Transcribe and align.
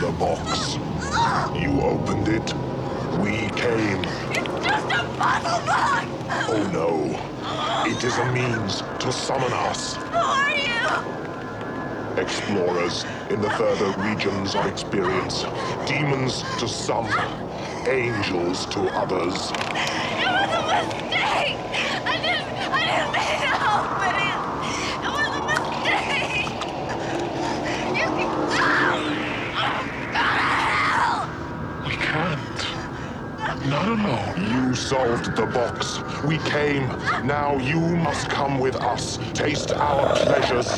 The 0.00 0.10
box. 0.18 0.76
You 1.60 1.80
opened 1.80 2.28
it. 2.28 2.54
We 3.20 3.48
came. 3.58 4.04
It's 4.30 4.64
just 4.64 4.92
a 4.92 5.04
puzzle 5.18 5.60
box! 5.66 6.06
Oh 6.48 6.62
no. 6.72 6.88
It 7.90 8.02
is 8.04 8.18
a 8.18 8.32
means 8.32 8.82
to 9.00 9.12
summon 9.12 9.52
us. 9.52 9.94
Who 9.94 10.16
are 10.16 10.50
you? 10.56 12.20
Explorers 12.20 13.04
in 13.30 13.40
the 13.40 13.50
further 13.50 13.92
regions 14.02 14.54
of 14.54 14.66
experience. 14.66 15.44
Demons 15.86 16.42
to 16.58 16.68
some. 16.68 17.08
Angels 17.88 18.66
to 18.66 18.80
others. 18.96 19.50
It 19.52 20.26
was 20.26 20.50
a 20.50 20.62
mistake! 20.66 21.56
I 22.04 22.16
didn't, 22.20 22.48
I 22.72 22.80
didn't 22.84 23.12
mean 23.14 23.38
to 23.46 23.52
open 23.70 24.14
it! 24.26 24.38
It 25.04 25.10
was 25.14 25.30
a 25.30 25.42
mistake! 25.46 26.50
You 27.96 28.06
can... 28.10 28.28
Ah! 28.58 28.90
Go 30.10 30.18
to 30.18 30.18
hell! 30.66 31.20
We 31.86 31.94
You 33.66 34.76
solved 34.76 35.34
the 35.34 35.46
box. 35.46 35.98
We 36.22 36.38
came. 36.38 36.86
Now 37.26 37.58
you 37.58 37.80
must 37.80 38.28
come 38.30 38.60
with 38.60 38.76
us. 38.76 39.18
Taste 39.34 39.72
our 39.72 40.14
pleasures. 40.14 40.70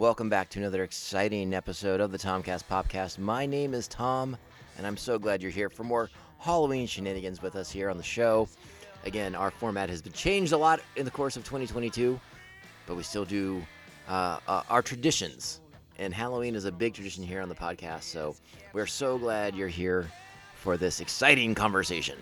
Welcome 0.00 0.30
back 0.30 0.48
to 0.50 0.58
another 0.58 0.82
exciting 0.82 1.52
episode 1.52 2.00
of 2.00 2.10
the 2.10 2.16
Tomcast 2.16 2.64
Popcast. 2.70 3.18
My 3.18 3.44
name 3.44 3.74
is 3.74 3.86
Tom, 3.86 4.34
and 4.78 4.86
I'm 4.86 4.96
so 4.96 5.18
glad 5.18 5.42
you're 5.42 5.50
here 5.50 5.68
for 5.68 5.84
more 5.84 6.08
Halloween 6.38 6.86
shenanigans 6.86 7.42
with 7.42 7.54
us 7.54 7.70
here 7.70 7.90
on 7.90 7.98
the 7.98 8.02
show. 8.02 8.48
Again, 9.04 9.34
our 9.34 9.50
format 9.50 9.90
has 9.90 10.00
been 10.00 10.14
changed 10.14 10.54
a 10.54 10.56
lot 10.56 10.80
in 10.96 11.04
the 11.04 11.10
course 11.10 11.36
of 11.36 11.44
2022, 11.44 12.18
but 12.86 12.96
we 12.96 13.02
still 13.02 13.26
do 13.26 13.62
uh, 14.08 14.38
uh, 14.48 14.62
our 14.70 14.80
traditions. 14.80 15.60
And 15.98 16.14
Halloween 16.14 16.54
is 16.54 16.64
a 16.64 16.72
big 16.72 16.94
tradition 16.94 17.22
here 17.22 17.42
on 17.42 17.50
the 17.50 17.54
podcast, 17.54 18.04
so 18.04 18.34
we're 18.72 18.86
so 18.86 19.18
glad 19.18 19.54
you're 19.54 19.68
here 19.68 20.10
for 20.54 20.78
this 20.78 21.00
exciting 21.00 21.54
conversation. 21.54 22.16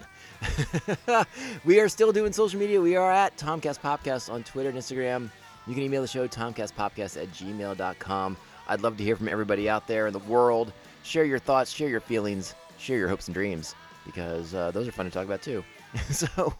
we 1.64 1.78
are 1.78 1.88
still 1.88 2.10
doing 2.10 2.32
social 2.32 2.58
media. 2.58 2.80
We 2.80 2.96
are 2.96 3.12
at 3.12 3.36
Tomcast 3.36 3.78
Popcast 3.78 4.32
on 4.32 4.42
Twitter 4.42 4.68
and 4.68 4.78
Instagram. 4.78 5.30
You 5.68 5.74
can 5.74 5.82
email 5.82 6.00
the 6.00 6.08
show, 6.08 6.26
tomcastpopcast 6.26 7.22
at 7.22 7.30
gmail.com. 7.32 8.36
I'd 8.68 8.80
love 8.80 8.96
to 8.96 9.04
hear 9.04 9.16
from 9.16 9.28
everybody 9.28 9.68
out 9.68 9.86
there 9.86 10.06
in 10.06 10.14
the 10.14 10.18
world. 10.20 10.72
Share 11.02 11.24
your 11.24 11.38
thoughts, 11.38 11.70
share 11.70 11.90
your 11.90 12.00
feelings, 12.00 12.54
share 12.78 12.96
your 12.96 13.08
hopes 13.08 13.28
and 13.28 13.34
dreams, 13.34 13.74
because 14.06 14.54
uh, 14.54 14.70
those 14.70 14.88
are 14.88 14.92
fun 14.92 15.04
to 15.04 15.12
talk 15.12 15.26
about 15.26 15.42
too. 15.42 15.62
so, 16.10 16.54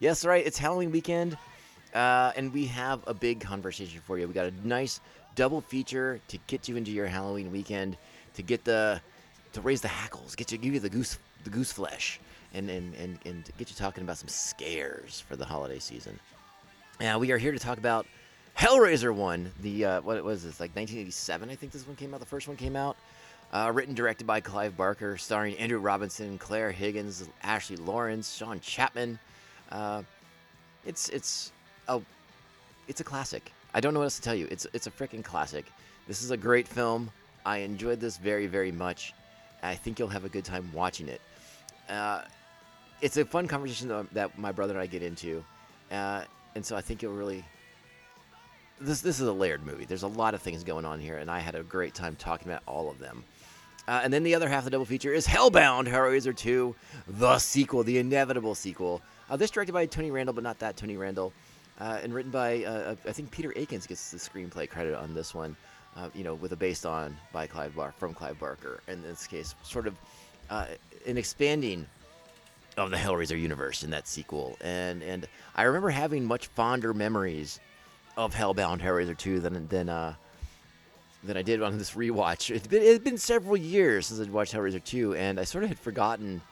yes, 0.00 0.24
right, 0.24 0.44
it's 0.44 0.58
Halloween 0.58 0.90
weekend, 0.90 1.38
uh, 1.94 2.32
and 2.34 2.52
we 2.52 2.66
have 2.66 3.00
a 3.06 3.14
big 3.14 3.40
conversation 3.40 4.00
for 4.00 4.18
you. 4.18 4.26
We 4.26 4.34
got 4.34 4.46
a 4.46 4.66
nice 4.66 5.00
double 5.36 5.60
feature 5.60 6.20
to 6.26 6.38
get 6.48 6.68
you 6.68 6.76
into 6.76 6.90
your 6.90 7.06
Halloween 7.06 7.52
weekend, 7.52 7.96
to 8.34 8.42
get 8.42 8.64
the 8.64 9.00
to 9.52 9.60
raise 9.60 9.80
the 9.80 9.88
hackles, 9.88 10.34
get 10.34 10.50
you 10.50 10.58
give 10.58 10.74
you 10.74 10.80
the 10.80 10.90
goose 10.90 11.16
the 11.44 11.50
goose 11.50 11.70
flesh, 11.70 12.18
and 12.54 12.68
and 12.68 12.92
and, 12.96 13.20
and 13.24 13.44
get 13.56 13.70
you 13.70 13.76
talking 13.76 14.02
about 14.02 14.18
some 14.18 14.28
scares 14.28 15.20
for 15.20 15.36
the 15.36 15.44
holiday 15.44 15.78
season. 15.78 16.18
Now 17.00 17.20
we 17.20 17.30
are 17.30 17.38
here 17.38 17.52
to 17.52 17.58
talk 17.60 17.78
about 17.78 18.04
Hellraiser 18.58 19.14
one, 19.14 19.52
the 19.60 19.84
uh, 19.84 20.00
what 20.00 20.22
was 20.24 20.42
this 20.42 20.58
like 20.58 20.74
1987? 20.74 21.48
I 21.48 21.54
think 21.54 21.70
this 21.70 21.86
one 21.86 21.94
came 21.94 22.12
out. 22.12 22.18
The 22.18 22.26
first 22.26 22.48
one 22.48 22.56
came 22.56 22.74
out. 22.74 22.96
Uh, 23.52 23.70
written 23.72 23.94
directed 23.94 24.26
by 24.26 24.40
Clive 24.40 24.76
Barker, 24.76 25.16
starring 25.16 25.56
Andrew 25.58 25.78
Robinson, 25.78 26.36
Clare 26.38 26.72
Higgins, 26.72 27.28
Ashley 27.44 27.76
Lawrence, 27.76 28.34
Sean 28.34 28.58
Chapman. 28.58 29.16
Uh, 29.70 30.02
it's 30.84 31.08
it's 31.10 31.52
a 31.86 32.00
it's 32.88 33.00
a 33.00 33.04
classic. 33.04 33.52
I 33.74 33.80
don't 33.80 33.94
know 33.94 34.00
what 34.00 34.06
else 34.06 34.16
to 34.16 34.22
tell 34.22 34.34
you. 34.34 34.48
It's 34.50 34.66
it's 34.72 34.88
a 34.88 34.90
freaking 34.90 35.22
classic. 35.22 35.64
This 36.08 36.24
is 36.24 36.32
a 36.32 36.36
great 36.36 36.66
film. 36.66 37.12
I 37.46 37.58
enjoyed 37.58 38.00
this 38.00 38.16
very 38.16 38.48
very 38.48 38.72
much. 38.72 39.14
I 39.62 39.76
think 39.76 40.00
you'll 40.00 40.08
have 40.08 40.24
a 40.24 40.28
good 40.28 40.44
time 40.44 40.68
watching 40.74 41.06
it. 41.08 41.20
Uh, 41.88 42.22
it's 43.00 43.18
a 43.18 43.24
fun 43.24 43.46
conversation 43.46 43.86
that, 43.86 44.12
that 44.14 44.36
my 44.36 44.50
brother 44.50 44.72
and 44.72 44.82
I 44.82 44.86
get 44.86 45.04
into, 45.04 45.44
uh, 45.92 46.24
and 46.56 46.66
so 46.66 46.74
I 46.74 46.80
think 46.80 47.02
you'll 47.02 47.14
really. 47.14 47.44
This 48.80 49.00
this 49.00 49.20
is 49.20 49.26
a 49.26 49.32
layered 49.32 49.66
movie. 49.66 49.84
There's 49.84 50.04
a 50.04 50.08
lot 50.08 50.34
of 50.34 50.42
things 50.42 50.62
going 50.62 50.84
on 50.84 51.00
here, 51.00 51.18
and 51.18 51.30
I 51.30 51.40
had 51.40 51.54
a 51.54 51.62
great 51.62 51.94
time 51.94 52.16
talking 52.16 52.48
about 52.48 52.62
all 52.66 52.90
of 52.90 52.98
them. 52.98 53.24
Uh, 53.88 54.00
and 54.04 54.12
then 54.12 54.22
the 54.22 54.34
other 54.34 54.48
half 54.48 54.60
of 54.60 54.64
the 54.66 54.70
double 54.70 54.84
feature 54.84 55.12
is 55.12 55.26
Hellbound 55.26 55.88
Hellraiser 55.88 56.36
2, 56.36 56.76
the 57.06 57.38
sequel, 57.38 57.82
the 57.82 57.96
inevitable 57.96 58.54
sequel. 58.54 59.00
Uh, 59.30 59.36
this 59.36 59.50
directed 59.50 59.72
by 59.72 59.86
Tony 59.86 60.10
Randall, 60.10 60.34
but 60.34 60.44
not 60.44 60.58
that 60.58 60.76
Tony 60.76 60.98
Randall, 60.98 61.32
uh, 61.80 61.98
and 62.02 62.12
written 62.12 62.30
by 62.30 62.64
uh, 62.64 62.94
I 63.06 63.12
think 63.12 63.30
Peter 63.30 63.52
Atkins 63.56 63.86
gets 63.86 64.10
the 64.10 64.18
screenplay 64.18 64.68
credit 64.68 64.94
on 64.94 65.14
this 65.14 65.34
one. 65.34 65.56
Uh, 65.96 66.10
you 66.14 66.22
know, 66.22 66.34
with 66.34 66.52
a 66.52 66.56
based 66.56 66.86
on 66.86 67.16
by 67.32 67.46
Clive 67.46 67.74
Bar 67.74 67.92
from 67.96 68.14
Clive 68.14 68.38
Barker. 68.38 68.80
In 68.86 69.02
this 69.02 69.26
case, 69.26 69.56
sort 69.62 69.88
of 69.88 69.96
uh, 70.50 70.66
an 71.06 71.18
expanding 71.18 71.86
of 72.76 72.90
the 72.90 72.96
Hellraiser 72.96 73.40
universe 73.40 73.82
in 73.82 73.90
that 73.90 74.06
sequel. 74.06 74.56
And 74.60 75.02
and 75.02 75.26
I 75.56 75.64
remember 75.64 75.90
having 75.90 76.24
much 76.24 76.46
fonder 76.48 76.94
memories 76.94 77.58
of 78.18 78.34
Hellbound 78.34 78.80
Hellraiser 78.80 79.16
2 79.16 79.38
than 79.38 79.68
than 79.68 79.88
uh, 79.88 80.14
than 81.22 81.36
I 81.36 81.42
did 81.42 81.62
on 81.62 81.78
this 81.78 81.92
rewatch. 81.92 82.54
It's 82.54 82.66
been, 82.66 82.82
it's 82.82 83.02
been 83.02 83.16
several 83.16 83.56
years 83.56 84.06
since 84.06 84.20
I 84.20 84.30
watched 84.30 84.52
Hellraiser 84.52 84.82
2, 84.82 85.14
and 85.14 85.40
I 85.40 85.44
sort 85.44 85.64
of 85.64 85.70
had 85.70 85.78
forgotten 85.78 86.42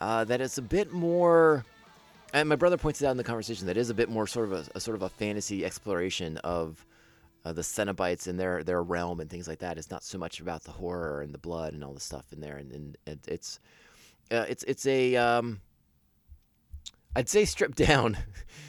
uh, 0.00 0.24
that 0.24 0.40
it's 0.40 0.58
a 0.58 0.62
bit 0.62 0.92
more. 0.92 1.64
And 2.32 2.48
my 2.48 2.56
brother 2.56 2.76
points 2.76 3.00
it 3.00 3.06
out 3.06 3.12
in 3.12 3.16
the 3.16 3.24
conversation 3.24 3.66
that 3.68 3.76
it 3.76 3.80
is 3.80 3.90
a 3.90 3.94
bit 3.94 4.08
more 4.08 4.26
sort 4.26 4.46
of 4.46 4.52
a, 4.52 4.64
a 4.74 4.80
sort 4.80 4.96
of 4.96 5.02
a 5.02 5.08
fantasy 5.08 5.64
exploration 5.64 6.36
of 6.38 6.84
uh, 7.44 7.52
the 7.52 7.62
Cenobites 7.62 8.26
and 8.26 8.38
their 8.38 8.64
their 8.64 8.82
realm 8.82 9.20
and 9.20 9.30
things 9.30 9.46
like 9.46 9.60
that. 9.60 9.78
It's 9.78 9.90
not 9.90 10.02
so 10.02 10.18
much 10.18 10.40
about 10.40 10.64
the 10.64 10.72
horror 10.72 11.22
and 11.22 11.32
the 11.32 11.38
blood 11.38 11.74
and 11.74 11.84
all 11.84 11.94
the 11.94 12.00
stuff 12.00 12.24
in 12.32 12.40
there, 12.40 12.56
and, 12.56 12.72
and, 12.72 12.98
and 13.06 13.20
it's 13.28 13.60
uh, 14.32 14.46
it's 14.48 14.64
it's 14.64 14.84
a 14.86 15.14
um, 15.16 15.60
I'd 17.16 17.28
say 17.28 17.44
stripped 17.44 17.76
down 17.88 18.16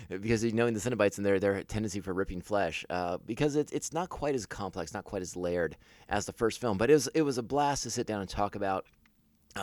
because 0.09 0.44
you 0.44 0.51
knowing 0.51 0.74
the 0.74 0.80
Cenobites 0.80 1.18
and 1.18 1.25
their 1.25 1.39
their 1.39 1.63
tendency 1.63 2.00
for 2.00 2.13
ripping 2.13 2.42
flesh, 2.42 2.86
uh, 2.89 3.18
because 3.25 3.56
it's 3.56 3.71
it's 3.71 3.94
not 3.94 4.09
quite 4.09 4.36
as 4.36 4.45
complex, 4.45 4.94
not 4.94 5.03
quite 5.03 5.21
as 5.21 5.36
layered 5.36 5.77
as 6.09 6.25
the 6.25 6.33
first 6.33 6.62
film. 6.62 6.77
But 6.77 6.89
it 6.89 6.94
was 6.94 7.07
it 7.07 7.21
was 7.24 7.38
a 7.38 7.44
blast 7.44 7.83
to 7.83 7.89
sit 7.89 8.07
down 8.07 8.21
and 8.21 8.30
talk 8.30 8.56
about 8.56 8.86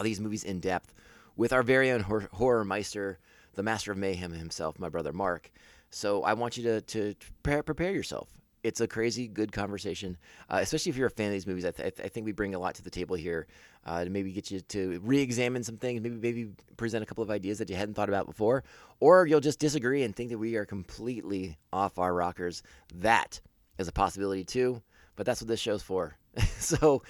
these 0.03 0.21
movies 0.21 0.45
in 0.45 0.61
depth 0.61 0.95
with 1.37 1.53
our 1.53 1.63
very 1.63 1.91
own 1.91 2.01
hor- 2.01 2.29
horror 2.33 2.65
meister, 2.65 3.19
the 3.55 3.63
master 3.63 3.93
of 3.93 3.99
mayhem 3.99 4.33
himself, 4.33 4.79
my 4.79 4.89
brother 4.89 5.13
Mark. 5.13 5.51
So 5.91 6.23
I 6.23 6.33
want 6.35 6.57
you 6.57 6.63
to 6.65 6.81
to 6.81 7.15
prepare, 7.43 7.63
prepare 7.63 7.93
yourself. 7.93 8.29
It's 8.63 8.81
a 8.81 8.87
crazy 8.87 9.27
good 9.27 9.51
conversation, 9.51 10.17
uh, 10.49 10.59
especially 10.63 10.91
if 10.91 10.97
you're 10.97 11.09
a 11.09 11.11
fan 11.11 11.27
of 11.27 11.33
these 11.33 11.47
movies. 11.49 11.65
I 11.65 11.73
th- 11.73 11.95
I 12.03 12.09
think 12.09 12.25
we 12.27 12.33
bring 12.33 12.55
a 12.55 12.59
lot 12.59 12.77
to 12.77 12.83
the 12.83 12.91
table 12.91 13.17
here 13.17 13.47
uh, 13.85 14.05
to 14.05 14.11
maybe 14.11 14.33
get 14.33 14.51
you 14.51 14.61
to 14.61 15.01
re-examine 15.03 15.65
some 15.65 15.77
things, 15.77 16.01
maybe 16.01 16.17
maybe 16.17 16.51
present 16.77 17.03
a 17.03 17.07
couple 17.07 17.23
of 17.23 17.31
ideas 17.31 17.59
that 17.59 17.69
you 17.69 17.77
hadn't 17.77 17.95
thought 17.95 18.09
about 18.09 18.27
before, 18.27 18.63
or 19.01 19.27
you'll 19.27 19.41
just 19.41 19.59
disagree 19.59 20.03
and 20.03 20.15
think 20.15 20.31
that 20.31 20.39
we 20.39 20.57
are 20.57 20.65
completely 20.65 21.57
off 21.73 21.99
our 21.99 22.15
rockers. 22.15 22.63
That 22.95 23.41
is 23.79 23.89
a 23.89 23.93
possibility 23.93 24.45
too, 24.45 24.83
but 25.17 25.27
that's 25.27 25.41
what 25.41 25.49
this 25.49 25.61
show's 25.61 25.83
for. 25.83 26.17
so 26.59 27.03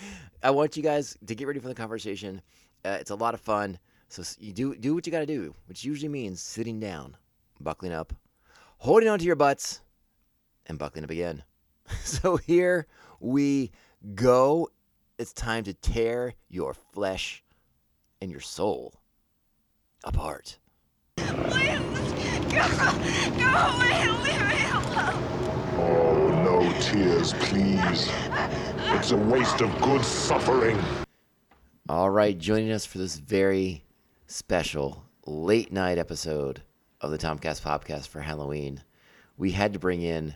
I 0.43 0.51
want 0.51 0.77
you 0.77 0.83
guys 0.83 1.17
to 1.27 1.35
get 1.35 1.47
ready 1.47 1.61
for 1.61 1.69
the 1.69 1.75
conversation. 1.75 2.41
Uh, 2.85 2.97
it's 3.01 3.11
a 3.11 3.15
lot 3.15 3.35
of 3.35 3.41
fun. 3.41 3.79
So 4.09 4.23
you 4.39 4.53
do 4.53 4.75
do 4.75 4.95
what 4.95 5.07
you 5.07 5.13
got 5.13 5.21
to 5.21 5.27
do, 5.27 5.55
which 5.67 5.85
usually 5.85 6.09
means 6.09 6.41
sitting 6.41 6.79
down, 6.81 7.17
buckling 7.61 7.93
up, 7.93 8.13
holding 8.79 9.09
onto 9.09 9.25
your 9.25 9.37
butts, 9.37 9.81
and 10.67 10.79
buckling 10.79 11.05
up 11.05 11.11
again. 11.11 11.43
So 12.05 12.37
here 12.37 12.87
we 13.21 13.71
go. 14.15 14.69
It's 15.23 15.33
time 15.33 15.63
to 15.65 15.73
tear 15.73 16.35
your 16.49 16.75
flesh 16.75 17.45
and 18.21 18.29
your 18.29 18.41
soul 18.41 18.93
apart. 20.03 20.59
Please, 21.17 21.79
go, 22.51 22.67
go 23.39 23.47
away 23.47 24.09
leave 24.25 24.49
me 24.49 24.65
alone. 24.67 25.23
Oh, 25.79 26.43
no 26.45 26.81
tears, 26.81 27.35
please. 27.35 28.11
It's 28.97 29.13
a 29.13 29.17
waste 29.17 29.61
of 29.61 29.81
good 29.81 30.05
suffering. 30.05 30.77
All 31.89 32.11
right, 32.11 32.37
joining 32.37 32.73
us 32.73 32.85
for 32.85 32.99
this 32.99 33.15
very 33.15 33.85
special 34.27 35.05
late 35.25 35.71
night 35.71 35.99
episode 35.99 36.63
of 37.01 37.13
the 37.13 37.19
Tomcast 37.19 37.63
Podcast 37.63 38.09
for 38.09 38.23
Halloween, 38.23 38.83
we 39.39 39.53
had 39.53 39.73
to 39.75 39.79
bring 39.79 40.03
in 40.03 40.35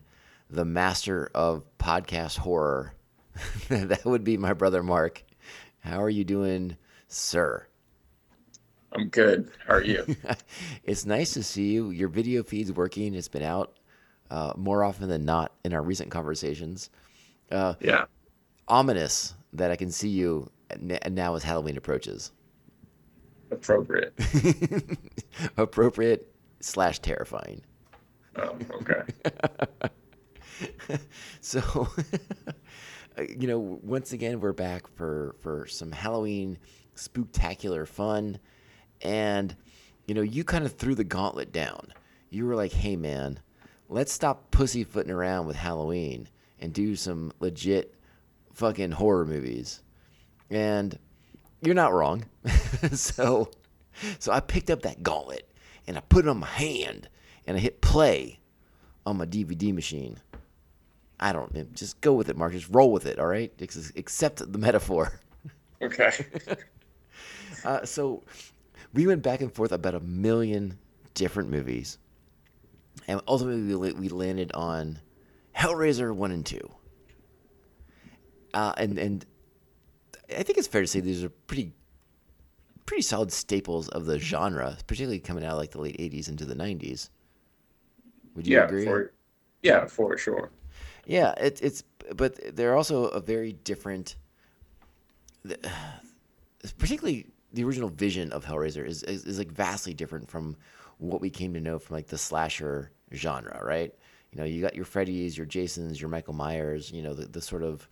the 0.49 0.65
master 0.65 1.29
of 1.35 1.65
podcast 1.77 2.38
horror. 2.38 2.93
that 3.69 4.05
would 4.05 4.25
be 4.25 4.37
my 4.37 4.53
brother 4.53 4.83
Mark. 4.83 5.23
How 5.81 6.03
are 6.03 6.11
you 6.11 6.25
doing, 6.25 6.77
sir? 7.09 7.67
I'm 8.93 9.09
good. 9.09 9.50
How 9.67 9.75
are 9.75 9.83
you? 9.83 10.17
it's 10.85 11.05
nice 11.05 11.33
to 11.35 11.43
see 11.43 11.73
you. 11.73 11.91
Your 11.91 12.09
video 12.09 12.43
feed's 12.43 12.73
working. 12.73 13.15
It's 13.15 13.29
been 13.29 13.43
out 13.43 13.77
uh, 14.31 14.53
more 14.56 14.83
often 14.83 15.09
than 15.09 15.25
not 15.25 15.53
in 15.65 15.75
our 15.75 15.83
recent 15.83 16.11
conversations. 16.11 16.91
yeah. 17.50 18.05
Ominous 18.69 19.35
that 19.53 19.71
I 19.71 19.77
can 19.77 19.91
see 19.91 20.09
you 20.09 20.50
now 20.81 21.35
as 21.35 21.44
Halloween 21.44 21.77
approaches. 21.77 22.33
Appropriate. 23.50 24.12
Appropriate 25.56 26.35
slash 26.61 26.99
terrifying. 26.99 27.62
Oh, 28.37 28.56
okay. 28.81 29.03
So, 31.41 31.88
Uh, 33.19 33.23
you 33.23 33.47
know, 33.47 33.59
once 33.83 34.13
again, 34.13 34.41
we're 34.41 34.53
back 34.53 34.87
for 34.89 35.35
for 35.41 35.67
some 35.67 35.93
Halloween 35.93 36.59
spooktacular 36.95 37.87
fun, 37.87 38.39
and 39.03 39.57
you 40.07 40.15
know, 40.15 40.23
you 40.23 40.45
kind 40.45 40.65
of 40.65 40.73
threw 40.73 40.95
the 40.95 41.05
gauntlet 41.05 41.53
down. 41.53 41.93
You 42.31 42.47
were 42.47 42.57
like, 42.57 42.73
"Hey, 42.73 42.97
man, 42.97 43.41
let's 43.89 44.13
stop 44.13 44.51
pussyfooting 44.51 45.11
around 45.11 45.47
with 45.47 45.57
Halloween 45.57 46.29
and 46.61 46.73
do 46.73 46.97
some 46.97 47.33
legit 47.41 47.95
fucking 48.53 48.93
horror 48.93 49.25
movies." 49.25 49.83
And 50.51 50.99
you're 51.62 51.75
not 51.75 51.93
wrong. 51.93 52.25
so, 52.93 53.51
so 54.19 54.33
I 54.33 54.41
picked 54.41 54.71
up 54.71 54.83
that 54.83 55.03
gauntlet 55.03 55.51
and 55.87 55.97
I 55.97 56.01
put 56.01 56.27
it 56.27 56.29
on 56.29 56.39
my 56.39 56.47
hand 56.47 57.09
and 57.47 57.57
I 57.57 57.61
hit 57.61 57.81
play 57.81 58.39
on 59.05 59.17
my 59.17 59.27
DVD 59.27 59.73
machine. 59.73 60.19
I 61.19 61.33
don't 61.33 61.75
just 61.75 62.01
go 62.01 62.13
with 62.13 62.29
it, 62.29 62.37
Mark. 62.37 62.53
Just 62.53 62.69
roll 62.71 62.93
with 62.93 63.07
it, 63.07 63.19
all 63.19 63.27
right? 63.27 63.53
Ex- 63.61 63.93
Accept 63.97 64.53
the 64.53 64.59
metaphor. 64.59 65.21
Okay. 65.83 66.11
Uh, 67.65 67.85
so 67.85 68.23
we 68.95 69.07
went 69.07 69.23
back 69.23 69.41
and 69.41 69.53
forth 69.53 69.73
about 69.73 69.95
a 69.95 70.01
million 70.01 70.79
different 71.15 71.51
movies, 71.51 71.99
and 73.09 73.21
ultimately 73.27 73.75
we, 73.75 73.93
we 73.93 74.09
landed 74.09 74.53
on 74.53 75.01
Hellraiser 75.57 76.15
one 76.15 76.31
and 76.31 76.47
two. 76.47 76.71
Uh, 78.55 78.73
and 78.77 78.99
and 78.99 79.27
I 80.31 80.43
think 80.43 80.59
it's 80.59 80.69
fair 80.69 80.81
to 80.81 80.87
say 80.87 81.01
these 81.01 81.25
are 81.25 81.29
pretty 81.29 81.73
pretty 82.85 83.03
solid 83.03 83.33
staples 83.33 83.89
of 83.89 84.07
the 84.07 84.19
genre, 84.19 84.77
particularly 84.87 85.19
coming 85.19 85.45
out 85.45 85.53
of 85.53 85.59
like 85.59 85.73
the 85.73 85.81
late 85.81 85.99
'80s 85.99 86.29
into 86.29 86.45
the 86.45 86.55
'90s. 86.55 87.11
Would 88.35 88.47
you 88.47 88.57
yeah. 88.57 88.65
agree? 88.65 88.85
For, 88.85 89.12
yeah, 89.62 89.87
for 89.87 90.17
sure. 90.17 90.51
Yeah, 91.06 91.32
it, 91.38 91.61
it's 91.62 91.85
but 92.14 92.56
they're 92.56 92.76
also 92.76 93.05
a 93.06 93.20
very 93.20 93.53
different. 93.53 94.17
Particularly, 96.79 97.29
the 97.53 97.62
original 97.62 97.88
vision 97.88 98.32
of 98.32 98.44
Hellraiser 98.44 98.85
is, 98.85 99.03
is 99.05 99.25
is 99.25 99.38
like 99.38 99.53
vastly 99.53 99.94
different 99.94 100.29
from 100.29 100.56
what 100.99 101.20
we 101.20 101.31
came 101.31 101.55
to 101.55 101.61
know 101.61 101.79
from 101.79 101.94
like 101.94 102.08
the 102.08 102.19
slasher 102.19 102.91
genre, 103.14 103.61
right? 103.64 103.94
You 104.32 104.38
know, 104.38 104.44
you 104.44 104.61
got 104.61 104.75
your 104.75 104.85
Freddy's, 104.85 105.37
your 105.37 105.47
Jasons, 105.47 106.00
your 106.00 106.11
Michael 106.11 106.35
Myers, 106.35 106.91
you 106.91 107.03
know, 107.03 107.14
the, 107.14 107.26
the 107.26 107.41
sort 107.41 107.62
of 107.62 107.88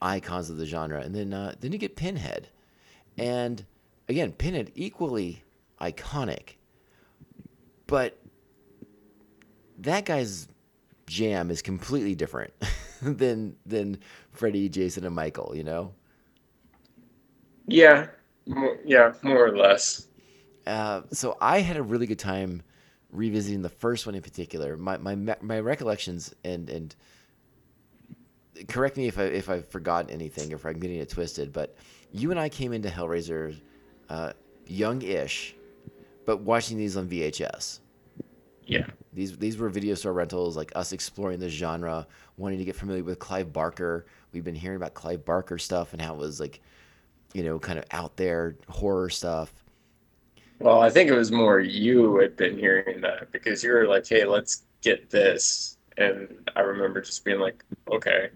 icons 0.00 0.48
of 0.48 0.58
the 0.58 0.66
genre, 0.66 1.00
and 1.00 1.14
then 1.14 1.34
uh, 1.34 1.54
then 1.60 1.72
you 1.72 1.78
get 1.78 1.96
Pinhead, 1.96 2.48
and 3.18 3.64
again, 4.08 4.32
Pinhead 4.32 4.70
equally 4.76 5.42
iconic, 5.80 6.56
but 7.86 8.18
that 9.78 10.04
guy's 10.04 10.48
jam 11.06 11.50
is 11.50 11.62
completely 11.62 12.14
different 12.14 12.52
than 13.02 13.56
than 13.66 13.98
Freddy, 14.32 14.68
Jason, 14.68 15.04
and 15.04 15.14
Michael. 15.14 15.52
You 15.56 15.64
know, 15.64 15.94
Yeah. 17.66 18.08
More, 18.46 18.78
yeah, 18.84 19.14
more 19.22 19.44
or 19.46 19.56
less. 19.56 20.06
uh, 20.66 21.02
so 21.12 21.36
I 21.40 21.60
had 21.60 21.76
a 21.76 21.82
really 21.82 22.06
good 22.06 22.18
time 22.18 22.62
revisiting 23.10 23.62
the 23.62 23.68
first 23.68 24.06
one 24.06 24.14
in 24.14 24.22
particular. 24.22 24.76
My 24.76 24.96
my 24.98 25.16
my 25.40 25.60
recollections 25.60 26.34
and 26.44 26.70
and 26.70 26.94
correct 28.68 28.96
me 28.96 29.06
if 29.08 29.18
I 29.18 29.24
if 29.24 29.48
I've 29.48 29.68
forgotten 29.68 30.10
anything 30.10 30.52
or 30.52 30.56
if 30.56 30.64
I'm 30.66 30.78
getting 30.78 30.98
it 30.98 31.08
twisted, 31.10 31.52
but 31.52 31.76
you 32.12 32.30
and 32.30 32.40
I 32.40 32.48
came 32.48 32.72
into 32.72 32.88
Hellraiser 32.88 33.56
uh, 34.08 34.32
young-ish, 34.66 35.54
but 36.24 36.38
watching 36.42 36.78
these 36.78 36.96
on 36.96 37.08
VHS. 37.08 37.80
Yeah. 38.66 38.86
These 39.16 39.38
these 39.38 39.56
were 39.56 39.70
video 39.70 39.94
store 39.94 40.12
rentals, 40.12 40.58
like 40.58 40.70
us 40.76 40.92
exploring 40.92 41.40
the 41.40 41.48
genre, 41.48 42.06
wanting 42.36 42.58
to 42.58 42.66
get 42.66 42.76
familiar 42.76 43.02
with 43.02 43.18
Clive 43.18 43.50
Barker. 43.50 44.04
We've 44.32 44.44
been 44.44 44.54
hearing 44.54 44.76
about 44.76 44.92
Clive 44.92 45.24
Barker 45.24 45.56
stuff 45.56 45.94
and 45.94 46.02
how 46.02 46.12
it 46.14 46.18
was 46.18 46.38
like, 46.38 46.60
you 47.32 47.42
know, 47.42 47.58
kind 47.58 47.78
of 47.78 47.86
out 47.92 48.18
there 48.18 48.56
horror 48.68 49.08
stuff. 49.08 49.52
Well, 50.58 50.82
I 50.82 50.90
think 50.90 51.08
it 51.08 51.14
was 51.14 51.32
more 51.32 51.60
you 51.60 52.18
had 52.18 52.36
been 52.36 52.58
hearing 52.58 53.00
that 53.00 53.32
because 53.32 53.64
you 53.64 53.72
were 53.72 53.86
like, 53.86 54.06
"Hey, 54.06 54.26
let's 54.26 54.64
get 54.82 55.08
this," 55.08 55.78
and 55.96 56.28
I 56.54 56.60
remember 56.60 57.00
just 57.00 57.24
being 57.24 57.40
like, 57.40 57.64
"Okay," 57.90 58.28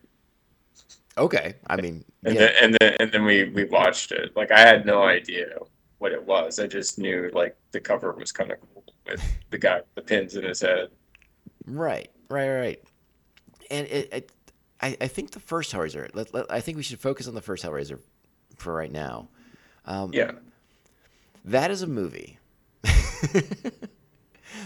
Okay, 1.19 1.55
I 1.67 1.77
mean, 1.77 2.03
and 2.25 2.35
yeah, 2.35 2.41
then 2.41 2.55
and 2.63 2.77
then 2.81 2.97
and 3.01 3.13
then 3.13 3.25
we 3.25 3.45
we 3.51 3.65
watched 3.65 4.13
it. 4.13 4.35
Like 4.35 4.51
I 4.51 4.61
had 4.61 4.87
no 4.87 5.03
idea 5.03 5.59
what 5.99 6.13
it 6.13 6.25
was. 6.25 6.59
I 6.59 6.67
just 6.67 6.99
knew 6.99 7.31
like 7.35 7.57
the 7.73 7.81
cover 7.81 8.13
was 8.13 8.33
kind 8.33 8.51
of 8.51 8.59
cool 8.61 8.80
with 9.11 9.23
the 9.51 9.59
guy 9.59 9.77
with 9.77 9.95
the 9.95 10.03
pins 10.03 10.37
in 10.37 10.45
his 10.45 10.61
head. 10.61 10.89
right, 11.67 12.11
right, 12.29 12.49
right. 12.51 12.83
And 13.71 13.87
it, 13.87 14.13
it 14.13 14.33
I, 14.81 14.97
I 15.01 15.07
think 15.09 15.31
the 15.33 15.41
first 15.41 15.73
Hellraiser. 15.73 16.09
Let, 16.15 16.33
let, 16.35 16.51
I 16.51 16.61
think 16.61 16.77
we 16.77 16.83
should 16.83 17.01
focus 17.01 17.29
on 17.29 17.35
the 17.35 17.41
first 17.43 17.65
Hellraiser 17.65 17.99
for 18.57 18.75
right 18.75 18.91
now. 18.91 19.29
Um, 19.87 20.13
Yeah, 20.13 20.33
that 21.45 21.71
is 21.71 21.83
a 21.83 21.87
movie. 21.87 22.39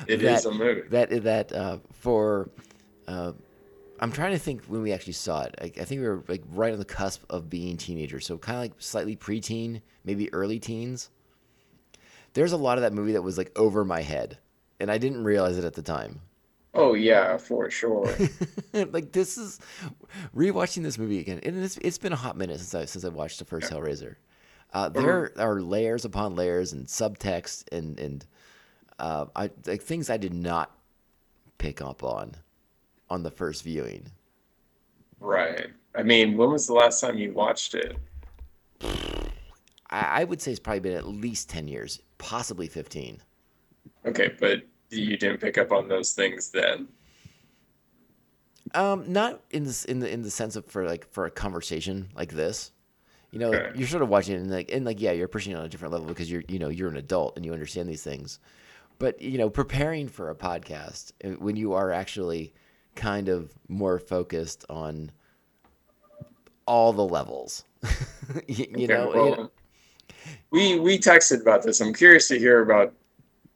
it 0.07 0.23
is 0.23 0.43
that- 0.43 0.45
a 0.47 0.53
movie. 0.53 0.83
that 0.89 1.23
that 1.25 1.53
uh, 1.53 1.79
for 1.93 2.49
uh, 3.09 3.33
I'm 4.01 4.13
trying 4.13 4.33
to 4.33 4.39
think 4.39 4.65
when 4.67 4.83
we 4.83 4.93
actually 4.93 5.13
saw 5.15 5.43
it. 5.43 5.55
I, 5.61 5.65
I 5.65 5.85
think 5.85 6.01
we 6.01 6.09
were 6.09 6.23
like 6.29 6.43
right 6.53 6.73
on 6.73 6.79
the 6.79 6.85
cusp 6.85 7.23
of 7.31 7.49
being 7.51 7.77
teenagers, 7.77 8.27
so 8.27 8.39
kind 8.39 8.57
of 8.57 8.63
like 8.63 8.73
slightly 8.79 9.17
preteen, 9.17 9.81
maybe 10.05 10.33
early 10.33 10.59
teens. 10.59 11.11
There's 12.35 12.53
a 12.53 12.57
lot 12.57 12.79
of 12.79 12.83
that 12.83 12.93
movie 12.93 13.13
that 13.13 13.23
was 13.23 13.39
like 13.39 13.51
over 13.57 13.85
my 13.85 14.03
head, 14.03 14.39
and 14.79 14.91
I 14.91 14.99
didn't 14.99 15.25
realize 15.25 15.57
it 15.57 15.65
at 15.65 15.75
the 15.75 15.83
time. 15.83 16.21
Oh 16.75 16.95
yeah, 16.95 17.37
for 17.37 17.71
sure. 17.71 18.13
like 18.73 19.13
this 19.13 19.39
is 19.39 19.61
rewatching 20.37 20.83
this 20.83 20.99
movie 20.99 21.21
again, 21.21 21.41
and 21.43 21.63
it's, 21.63 21.79
it's 21.79 21.99
been 21.99 22.13
a 22.13 22.17
hot 22.17 22.37
minute 22.37 22.59
since 22.59 22.75
I 22.75 22.85
since 22.85 23.05
I 23.05 23.09
watched 23.09 23.39
the 23.39 23.45
first 23.45 23.71
Hellraiser. 23.73 24.17
Uh, 24.73 24.89
there 24.89 25.33
are 25.39 25.61
layers 25.61 26.05
upon 26.05 26.35
layers 26.35 26.73
and 26.73 26.87
subtext 26.87 27.73
and 27.73 27.99
and 28.01 28.27
uh, 28.99 29.27
I 29.37 29.51
like 29.67 29.83
things 29.83 30.11
I 30.11 30.17
did 30.17 30.35
not 30.35 30.77
pick 31.59 31.81
up 31.81 32.03
on 32.03 32.35
on 33.09 33.23
the 33.23 33.31
first 33.31 33.63
viewing. 33.63 34.07
Right. 35.21 35.69
I 35.95 36.03
mean, 36.03 36.37
when 36.37 36.51
was 36.51 36.67
the 36.67 36.73
last 36.73 37.01
time 37.01 37.17
you 37.17 37.33
watched 37.33 37.77
it? 37.77 37.97
I, 38.83 40.01
I 40.21 40.25
would 40.25 40.43
say 40.43 40.51
it's 40.51 40.61
probably 40.61 40.81
been 40.81 40.97
at 40.97 41.07
least 41.07 41.49
ten 41.49 41.69
years, 41.69 42.01
possibly 42.25 42.67
fifteen. 42.69 43.21
Okay, 44.07 44.33
but 44.41 44.63
you 44.91 45.17
didn't 45.19 45.39
pick 45.41 45.59
up 45.59 45.71
on 45.73 45.89
those 45.89 46.13
things 46.13 46.51
then. 46.51 46.89
Um, 48.75 49.13
not 49.13 49.43
in 49.51 49.65
this 49.65 49.85
in 49.85 50.01
the 50.01 50.11
in 50.11 50.23
the 50.23 50.31
sense 50.31 50.57
of 50.57 50.65
for 50.67 50.87
like 50.87 51.07
for 51.13 51.27
a 51.27 51.31
conversation 51.31 52.09
like 52.17 52.33
this. 52.33 52.73
You 53.31 53.39
know, 53.41 53.53
Okay. 53.53 53.73
you're 53.79 53.89
sort 53.89 54.03
of 54.03 54.09
watching 54.09 54.37
it 54.37 54.39
and 54.41 54.51
like 54.51 54.71
and 54.73 54.85
like 54.87 55.01
yeah, 55.01 55.13
you're 55.13 55.29
pushing 55.29 55.53
it 55.53 55.57
on 55.57 55.65
a 55.65 55.69
different 55.69 55.93
level 55.93 56.09
because 56.09 56.31
you're 56.31 56.43
you 56.49 56.59
know 56.59 56.69
you're 56.71 56.89
an 56.89 56.97
adult 56.97 57.37
and 57.37 57.45
you 57.45 57.53
understand 57.53 57.89
these 57.89 58.03
things. 58.03 58.39
But 58.99 59.21
you 59.21 59.37
know, 59.39 59.51
preparing 59.51 60.09
for 60.09 60.31
a 60.31 60.35
podcast 60.35 61.13
uh, 61.25 61.31
when 61.39 61.57
you 61.57 61.75
are 61.75 61.91
actually 61.93 62.55
kind 62.95 63.29
of 63.29 63.53
more 63.69 63.99
focused 63.99 64.65
on 64.71 65.11
all 66.67 66.93
the 66.95 67.05
levels. 67.05 67.65
you, 68.49 68.65
Okay, 68.65 68.87
know, 68.87 69.13
you 69.27 69.37
know- 69.37 69.51
we 70.51 70.79
we 70.79 70.99
texted 70.99 71.41
about 71.43 71.63
this. 71.63 71.81
I'm 71.81 71.93
curious 71.95 72.29
to 72.29 72.39
hear 72.39 72.63
about 72.63 72.95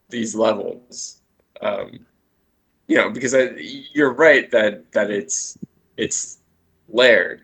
these 0.08 0.34
levels. 0.34 1.20
Um, 1.60 2.06
you 2.86 2.96
know, 2.96 3.10
because 3.10 3.34
I, 3.34 3.50
you're 3.92 4.12
right 4.14 4.50
that 4.50 4.90
that 4.92 5.10
it's 5.10 5.58
it's 5.96 6.38
layered, 6.88 7.42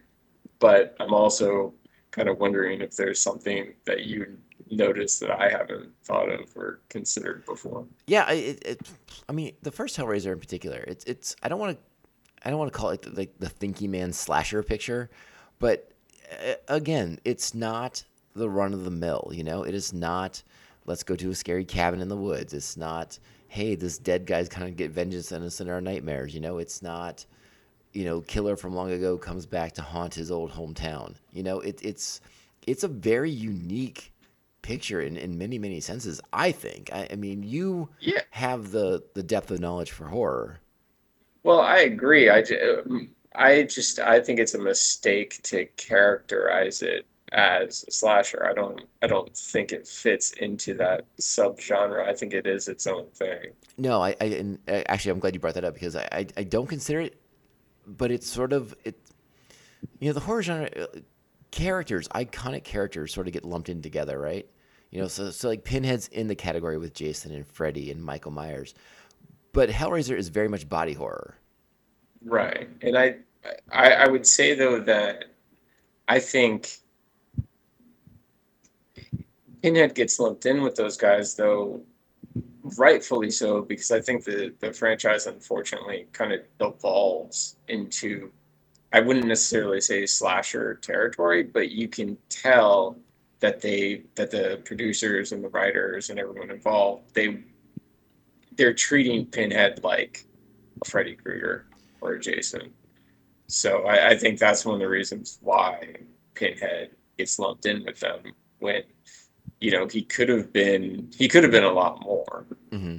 but 0.59 0.97
I'm 1.00 1.12
also 1.12 1.75
kind 2.11 2.28
of 2.28 2.38
wondering 2.38 2.81
if 2.81 2.97
there's 2.97 3.21
something 3.21 3.75
that 3.87 4.04
you 4.04 4.38
notice 4.71 5.19
that 5.19 5.31
I 5.31 5.50
haven't 5.50 5.90
thought 6.04 6.31
of 6.31 6.49
or 6.57 6.81
considered 6.88 7.45
before. 7.45 7.85
Yeah, 8.07 8.25
I- 8.26 8.33
it, 8.35 8.62
it, 8.64 8.81
I 9.28 9.33
mean, 9.33 9.52
the 9.62 9.71
first 9.73 9.97
Hellraiser 9.97 10.33
in 10.33 10.38
particular, 10.40 10.83
it's 10.87 11.04
it's 11.04 11.37
I 11.43 11.49
don't 11.49 11.59
want 11.59 11.76
to 11.76 12.47
I 12.47 12.50
don't 12.50 12.59
want 12.59 12.73
to 12.73 12.78
call 12.78 12.90
it 12.90 13.02
the, 13.02 13.11
like 13.11 13.35
the 13.38 13.49
thinky 13.49 13.88
man 13.88 14.12
slasher 14.12 14.62
picture, 14.62 15.11
but 15.59 15.90
uh, 16.33 16.54
again, 16.69 17.19
it's 17.25 17.54
not 17.54 18.04
the 18.35 18.49
run 18.49 18.73
of 18.75 18.85
the 18.85 18.91
mill. 18.91 19.31
You 19.33 19.45
know, 19.45 19.62
it 19.62 19.75
is 19.75 19.93
not. 19.93 20.43
Let's 20.87 21.03
go 21.03 21.17
to 21.17 21.31
a 21.31 21.35
scary 21.35 21.64
cabin 21.64 22.00
in 22.00 22.09
the 22.09 22.17
woods. 22.17 22.53
It's 22.53 22.76
not. 22.76 23.19
Hey, 23.49 23.75
this 23.75 23.99
dead 23.99 24.26
guy's 24.26 24.49
kind 24.49 24.69
of 24.69 24.76
get 24.76 24.91
vengeance 24.91 25.33
on 25.33 25.43
us 25.43 25.61
in 25.61 25.69
our 25.71 25.81
nightmares. 25.81 26.35
You 26.35 26.41
know, 26.41 26.59
it's 26.59 26.83
not. 26.83 27.25
You 27.93 28.05
know, 28.05 28.21
killer 28.23 28.57
from 28.57 28.75
long 28.75 28.91
ago 28.91 29.17
comes 29.17 29.47
back 29.47 29.73
to 29.75 29.83
haunt 29.83 30.14
his 30.14 30.31
old 30.31 30.50
hometown. 30.50 31.14
You 31.33 31.45
know, 31.45 31.61
it, 31.61 31.79
it's 31.83 32.21
it's 32.67 32.83
a 32.83 32.88
very 32.88 33.31
unique 33.31 34.12
picture 34.62 35.00
in, 35.00 35.17
in 35.17 35.38
many 35.38 35.59
many 35.59 35.81
senses. 35.81 36.21
I 36.33 36.50
think. 36.50 36.91
I, 36.93 37.07
I 37.12 37.14
mean, 37.17 37.43
you 37.45 37.88
Yeah. 38.00 38.21
have 38.31 38.73
the 38.73 39.05
the 39.14 39.23
depth 39.23 39.50
of 39.53 39.61
knowledge 39.61 39.93
for 39.93 40.07
horror. 40.07 40.59
Well, 41.45 41.61
I 41.61 41.79
agree. 41.81 42.31
I, 42.31 42.43
I 43.35 43.62
just 43.64 43.99
I 44.00 44.21
think 44.21 44.41
it's 44.41 44.55
a 44.55 44.59
mistake 44.59 45.41
to 45.45 45.67
characterize 45.76 46.83
it 46.83 47.07
as 47.35 47.85
a 47.87 47.91
slasher. 47.91 48.47
I 48.49 48.55
don't 48.55 48.81
I 49.03 49.07
don't 49.07 49.37
think 49.37 49.73
it 49.73 49.87
fits 49.87 50.33
into 50.33 50.75
that 50.75 51.05
subgenre. 51.21 52.07
I 52.07 52.14
think 52.14 52.33
it 52.33 52.47
is 52.47 52.69
its 52.69 52.87
own 52.87 53.07
thing. 53.14 53.50
No, 53.76 54.00
I, 54.00 54.17
I 54.21 54.25
and 54.25 54.59
actually 54.69 55.12
I'm 55.12 55.19
glad 55.19 55.35
you 55.35 55.41
brought 55.41 55.55
that 55.55 55.64
up 55.64 55.75
because 55.75 55.97
I, 55.97 56.09
I, 56.12 56.26
I 56.37 56.45
don't 56.45 56.69
consider 56.69 57.00
it, 57.00 57.21
but 57.87 58.11
it's 58.11 58.26
sort 58.26 58.53
of 58.53 58.75
it. 58.85 58.97
You 59.99 60.09
know, 60.09 60.14
the 60.14 60.21
horror 60.21 60.43
genre 60.43 60.71
uh, 60.76 60.87
characters, 61.50 62.09
iconic 62.09 62.64
characters, 62.64 63.12
sort 63.12 63.26
of 63.26 63.33
get 63.33 63.45
lumped 63.45 63.69
in 63.69 63.83
together, 63.83 64.19
right? 64.19 64.49
You 64.91 65.03
know, 65.03 65.09
so 65.09 65.31
so 65.31 65.49
like 65.49 65.64
Pinhead's 65.64 66.09
in 66.09 66.29
the 66.29 66.37
category 66.37 66.79
with 66.79 66.95
Jason 66.95 67.33
and 67.33 67.47
Freddy 67.47 67.91
and 67.91 68.03
Michael 68.03 68.31
Myers, 68.31 68.75
but 69.53 69.69
Hellraiser 69.69 70.17
is 70.17 70.29
very 70.29 70.49
much 70.49 70.69
body 70.69 70.93
horror. 70.93 71.37
Right. 72.25 72.69
And 72.81 72.97
I 72.97 73.17
I, 73.73 73.91
I 73.91 74.09
would 74.09 74.26
say 74.26 74.55
though 74.55 74.81
that 74.81 75.25
I 76.07 76.21
think 76.21 76.79
Pinhead 79.64 79.94
gets 79.94 80.21
lumped 80.21 80.44
in 80.44 80.61
with 80.61 80.76
those 80.76 80.99
guys 80.99 81.37
though 81.37 81.80
rightfully 82.76 83.30
so 83.30 83.62
because 83.62 83.90
I 83.90 83.99
think 83.99 84.23
the 84.23 84.52
the 84.61 84.75
franchise 84.75 85.26
unfortunately 85.26 86.06
kind 86.12 86.35
of 86.35 86.40
evolves 86.61 87.56
into 87.68 88.30
I 88.92 89.00
wouldn't 89.00 89.25
necessarily 89.25 89.80
say 89.80 90.04
slasher 90.04 90.75
territory, 90.75 91.44
but 91.44 91.71
you 91.71 91.88
can 91.88 92.18
tell 92.28 92.99
that 93.40 93.62
they 93.62 94.02
that 94.16 94.30
the 94.30 94.61
producers 94.66 95.33
and 95.33 95.42
the 95.42 95.49
writers 95.49 96.11
and 96.11 96.18
everyone 96.18 96.50
involved 96.50 97.14
they 97.14 97.38
they're 98.56 98.75
treating 98.75 99.25
Pinhead 99.25 99.83
like 99.83 100.26
a 100.83 100.90
Freddy 100.90 101.16
Krueger 101.16 101.64
or 102.02 102.12
a 102.12 102.21
Jason. 102.21 102.71
So 103.47 103.87
I, 103.87 104.11
I 104.11 104.16
think 104.18 104.38
that's 104.38 104.66
one 104.66 104.75
of 104.75 104.80
the 104.83 104.88
reasons 104.90 105.38
why 105.40 105.94
Pinhead 106.35 106.90
gets 107.16 107.38
lumped 107.38 107.64
in 107.64 107.83
with 107.87 107.99
them 108.00 108.21
when 108.59 108.83
you 109.64 109.71
know 109.71 109.87
he 109.87 110.02
could 110.02 110.28
have 110.28 110.52
been 110.52 111.09
he 111.16 111.26
could 111.28 111.42
have 111.42 111.52
been 111.52 111.64
a 111.64 111.73
lot 111.73 112.00
more. 112.02 112.47
hmm 112.71 112.99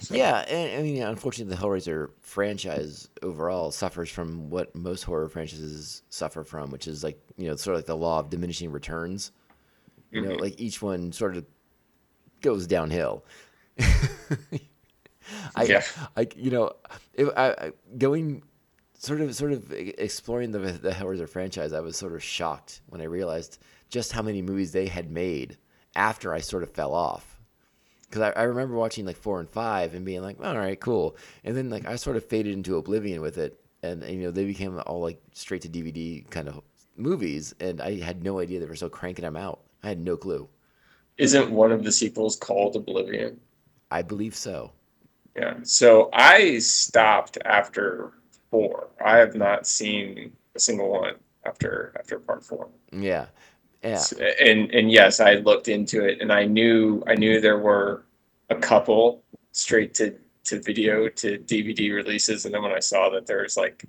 So- 0.00 0.14
Yeah, 0.14 0.38
and 0.40 0.78
I 0.78 0.82
mean, 0.82 1.02
unfortunately, 1.02 1.54
the 1.54 1.60
Hellraiser 1.62 2.10
franchise 2.20 3.08
overall 3.22 3.70
suffers 3.70 4.10
from 4.10 4.50
what 4.50 4.74
most 4.74 5.02
horror 5.04 5.28
franchises 5.28 6.02
suffer 6.10 6.44
from, 6.44 6.70
which 6.70 6.86
is 6.86 7.02
like 7.02 7.18
you 7.38 7.48
know, 7.48 7.56
sort 7.56 7.74
of 7.74 7.78
like 7.78 7.86
the 7.86 7.96
law 7.96 8.18
of 8.20 8.28
diminishing 8.30 8.70
returns. 8.70 9.32
You 10.10 10.20
know, 10.20 10.36
Mhm. 10.36 10.40
like 10.40 10.60
each 10.60 10.80
one 10.82 11.10
sort 11.12 11.36
of 11.36 11.44
goes 12.42 12.66
downhill. 12.66 13.24
I, 15.56 15.64
Yeah. 15.64 15.82
I, 16.16 16.28
you 16.36 16.50
know, 16.50 16.72
if 17.14 17.28
I, 17.36 17.50
I 17.52 17.72
going 17.96 18.42
sort 18.98 19.20
of, 19.22 19.34
sort 19.34 19.52
of 19.52 19.72
exploring 19.72 20.50
the 20.52 20.58
the 20.58 20.90
Hellraiser 20.90 21.28
franchise, 21.28 21.72
I 21.72 21.80
was 21.80 21.96
sort 21.96 22.12
of 22.14 22.22
shocked 22.22 22.82
when 22.88 23.00
I 23.00 23.04
realized 23.04 23.58
just 23.94 24.10
how 24.12 24.22
many 24.22 24.42
movies 24.42 24.72
they 24.72 24.88
had 24.88 25.08
made 25.08 25.56
after 25.94 26.34
I 26.34 26.40
sort 26.40 26.64
of 26.64 26.70
fell 26.70 26.92
off 26.92 27.38
because 28.14 28.32
I, 28.36 28.40
I 28.40 28.42
remember 28.44 28.74
watching 28.74 29.06
like 29.06 29.16
four 29.16 29.38
and 29.38 29.48
five 29.48 29.94
and 29.94 30.04
being 30.04 30.20
like, 30.20 30.36
all 30.42 30.58
right, 30.58 30.78
cool. 30.78 31.16
And 31.44 31.56
then 31.56 31.70
like 31.70 31.86
I 31.86 31.94
sort 31.94 32.16
of 32.16 32.24
faded 32.24 32.52
into 32.52 32.76
oblivion 32.76 33.20
with 33.20 33.38
it, 33.38 33.58
and 33.84 34.02
you 34.04 34.22
know 34.22 34.32
they 34.32 34.44
became 34.44 34.80
all 34.84 35.00
like 35.00 35.22
straight 35.32 35.62
to 35.62 35.68
DVD 35.68 36.28
kind 36.28 36.48
of 36.48 36.60
movies, 36.96 37.54
and 37.60 37.80
I 37.80 38.00
had 38.00 38.24
no 38.24 38.40
idea 38.40 38.58
they 38.58 38.66
were 38.66 38.74
still 38.74 38.88
cranking 38.88 39.24
them 39.24 39.36
out. 39.36 39.60
I 39.84 39.88
had 39.88 40.00
no 40.00 40.16
clue. 40.16 40.48
Isn't 41.18 41.52
one 41.52 41.70
of 41.70 41.84
the 41.84 41.92
sequels 41.92 42.34
called 42.34 42.74
Oblivion? 42.74 43.38
I 43.92 44.02
believe 44.02 44.34
so. 44.34 44.72
Yeah. 45.36 45.54
So 45.62 46.10
I 46.12 46.58
stopped 46.58 47.38
after 47.44 48.12
four. 48.50 48.88
I 49.04 49.18
have 49.18 49.36
not 49.36 49.68
seen 49.68 50.32
a 50.56 50.60
single 50.60 50.90
one 50.90 51.14
after 51.44 51.92
after 51.98 52.18
part 52.18 52.44
four. 52.44 52.68
Yeah, 52.92 53.26
yeah, 53.84 54.02
And 54.40 54.70
and 54.72 54.90
yes, 54.90 55.20
I 55.20 55.34
looked 55.34 55.68
into 55.68 56.04
it 56.04 56.20
and 56.20 56.32
I 56.32 56.44
knew 56.46 57.02
I 57.06 57.14
knew 57.14 57.40
there 57.40 57.58
were 57.58 58.04
a 58.50 58.54
couple 58.54 59.22
straight 59.52 59.94
to 59.94 60.16
to 60.44 60.60
video 60.60 61.08
to 61.08 61.38
DVD 61.38 61.94
releases, 61.94 62.44
and 62.44 62.54
then 62.54 62.62
when 62.62 62.72
I 62.72 62.78
saw 62.80 63.10
that 63.10 63.26
there's 63.26 63.56
like 63.56 63.84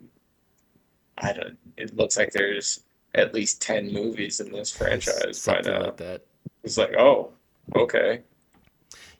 I 1.18 1.34
don't 1.34 1.58
it 1.78 1.96
looks 1.96 2.18
like 2.18 2.32
there's 2.32 2.82
at 3.14 3.34
least 3.34 3.62
ten 3.62 3.92
movies 3.92 4.42
in 4.42 4.52
this 4.52 4.76
franchise 4.76 5.24
by 5.24 5.32
something 5.32 5.74
now. 5.74 5.86
like 5.86 5.98
that. 5.98 6.26
It's 6.64 6.78
like, 6.78 6.96
oh, 6.98 7.32
okay. 7.76 8.22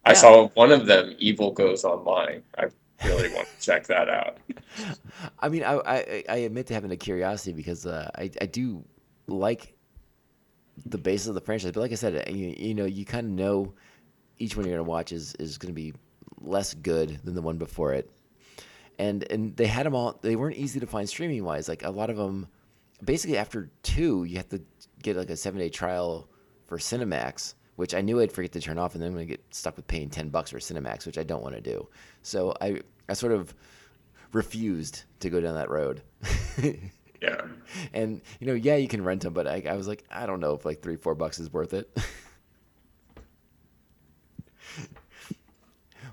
I 0.04 0.12
saw 0.12 0.48
one 0.50 0.72
of 0.72 0.86
them, 0.86 1.16
Evil 1.18 1.50
Goes 1.50 1.84
Online. 1.84 2.42
I 2.58 2.66
really 3.04 3.32
want 3.34 3.48
to 3.48 3.60
check 3.64 3.86
that 3.86 4.08
out. 4.08 4.38
I 5.40 5.48
mean, 5.48 5.64
I, 5.64 5.80
I 5.86 6.24
I 6.28 6.36
admit 6.36 6.66
to 6.66 6.74
having 6.74 6.90
a 6.90 6.96
curiosity 6.96 7.52
because 7.52 7.86
uh, 7.86 8.10
I 8.14 8.30
I 8.40 8.46
do 8.46 8.84
like 9.26 9.75
the 10.84 10.98
basis 10.98 11.28
of 11.28 11.34
the 11.34 11.40
franchise, 11.40 11.72
but 11.72 11.80
like 11.80 11.92
I 11.92 11.96
said, 11.96 12.28
uh, 12.28 12.30
you, 12.30 12.54
you 12.56 12.74
know, 12.74 12.84
you 12.84 13.04
kind 13.04 13.26
of 13.26 13.32
know 13.32 13.74
each 14.38 14.56
one 14.56 14.66
you're 14.66 14.76
gonna 14.76 14.88
watch 14.88 15.12
is 15.12 15.34
is 15.36 15.58
gonna 15.58 15.72
be 15.72 15.94
less 16.40 16.74
good 16.74 17.20
than 17.24 17.34
the 17.34 17.42
one 17.42 17.56
before 17.56 17.94
it, 17.94 18.10
and 18.98 19.24
and 19.30 19.56
they 19.56 19.66
had 19.66 19.86
them 19.86 19.94
all. 19.94 20.18
They 20.20 20.36
weren't 20.36 20.56
easy 20.56 20.80
to 20.80 20.86
find 20.86 21.08
streaming 21.08 21.44
wise. 21.44 21.68
Like 21.68 21.84
a 21.84 21.90
lot 21.90 22.10
of 22.10 22.16
them, 22.16 22.48
basically 23.04 23.38
after 23.38 23.70
two, 23.82 24.24
you 24.24 24.36
have 24.36 24.48
to 24.50 24.60
get 25.02 25.16
like 25.16 25.30
a 25.30 25.36
seven 25.36 25.60
day 25.60 25.68
trial 25.68 26.28
for 26.66 26.78
Cinemax. 26.78 27.54
Which 27.76 27.94
I 27.94 28.00
knew 28.00 28.20
I'd 28.20 28.32
forget 28.32 28.52
to 28.52 28.60
turn 28.60 28.78
off, 28.78 28.94
and 28.94 29.02
then 29.02 29.08
I'm 29.08 29.14
gonna 29.14 29.26
get 29.26 29.44
stuck 29.50 29.76
with 29.76 29.86
paying 29.86 30.08
ten 30.08 30.30
bucks 30.30 30.50
for 30.50 30.58
Cinemax, 30.58 31.04
which 31.04 31.18
I 31.18 31.24
don't 31.24 31.42
want 31.42 31.56
to 31.56 31.60
do. 31.60 31.86
So 32.22 32.54
I, 32.58 32.80
I 33.06 33.12
sort 33.12 33.32
of 33.32 33.54
refused 34.32 35.04
to 35.20 35.28
go 35.28 35.40
down 35.40 35.56
that 35.56 35.68
road. 35.68 36.02
Yeah. 37.20 37.42
and 37.92 38.20
you 38.40 38.46
know, 38.46 38.54
yeah, 38.54 38.76
you 38.76 38.88
can 38.88 39.02
rent 39.04 39.22
them, 39.22 39.32
but 39.32 39.46
I, 39.46 39.62
I 39.68 39.74
was 39.74 39.88
like, 39.88 40.04
I 40.10 40.26
don't 40.26 40.40
know 40.40 40.54
if 40.54 40.64
like 40.64 40.82
three, 40.82 40.96
four 40.96 41.14
bucks 41.14 41.38
is 41.38 41.52
worth 41.52 41.74
it. 41.74 41.96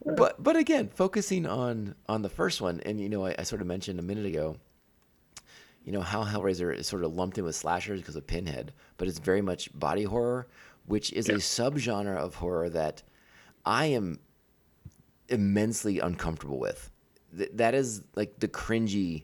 but 0.05 0.41
but 0.41 0.55
again, 0.55 0.89
focusing 0.93 1.45
on 1.45 1.95
on 2.07 2.22
the 2.22 2.29
first 2.29 2.62
one, 2.62 2.81
and 2.86 3.00
you 3.00 3.10
know, 3.10 3.25
I, 3.25 3.36
I 3.38 3.43
sort 3.43 3.62
of 3.62 3.67
mentioned 3.67 4.00
a 4.00 4.03
minute 4.03 4.25
ago, 4.25 4.57
you 5.86 5.91
know, 5.91 6.01
how 6.01 6.24
Hellraiser 6.24 6.75
is 6.75 6.88
sort 6.88 7.03
of 7.03 7.13
lumped 7.13 7.38
in 7.38 7.43
with 7.43 7.55
slashers 7.55 8.00
because 8.01 8.15
of 8.15 8.25
Pinhead, 8.25 8.74
but 8.98 9.07
it's 9.07 9.19
very 9.19 9.41
much 9.41 9.69
body 9.77 10.03
horror, 10.03 10.48
which 10.86 11.12
is 11.13 11.29
a 11.29 11.33
subgenre 11.33 12.17
of 12.17 12.36
horror 12.36 12.69
that 12.69 13.03
I 13.65 13.86
am 13.88 14.19
immensely 15.29 16.00
uncomfortable 16.00 16.60
with. 16.60 16.89
Th- 17.36 17.50
that 17.53 17.74
is 17.74 18.03
like 18.15 18.39
the 18.39 18.48
cringy 18.48 19.24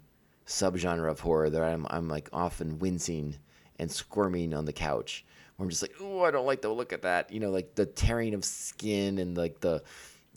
subgenre 0.49 1.09
of 1.09 1.19
horror 1.19 1.49
that 1.49 1.61
I'm 1.61 1.85
I'm 1.89 2.09
like 2.09 2.27
often 2.33 2.79
wincing 2.79 3.37
and 3.77 3.89
squirming 3.89 4.53
on 4.53 4.65
the 4.65 4.73
couch. 4.73 5.23
Where 5.55 5.65
I'm 5.65 5.69
just 5.69 5.81
like, 5.81 5.93
oh, 6.01 6.23
I 6.23 6.31
don't 6.31 6.45
like 6.45 6.61
the 6.61 6.69
look 6.69 6.91
at 6.91 7.03
that. 7.03 7.31
You 7.31 7.39
know, 7.39 7.51
like 7.51 7.75
the 7.75 7.85
tearing 7.85 8.33
of 8.33 8.43
skin 8.43 9.19
and 9.19 9.37
like 9.37 9.59
the 9.61 9.83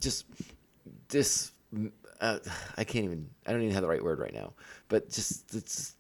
just 0.01 0.27
this. 1.09 1.53
Uh, 2.21 2.39
I 2.77 2.85
can't 2.85 3.05
even. 3.07 3.31
I 3.47 3.53
don't 3.53 3.63
even 3.63 3.75
have 3.75 3.83
the 3.83 3.89
right 3.89 4.05
word 4.05 4.21
right 4.21 4.35
now. 4.35 4.53
But 4.89 5.11
just 5.11 5.55
it's 5.55 5.97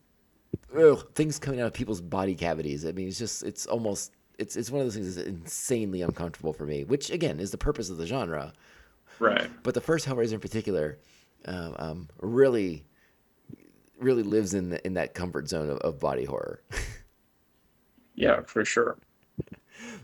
ugh, 0.76 1.08
things 1.14 1.38
coming 1.38 1.60
out 1.60 1.66
of 1.66 1.72
people's 1.72 2.00
body 2.00 2.34
cavities. 2.34 2.86
I 2.86 2.92
mean, 2.92 3.08
it's 3.08 3.18
just 3.18 3.42
it's 3.42 3.66
almost 3.66 4.12
it's 4.38 4.56
it's 4.56 4.70
one 4.70 4.80
of 4.80 4.86
those 4.86 4.94
things 4.94 5.16
that's 5.16 5.26
insanely 5.26 6.02
uncomfortable 6.02 6.52
for 6.52 6.66
me. 6.66 6.84
Which 6.84 7.10
again 7.10 7.40
is 7.40 7.50
the 7.50 7.58
purpose 7.58 7.90
of 7.90 7.96
the 7.96 8.06
genre. 8.06 8.52
Right. 9.18 9.48
But 9.62 9.74
the 9.74 9.80
first 9.80 10.06
Hellraiser 10.06 10.32
in 10.32 10.40
particular, 10.40 10.98
um, 11.44 11.76
um, 11.78 12.08
really, 12.20 12.84
really 14.02 14.22
lives 14.22 14.54
in 14.54 14.70
the, 14.70 14.86
in 14.86 14.94
that 14.94 15.14
comfort 15.14 15.48
zone 15.48 15.70
of, 15.70 15.78
of 15.78 15.98
body 16.00 16.24
horror. 16.24 16.62
Yeah, 18.14 18.42
for 18.46 18.64
sure. 18.64 18.98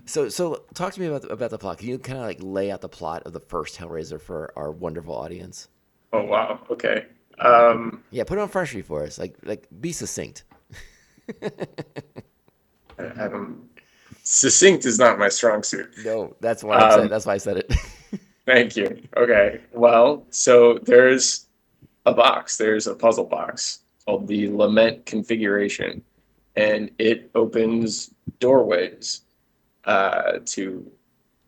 So, 0.06 0.28
so 0.28 0.64
talk 0.74 0.94
to 0.94 1.00
me 1.00 1.06
about 1.06 1.22
the, 1.22 1.28
about 1.28 1.50
the 1.50 1.58
plot. 1.58 1.78
Can 1.78 1.88
you 1.88 1.98
kind 1.98 2.18
of 2.18 2.24
like 2.24 2.38
lay 2.40 2.70
out 2.70 2.80
the 2.80 2.88
plot 2.88 3.22
of 3.24 3.32
the 3.32 3.40
first 3.40 3.76
Hellraiser 3.76 4.20
for 4.20 4.52
our 4.56 4.70
wonderful 4.70 5.14
audience? 5.14 5.68
Oh 6.12 6.22
wow. 6.22 6.60
Okay. 6.70 7.06
Um, 7.38 8.02
Yeah, 8.10 8.24
put 8.24 8.38
it 8.38 8.40
on 8.40 8.48
Freshly 8.48 8.82
for 8.82 9.04
us. 9.04 9.18
Like, 9.18 9.36
like 9.44 9.68
be 9.80 9.92
succinct. 9.92 10.44
I'm, 12.98 13.68
succinct 14.22 14.86
is 14.86 14.98
not 14.98 15.18
my 15.18 15.28
strong 15.28 15.62
suit. 15.62 15.90
No, 16.02 16.34
that's 16.40 16.64
why 16.64 16.76
I 16.78 16.90
said. 16.90 17.00
Um, 17.00 17.08
That's 17.08 17.26
why 17.26 17.34
I 17.34 17.38
said 17.38 17.58
it. 17.58 17.74
Thank 18.46 18.76
you. 18.76 19.02
Okay. 19.16 19.60
Well, 19.72 20.24
so 20.30 20.78
there's 20.82 21.46
a 22.06 22.14
box. 22.14 22.56
There's 22.56 22.86
a 22.86 22.94
puzzle 22.94 23.26
box 23.26 23.80
called 24.08 24.26
the 24.26 24.48
Lament 24.48 25.04
Configuration, 25.04 26.02
and 26.56 26.90
it 26.98 27.30
opens 27.34 28.14
doorways 28.40 29.20
uh, 29.84 30.38
to, 30.46 30.90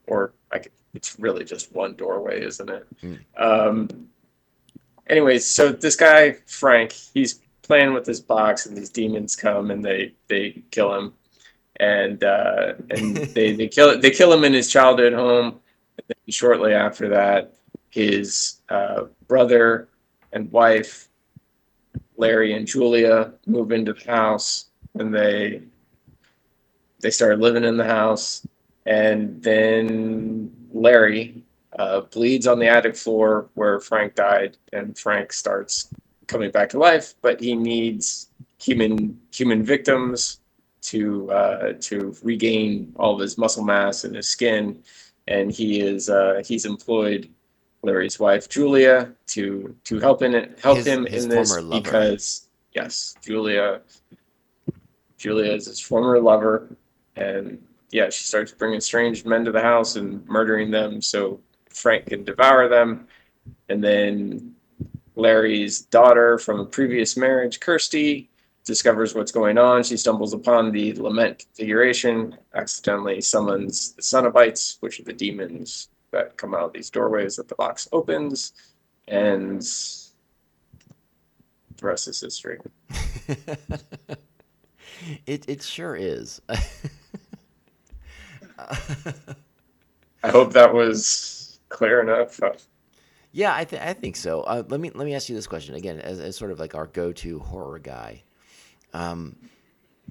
or 0.06 0.34
like 0.52 0.70
it's 0.92 1.18
really 1.18 1.42
just 1.42 1.72
one 1.72 1.94
doorway, 1.94 2.44
isn't 2.44 2.68
it? 2.68 2.86
Mm. 3.02 3.18
Um, 3.38 4.08
anyways, 5.06 5.46
so 5.46 5.72
this 5.72 5.96
guy 5.96 6.32
Frank, 6.46 6.92
he's 6.92 7.40
playing 7.62 7.94
with 7.94 8.04
this 8.04 8.20
box, 8.20 8.66
and 8.66 8.76
these 8.76 8.90
demons 8.90 9.36
come 9.36 9.70
and 9.70 9.82
they 9.82 10.12
they 10.28 10.62
kill 10.70 10.94
him, 10.94 11.14
and 11.76 12.22
uh, 12.22 12.74
and 12.90 13.16
they 13.34 13.52
they 13.52 13.68
kill 13.68 13.98
they 13.98 14.10
kill 14.10 14.30
him 14.30 14.44
in 14.44 14.52
his 14.52 14.68
childhood 14.68 15.14
home. 15.14 15.60
And 15.96 16.04
then 16.08 16.32
shortly 16.32 16.74
after 16.74 17.08
that, 17.08 17.54
his 17.88 18.60
uh, 18.68 19.04
brother 19.28 19.88
and 20.32 20.52
wife, 20.52 21.09
Larry 22.20 22.52
and 22.52 22.66
Julia, 22.66 23.32
move 23.46 23.72
into 23.72 23.94
the 23.94 24.10
house, 24.10 24.66
and 24.94 25.12
they 25.14 25.62
they 27.00 27.10
started 27.10 27.40
living 27.40 27.64
in 27.64 27.78
the 27.78 27.84
house, 27.84 28.46
and 28.84 29.42
then 29.42 30.52
Larry 30.72 31.42
uh, 31.78 32.02
bleeds 32.02 32.46
on 32.46 32.58
the 32.58 32.68
attic 32.68 32.94
floor 32.94 33.48
where 33.54 33.80
Frank 33.80 34.14
died, 34.14 34.58
and 34.72 34.96
Frank 34.98 35.32
starts 35.32 35.88
coming 36.26 36.50
back 36.50 36.68
to 36.70 36.78
life, 36.78 37.14
but 37.22 37.40
he 37.40 37.56
needs 37.56 38.28
human 38.62 39.18
human 39.32 39.64
victims 39.64 40.40
to 40.82 41.30
uh, 41.30 41.72
to 41.80 42.14
regain 42.22 42.92
all 42.96 43.14
of 43.14 43.20
his 43.20 43.38
muscle 43.38 43.64
mass 43.64 44.04
and 44.04 44.14
his 44.14 44.28
skin, 44.28 44.82
and 45.26 45.50
he 45.50 45.80
is 45.80 46.10
uh, 46.10 46.42
he's 46.44 46.66
employed 46.66 47.30
Larry's 47.82 48.18
wife 48.20 48.48
Julia 48.48 49.12
to 49.28 49.74
to 49.84 49.98
help 50.00 50.22
in 50.22 50.34
it 50.34 50.58
help 50.62 50.76
His- 50.78 50.86
him 50.86 51.06
his 51.06 51.24
in 51.24 51.30
this 51.30 51.50
lover. 51.56 51.80
because 51.82 52.48
yes, 52.74 53.14
Julia 53.22 53.80
Julia 55.18 55.52
is 55.52 55.66
his 55.66 55.80
former 55.80 56.18
lover, 56.20 56.74
and 57.16 57.62
yeah, 57.90 58.08
she 58.10 58.24
starts 58.24 58.52
bringing 58.52 58.80
strange 58.80 59.24
men 59.24 59.44
to 59.44 59.52
the 59.52 59.60
house 59.60 59.96
and 59.96 60.26
murdering 60.26 60.70
them 60.70 61.00
so 61.02 61.40
Frank 61.68 62.06
can 62.06 62.24
devour 62.24 62.68
them, 62.68 63.06
and 63.68 63.82
then 63.84 64.54
Larry's 65.16 65.82
daughter 65.82 66.38
from 66.38 66.60
a 66.60 66.64
previous 66.64 67.16
marriage, 67.16 67.60
Kirsty, 67.60 68.30
discovers 68.64 69.14
what's 69.14 69.32
going 69.32 69.58
on. 69.58 69.82
She 69.82 69.96
stumbles 69.98 70.32
upon 70.32 70.72
the 70.72 70.94
lament 70.94 71.40
configuration, 71.40 72.36
accidentally 72.54 73.20
summons 73.20 73.92
the 73.92 74.02
Cenobites, 74.02 74.78
which 74.80 75.00
are 75.00 75.04
the 75.04 75.12
demons 75.12 75.88
that 76.12 76.36
come 76.36 76.54
out 76.54 76.64
of 76.64 76.72
these 76.72 76.90
doorways 76.90 77.36
that 77.36 77.48
the 77.48 77.54
box 77.54 77.88
opens, 77.92 78.52
and 79.08 79.60
the 79.60 80.10
rest 81.82 82.08
is 82.08 82.20
history. 82.20 82.58
it 85.26 85.48
it 85.48 85.62
sure 85.62 85.96
is. 85.96 86.40
I 90.22 90.28
hope 90.28 90.52
that 90.52 90.74
was 90.74 91.58
clear 91.68 92.00
enough. 92.00 92.38
Yeah, 93.32 93.54
I 93.54 93.64
th- 93.64 93.80
I 93.80 93.94
think 93.94 94.16
so. 94.16 94.42
Uh, 94.42 94.62
let 94.68 94.80
me 94.80 94.90
let 94.94 95.06
me 95.06 95.14
ask 95.14 95.28
you 95.28 95.34
this 95.34 95.46
question 95.46 95.74
again, 95.74 96.00
as, 96.00 96.20
as 96.20 96.36
sort 96.36 96.50
of 96.50 96.58
like 96.58 96.74
our 96.74 96.86
go-to 96.86 97.38
horror 97.38 97.78
guy. 97.78 98.22
Um, 98.92 99.36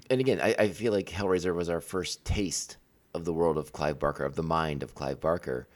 and 0.08 0.20
again, 0.20 0.40
I, 0.40 0.54
I 0.58 0.68
feel 0.70 0.92
like 0.92 1.08
Hellraiser 1.08 1.54
was 1.54 1.68
our 1.68 1.80
first 1.80 2.24
taste 2.24 2.78
of 3.14 3.24
the 3.24 3.32
world 3.32 3.58
of 3.58 3.72
Clive 3.72 3.98
Barker, 3.98 4.24
of 4.24 4.36
the 4.36 4.42
mind 4.42 4.82
of 4.82 4.94
Clive 4.94 5.20
Barker. 5.20 5.68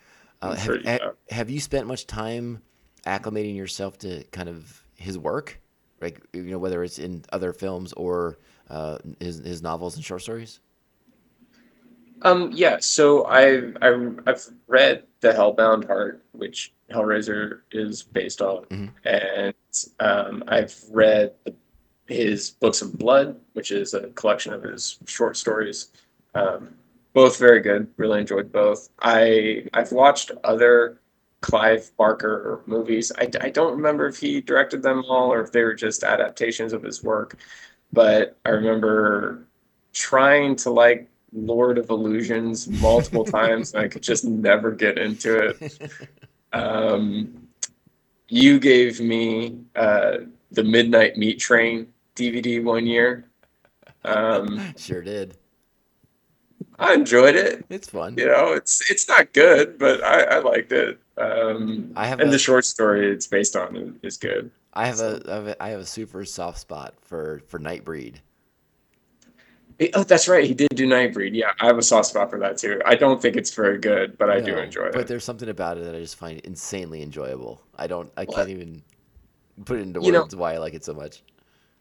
Uh, 0.44 0.50
I'm 0.50 0.56
have, 0.56 1.00
you 1.02 1.12
have. 1.30 1.50
you 1.50 1.60
spent 1.60 1.86
much 1.86 2.06
time 2.06 2.62
acclimating 3.06 3.56
yourself 3.56 3.98
to 3.98 4.24
kind 4.24 4.48
of 4.48 4.82
his 4.96 5.18
work, 5.18 5.60
like 6.00 6.20
you 6.32 6.42
know, 6.42 6.58
whether 6.58 6.82
it's 6.84 6.98
in 6.98 7.24
other 7.32 7.52
films 7.52 7.92
or 7.94 8.38
uh, 8.70 8.98
his 9.20 9.38
his 9.38 9.62
novels 9.62 9.96
and 9.96 10.04
short 10.04 10.22
stories? 10.22 10.60
Um, 12.22 12.50
yeah, 12.54 12.78
so 12.80 13.26
I've, 13.26 13.76
I've, 13.82 14.18
I've 14.26 14.46
read 14.66 15.02
The 15.20 15.32
Hellbound 15.32 15.86
Heart, 15.86 16.24
which 16.32 16.72
Hellraiser 16.90 17.60
is 17.70 18.02
based 18.02 18.40
on, 18.40 18.64
Mhm. 18.66 18.90
and 19.04 19.54
um, 20.00 20.44
I've 20.48 20.74
read 20.90 21.34
the, 21.44 21.54
his 22.06 22.50
Books 22.50 22.80
of 22.80 22.96
Blood, 22.98 23.38
which 23.52 23.70
is 23.70 23.92
a 23.92 24.08
collection 24.10 24.54
of 24.54 24.62
his 24.62 24.98
short 25.06 25.36
stories. 25.36 25.88
Um, 26.34 26.74
both 27.14 27.38
very 27.38 27.60
good. 27.60 27.88
Really 27.96 28.20
enjoyed 28.20 28.52
both. 28.52 28.90
I 29.00 29.66
I've 29.72 29.92
watched 29.92 30.32
other 30.44 31.00
Clive 31.40 31.90
Barker 31.96 32.62
movies. 32.66 33.12
I, 33.18 33.28
I 33.40 33.50
don't 33.50 33.76
remember 33.76 34.06
if 34.06 34.18
he 34.18 34.40
directed 34.40 34.82
them 34.82 35.04
all 35.08 35.32
or 35.32 35.42
if 35.42 35.52
they 35.52 35.62
were 35.62 35.74
just 35.74 36.02
adaptations 36.02 36.72
of 36.72 36.82
his 36.82 37.02
work, 37.02 37.38
but 37.92 38.36
I 38.44 38.50
remember 38.50 39.46
trying 39.92 40.56
to 40.56 40.70
like 40.70 41.08
Lord 41.32 41.78
of 41.78 41.90
Illusions 41.90 42.68
multiple 42.68 43.24
times 43.40 43.74
and 43.74 43.84
I 43.84 43.88
could 43.88 44.02
just 44.02 44.24
never 44.24 44.70
get 44.70 44.98
into 44.98 45.48
it. 45.48 45.90
Um, 46.54 47.48
you 48.28 48.60
gave 48.60 49.00
me 49.00 49.58
uh, 49.74 50.18
the 50.52 50.62
Midnight 50.62 51.16
Meat 51.16 51.40
Train 51.40 51.88
DVD 52.14 52.62
one 52.62 52.86
year. 52.86 53.28
Um, 54.04 54.72
Sure 54.76 55.02
did. 55.02 55.36
I 56.78 56.94
enjoyed 56.94 57.36
it. 57.36 57.64
It's 57.70 57.88
fun. 57.90 58.16
You 58.18 58.26
know, 58.26 58.52
it's 58.52 58.90
it's 58.90 59.08
not 59.08 59.32
good, 59.32 59.78
but 59.78 60.02
I, 60.04 60.22
I 60.22 60.38
liked 60.38 60.72
it. 60.72 60.98
Um, 61.16 61.92
I 61.96 62.06
have 62.06 62.20
and 62.20 62.28
a- 62.28 62.32
the 62.32 62.38
short 62.38 62.64
story 62.64 63.10
it's 63.10 63.26
based 63.26 63.54
on 63.56 63.98
is 64.02 64.16
good. 64.16 64.50
I 64.72 64.86
have 64.86 64.98
a, 65.00 65.22
I 65.28 65.34
have 65.34 65.46
a 65.48 65.62
I 65.62 65.68
have 65.70 65.80
a 65.80 65.86
super 65.86 66.24
soft 66.24 66.58
spot 66.58 66.94
for 67.00 67.42
for 67.46 67.58
Nightbreed. 67.60 68.16
Oh, 69.94 70.04
that's 70.04 70.28
right. 70.28 70.44
He 70.44 70.54
did 70.54 70.68
do 70.74 70.86
Nightbreed. 70.86 71.30
Yeah, 71.34 71.52
I 71.60 71.66
have 71.66 71.78
a 71.78 71.82
soft 71.82 72.06
spot 72.08 72.30
for 72.30 72.38
that 72.38 72.58
too. 72.58 72.80
I 72.86 72.94
don't 72.94 73.20
think 73.20 73.34
it's 73.36 73.52
very 73.52 73.78
good, 73.78 74.16
but 74.18 74.30
I 74.30 74.40
do 74.40 74.52
No, 74.52 74.62
enjoy 74.62 74.90
But 74.92 75.02
it. 75.02 75.06
there's 75.08 75.24
something 75.24 75.48
about 75.48 75.78
it 75.78 75.84
that 75.84 75.94
I 75.96 75.98
just 76.00 76.14
find 76.16 76.38
insanely 76.40 77.02
enjoyable. 77.02 77.60
I 77.76 77.86
don't 77.88 78.10
I 78.16 78.24
can't 78.24 78.48
even 78.50 78.82
put 79.64 79.78
it 79.78 79.82
into 79.82 80.00
You 80.00 80.12
know- 80.12 80.22
words 80.22 80.36
why 80.36 80.54
I 80.54 80.58
like 80.58 80.74
it 80.74 80.84
so 80.84 80.94
much. 80.94 81.22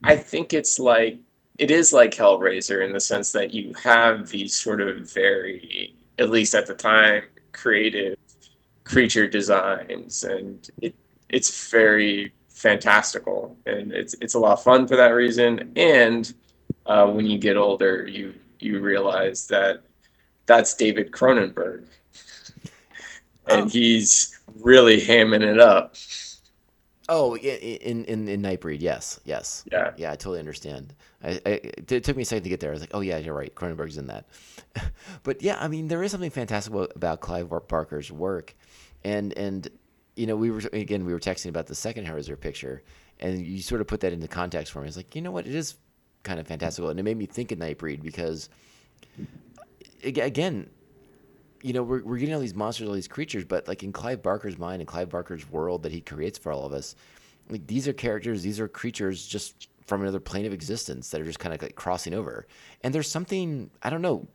I 0.04 0.16
think 0.18 0.54
it's 0.54 0.80
like 0.80 1.18
it 1.58 1.72
is 1.72 1.94
like 1.94 2.12
Hellraiser 2.16 2.86
in 2.86 2.94
the 2.94 3.00
sense 3.00 3.32
that 3.34 3.54
you 3.54 3.74
have 3.76 4.30
these 4.30 4.56
sort 4.56 4.82
of 4.82 5.12
very, 5.12 5.96
at 6.20 6.30
least 6.30 6.56
at 6.56 6.66
the 6.66 6.74
time, 6.74 7.24
creative 7.52 8.18
creature 8.84 9.28
designs, 9.28 10.24
and 10.24 10.70
it 10.82 10.96
it's 11.30 11.70
very 11.72 12.34
fantastical, 12.50 13.58
and 13.66 13.92
it's 13.92 14.16
it's 14.22 14.34
a 14.34 14.40
lot 14.40 14.54
of 14.54 14.64
fun 14.64 14.88
for 14.88 14.96
that 14.96 15.10
reason. 15.10 15.72
And 15.76 16.34
uh, 16.86 17.08
when 17.08 17.26
you 17.26 17.38
get 17.38 17.58
older, 17.58 18.08
you 18.08 18.34
you 18.60 18.80
realize 18.80 19.48
that 19.48 19.82
that's 20.46 20.74
David 20.74 21.12
Cronenberg, 21.12 21.86
and 23.48 23.62
Oh. 23.64 23.70
he's 23.70 24.40
really 24.62 25.00
hamming 25.00 25.42
it 25.44 25.60
up. 25.60 25.96
Oh, 27.10 27.36
in 27.38 28.06
in 28.06 28.28
in 28.28 28.42
Nightbreed, 28.42 28.82
yes, 28.82 29.20
yes, 29.26 29.64
Yeah. 29.72 29.92
yeah, 29.98 30.12
I 30.12 30.16
totally 30.16 30.40
understand. 30.40 30.94
I, 31.24 31.40
I 31.46 31.50
it 31.50 32.04
took 32.04 32.16
me 32.16 32.24
a 32.24 32.26
second 32.26 32.44
to 32.44 32.50
get 32.50 32.60
there. 32.60 32.72
I 32.72 32.74
was 32.74 32.82
like, 32.82 32.94
oh 32.94 33.02
yeah, 33.02 33.18
you're 33.18 33.34
right, 33.34 33.54
Cronenberg's 33.54 33.98
in 33.98 34.08
that. 34.08 34.26
but 35.24 35.42
yeah, 35.42 35.58
I 35.60 35.68
mean, 35.68 35.88
there 35.88 36.04
is 36.04 36.12
something 36.12 36.30
fantastic 36.30 36.74
about- 36.74 36.92
about 36.96 37.22
Clive 37.22 37.50
Barker's 37.68 38.12
work, 38.12 38.56
and 39.04 39.34
and 39.38 39.68
you 40.16 40.28
know, 40.28 40.36
we 40.36 40.52
were 40.52 40.62
again 40.74 41.06
we 41.06 41.14
were 41.14 41.20
texting 41.20 41.50
about 41.50 41.68
the 41.68 41.76
second 41.76 42.06
Hellraiser 42.06 42.40
picture, 42.40 42.84
and 43.20 43.46
you 43.46 43.62
sort 43.62 43.82
of 43.82 43.88
put 43.88 44.02
that 44.02 44.14
into 44.14 44.28
context 44.28 44.72
for 44.74 44.82
me. 44.82 44.88
It's 44.88 44.98
like, 44.98 45.16
you 45.16 45.22
know 45.22 45.32
what, 45.32 45.48
it 45.48 45.56
is 45.56 45.76
kind 46.24 46.40
of 46.40 46.48
fantastical, 46.48 46.90
and 46.90 47.00
it 47.00 47.04
made 47.04 47.18
me 47.18 47.26
think 47.26 47.52
of 47.52 47.60
Nightbreed 47.60 48.02
because 48.02 48.50
again, 50.04 50.70
you 51.62 51.74
know, 51.74 51.84
we're, 51.84 52.04
we're 52.04 52.18
getting 52.18 52.36
all 52.36 52.42
these 52.42 52.56
monsters, 52.56 52.88
all 52.88 52.94
these 52.94 53.08
creatures, 53.08 53.46
but 53.46 53.68
like 53.68 53.84
in 53.84 53.94
Clive 53.94 54.22
Barker's 54.22 54.58
mind 54.58 54.82
and 54.82 54.88
Clive 54.88 55.10
Barker's 55.10 55.50
world 55.50 55.84
that 55.84 55.92
he 55.92 56.02
creates 56.02 56.38
for 56.38 56.52
all 56.52 56.66
of 56.66 56.74
us, 56.74 56.96
like 57.50 57.66
these 57.68 57.88
are 57.88 57.94
characters, 57.94 58.42
these 58.44 58.60
are 58.60 58.68
creatures 58.68 59.26
just 59.26 59.70
from 59.86 60.02
another 60.02 60.20
plane 60.20 60.46
of 60.46 60.54
existence 60.54 61.10
that 61.10 61.22
are 61.22 61.26
just 61.26 61.40
kind 61.40 61.54
of 61.54 61.62
like 61.62 61.76
crossing 61.76 62.14
over. 62.14 62.48
And 62.82 62.94
there's 62.94 63.10
something, 63.10 63.70
I 63.82 63.90
don't 63.90 64.02
know, 64.02 64.28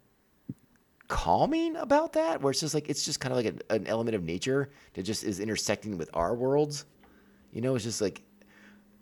calming 1.08 1.76
about 1.76 2.12
that, 2.12 2.42
where 2.42 2.50
it's 2.50 2.60
just 2.60 2.74
like, 2.74 2.88
it's 2.88 3.04
just 3.04 3.20
kind 3.20 3.32
of 3.32 3.36
like 3.36 3.46
an, 3.46 3.60
an 3.70 3.86
element 3.86 4.14
of 4.14 4.22
nature 4.22 4.70
that 4.94 5.02
just 5.02 5.24
is 5.24 5.40
intersecting 5.40 5.96
with 5.96 6.10
our 6.14 6.34
worlds. 6.34 6.84
You 7.52 7.62
know, 7.62 7.74
it's 7.74 7.84
just 7.84 8.00
like, 8.00 8.22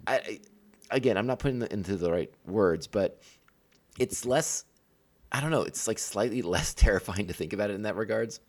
I, 0.07 0.41
again, 0.91 1.17
I'm 1.17 1.27
not 1.27 1.39
putting 1.39 1.63
it 1.63 1.73
into 1.73 1.97
the 1.97 2.11
right 2.11 2.33
words, 2.47 2.87
but 2.87 3.21
it's 3.99 4.25
less. 4.25 4.65
I 5.33 5.41
don't 5.41 5.51
know. 5.51 5.63
It's 5.63 5.89
like 5.89 5.99
slightly 5.99 6.43
less 6.43 6.75
terrifying 6.75 7.27
to 7.27 7.33
think 7.33 7.53
about 7.53 7.71
it 7.71 7.75
in 7.75 7.83
that 7.83 7.97
regards. 7.97 8.41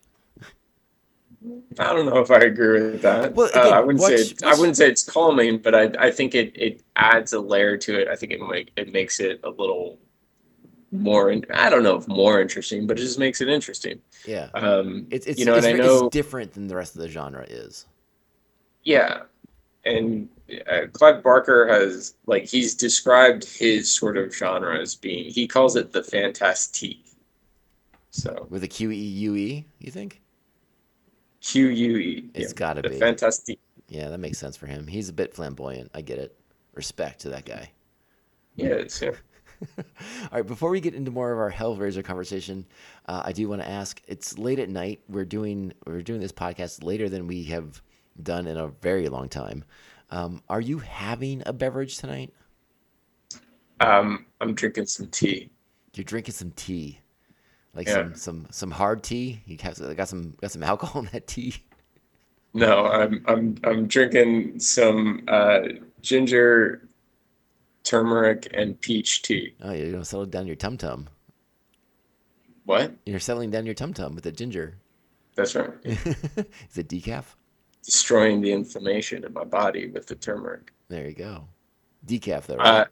I 1.78 1.92
don't 1.92 2.06
know 2.06 2.18
if 2.18 2.30
I 2.30 2.38
agree 2.38 2.82
with 2.90 3.02
that. 3.02 3.34
Well, 3.34 3.48
Uh, 3.54 3.70
I 3.70 3.80
wouldn't 3.80 4.02
say 4.02 4.14
it, 4.14 4.42
I 4.42 4.54
wouldn't 4.56 4.76
say 4.76 4.88
it's 4.88 5.04
calming, 5.04 5.58
but 5.58 5.74
I, 5.74 5.90
I 5.98 6.10
think 6.10 6.34
it, 6.34 6.52
it 6.56 6.82
adds 6.96 7.32
a 7.32 7.40
layer 7.40 7.76
to 7.76 8.00
it. 8.00 8.08
I 8.08 8.16
think 8.16 8.32
it 8.32 8.40
make, 8.40 8.72
it 8.76 8.92
makes 8.92 9.20
it 9.20 9.40
a 9.44 9.50
little 9.50 9.98
more. 10.90 11.30
In, 11.30 11.44
I 11.54 11.70
don't 11.70 11.84
know 11.84 11.96
if 11.96 12.08
more 12.08 12.40
interesting, 12.40 12.86
but 12.88 12.98
it 12.98 13.02
just 13.02 13.18
makes 13.20 13.40
it 13.40 13.48
interesting. 13.48 14.00
Yeah, 14.26 14.48
Um, 14.54 15.06
it's 15.10 15.26
it's 15.26 15.38
you 15.38 15.46
know, 15.46 15.54
it's, 15.54 15.66
and 15.66 15.80
I 15.80 15.84
know 15.84 16.06
it's 16.06 16.12
different 16.12 16.54
than 16.54 16.66
the 16.66 16.74
rest 16.74 16.96
of 16.96 17.02
the 17.02 17.08
genre 17.08 17.44
is. 17.48 17.86
Yeah, 18.82 19.22
and 19.84 20.28
uh, 20.68 20.86
Clive 20.92 21.22
Barker 21.22 21.68
has 21.68 22.14
like 22.26 22.46
he's 22.46 22.74
described 22.74 23.44
his 23.44 23.94
sort 23.94 24.16
of 24.16 24.34
genre 24.34 24.80
as 24.80 24.96
being 24.96 25.30
he 25.30 25.46
calls 25.46 25.76
it 25.76 25.92
the 25.92 26.02
fantastique. 26.02 27.04
So 28.10 28.46
With 28.50 28.64
a 28.64 28.68
Q 28.68 28.90
E 28.90 28.96
U 28.96 29.36
E, 29.36 29.66
you 29.78 29.90
think? 29.92 30.20
Q 31.48 31.68
U 31.68 31.96
E. 31.96 32.30
It's 32.34 32.52
yeah, 32.52 32.56
gotta 32.56 32.82
be. 32.82 32.98
fantastic. 32.98 33.58
Yeah, 33.88 34.10
that 34.10 34.18
makes 34.18 34.36
sense 34.36 34.54
for 34.56 34.66
him. 34.66 34.86
He's 34.86 35.08
a 35.08 35.14
bit 35.14 35.34
flamboyant. 35.34 35.90
I 35.94 36.02
get 36.02 36.18
it. 36.18 36.38
Respect 36.74 37.20
to 37.20 37.30
that 37.30 37.46
guy. 37.46 37.70
Yeah, 38.54 38.68
it's, 38.68 39.00
yeah. 39.00 39.12
All 39.78 39.84
right, 40.30 40.46
before 40.46 40.68
we 40.68 40.80
get 40.80 40.94
into 40.94 41.10
more 41.10 41.32
of 41.32 41.38
our 41.38 41.50
Hellraiser 41.50 42.04
conversation, 42.04 42.66
uh, 43.06 43.22
I 43.24 43.32
do 43.32 43.48
want 43.48 43.62
to 43.62 43.68
ask. 43.68 44.02
It's 44.06 44.36
late 44.36 44.58
at 44.58 44.68
night. 44.68 45.00
We're 45.08 45.24
doing 45.24 45.72
we're 45.86 46.02
doing 46.02 46.20
this 46.20 46.32
podcast 46.32 46.84
later 46.84 47.08
than 47.08 47.26
we 47.26 47.44
have 47.44 47.80
done 48.22 48.46
in 48.46 48.58
a 48.58 48.68
very 48.68 49.08
long 49.08 49.30
time. 49.30 49.64
Um, 50.10 50.42
are 50.50 50.60
you 50.60 50.78
having 50.80 51.42
a 51.46 51.54
beverage 51.54 51.96
tonight? 51.96 52.34
Um, 53.80 54.26
I'm 54.42 54.54
drinking 54.54 54.86
some 54.86 55.06
tea. 55.06 55.50
You're 55.94 56.04
drinking 56.04 56.34
some 56.34 56.50
tea, 56.50 57.00
like 57.78 57.86
Yeah. 57.86 57.94
some 57.94 58.14
some 58.16 58.46
some 58.50 58.70
hard 58.72 59.02
tea. 59.04 59.40
You 59.46 59.56
have 59.62 59.96
got 59.96 60.08
some 60.08 60.34
got 60.40 60.50
some 60.50 60.62
alcohol 60.72 61.02
in 61.02 61.08
that 61.12 61.26
tea. 61.28 61.54
No, 62.52 62.86
I'm 62.86 63.24
I'm 63.26 63.56
I'm 63.62 63.86
drinking 63.86 64.58
some 64.58 65.22
uh, 65.28 65.60
ginger, 66.02 66.88
turmeric, 67.84 68.48
and 68.52 68.78
peach 68.80 69.22
tea. 69.22 69.54
Oh, 69.62 69.72
you're 69.72 69.92
gonna 69.92 70.04
settle 70.04 70.26
down 70.26 70.46
your 70.48 70.56
tum 70.56 70.76
tum. 70.76 71.08
What? 72.64 72.94
You're 73.06 73.20
settling 73.20 73.50
down 73.50 73.64
your 73.64 73.76
tum 73.76 73.94
tum 73.94 74.14
with 74.16 74.24
the 74.24 74.32
ginger. 74.32 74.74
That's 75.36 75.54
right. 75.54 75.70
Is 75.84 76.76
it 76.76 76.88
decaf? 76.88 77.24
Destroying 77.84 78.40
the 78.40 78.52
inflammation 78.52 79.24
in 79.24 79.32
my 79.32 79.44
body 79.44 79.86
with 79.88 80.06
the 80.08 80.16
turmeric. 80.16 80.72
There 80.88 81.06
you 81.06 81.14
go. 81.14 81.44
Decaf 82.06 82.46
though. 82.46 82.56
Right? 82.56 82.66
Uh, 82.66 82.84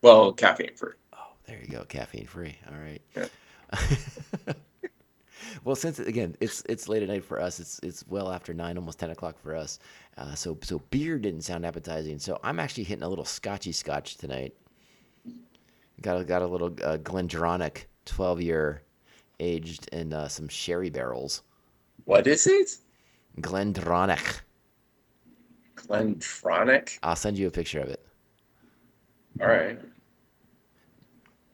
well, 0.00 0.32
caffeine 0.32 0.74
free. 0.74 0.94
Oh, 1.12 1.32
there 1.44 1.60
you 1.60 1.68
go, 1.68 1.84
caffeine 1.84 2.26
free. 2.26 2.56
All 2.72 2.78
right. 2.80 3.02
Yeah. 3.14 3.26
well, 5.64 5.76
since 5.76 5.98
again 5.98 6.36
it's 6.40 6.62
it's 6.68 6.88
late 6.88 7.02
at 7.02 7.08
night 7.08 7.24
for 7.24 7.40
us, 7.40 7.60
it's 7.60 7.78
it's 7.82 8.04
well 8.08 8.30
after 8.30 8.52
nine, 8.54 8.76
almost 8.76 8.98
ten 8.98 9.10
o'clock 9.10 9.38
for 9.38 9.54
us. 9.54 9.78
Uh, 10.16 10.34
so 10.34 10.58
so 10.62 10.80
beer 10.90 11.18
didn't 11.18 11.42
sound 11.42 11.64
appetizing. 11.64 12.18
So 12.18 12.38
I'm 12.42 12.58
actually 12.58 12.84
hitting 12.84 13.04
a 13.04 13.08
little 13.08 13.24
Scotchy 13.24 13.72
Scotch 13.72 14.16
tonight. 14.16 14.54
Got 16.00 16.20
a, 16.20 16.24
got 16.24 16.42
a 16.42 16.46
little 16.46 16.68
uh, 16.82 16.98
Glendronach, 16.98 17.84
twelve 18.04 18.40
year 18.40 18.82
aged 19.40 19.88
in 19.92 20.12
uh, 20.12 20.28
some 20.28 20.48
sherry 20.48 20.90
barrels. 20.90 21.42
What 22.04 22.26
is 22.26 22.46
it? 22.46 22.76
Glendronach. 23.40 24.40
Glentronic. 25.76 26.98
I'll 27.02 27.16
send 27.16 27.38
you 27.38 27.46
a 27.46 27.50
picture 27.50 27.80
of 27.80 27.88
it. 27.88 28.04
All 29.40 29.48
right. 29.48 29.78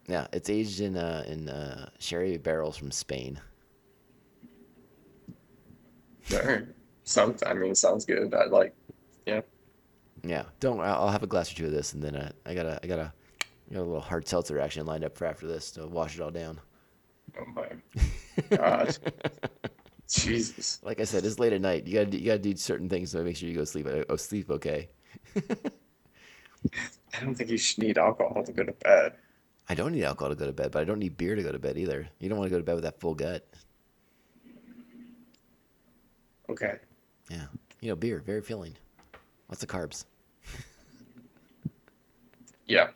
Yeah, 0.09 0.27
it's 0.33 0.49
aged 0.49 0.81
in 0.81 0.97
uh, 0.97 1.23
in 1.27 1.49
uh, 1.49 1.91
sherry 1.99 2.39
barrels 2.39 2.77
from 2.77 2.91
Spain. 2.91 3.41
Sounds. 7.05 7.43
I 7.47 7.55
mean, 7.55 7.75
sounds 7.75 8.05
good. 8.05 8.35
I 8.35 8.47
like. 8.47 8.75
Yeah. 9.27 9.43
Yeah, 10.25 10.45
don't. 10.61 10.81
I'll 10.81 11.03
I'll 11.03 11.11
have 11.11 11.23
a 11.23 11.27
glass 11.27 11.53
or 11.53 11.57
two 11.57 11.67
of 11.67 11.73
this, 11.73 11.93
and 11.93 12.03
then 12.03 12.17
uh, 12.17 12.33
I 12.45 12.55
gotta, 12.55 12.81
I 12.83 12.87
gotta, 12.87 13.13
I 13.71 13.75
got 13.75 13.81
a 13.81 13.85
little 13.85 14.01
hard 14.01 14.27
seltzer 14.27 14.59
action 14.59 14.85
lined 14.87 15.05
up 15.05 15.17
for 15.17 15.27
after 15.27 15.47
this 15.47 15.71
to 15.73 15.87
wash 15.87 16.17
it 16.17 16.23
all 16.23 16.31
down. 16.31 16.61
Oh 17.39 17.45
my 17.55 17.69
God. 18.57 18.97
Jesus. 20.09 20.81
Like 20.83 21.01
I 21.01 21.05
said, 21.05 21.25
it's 21.25 21.39
late 21.39 21.53
at 21.53 21.61
night. 21.61 21.87
You 21.87 21.93
gotta, 21.95 22.07
do- 22.07 22.19
you 22.19 22.27
gotta 22.27 22.39
do 22.39 22.57
certain 22.57 22.89
things 22.89 23.13
to 23.13 23.23
make 23.23 23.37
sure 23.37 23.49
you 23.49 23.55
go 23.55 23.65
sleep. 23.65 23.87
Oh, 24.09 24.17
sleep 24.17 24.51
okay. 24.51 24.89
I 25.37 27.21
don't 27.21 27.35
think 27.35 27.51
you 27.51 27.59
should 27.59 27.85
need 27.85 27.99
alcohol 27.99 28.43
to 28.43 28.53
go 28.53 28.65
to 28.65 28.73
bed. 28.73 29.13
I 29.69 29.75
don't 29.75 29.93
need 29.93 30.05
alcohol 30.05 30.31
to 30.31 30.35
go 30.35 30.47
to 30.47 30.53
bed, 30.53 30.71
but 30.71 30.81
I 30.81 30.85
don't 30.85 30.99
need 30.99 31.17
beer 31.17 31.35
to 31.35 31.43
go 31.43 31.53
to 31.53 31.59
bed 31.59 31.77
either. 31.77 32.09
You 32.21 32.29
don't 32.29 32.39
want 32.39 32.49
to 32.49 32.55
go 32.55 32.59
to 32.59 32.65
bed 32.65 32.75
with 32.75 32.85
that 32.85 32.99
full 33.01 33.15
gut. 33.15 33.47
Okay. 36.49 36.77
Yeah, 37.31 37.45
you 37.81 37.91
know, 37.91 37.97
beer 37.97 38.23
very 38.25 38.41
filling. 38.41 38.75
Lots 39.49 39.63
of 39.63 39.69
carbs. 39.69 40.05
Yeah. 42.67 42.89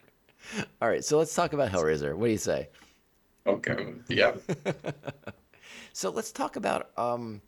All 0.82 0.88
right, 0.90 1.02
so 1.02 1.16
let's 1.16 1.34
talk 1.34 1.54
about 1.54 1.70
Hellraiser. 1.70 2.14
What 2.14 2.26
do 2.26 2.32
you 2.32 2.36
say? 2.36 2.68
Okay. 3.46 3.94
Yeah. 4.06 4.34
So 5.92 6.10
let's 6.10 6.32
talk 6.32 6.56
about 6.56 6.90
um, 6.96 7.42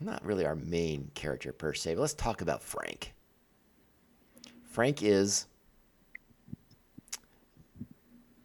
not 0.00 0.24
really 0.24 0.44
our 0.44 0.54
main 0.54 1.10
character 1.14 1.52
per 1.52 1.72
se, 1.72 1.94
but 1.94 2.02
let's 2.02 2.14
talk 2.14 2.42
about 2.42 2.62
Frank. 2.62 3.14
Frank 4.66 5.02
is 5.02 5.46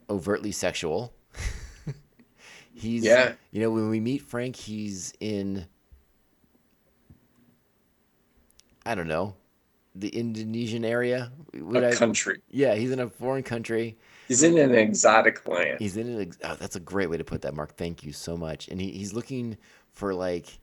overtly 0.09 0.51
sexual. 0.51 1.13
he's 2.73 3.03
Yeah. 3.03 3.33
you 3.51 3.61
know 3.61 3.71
when 3.71 3.89
we 3.89 3.99
meet 3.99 4.21
Frank, 4.21 4.55
he's 4.55 5.13
in 5.19 5.65
I 8.85 8.95
don't 8.95 9.07
know 9.07 9.35
the 9.95 10.09
Indonesian 10.09 10.85
area. 10.85 11.31
Would 11.53 11.83
A 11.83 11.89
I- 11.89 11.95
country. 11.95 12.41
yeah, 12.49 12.75
he's 12.75 12.91
in 12.91 12.99
a 12.99 13.09
foreign 13.09 13.43
country. 13.43 13.97
He's 14.27 14.43
in 14.43 14.57
an 14.57 14.73
exotic 14.75 15.47
land. 15.47 15.77
He's 15.79 15.97
in 15.97 16.07
an. 16.07 16.21
Ex- 16.21 16.37
oh, 16.43 16.55
that's 16.55 16.75
a 16.75 16.79
great 16.79 17.09
way 17.09 17.17
to 17.17 17.23
put 17.23 17.41
that, 17.41 17.55
Mark. 17.55 17.75
Thank 17.75 18.03
you 18.03 18.13
so 18.13 18.37
much. 18.37 18.67
And 18.67 18.79
he, 18.79 18.91
he's 18.91 19.11
looking 19.13 19.57
for 19.93 20.13
like 20.13 20.59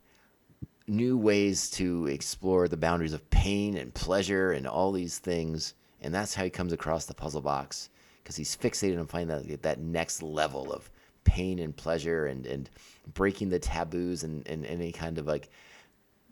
new 0.87 1.19
ways 1.19 1.69
to 1.73 2.07
explore 2.07 2.69
the 2.69 2.77
boundaries 2.77 3.13
of 3.13 3.29
pain 3.31 3.77
and 3.77 3.93
pleasure 3.93 4.53
and 4.53 4.69
all 4.69 4.93
these 4.93 5.19
things. 5.19 5.75
And 6.01 6.15
that's 6.15 6.33
how 6.35 6.45
he 6.45 6.51
comes 6.51 6.73
across 6.73 7.07
the 7.07 7.15
puzzle 7.15 7.41
box 7.43 7.91
because 8.27 8.35
he's 8.35 8.57
fixated 8.57 8.99
on 8.99 9.07
finding 9.07 9.47
that 9.47 9.63
that 9.63 9.79
next 9.79 10.21
level 10.21 10.73
of 10.73 10.91
pain 11.23 11.61
and 11.61 11.77
pleasure 11.77 12.27
and 12.27 12.45
and 12.45 12.69
breaking 13.15 13.49
the 13.49 13.59
taboos 13.59 14.25
and, 14.25 14.45
and 14.49 14.67
any 14.67 14.91
kind 14.91 15.17
of 15.17 15.29
like 15.29 15.49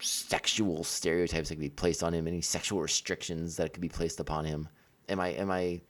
sexual 0.01 0.83
stereotypes 0.83 1.49
that 1.49 1.55
could 1.55 1.61
be 1.61 1.71
placed 1.71 2.03
on 2.03 2.13
him, 2.13 2.27
any 2.27 2.41
sexual 2.41 2.81
restrictions 2.81 3.57
that 3.57 3.73
could 3.73 3.81
be 3.81 3.89
placed 3.89 4.19
upon 4.19 4.45
him. 4.45 4.69
Am 5.09 5.21
I 5.21 5.29
am 5.29 5.53
I 5.53 5.81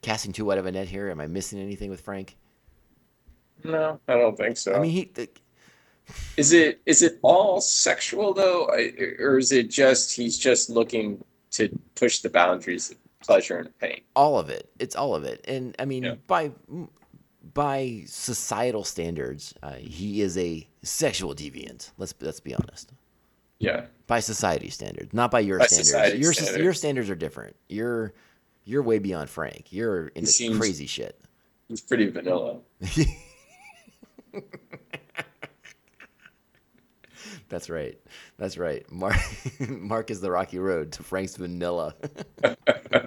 casting 0.00 0.32
too 0.32 0.46
wide 0.46 0.56
of 0.56 0.64
a 0.64 0.72
net 0.72 0.88
here? 0.88 1.10
Am 1.10 1.20
I 1.20 1.26
missing 1.26 1.60
anything 1.60 1.90
with 1.90 2.00
Frank? 2.00 2.36
No, 3.64 4.00
I 4.08 4.14
don't 4.14 4.36
think 4.36 4.56
so. 4.56 4.74
I 4.74 4.78
mean, 4.78 4.92
he 4.92 5.10
the, 5.12 5.28
is 6.38 6.54
it 6.54 6.80
is 6.86 7.02
it 7.02 7.18
all 7.20 7.60
sexual 7.60 8.32
though, 8.32 8.70
I, 8.72 8.94
or 9.18 9.36
is 9.36 9.52
it 9.52 9.68
just 9.68 10.16
he's 10.16 10.38
just 10.38 10.70
looking 10.70 11.22
to 11.50 11.68
push 11.96 12.20
the 12.20 12.30
boundaries 12.30 12.94
pleasure 13.26 13.58
and 13.58 13.78
pain? 13.78 14.00
all 14.16 14.38
of 14.38 14.48
it. 14.50 14.70
It's 14.78 14.94
all 14.96 15.14
of 15.14 15.24
it. 15.24 15.44
And 15.48 15.74
I 15.78 15.84
mean, 15.84 16.02
Yeah. 16.04 16.14
by 16.26 16.52
by 17.52 18.02
societal 18.06 18.84
standards, 18.84 19.54
uh, 19.62 19.74
he 19.74 20.22
is 20.22 20.36
a 20.38 20.66
sexual 20.82 21.34
deviant. 21.34 21.90
Let's 21.98 22.14
let's 22.20 22.40
be 22.40 22.54
honest. 22.54 22.92
Yeah. 23.58 23.86
By 24.06 24.20
society 24.20 24.68
standards, 24.70 25.12
not 25.14 25.30
by 25.30 25.40
your 25.40 25.58
By 25.58 25.66
standards. 25.66 26.18
Your 26.20 26.30
s- 26.30 26.38
your 26.40 26.48
standards. 26.48 26.78
standards 26.78 27.10
are 27.10 27.14
different. 27.14 27.56
You're 27.68 28.12
you're 28.64 28.82
way 28.82 28.98
beyond 28.98 29.28
Frank. 29.30 29.72
You're 29.72 30.08
into 30.08 30.30
seems- 30.30 30.58
crazy 30.58 30.86
shit. 30.86 31.20
He's 31.68 31.80
pretty 31.80 32.08
vanilla. 32.10 32.60
That's 37.48 37.68
right. 37.70 37.98
That's 38.36 38.58
right. 38.58 38.90
Mark 38.90 39.16
Mark 39.68 40.10
is 40.10 40.20
the 40.20 40.30
rocky 40.30 40.58
road 40.58 40.92
to 40.92 41.02
Frank's 41.02 41.36
vanilla. 41.36 41.94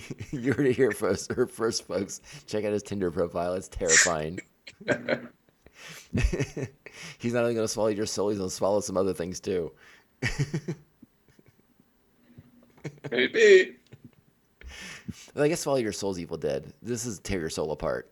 you 0.30 0.52
heard 0.52 0.66
it 0.66 0.76
here 0.76 0.92
first, 0.92 1.32
her 1.32 1.46
first, 1.46 1.86
folks. 1.86 2.20
Check 2.46 2.64
out 2.64 2.72
his 2.72 2.82
Tinder 2.82 3.10
profile. 3.10 3.54
It's 3.54 3.68
terrifying. 3.68 4.40
he's 7.18 7.32
not 7.32 7.42
only 7.42 7.54
going 7.54 7.64
to 7.64 7.68
swallow 7.68 7.88
your 7.88 8.06
soul; 8.06 8.28
he's 8.30 8.38
going 8.38 8.50
to 8.50 8.54
swallow 8.54 8.80
some 8.80 8.96
other 8.96 9.12
things 9.12 9.40
too. 9.40 9.72
Maybe. 13.10 13.76
I 15.36 15.48
guess 15.48 15.60
swallow 15.60 15.78
your 15.78 15.92
soul's 15.92 16.18
Evil 16.18 16.36
Dead. 16.36 16.72
This 16.82 17.04
is 17.06 17.18
tear 17.20 17.40
your 17.40 17.50
soul 17.50 17.72
apart. 17.72 18.10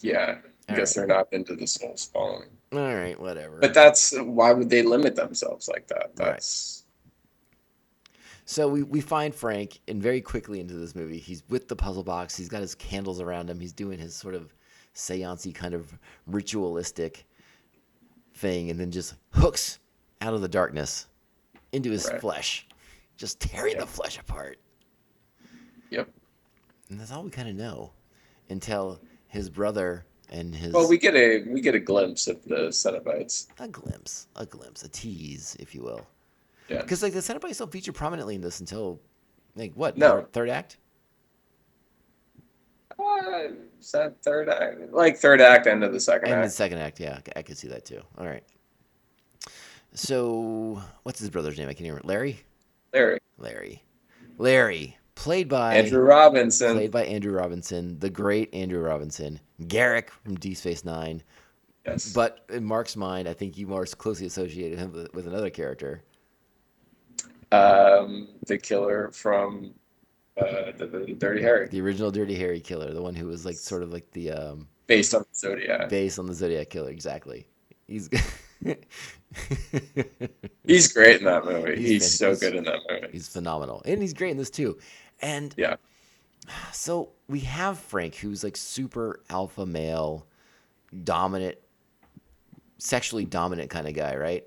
Yeah. 0.00 0.38
I 0.68 0.72
All 0.72 0.78
guess 0.78 0.94
they're 0.94 1.06
not 1.06 1.28
into 1.32 1.54
the 1.54 1.66
soul 1.66 1.96
swallowing. 1.96 2.48
All 2.72 2.94
right, 2.94 3.18
whatever. 3.18 3.58
But 3.60 3.74
that's 3.74 4.12
why 4.18 4.52
would 4.52 4.68
they 4.68 4.82
limit 4.82 5.14
themselves 5.16 5.68
like 5.68 5.86
that? 5.88 6.10
Right. 6.18 6.75
So 8.48 8.68
we, 8.68 8.84
we 8.84 9.00
find 9.00 9.34
Frank, 9.34 9.80
and 9.88 10.00
very 10.00 10.20
quickly 10.20 10.60
into 10.60 10.74
this 10.74 10.94
movie, 10.94 11.18
he's 11.18 11.42
with 11.48 11.66
the 11.66 11.74
puzzle 11.74 12.04
box. 12.04 12.36
He's 12.36 12.48
got 12.48 12.60
his 12.60 12.76
candles 12.76 13.20
around 13.20 13.50
him. 13.50 13.58
He's 13.58 13.72
doing 13.72 13.98
his 13.98 14.14
sort 14.14 14.36
of 14.36 14.54
seancey 14.94 15.52
kind 15.52 15.74
of 15.74 15.92
ritualistic 16.28 17.26
thing, 18.34 18.70
and 18.70 18.78
then 18.78 18.92
just 18.92 19.14
hooks 19.32 19.80
out 20.20 20.32
of 20.32 20.42
the 20.42 20.48
darkness 20.48 21.06
into 21.72 21.90
his 21.90 22.06
Right. 22.08 22.20
flesh, 22.20 22.66
just 23.16 23.40
tearing 23.40 23.78
the 23.78 23.86
flesh 23.86 24.16
apart. 24.18 24.58
Yep. 25.90 26.08
And 26.88 27.00
that's 27.00 27.10
all 27.10 27.24
we 27.24 27.30
kind 27.30 27.48
of 27.48 27.56
know 27.56 27.90
until 28.48 29.00
his 29.26 29.50
brother 29.50 30.06
and 30.28 30.54
his 30.54 30.72
Well, 30.72 30.88
we 30.88 30.98
get 30.98 31.14
a 31.16 31.42
we 31.48 31.60
get 31.60 31.74
a 31.74 31.80
glimpse 31.80 32.28
of 32.28 32.44
the 32.44 32.68
Cenobites. 32.68 33.48
a 33.58 33.66
glimpse, 33.68 34.28
a 34.36 34.46
glimpse, 34.46 34.84
a 34.84 34.88
tease, 34.88 35.56
if 35.58 35.74
you 35.74 35.82
will. 35.82 36.06
Yeah. 36.68 36.82
Because 36.82 37.02
like 37.02 37.12
the 37.12 37.20
Cenobites 37.20 37.58
don't 37.58 37.70
feature 37.70 37.92
prominently 37.92 38.34
in 38.34 38.40
this 38.40 38.60
until 38.60 39.00
like 39.54 39.72
what? 39.74 39.96
No. 39.96 40.16
third, 40.16 40.32
third 40.32 40.48
act. 40.50 40.78
Uh, 42.98 43.48
is 43.80 43.92
that 43.92 44.22
third 44.22 44.48
act? 44.48 44.92
Like 44.92 45.16
third 45.18 45.40
act, 45.40 45.66
end 45.66 45.84
of 45.84 45.92
the 45.92 46.00
second 46.00 46.30
the 46.30 46.36
act. 46.36 46.52
second 46.52 46.78
act, 46.78 46.98
yeah, 46.98 47.20
I 47.36 47.42
could 47.42 47.58
see 47.58 47.68
that 47.68 47.84
too. 47.84 48.00
All 48.18 48.26
right. 48.26 48.44
So 49.94 50.82
what's 51.02 51.20
his 51.20 51.30
brother's 51.30 51.58
name? 51.58 51.68
I 51.68 51.72
can't 51.72 51.88
remember. 51.88 52.06
Larry. 52.06 52.40
There, 52.92 53.18
Larry. 53.38 53.82
Larry, 54.38 54.96
played 55.14 55.48
by 55.48 55.76
Andrew 55.76 56.00
Robinson. 56.00 56.74
played 56.74 56.90
by 56.90 57.04
Andrew 57.04 57.32
Robinson, 57.32 57.98
the 57.98 58.10
great 58.10 58.54
Andrew 58.54 58.80
Robinson. 58.80 59.40
Garak 59.62 60.10
from 60.10 60.34
Deep 60.36 60.56
Space 60.56 60.84
Nine. 60.84 61.22
Yes. 61.86 62.12
But 62.12 62.44
in 62.50 62.64
Mark's 62.64 62.96
mind, 62.96 63.28
I 63.28 63.32
think 63.32 63.56
you 63.56 63.66
more 63.66 63.86
closely 63.86 64.26
associated 64.26 64.78
him 64.78 64.92
with, 64.92 65.14
with 65.14 65.26
another 65.26 65.50
character. 65.50 66.02
Um, 67.52 68.28
the 68.46 68.58
killer 68.58 69.10
from 69.12 69.72
uh, 70.36 70.72
the, 70.76 70.86
the 70.86 71.14
Dirty 71.14 71.42
Harry, 71.42 71.68
The 71.68 71.80
original 71.80 72.10
Dirty 72.10 72.34
Harry 72.36 72.60
killer, 72.60 72.92
the 72.92 73.02
one 73.02 73.14
who 73.14 73.26
was 73.26 73.44
like 73.44 73.56
sort 73.56 73.82
of 73.82 73.92
like 73.92 74.10
the 74.12 74.30
um, 74.32 74.68
based 74.86 75.14
on 75.14 75.24
Zodiac. 75.34 75.88
base 75.88 76.18
on 76.18 76.26
the 76.26 76.34
Zodiac 76.34 76.70
killer, 76.70 76.90
exactly. 76.90 77.46
He's 77.86 78.08
He's 80.66 80.92
great 80.92 81.18
in 81.20 81.24
that 81.24 81.44
movie. 81.44 81.76
He's 81.76 81.88
He's, 81.88 82.18
so 82.18 82.34
good 82.34 82.54
in 82.54 82.64
that 82.64 82.80
movie. 82.88 83.08
he's 83.12 83.28
phenomenal, 83.28 83.82
and 83.84 84.00
he's 84.02 84.14
great 84.14 84.30
in 84.32 84.36
this 84.36 84.50
too. 84.50 84.78
And 85.22 85.54
Yeah. 85.56 85.76
so 86.72 87.10
we 87.28 87.40
have 87.40 87.78
Frank, 87.78 88.16
who's 88.16 88.44
like 88.44 88.56
super 88.56 89.20
alpha 89.30 89.64
male, 89.66 90.26
dominant, 91.04 91.56
sexually 92.78 93.24
dominant 93.24 93.70
kind 93.70 93.86
of 93.88 93.94
guy, 93.94 94.16
right? 94.16 94.44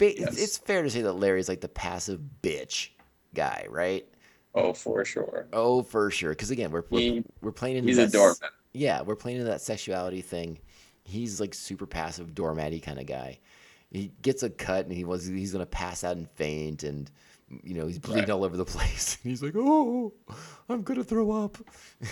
Ba- 0.00 0.10
it's, 0.10 0.20
Yes. 0.20 0.38
it's 0.42 0.58
fair 0.58 0.82
to 0.82 0.90
say 0.90 1.02
that 1.02 1.12
Larry's 1.12 1.48
like 1.48 1.60
the 1.60 1.68
passive 1.68 2.20
bitch 2.42 2.88
guy, 3.34 3.66
right? 3.70 4.04
Oh, 4.54 4.72
for 4.72 5.04
sure. 5.04 5.46
Oh, 5.52 5.82
for 5.82 6.10
sure. 6.10 6.30
Because 6.30 6.50
again, 6.50 6.72
we're 6.72 6.82
we're, 6.90 6.98
He- 7.00 7.24
we're 7.40 7.52
playing 7.52 7.76
into 7.76 7.88
He's 7.88 7.98
a 7.98 8.02
that 8.02 8.06
s- 8.06 8.12
doormat. 8.12 8.50
Yeah, 8.72 9.02
we're 9.02 9.14
playing 9.16 9.36
into 9.38 9.50
that 9.50 9.60
sexuality 9.60 10.22
thing. 10.22 10.58
He's 11.04 11.38
like 11.40 11.54
super 11.54 11.86
passive, 11.86 12.34
doormatty 12.34 12.82
kind 12.82 12.98
of 12.98 13.06
guy. 13.06 13.38
He 13.92 14.10
gets 14.22 14.42
a 14.42 14.50
cut 14.50 14.86
and 14.86 14.94
he 14.94 15.04
was 15.04 15.26
he's 15.26 15.52
gonna 15.52 15.66
pass 15.66 16.02
out 16.04 16.16
and 16.16 16.28
faint 16.30 16.82
and 16.84 17.10
you 17.64 17.74
know 17.74 17.86
he's 17.88 17.98
bleeding 17.98 18.22
Right. 18.24 18.30
all 18.30 18.44
over 18.44 18.56
the 18.56 18.64
place. 18.76 19.18
And 19.22 19.30
he's 19.30 19.42
like, 19.42 19.54
"Oh, 19.56 20.12
I'm 20.68 20.82
gonna 20.82 21.02
throw 21.04 21.30
up." 21.32 21.58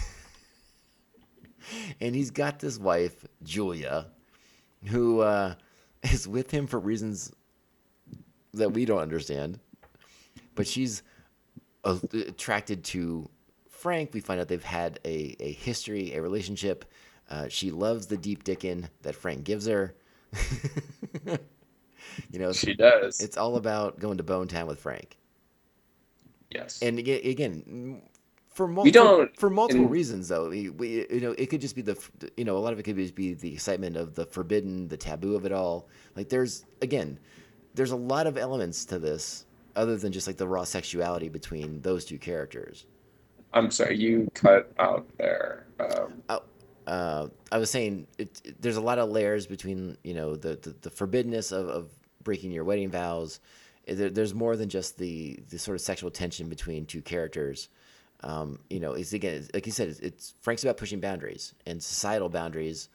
and 2.00 2.14
he's 2.14 2.30
got 2.30 2.58
this 2.58 2.78
wife, 2.78 3.24
Julia, 3.42 4.06
who 4.86 5.20
uh, 5.20 5.54
is 6.02 6.26
with 6.26 6.50
him 6.50 6.66
for 6.66 6.78
reasons 6.80 7.32
that 8.54 8.70
we 8.70 8.84
don't 8.84 9.00
understand. 9.00 9.58
But 10.54 10.66
she's 10.66 11.02
uh, 11.84 11.98
attracted 12.12 12.84
to 12.84 13.28
Frank. 13.68 14.10
We 14.12 14.20
find 14.20 14.40
out 14.40 14.48
they've 14.48 14.62
had 14.62 14.98
a, 15.04 15.36
a 15.40 15.52
history, 15.52 16.14
a 16.14 16.22
relationship. 16.22 16.84
Uh, 17.30 17.46
she 17.48 17.70
loves 17.70 18.06
the 18.06 18.16
deep 18.16 18.42
dickin 18.44 18.88
that 19.02 19.14
Frank 19.14 19.44
gives 19.44 19.66
her. 19.66 19.94
you 21.26 22.38
know, 22.38 22.52
She 22.52 22.74
does. 22.74 23.20
it's 23.20 23.36
all 23.36 23.56
about 23.56 23.98
going 23.98 24.16
to 24.18 24.22
Bone 24.22 24.48
Town 24.48 24.66
with 24.66 24.80
Frank. 24.80 25.16
yes. 26.50 26.80
And 26.82 26.98
again, 26.98 28.02
for 28.50 28.66
mul- 28.66 28.84
We 28.84 28.90
don't- 28.90 29.32
for, 29.34 29.40
for 29.40 29.50
multiple 29.50 29.82
and- 29.84 29.90
reasons 29.92 30.28
though. 30.28 30.48
We, 30.48 30.70
we, 30.70 31.06
you 31.10 31.20
know, 31.20 31.32
it 31.32 31.46
could 31.46 31.60
just 31.60 31.76
be 31.76 31.82
the 31.82 31.96
you 32.36 32.44
know 32.44 32.56
a 32.56 32.58
lot 32.60 32.72
of 32.72 32.78
it 32.78 32.82
could 32.82 32.96
just 32.96 33.14
be 33.14 33.34
the 33.34 33.52
excitement 33.52 33.96
of 33.96 34.14
the 34.14 34.26
forbidden, 34.26 34.88
the 34.88 34.96
taboo 34.96 35.36
of 35.36 35.44
it 35.44 35.52
all. 35.52 35.88
Like 36.16 36.28
there's 36.28 36.64
again, 36.82 37.18
there's 37.78 37.92
a 37.92 37.96
lot 37.96 38.26
of 38.26 38.36
elements 38.36 38.84
to 38.86 38.98
this 38.98 39.46
other 39.76 39.96
than 39.96 40.10
just 40.10 40.26
like 40.26 40.36
the 40.36 40.48
raw 40.48 40.64
sexuality 40.64 41.28
between 41.28 41.80
those 41.82 42.04
two 42.04 42.18
characters. 42.18 42.84
I'm 43.52 43.70
sorry, 43.70 43.96
you 43.96 44.28
cut 44.34 44.72
out 44.80 45.06
there. 45.16 45.64
Um, 45.78 46.40
uh, 46.88 47.28
I 47.52 47.58
was 47.58 47.70
saying 47.70 48.08
it, 48.18 48.40
it- 48.44 48.60
there's 48.60 48.76
a 48.76 48.80
lot 48.80 48.98
of 48.98 49.10
layers 49.10 49.46
between 49.46 49.96
you 50.02 50.12
know 50.12 50.34
the 50.34 50.56
the, 50.56 50.74
the 50.82 50.90
forbiddenness 50.90 51.52
of, 51.52 51.68
of 51.68 51.90
breaking 52.24 52.50
your 52.50 52.64
wedding 52.64 52.90
vows. 52.90 53.38
There, 53.86 54.10
there's 54.10 54.34
more 54.34 54.56
than 54.56 54.68
just 54.68 54.98
the 54.98 55.38
the 55.48 55.58
sort 55.58 55.76
of 55.76 55.80
sexual 55.80 56.10
tension 56.10 56.48
between 56.48 56.84
two 56.84 57.00
characters. 57.00 57.68
Um, 58.24 58.58
you 58.68 58.80
know, 58.80 58.94
it's 58.94 59.12
again 59.12 59.46
like 59.54 59.66
you 59.66 59.72
said, 59.72 59.88
it's, 59.88 60.00
it's 60.00 60.34
Frank's 60.40 60.64
about 60.64 60.76
pushing 60.76 60.98
boundaries 60.98 61.54
and 61.64 61.80
societal 61.80 62.28
boundaries. 62.28 62.88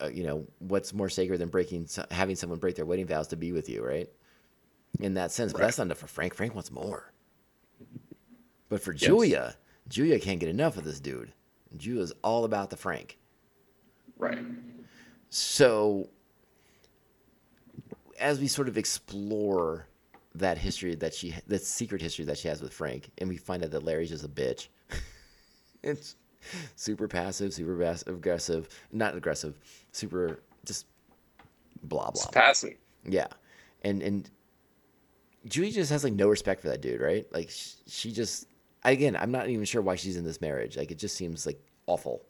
Uh, 0.00 0.08
you 0.08 0.24
know, 0.24 0.44
what's 0.58 0.92
more 0.92 1.08
sacred 1.08 1.38
than 1.38 1.48
breaking 1.48 1.88
having 2.10 2.34
someone 2.34 2.58
break 2.58 2.74
their 2.74 2.84
wedding 2.84 3.06
vows 3.06 3.28
to 3.28 3.36
be 3.36 3.52
with 3.52 3.68
you, 3.68 3.84
right? 3.84 4.08
In 5.00 5.14
that 5.14 5.32
sense, 5.32 5.52
but 5.52 5.60
that's 5.60 5.78
not 5.78 5.84
enough 5.84 5.98
for 5.98 6.06
Frank. 6.06 6.34
Frank 6.34 6.54
wants 6.54 6.70
more. 6.70 7.12
But 8.68 8.82
for 8.82 8.92
Julia, 8.92 9.56
Julia 9.88 10.18
can't 10.18 10.40
get 10.40 10.48
enough 10.48 10.76
of 10.76 10.84
this 10.84 11.00
dude. 11.00 11.32
Julia's 11.76 12.12
all 12.22 12.44
about 12.44 12.70
the 12.70 12.76
Frank. 12.76 13.18
right. 14.18 14.38
So, 15.30 16.10
as 18.20 18.38
we 18.38 18.46
sort 18.46 18.68
of 18.68 18.78
explore 18.78 19.88
that 20.36 20.58
history 20.58 20.94
that 20.96 21.14
she, 21.14 21.34
that 21.46 21.62
secret 21.62 22.00
history 22.00 22.24
that 22.26 22.38
she 22.38 22.48
has 22.48 22.62
with 22.62 22.72
Frank, 22.72 23.10
and 23.18 23.28
we 23.28 23.36
find 23.36 23.64
out 23.64 23.70
that 23.72 23.82
Larry's 23.82 24.10
just 24.10 24.24
a 24.24 24.28
bitch. 24.28 24.68
it's 25.82 26.16
super 26.76 27.08
passive, 27.08 27.52
super 27.52 27.72
aggressive, 27.72 28.68
not 28.92 29.16
aggressive, 29.16 29.58
super 29.94 30.40
just 30.64 30.86
blah 31.84 32.08
It's 32.08 32.24
blah. 32.26 32.32
passive. 32.42 32.74
Yeah, 33.04 33.26
and 33.82 34.02
and 34.02 34.30
Julie 35.46 35.70
just 35.70 35.90
has 35.90 36.04
like 36.04 36.14
no 36.14 36.28
respect 36.28 36.62
for 36.62 36.68
that 36.68 36.80
dude, 36.80 37.00
right? 37.00 37.26
Like 37.32 37.50
sh- 37.50 37.74
she 37.86 38.12
just, 38.12 38.46
again, 38.84 39.14
I'm 39.16 39.30
not 39.30 39.48
even 39.48 39.64
sure 39.64 39.82
why 39.82 39.94
she's 39.96 40.16
in 40.16 40.24
this 40.24 40.40
marriage. 40.40 40.76
Like 40.76 40.90
it 40.90 40.98
just 40.98 41.16
seems 41.16 41.44
like 41.46 41.60
awful. 41.86 42.22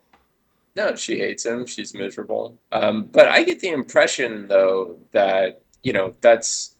No, 0.77 0.96
she 0.96 1.18
hates 1.20 1.46
him. 1.46 1.66
She's 1.66 1.94
miserable. 1.94 2.59
Um, 2.72 3.05
but 3.12 3.29
I 3.29 3.44
get 3.44 3.61
the 3.61 3.68
impression, 3.68 4.48
though, 4.48 4.98
that 5.12 5.62
you 5.85 5.92
know 5.92 6.14
that's 6.20 6.74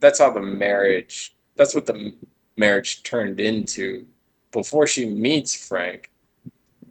that's 0.00 0.18
how 0.18 0.30
the 0.30 0.40
marriage. 0.42 1.34
That's 1.56 1.74
what 1.74 1.86
the 1.86 2.14
marriage 2.56 3.02
turned 3.02 3.40
into 3.40 4.06
before 4.52 4.86
she 4.86 5.06
meets 5.06 5.56
Frank. 5.66 6.10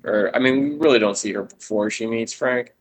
Or 0.03 0.35
I 0.35 0.39
mean, 0.39 0.61
we 0.61 0.75
really 0.75 0.99
don't 0.99 1.17
see 1.17 1.31
her 1.33 1.43
before 1.43 1.89
she 1.89 2.05
meets 2.07 2.33
Frank, 2.33 2.73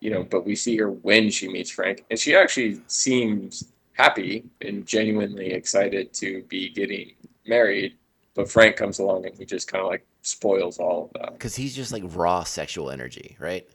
you 0.00 0.10
know, 0.10 0.22
but 0.24 0.46
we 0.46 0.54
see 0.56 0.76
her 0.78 0.90
when 0.90 1.30
she 1.30 1.48
meets 1.48 1.70
Frank, 1.70 2.04
and 2.10 2.18
she 2.18 2.34
actually 2.34 2.80
seems 2.86 3.72
happy 3.92 4.44
and 4.60 4.86
genuinely 4.86 5.52
excited 5.52 6.12
to 6.14 6.42
be 6.44 6.70
getting 6.70 7.12
married. 7.46 7.96
But 8.34 8.50
Frank 8.50 8.76
comes 8.76 8.98
along 8.98 9.26
and 9.26 9.36
he 9.36 9.44
just 9.44 9.70
kind 9.70 9.82
of 9.82 9.88
like 9.88 10.04
spoils 10.22 10.78
all 10.78 11.04
of 11.04 11.20
that. 11.20 11.32
Because 11.34 11.54
he's 11.54 11.76
just 11.76 11.92
like 11.92 12.02
raw 12.06 12.42
sexual 12.42 12.90
energy, 12.90 13.36
right? 13.38 13.68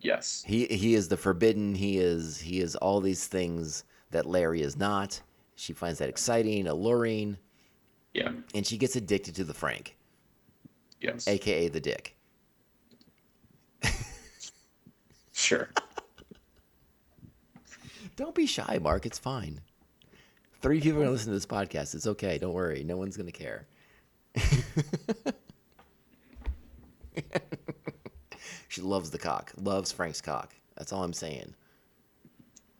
Yes. 0.00 0.42
He 0.46 0.66
he 0.66 0.94
is 0.94 1.08
the 1.08 1.16
forbidden. 1.16 1.74
He 1.74 1.98
is 1.98 2.40
he 2.40 2.60
is 2.60 2.74
all 2.76 3.00
these 3.00 3.26
things 3.26 3.84
that 4.10 4.26
Larry 4.26 4.60
is 4.62 4.76
not. 4.76 5.20
She 5.54 5.72
finds 5.72 5.98
that 6.00 6.08
exciting, 6.08 6.66
alluring, 6.66 7.38
Yeah. 8.14 8.32
and 8.54 8.66
she 8.66 8.76
gets 8.76 8.96
addicted 8.96 9.34
to 9.36 9.44
the 9.44 9.54
Frank, 9.54 9.96
Yes. 11.02 11.26
aka 11.28 11.68
the 11.68 11.80
Dick. 11.80 12.16
Sure. 15.42 15.68
Don't 18.16 18.34
be 18.34 18.46
shy, 18.46 18.78
Mark. 18.80 19.04
It's 19.06 19.18
fine. 19.18 19.60
Three 20.60 20.80
people 20.80 21.00
are 21.00 21.02
gonna 21.02 21.10
listen 21.12 21.32
to 21.32 21.34
this 21.34 21.46
podcast. 21.46 21.96
It's 21.96 22.06
okay. 22.06 22.38
Don't 22.38 22.52
worry. 22.52 22.84
No 22.84 22.96
one's 22.96 23.16
gonna 23.16 23.32
care. 23.32 23.66
she 28.68 28.80
loves 28.80 29.10
the 29.10 29.18
cock. 29.18 29.50
Loves 29.60 29.90
Frank's 29.90 30.20
cock. 30.20 30.54
That's 30.76 30.92
all 30.92 31.02
I'm 31.02 31.12
saying. 31.12 31.54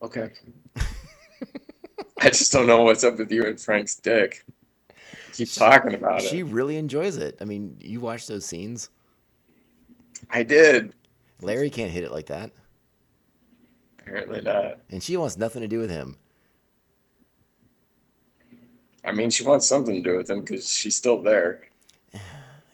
Okay. 0.00 0.30
I 2.20 2.28
just 2.28 2.52
don't 2.52 2.68
know 2.68 2.82
what's 2.82 3.02
up 3.02 3.18
with 3.18 3.32
you 3.32 3.44
and 3.44 3.60
Frank's 3.60 3.96
dick. 3.96 4.44
Keep 5.32 5.52
talking 5.52 5.94
about 5.94 6.20
She 6.20 6.26
it. 6.26 6.30
She 6.30 6.42
really 6.42 6.76
enjoys 6.76 7.16
it. 7.16 7.36
I 7.40 7.44
mean, 7.44 7.76
you 7.80 8.00
watch 8.00 8.26
those 8.26 8.44
scenes. 8.44 8.90
I 10.30 10.42
did. 10.42 10.94
Larry 11.40 11.70
can't 11.70 11.90
hit 11.90 12.04
it 12.04 12.12
like 12.12 12.26
that, 12.26 12.52
Apparently 13.98 14.40
not. 14.42 14.78
and 14.90 15.02
she 15.02 15.16
wants 15.16 15.36
nothing 15.36 15.62
to 15.62 15.68
do 15.68 15.78
with 15.80 15.90
him. 15.90 16.16
I 19.04 19.10
mean, 19.12 19.30
she 19.30 19.42
wants 19.44 19.66
something 19.66 19.94
to 20.02 20.10
do 20.10 20.16
with 20.16 20.30
him 20.30 20.40
because 20.40 20.68
she's 20.70 20.96
still 20.96 21.20
there. 21.22 21.62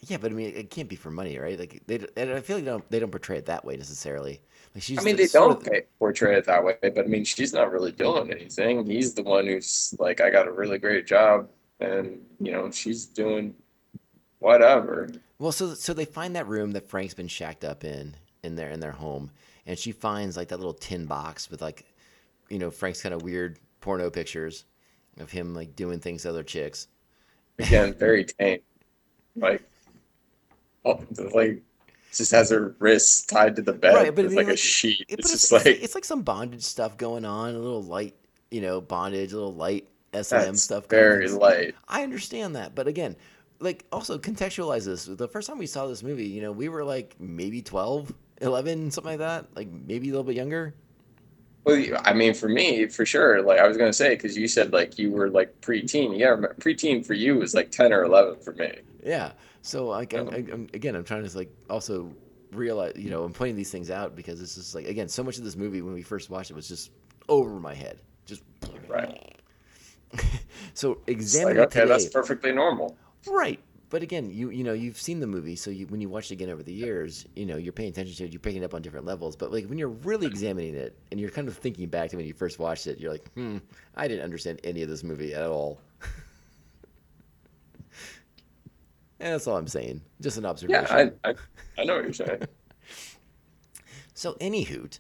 Yeah, 0.07 0.17
but 0.17 0.31
I 0.31 0.35
mean, 0.35 0.55
it 0.57 0.71
can't 0.71 0.89
be 0.89 0.97
for 0.97 1.11
money, 1.11 1.37
right? 1.39 1.59
Like 1.59 1.83
they, 1.87 1.97
and 2.17 2.33
I 2.33 2.41
feel 2.41 2.57
like 2.57 2.65
they 2.65 2.71
don't 2.71 2.91
they 2.91 2.99
don't 2.99 3.11
portray 3.11 3.37
it 3.37 3.45
that 3.47 3.63
way 3.63 3.77
necessarily. 3.77 4.41
Like 4.75 4.83
she's 4.83 4.99
I 4.99 5.03
mean, 5.03 5.17
the- 5.17 5.25
they 5.25 5.29
don't 5.29 5.63
portray 5.99 6.39
it 6.39 6.47
that 6.47 6.65
way, 6.65 6.77
but 6.81 7.01
I 7.01 7.03
mean, 7.09 7.25
she's 7.25 7.53
not 7.53 7.71
really 7.71 7.93
doing 7.93 8.31
anything. 8.31 8.87
He's 8.87 9.13
the 9.13 9.23
one 9.23 9.47
who's 9.47 9.95
like, 9.99 10.23
I 10.23 10.31
got 10.31 10.49
a 10.49 10.53
really 10.53 10.79
great 10.79 11.07
job, 11.07 11.51
and 11.81 12.21
you 12.41 12.53
know, 12.53 12.71
she's 12.71 13.07
doing 13.07 13.55
whatever. 14.39 15.09
Well, 15.39 15.53
so 15.53 15.75
so 15.75 15.93
they 15.95 16.05
find 16.05 16.35
that 16.37 16.47
room 16.49 16.73
that 16.73 16.89
Frank's 16.89 17.15
been 17.15 17.29
shacked 17.29 17.65
up 17.65 17.85
in 17.85 18.15
in 18.43 18.57
their 18.57 18.71
in 18.71 18.81
their 18.81 18.93
home, 18.93 19.31
and 19.67 19.79
she 19.79 19.93
finds 19.93 20.37
like 20.37 20.49
that 20.49 20.59
little 20.59 20.75
tin 20.75 21.07
box 21.07 21.51
with 21.51 21.63
like, 21.63 21.85
you 22.49 22.59
know, 22.59 22.71
Frank's 22.71 23.03
kind 23.03 23.15
of 23.15 23.23
weird 23.23 23.59
porno 23.81 24.11
pictures 24.11 24.65
of 25.19 25.31
him 25.31 25.55
like 25.55 25.77
doing 25.77 26.01
things 26.01 26.23
to 26.23 26.31
other 26.31 26.43
chicks. 26.43 26.89
Again, 27.59 27.93
very 27.95 28.25
tame. 28.25 28.61
Like, 29.37 29.63
oh, 30.85 31.05
like 31.35 31.63
just 32.13 32.33
has 32.33 32.51
her 32.51 32.75
wrists 32.79 33.25
tied 33.27 33.55
to 33.57 33.63
the 33.63 33.73
bed 33.73 33.95
Right, 33.95 34.15
but 34.15 34.23
I 34.23 34.29
with 34.29 34.37
mean, 34.37 34.47
like 34.47 34.55
a 34.55 34.57
sheet. 34.57 35.05
It- 35.09 35.21
It's 35.21 35.31
just 35.31 35.53
it's, 35.53 35.53
like 35.53 35.67
it's 35.67 35.95
like 35.95 36.05
some 36.05 36.23
bondage 36.23 36.63
stuff 36.63 36.97
going 36.97 37.25
on, 37.25 37.55
a 37.55 37.59
little 37.59 37.83
light, 37.83 38.15
you 38.51 38.61
know, 38.61 38.81
bondage, 38.81 39.33
a 39.33 39.37
little 39.37 39.55
light 39.55 39.87
S 40.13 40.33
and 40.33 40.41
M 40.41 40.47
that's 40.49 40.63
stuff. 40.63 40.87
very 40.89 41.29
light. 41.29 41.75
I 41.87 42.03
understand 42.03 42.57
that, 42.57 42.75
but 42.75 42.87
again, 42.87 43.17
like 43.61 43.85
also 43.93 44.19
contextualize 44.19 44.85
this. 44.85 45.07
The 45.07 45.29
first 45.29 45.49
time 45.49 45.59
we 45.59 45.67
saw 45.67 45.87
this 45.87 46.03
movie, 46.03 46.27
you 46.27 46.41
know, 46.41 46.53
we 46.53 46.69
were 46.69 46.85
like 46.85 47.17
maybe 47.19 47.63
12, 47.63 48.13
11, 48.41 48.91
something 48.91 49.13
like 49.13 49.19
that, 49.19 49.47
like 49.57 49.69
maybe 49.69 50.09
a 50.09 50.13
little 50.13 50.25
bit 50.25 50.37
younger. 50.37 50.75
Well, 51.65 52.01
I 52.05 52.15
mean, 52.15 52.33
for 52.33 52.49
me, 52.49 52.87
for 52.87 53.05
sure. 53.05 53.43
Like 53.43 53.59
I 53.59 53.69
was 53.69 53.77
gonna 53.77 53.93
say, 53.93 54.11
because 54.11 54.37
you 54.37 54.49
said 54.49 54.73
like 54.73 54.99
you 54.99 55.11
were 55.11 55.29
like 55.29 55.61
preteen. 55.61 56.19
Yeah, 56.19 56.37
preteen 56.61 57.05
for 57.05 57.15
you 57.15 57.37
was 57.37 57.53
like 57.55 57.71
ten 57.71 57.93
or 57.93 58.05
eleven 58.05 58.41
for 58.41 58.55
me. 58.55 58.73
Yeah. 59.05 59.33
So 59.61 59.87
like 59.87 60.15
I'm, 60.15 60.29
I'm, 60.29 60.69
again, 60.73 60.95
I'm 60.95 61.05
trying 61.05 61.27
to 61.29 61.37
like 61.37 61.51
also 61.69 62.15
realize, 62.53 62.95
you 62.97 63.11
know, 63.11 63.25
I'm 63.25 63.35
pointing 63.35 63.57
these 63.57 63.71
things 63.71 63.91
out 63.91 64.17
because 64.17 64.41
it's 64.41 64.55
just 64.55 64.75
like 64.75 64.87
again, 64.87 65.09
so 65.09 65.23
much 65.23 65.37
of 65.37 65.45
this 65.45 65.57
movie 65.57 65.83
when 65.83 65.93
we 65.93 66.01
first 66.03 66.31
watched 66.31 66.51
it 66.51 66.55
was 66.55 66.69
just 66.69 66.91
over 67.29 67.61
my 67.61 67.75
head, 67.75 68.01
just 68.25 68.43
Right. 68.89 69.28
so 70.75 70.91
like 70.91 70.99
examine 71.07 71.57
it 71.57 71.61
okay, 71.61 71.81
today. 71.81 71.89
that's 71.89 72.09
perfectly 72.09 72.53
normal. 72.53 72.97
Right. 73.27 73.61
But 73.91 74.03
again, 74.03 74.31
you 74.31 74.51
you 74.51 74.65
know 74.65 74.75
you've 74.75 75.01
seen 75.01 75.19
the 75.19 75.27
movie, 75.27 75.57
so 75.57 75.71
you, 75.71 75.87
when 75.87 76.01
you 76.01 76.11
watch 76.11 76.31
it 76.31 76.35
again 76.35 76.51
over 76.51 76.63
the 76.63 76.73
years, 76.73 77.25
you 77.35 77.47
know 77.47 77.57
you're 77.57 77.73
paying 77.73 77.89
attention 77.89 78.15
to 78.17 78.25
it, 78.25 78.33
you're 78.33 78.41
picking 78.41 78.63
it 78.63 78.65
up 78.67 78.75
on 78.75 78.83
different 78.83 79.07
levels. 79.07 79.35
But 79.35 79.51
like 79.51 79.67
when 79.67 79.79
you're 79.79 79.89
really 79.89 80.27
examining 80.27 80.75
it 80.75 80.99
and 81.11 81.19
you're 81.19 81.31
kind 81.31 81.49
of 81.49 81.57
thinking 81.57 81.89
back 81.89 82.11
to 82.11 82.17
when 82.17 82.27
you 82.27 82.35
first 82.35 82.59
watched 82.59 82.87
it, 82.87 83.01
you're 83.01 83.11
like, 83.11 83.31
hmm, 83.33 83.59
I 83.97 84.07
didn't 84.07 84.25
understand 84.25 84.61
any 84.63 84.83
of 84.83 84.91
this 84.91 85.03
movie 85.03 85.35
at 85.35 85.47
all. 85.47 85.81
and 89.21 89.33
that's 89.33 89.47
all 89.47 89.57
I'm 89.57 89.69
saying. 89.69 90.03
Just 90.21 90.37
an 90.37 90.45
observation. 90.45 90.85
Yeah, 90.85 91.11
I, 91.25 91.31
I 91.31 91.35
I 91.79 91.85
know 91.85 91.97
what 91.97 92.05
you're 92.05 92.13
saying. 92.13 92.43
So, 94.19 94.35
anywho, 94.41 94.99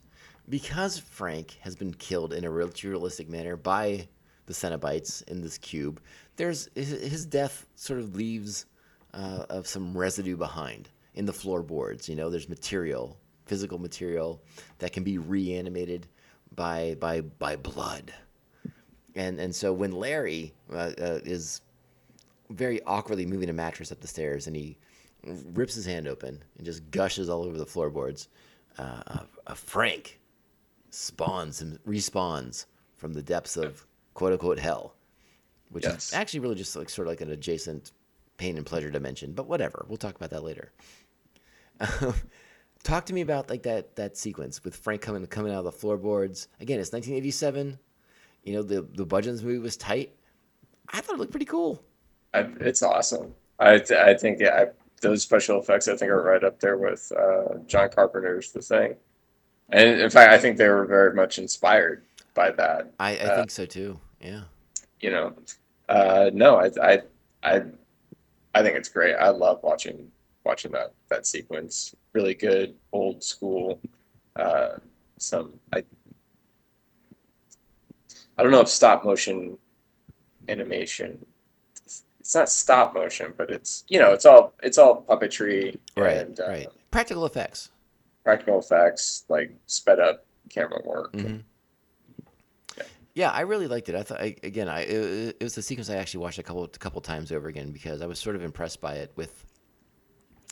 because 0.49 0.97
Frank 0.97 1.59
has 1.62 1.75
been 1.75 1.92
killed 1.92 2.33
in 2.33 2.44
a 2.44 2.51
real 2.53 2.71
realistic 2.85 3.29
manner 3.29 3.57
by 3.57 4.07
the 4.48 4.54
Cenobites 4.54 5.22
in 5.28 5.40
this 5.40 5.58
cube, 5.58 6.00
there's 6.37 6.68
his 6.74 7.24
death 7.24 7.66
sort 7.76 8.00
of 8.00 8.16
leaves 8.16 8.66
uh, 9.14 9.44
of 9.48 9.66
some 9.66 9.96
residue 9.96 10.37
behind 10.37 10.88
in 11.14 11.26
the 11.26 11.32
floorboards. 11.32 12.08
You 12.08 12.16
know, 12.16 12.30
there's 12.30 12.48
material, 12.48 13.16
physical 13.46 13.78
material 13.78 14.42
that 14.78 14.92
can 14.92 15.04
be 15.04 15.18
reanimated 15.18 16.08
by 16.54 16.96
by 16.98 17.20
by 17.20 17.54
blood. 17.56 18.12
And 19.14 19.38
and 19.38 19.54
so 19.54 19.72
when 19.72 19.92
Larry 19.92 20.54
uh, 20.72 20.92
uh, 20.98 21.20
is 21.24 21.61
very 22.50 22.82
awkwardly 22.84 23.26
moving 23.26 23.50
a 23.50 23.52
mattress 23.52 23.92
up 23.92 24.00
the 24.00 24.08
stairs 24.08 24.46
and 24.46 24.56
he 24.56 24.78
rips 25.52 25.74
his 25.74 25.84
hand 25.84 26.08
open 26.08 26.42
and 26.56 26.64
just 26.64 26.90
gushes 26.90 27.28
all 27.28 27.44
over 27.44 27.58
the 27.58 27.66
floorboards. 27.66 28.28
Uh, 28.78 29.02
uh, 29.46 29.54
Frank 29.54 30.18
spawns 30.90 31.61
and 31.61 31.78
respawns 31.84 32.66
from 32.96 33.12
the 33.12 33.22
depths 33.22 33.56
of 33.56 33.84
quote 34.18 34.33
unquote 34.33 34.59
hell, 34.59 34.96
which 35.70 35.85
Yes. 35.85 36.09
is 36.09 36.12
actually 36.14 36.40
really 36.40 36.57
just 36.57 36.74
like 36.74 36.90
sort 36.90 37.07
of 37.07 37.12
like 37.12 37.20
an 37.20 37.31
adjacent 37.31 37.92
pain 38.37 38.57
and 38.57 38.66
pleasure 38.66 38.90
dimension. 38.90 39.33
But 39.33 39.46
whatever, 39.46 39.87
we'll 39.88 39.96
talk 39.96 40.16
about 40.16 40.31
that 40.31 40.42
later. 40.42 40.72
talk 42.83 43.07
to 43.07 43.12
me 43.12 43.20
about 43.20 43.48
like 43.48 43.62
that 43.62 43.94
that 43.94 44.16
sequence 44.16 44.64
with 44.64 44.74
Frank 44.74 45.02
coming 45.02 45.24
coming 45.26 45.52
out 45.52 45.59
of 45.61 45.64
the 45.66 45.72
floorboards. 45.72 46.48
Again, 46.61 46.81
it's 46.81 46.90
1987. 46.92 47.78
You 48.42 48.52
know 48.54 48.62
the 48.62 48.83
the 48.83 49.04
this 49.04 49.40
movie 49.42 49.59
was 49.59 49.76
tight. 49.76 50.16
I 50.88 51.00
thought 51.00 51.14
it 51.14 51.18
looked 51.18 51.31
pretty 51.31 51.46
cool. 51.46 51.81
I, 52.35 52.40
it's 52.61 52.83
awesome. 52.83 53.35
I 53.61 53.78
th- 53.78 54.00
I 54.00 54.14
think 54.14 54.40
yeah, 54.40 54.54
I, 54.54 54.66
those 55.00 55.22
special 55.22 55.61
effects 55.61 55.87
I 55.87 55.96
think 55.96 56.11
are 56.11 56.22
right 56.22 56.42
up 56.42 56.59
there 56.59 56.76
with 56.76 57.12
uh, 57.16 57.59
John 57.68 57.88
Carpenter's 57.90 58.50
The 58.50 58.62
Thing, 58.62 58.96
and 59.70 60.00
in 60.00 60.11
fact 60.11 60.33
I 60.33 60.38
think 60.38 60.57
they 60.57 60.68
were 60.68 60.87
very 60.87 61.14
much 61.14 61.38
inspired 61.38 62.02
by 62.35 62.50
that. 62.52 62.92
I, 62.98 63.16
I 63.16 63.20
Uh, 63.20 63.37
think 63.37 63.50
so 63.50 63.64
too. 63.66 64.00
Yeah. 64.20 64.42
You 65.00 65.11
know, 65.11 65.35
uh, 65.88 66.31
no, 66.33 66.57
I 66.57 66.70
I 66.83 67.02
I 67.42 67.62
I 68.54 68.62
think 68.62 68.76
it's 68.76 68.88
great. 68.88 69.14
I 69.14 69.28
love 69.28 69.61
watching 69.62 70.11
watching 70.44 70.72
that 70.72 70.92
that 71.09 71.26
sequence. 71.26 71.94
Really 72.12 72.35
good, 72.35 72.74
old 72.92 73.22
school. 73.22 73.81
Uh, 74.35 74.76
some 75.18 75.54
I 75.72 75.85
I 78.37 78.42
don't 78.42 78.52
know 78.52 78.61
if 78.61 78.68
stop 78.68 79.04
motion 79.04 79.59
animation. 80.48 81.24
It's 82.20 82.35
not 82.35 82.48
stop 82.48 82.94
motion, 82.94 83.33
but 83.37 83.50
it's 83.50 83.85
you 83.88 83.98
know 83.98 84.12
it's 84.12 84.26
all 84.26 84.54
it's 84.62 84.78
all 84.78 85.02
puppetry 85.09 85.78
Right. 85.96 86.18
and 86.18 86.40
uh, 86.40 86.48
right. 86.48 86.68
Practical 86.90 87.24
effects. 87.26 87.70
practical 88.24 88.59
effects 88.59 89.24
like 89.28 89.52
sped 89.66 90.00
up 90.00 90.26
camera 90.50 90.81
work. 90.85 91.12
Mhm. 91.12 91.42
Yeah. 93.14 93.31
I 93.31 93.40
really 93.40 93.66
liked 93.66 93.88
it. 93.88 93.94
I 93.94 94.03
thought 94.03 94.21
I, 94.21 94.37
again, 94.42 94.68
I 94.68 94.81
it, 94.83 95.37
it 95.40 95.42
was 95.42 95.57
a 95.59 95.62
sequence 95.62 95.90
I 95.90 95.97
actually 95.97 96.21
watched 96.21 96.38
a 96.38 96.42
couple 96.42 96.64
a 96.64 96.68
couple 96.68 97.01
times 97.01 97.33
over 97.33 97.49
again 97.49 97.71
because 97.73 98.01
I 98.03 98.07
was 98.07 98.18
sort 98.18 98.37
of 98.37 98.42
impressed 98.42 98.81
by 98.81 98.94
it 98.94 99.12
with, 99.16 99.44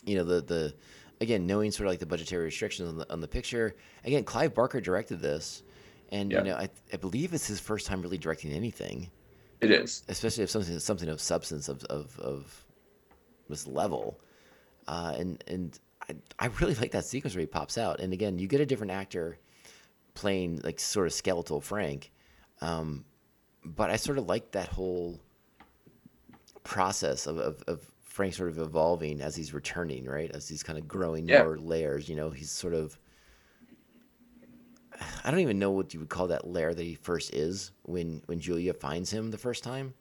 you 0.05 0.15
know, 0.17 0.23
the 0.23 0.41
the 0.41 0.73
again 1.21 1.47
knowing 1.47 1.71
sort 1.71 1.87
of 1.87 1.91
like 1.91 1.99
the 1.99 2.05
budgetary 2.05 2.45
restrictions 2.45 2.89
on 2.89 2.97
the 2.97 3.11
on 3.11 3.21
the 3.21 3.27
picture. 3.27 3.75
Again, 4.03 4.23
Clive 4.23 4.53
Barker 4.53 4.81
directed 4.81 5.21
this, 5.21 5.63
and 6.09 6.31
Yeah. 6.31 6.39
you 6.39 6.43
know 6.45 6.55
I 6.55 6.69
I 6.93 6.97
believe 6.97 7.33
it's 7.33 7.47
his 7.47 7.59
first 7.59 7.87
time 7.87 8.01
really 8.01 8.17
directing 8.17 8.51
anything, 8.51 9.09
It 9.61 9.71
is. 9.71 10.03
especially 10.09 10.43
if 10.43 10.49
something 10.49 10.77
something 10.79 11.09
of 11.09 11.21
substance 11.21 11.69
of 11.69 11.83
of, 11.85 12.19
of 12.19 12.65
this 13.49 13.65
level, 13.65 14.19
uh, 14.87 15.15
and 15.17 15.41
and 15.47 15.79
I 16.09 16.15
I 16.37 16.47
really 16.59 16.75
like 16.75 16.91
that 16.91 17.05
sequence 17.05 17.33
where 17.33 17.41
he 17.41 17.47
pops 17.47 17.77
out, 17.77 17.99
and 18.01 18.11
again 18.13 18.37
you 18.39 18.47
get 18.47 18.59
a 18.61 18.65
different 18.65 18.91
actor 18.91 19.37
playing 20.15 20.59
like 20.63 20.79
sort 20.79 21.07
of 21.07 21.13
skeletal 21.13 21.61
Frank, 21.61 22.11
um, 22.61 23.05
but 23.63 23.89
I 23.89 23.95
sort 23.97 24.17
of 24.17 24.25
like 24.27 24.51
that 24.51 24.69
whole 24.69 25.19
process 26.63 27.27
of, 27.27 27.37
of, 27.37 27.63
of 27.67 27.91
Frank 28.03 28.33
sort 28.33 28.49
of 28.49 28.57
evolving 28.59 29.21
as 29.21 29.35
he's 29.35 29.53
returning, 29.53 30.05
right? 30.05 30.31
As 30.31 30.47
he's 30.47 30.63
kind 30.63 30.77
of 30.79 30.87
growing 30.87 31.27
Yeah. 31.27 31.43
more 31.43 31.57
layers, 31.57 32.09
you 32.09 32.15
know, 32.15 32.29
he's 32.29 32.49
sort 32.51 32.73
of. 32.73 32.97
I 35.23 35.29
don't 35.29 35.41
even 35.41 35.59
know 35.59 35.71
what 35.71 35.93
you 35.93 35.99
would 35.99 36.09
call 36.09 36.27
that 36.27 36.47
lair 36.47 36.73
that 36.73 36.83
he 36.83 36.95
first 36.95 37.33
is 37.33 37.71
when 37.83 38.23
when 38.25 38.39
Julia 38.39 38.73
finds 38.73 39.11
him 39.11 39.29
the 39.29 39.37
first 39.37 39.63
time. 39.63 39.93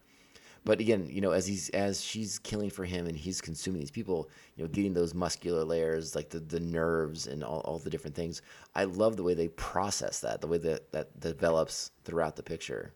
But 0.67 0.81
again, 0.81 1.09
you 1.09 1.21
know, 1.21 1.31
as 1.31 1.47
he's 1.47 1.69
as 1.71 2.03
she's 2.03 2.41
killing 2.41 2.71
for 2.71 2.85
him 2.85 3.07
and 3.07 3.17
he's 3.17 3.41
consuming 3.41 3.81
these 3.81 3.91
people, 3.93 4.29
you 4.57 4.65
know, 4.65 4.69
getting 4.69 4.93
those 4.93 5.15
muscular 5.15 5.63
layers, 5.63 6.17
like 6.17 6.29
the, 6.29 6.41
the 6.41 6.59
nerves 6.59 7.29
and 7.29 7.45
all, 7.45 7.61
all 7.61 7.79
the 7.79 7.89
different 7.89 8.17
things. 8.17 8.43
I 8.75 8.83
love 8.85 9.17
the 9.17 9.23
way 9.23 9.33
they 9.35 9.47
process 9.49 10.19
that, 10.21 10.41
the 10.41 10.49
way 10.49 10.59
that 10.59 10.91
that 10.91 11.21
develops 11.21 11.93
throughout 12.05 12.35
the 12.35 12.43
picture. 12.43 12.93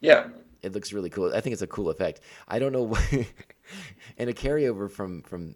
Yeah. 0.00 0.28
It 0.62 0.72
looks 0.72 0.92
really 0.92 1.08
cool. 1.08 1.32
I 1.34 1.40
think 1.40 1.54
it's 1.54 1.62
a 1.62 1.66
cool 1.66 1.88
effect. 1.88 2.20
I 2.46 2.58
don't 2.58 2.72
know, 2.72 2.82
why- 2.92 3.26
and 4.18 4.28
a 4.28 4.34
carryover 4.34 4.90
from 4.90 5.22
from 5.22 5.54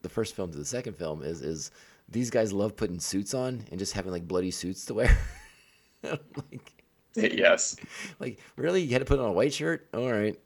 the 0.00 0.08
first 0.08 0.34
film 0.34 0.50
to 0.52 0.56
the 0.58 0.64
second 0.64 0.96
film 0.96 1.22
is 1.22 1.42
is 1.42 1.72
these 2.08 2.30
guys 2.30 2.54
love 2.54 2.74
putting 2.74 3.00
suits 3.00 3.34
on 3.34 3.64
and 3.70 3.78
just 3.78 3.92
having 3.92 4.12
like 4.12 4.26
bloody 4.26 4.50
suits 4.50 4.86
to 4.86 4.94
wear. 4.94 5.18
like, 6.02 6.72
Yes. 7.14 7.76
like 8.18 8.40
really, 8.56 8.80
you 8.82 8.92
had 8.92 9.00
to 9.00 9.04
put 9.04 9.18
on 9.20 9.28
a 9.28 9.32
white 9.32 9.52
shirt? 9.52 9.88
All 9.92 10.10
right. 10.10 10.38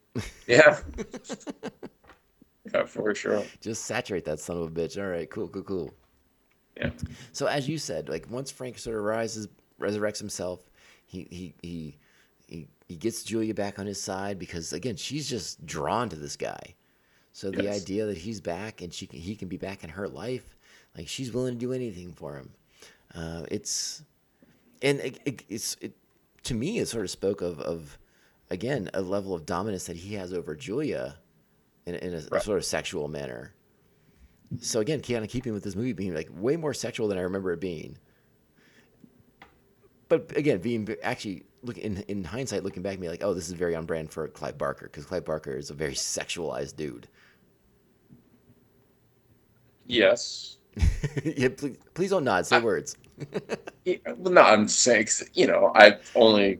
Yeah. 0.46 0.78
yeah, 2.74 2.84
for 2.84 3.14
sure. 3.14 3.50
just 3.60 3.84
saturate 3.84 4.24
that 4.26 4.40
son 4.40 4.56
of 4.56 4.62
a 4.64 4.68
bitch. 4.70 5.00
All 5.02 5.08
right, 5.08 5.28
cool, 5.30 5.48
cool, 5.48 5.62
cool. 5.62 5.94
Yeah. 6.76 6.90
So 7.32 7.46
as 7.46 7.68
you 7.68 7.78
said, 7.78 8.08
like 8.08 8.26
once 8.30 8.50
Frank 8.50 8.78
sort 8.78 8.96
of 8.96 9.04
rises, 9.04 9.48
resurrects 9.80 10.18
himself, 10.18 10.60
he 11.06 11.26
he 11.30 11.54
he 11.62 11.96
he, 12.46 12.68
he 12.88 12.96
gets 12.96 13.22
Julia 13.22 13.54
back 13.54 13.78
on 13.78 13.86
his 13.86 14.00
side 14.02 14.38
because 14.38 14.72
again, 14.72 14.96
she's 14.96 15.28
just 15.28 15.64
drawn 15.66 16.08
to 16.08 16.16
this 16.16 16.36
guy. 16.36 16.74
So 17.32 17.50
the 17.50 17.62
Yes. 17.64 17.82
idea 17.82 18.06
that 18.06 18.18
he's 18.18 18.40
back 18.40 18.82
and 18.82 18.92
she 18.92 19.06
can, 19.06 19.20
he 19.20 19.36
can 19.36 19.48
be 19.48 19.56
back 19.56 19.84
in 19.84 19.90
her 19.90 20.08
life, 20.08 20.56
like 20.96 21.06
she's 21.08 21.32
willing 21.32 21.54
to 21.54 21.58
do 21.60 21.72
anything 21.72 22.12
for 22.12 22.36
him. 22.36 22.50
Uh, 23.14 23.44
it's 23.50 24.02
and 24.82 25.00
it, 25.00 25.20
it, 25.24 25.42
it's 25.48 25.76
it 25.80 25.92
to 26.44 26.54
me 26.54 26.78
it 26.78 26.88
sort 26.88 27.04
of 27.04 27.10
spoke 27.10 27.40
of 27.40 27.60
of 27.60 27.98
again 28.50 28.90
a 28.94 29.00
level 29.00 29.34
of 29.34 29.46
dominance 29.46 29.84
that 29.86 29.96
he 29.96 30.14
has 30.14 30.32
over 30.32 30.54
Julia 30.54 31.16
in, 31.86 31.94
in 31.96 32.14
a, 32.14 32.20
Right. 32.30 32.42
sort 32.42 32.58
of 32.58 32.64
sexual 32.64 33.08
manner. 33.08 33.54
So 34.58 34.80
again, 34.80 35.00
kind 35.00 35.22
of 35.24 35.30
keeping 35.30 35.52
with 35.52 35.62
this 35.62 35.76
movie 35.76 35.92
being 35.92 36.14
like 36.14 36.28
way 36.32 36.56
more 36.56 36.74
sexual 36.74 37.06
than 37.08 37.18
I 37.18 37.22
remember 37.22 37.52
it 37.52 37.60
being. 37.60 37.96
But 40.08 40.36
again, 40.36 40.58
being 40.58 40.88
actually 41.02 41.44
look 41.62 41.78
in 41.78 41.98
in 42.08 42.24
hindsight, 42.24 42.64
looking 42.64 42.82
back, 42.82 42.94
at 42.94 43.00
me 43.00 43.08
like, 43.08 43.22
oh, 43.22 43.32
this 43.32 43.46
is 43.46 43.52
very 43.54 43.76
on 43.76 43.86
brand 43.86 44.10
for 44.10 44.26
Clive 44.26 44.58
Barker 44.58 44.86
because 44.86 45.06
Clive 45.06 45.24
Barker 45.24 45.52
is 45.52 45.70
a 45.70 45.74
very 45.74 45.92
sexualized 45.94 46.74
dude. 46.76 47.06
Yes. 49.86 50.56
yeah, 51.24 51.48
please, 51.56 51.76
please 51.94 52.10
don't 52.10 52.24
nod. 52.24 52.46
Say 52.46 52.56
I- 52.56 52.60
words. 52.60 52.96
Yeah, 53.86 53.96
well, 54.16 54.32
no, 54.32 54.42
I'm 54.42 54.66
just 54.66 54.80
saying, 54.80 55.08
you 55.32 55.46
know, 55.46 55.72
I've 55.74 56.10
only, 56.14 56.58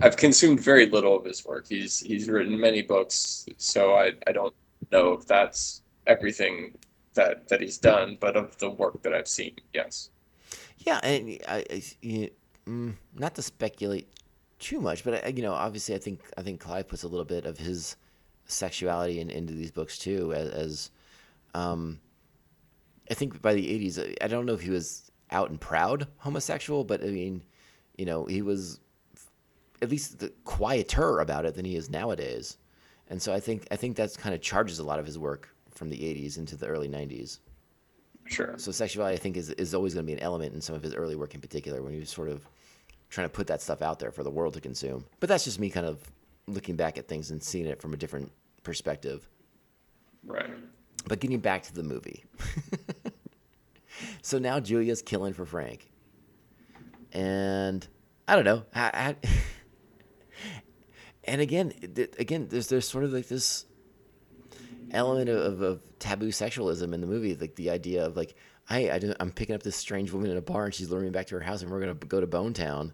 I've 0.00 0.16
consumed 0.16 0.60
very 0.60 0.86
little 0.86 1.16
of 1.16 1.24
his 1.24 1.44
work. 1.44 1.66
He's 1.68 2.00
he's 2.00 2.28
written 2.28 2.58
many 2.58 2.82
books, 2.82 3.46
so 3.56 3.94
I 3.94 4.12
I 4.26 4.32
don't 4.32 4.54
know 4.92 5.12
if 5.14 5.26
that's 5.26 5.82
everything 6.06 6.76
that 7.14 7.48
that 7.48 7.60
he's 7.60 7.78
done, 7.78 8.16
but 8.20 8.36
of 8.36 8.56
the 8.58 8.70
work 8.70 9.02
that 9.02 9.12
I've 9.14 9.28
seen, 9.28 9.56
yes. 9.74 10.10
Yeah, 10.78 11.00
and 11.02 11.38
I, 11.48 11.64
I 11.70 11.82
you- 12.00 12.30
mm, 12.66 12.94
not 13.14 13.34
to 13.34 13.42
speculate 13.42 14.08
too 14.58 14.80
much, 14.80 15.04
but 15.04 15.24
I, 15.24 15.28
you 15.28 15.42
know, 15.42 15.52
obviously, 15.52 15.94
I 15.94 15.98
think 15.98 16.20
I 16.38 16.42
think 16.42 16.60
Clive 16.60 16.88
puts 16.88 17.02
a 17.02 17.08
little 17.08 17.24
bit 17.24 17.44
of 17.44 17.58
his 17.58 17.96
sexuality 18.46 19.20
in, 19.20 19.30
into 19.30 19.52
these 19.54 19.70
books 19.70 19.98
too. 19.98 20.32
As, 20.32 20.48
as 20.50 20.90
um, 21.54 22.00
I 23.10 23.14
think 23.14 23.42
by 23.42 23.54
the 23.54 23.66
'80s, 23.66 24.16
I 24.22 24.28
don't 24.28 24.46
know 24.46 24.54
if 24.54 24.60
he 24.60 24.70
was 24.70 25.10
out 25.30 25.50
and 25.50 25.60
proud 25.60 26.06
homosexual, 26.18 26.84
but 26.84 27.02
I 27.02 27.06
mean, 27.08 27.42
you 27.96 28.04
know, 28.04 28.24
he 28.26 28.42
was 28.42 28.80
at 29.82 29.90
least 29.90 30.18
the 30.18 30.30
quieter 30.44 31.20
about 31.20 31.44
it 31.44 31.54
than 31.54 31.64
he 31.64 31.76
is 31.76 31.90
nowadays. 31.90 32.58
And 33.08 33.20
so 33.20 33.32
I 33.32 33.40
think 33.40 33.66
I 33.70 33.76
think 33.76 33.96
that's 33.96 34.16
kind 34.16 34.34
of 34.34 34.40
charges 34.40 34.78
a 34.78 34.84
lot 34.84 34.98
of 34.98 35.06
his 35.06 35.18
work 35.18 35.48
from 35.70 35.90
the 35.90 35.98
'80s 35.98 36.38
into 36.38 36.56
the 36.56 36.66
early 36.66 36.88
'90s. 36.88 37.38
Sure. 38.26 38.54
So 38.58 38.70
sexuality, 38.70 39.16
I 39.16 39.18
think, 39.18 39.36
is, 39.36 39.50
is 39.50 39.74
always 39.74 39.94
going 39.94 40.06
to 40.06 40.06
be 40.06 40.12
an 40.12 40.22
element 40.22 40.54
in 40.54 40.60
some 40.60 40.76
of 40.76 40.82
his 40.82 40.94
early 40.94 41.16
work, 41.16 41.34
in 41.34 41.40
particular, 41.40 41.82
when 41.82 41.92
he 41.92 41.98
was 41.98 42.10
sort 42.10 42.28
of 42.28 42.48
trying 43.08 43.26
to 43.26 43.32
put 43.32 43.48
that 43.48 43.60
stuff 43.60 43.82
out 43.82 43.98
there 43.98 44.12
for 44.12 44.22
the 44.22 44.30
world 44.30 44.54
to 44.54 44.60
consume. 44.60 45.04
But 45.18 45.28
that's 45.28 45.42
just 45.42 45.58
me 45.58 45.68
kind 45.68 45.86
of 45.86 45.98
looking 46.46 46.76
back 46.76 46.96
at 46.96 47.08
things 47.08 47.32
and 47.32 47.42
seeing 47.42 47.66
it 47.66 47.82
from 47.82 47.92
a 47.92 47.96
different 47.96 48.30
perspective. 48.62 49.28
Right. 50.24 50.50
But 51.08 51.18
getting 51.18 51.40
back 51.40 51.64
to 51.64 51.74
the 51.74 51.82
movie, 51.82 52.24
so 54.22 54.38
now 54.38 54.60
Julia's 54.60 55.02
killing 55.02 55.32
for 55.32 55.44
Frank, 55.44 55.90
and 57.12 57.86
I 58.28 58.36
don't 58.36 58.44
know. 58.44 58.62
I, 58.74 58.90
I, 58.92 59.28
and 61.30 61.40
again, 61.40 61.72
again, 62.18 62.48
there's 62.50 62.66
there's 62.66 62.88
sort 62.88 63.04
of 63.04 63.12
like 63.12 63.28
this 63.28 63.64
element 64.90 65.28
of, 65.28 65.62
of 65.62 65.80
taboo 66.00 66.30
sexualism 66.30 66.92
in 66.92 67.00
the 67.00 67.06
movie, 67.06 67.36
like 67.36 67.54
the 67.54 67.70
idea 67.70 68.04
of 68.04 68.16
like, 68.16 68.34
hey, 68.68 68.90
I 68.90 69.00
I'm 69.20 69.30
picking 69.30 69.54
up 69.54 69.62
this 69.62 69.76
strange 69.76 70.10
woman 70.10 70.28
in 70.30 70.36
a 70.36 70.42
bar 70.42 70.64
and 70.64 70.74
she's 70.74 70.90
luring 70.90 71.06
me 71.06 71.10
back 71.12 71.28
to 71.28 71.36
her 71.36 71.40
house 71.40 71.62
and 71.62 71.70
we're 71.70 71.78
gonna 71.78 71.94
go 71.94 72.20
to 72.20 72.26
Bone 72.26 72.52
Town, 72.52 72.92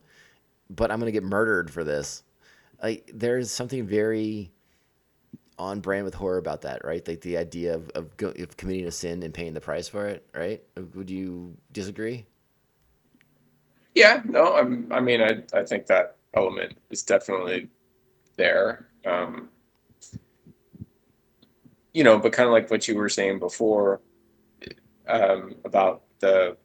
but 0.68 0.90
I'm 0.90 0.98
gonna 0.98 1.12
get 1.12 1.22
murdered 1.22 1.70
for 1.70 1.82
this. 1.82 2.24
Like, 2.82 3.10
there's 3.14 3.50
something 3.50 3.86
very 3.86 4.52
on 5.58 5.80
brand 5.80 6.04
with 6.04 6.12
horror 6.12 6.36
about 6.36 6.60
that, 6.60 6.84
right? 6.84 7.08
Like 7.08 7.22
the 7.22 7.38
idea 7.38 7.74
of 7.74 7.88
of, 7.94 8.14
go, 8.18 8.34
of 8.38 8.58
committing 8.58 8.84
a 8.84 8.90
sin 8.90 9.22
and 9.22 9.32
paying 9.32 9.54
the 9.54 9.62
price 9.62 9.88
for 9.88 10.06
it, 10.08 10.26
right? 10.34 10.62
Would 10.94 11.08
you 11.08 11.56
disagree? 11.72 12.26
Yeah, 13.94 14.20
no, 14.26 14.54
I'm, 14.56 14.92
I 14.92 15.00
mean, 15.00 15.22
I, 15.22 15.42
I 15.58 15.64
think 15.64 15.86
that 15.86 16.16
element 16.34 16.76
is 16.90 17.02
definitely 17.02 17.70
there. 18.36 18.88
Um, 19.04 19.48
you 21.92 22.04
know, 22.04 22.18
but 22.18 22.32
kind 22.32 22.46
of 22.46 22.52
like 22.52 22.70
what 22.70 22.86
you 22.88 22.94
were 22.96 23.08
saying 23.08 23.38
before 23.38 24.00
um, 25.08 25.54
about 25.64 26.02
the 26.20 26.56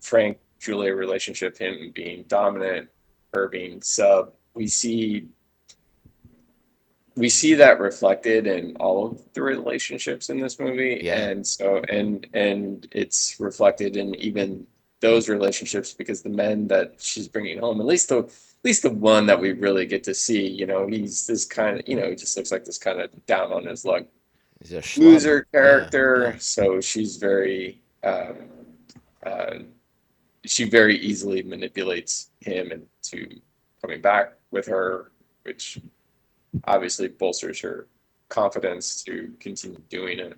Frank 0.00 0.38
Julia 0.58 0.94
relationship, 0.94 1.56
him 1.58 1.92
being 1.94 2.24
dominant, 2.28 2.88
her 3.32 3.48
being 3.48 3.80
sub, 3.82 4.32
we 4.54 4.66
see 4.66 5.28
we 7.16 7.28
see 7.28 7.54
that 7.54 7.78
reflected 7.78 8.46
in 8.46 8.74
all 8.76 9.06
of 9.06 9.20
the 9.34 9.42
relationships 9.42 10.30
in 10.30 10.38
this 10.40 10.58
movie 10.58 11.00
Yeah. 11.02 11.28
and 11.28 11.46
so 11.46 11.80
and 11.88 12.26
and 12.34 12.88
it's 12.92 13.36
reflected 13.38 13.96
in 13.96 14.14
even 14.16 14.66
those 15.04 15.28
relationships 15.28 15.92
because 16.00 16.22
the 16.22 16.30
men 16.44 16.66
that 16.68 16.94
she's 16.98 17.28
bringing 17.28 17.58
home 17.58 17.80
at 17.80 17.86
least 17.86 18.08
the 18.08 18.18
at 18.20 18.64
least 18.70 18.82
the 18.82 18.90
one 18.90 19.26
that 19.26 19.38
we 19.44 19.52
really 19.66 19.86
get 19.86 20.02
to 20.04 20.14
see 20.14 20.46
you 20.60 20.66
know 20.70 20.86
he's 20.94 21.26
this 21.30 21.44
kind 21.58 21.74
of 21.80 21.82
you 21.90 21.96
know 21.98 22.08
he 22.10 22.16
just 22.16 22.36
looks 22.36 22.52
like 22.54 22.64
this 22.64 22.78
kind 22.86 22.98
of 23.00 23.08
down 23.26 23.52
on 23.52 23.64
his 23.66 23.84
luck 23.84 24.04
He's 24.60 24.72
a 24.72 24.80
schlub. 24.90 25.02
loser 25.06 25.36
Yeah, 25.52 25.60
character 25.60 26.30
yeah. 26.32 26.38
so 26.38 26.80
she's 26.80 27.16
very 27.18 27.82
um, 28.12 28.36
uh, 29.30 29.54
she 30.52 30.62
very 30.78 30.96
easily 30.98 31.42
manipulates 31.42 32.30
him 32.40 32.72
into 32.72 33.18
coming 33.82 34.00
back 34.00 34.26
with 34.50 34.66
her 34.66 35.12
which 35.44 35.78
obviously 36.64 37.08
bolsters 37.08 37.60
her 37.60 37.86
confidence 38.30 39.02
to 39.04 39.32
continue 39.40 39.80
doing 39.90 40.18
it 40.18 40.34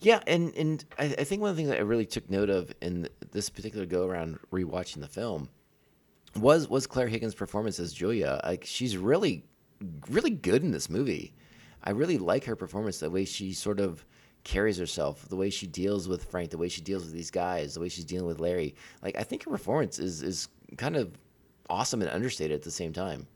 Yeah, 0.00 0.20
and 0.26 0.54
and 0.56 0.84
I, 0.98 1.04
I 1.22 1.24
think 1.24 1.42
one 1.42 1.50
of 1.50 1.56
the 1.56 1.60
things 1.60 1.70
that 1.70 1.78
I 1.78 1.82
really 1.82 2.06
took 2.06 2.28
note 2.30 2.50
of 2.50 2.72
in 2.80 3.08
this 3.32 3.50
particular 3.50 3.86
go 3.86 4.06
around 4.06 4.38
rewatching 4.52 5.00
the 5.00 5.08
film 5.08 5.48
was 6.36 6.68
was 6.68 6.86
Clare 6.86 7.08
Higgins' 7.08 7.34
performance 7.34 7.78
as 7.78 7.92
Julia. 7.92 8.40
Like 8.44 8.64
she's 8.64 8.96
really 8.96 9.44
really 10.10 10.30
good 10.30 10.62
in 10.62 10.70
this 10.70 10.90
movie. 10.90 11.34
I 11.84 11.90
really 11.90 12.18
like 12.18 12.44
her 12.44 12.56
performance, 12.56 12.98
the 12.98 13.10
way 13.10 13.24
she 13.24 13.52
sort 13.52 13.80
of 13.80 14.04
carries 14.44 14.78
herself, 14.78 15.28
the 15.28 15.36
way 15.36 15.50
she 15.50 15.66
deals 15.66 16.08
with 16.08 16.24
Frank, 16.24 16.50
the 16.50 16.58
way 16.58 16.68
she 16.68 16.80
deals 16.80 17.04
with 17.04 17.12
these 17.12 17.30
guys, 17.30 17.74
the 17.74 17.80
way 17.80 17.88
she's 17.88 18.04
dealing 18.04 18.26
with 18.26 18.40
Larry. 18.40 18.74
Like 19.02 19.16
I 19.16 19.22
think 19.22 19.44
her 19.44 19.50
performance 19.50 19.98
is 19.98 20.22
is 20.22 20.48
kind 20.76 20.96
of 20.96 21.16
awesome 21.70 22.02
and 22.02 22.10
understated 22.10 22.54
at 22.54 22.62
the 22.62 22.70
same 22.70 22.92
time. 22.92 23.26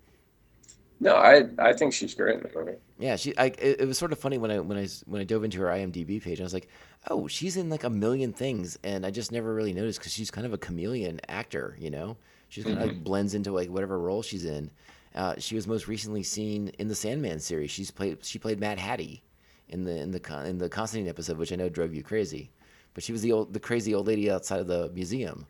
No 1.03 1.17
i 1.17 1.45
i 1.59 1.73
think 1.73 1.93
she's 1.93 2.15
great 2.15 2.37
in 2.37 2.43
the 2.43 2.51
movie 2.59 2.79
Yeah, 2.99 3.17
she. 3.17 3.37
I. 3.37 3.47
It, 3.47 3.81
it 3.81 3.89
was 3.89 3.99
sort 3.99 4.13
of 4.13 4.21
funny 4.21 4.39
when 4.39 4.53
I 4.53 4.61
when 4.61 4.79
I 4.79 4.87
when 5.07 5.21
I 5.21 5.25
dove 5.25 5.43
into 5.43 5.59
her 5.59 5.67
IMDb 5.67 6.23
page. 6.23 6.41
I 6.41 6.45
was 6.45 6.55
like, 6.55 6.69
oh, 7.11 7.27
she's 7.27 7.57
in 7.57 7.69
like 7.69 7.83
a 7.83 7.91
million 7.91 8.33
things, 8.33 8.79
and 8.85 9.05
I 9.05 9.11
just 9.11 9.33
never 9.33 9.53
really 9.53 9.73
noticed 9.73 9.99
because 9.99 10.13
she's 10.13 10.31
kind 10.31 10.47
of 10.47 10.53
a 10.53 10.59
chameleon 10.59 11.19
actor. 11.27 11.77
You 11.81 11.91
know, 11.91 12.17
she 12.49 12.63
kind 12.63 12.79
of 12.79 12.87
like 12.87 13.03
blends 13.03 13.35
into 13.35 13.51
like 13.51 13.71
whatever 13.71 13.99
role 13.99 14.23
she's 14.23 14.45
in. 14.45 14.71
Uh, 15.17 15.35
she 15.37 15.57
was 15.57 15.67
most 15.67 15.89
recently 15.89 16.23
seen 16.23 16.69
in 16.79 16.87
the 16.87 16.95
Sandman 16.95 17.41
series. 17.41 17.73
She's 17.73 17.91
played. 17.91 18.25
She 18.25 18.39
played 18.39 18.61
Mad 18.61 18.79
Hattie 18.79 19.25
in 19.69 19.83
the 19.83 19.97
in 20.01 20.13
the 20.13 20.21
in 20.47 20.59
the 20.59 20.69
Constantine 20.69 21.09
episode, 21.09 21.39
which 21.39 21.53
I 21.53 21.57
know 21.57 21.69
drove 21.69 21.93
you 21.93 22.05
crazy. 22.05 22.53
But 22.95 23.03
she 23.03 23.11
was 23.11 23.23
the 23.23 23.33
old 23.33 23.53
the 23.53 23.59
crazy 23.59 23.97
old 23.97 24.07
lady 24.07 24.31
outside 24.31 24.61
of 24.61 24.69
the 24.69 24.91
museum. 24.95 25.45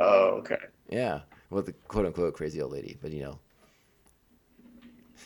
oh 0.00 0.40
okay 0.40 0.58
Yeah, 0.88 1.20
well, 1.50 1.62
the 1.62 1.74
quote 1.86 2.06
unquote 2.06 2.34
crazy 2.34 2.60
old 2.60 2.72
lady, 2.72 2.98
but 3.00 3.12
you 3.12 3.22
know. 3.22 3.38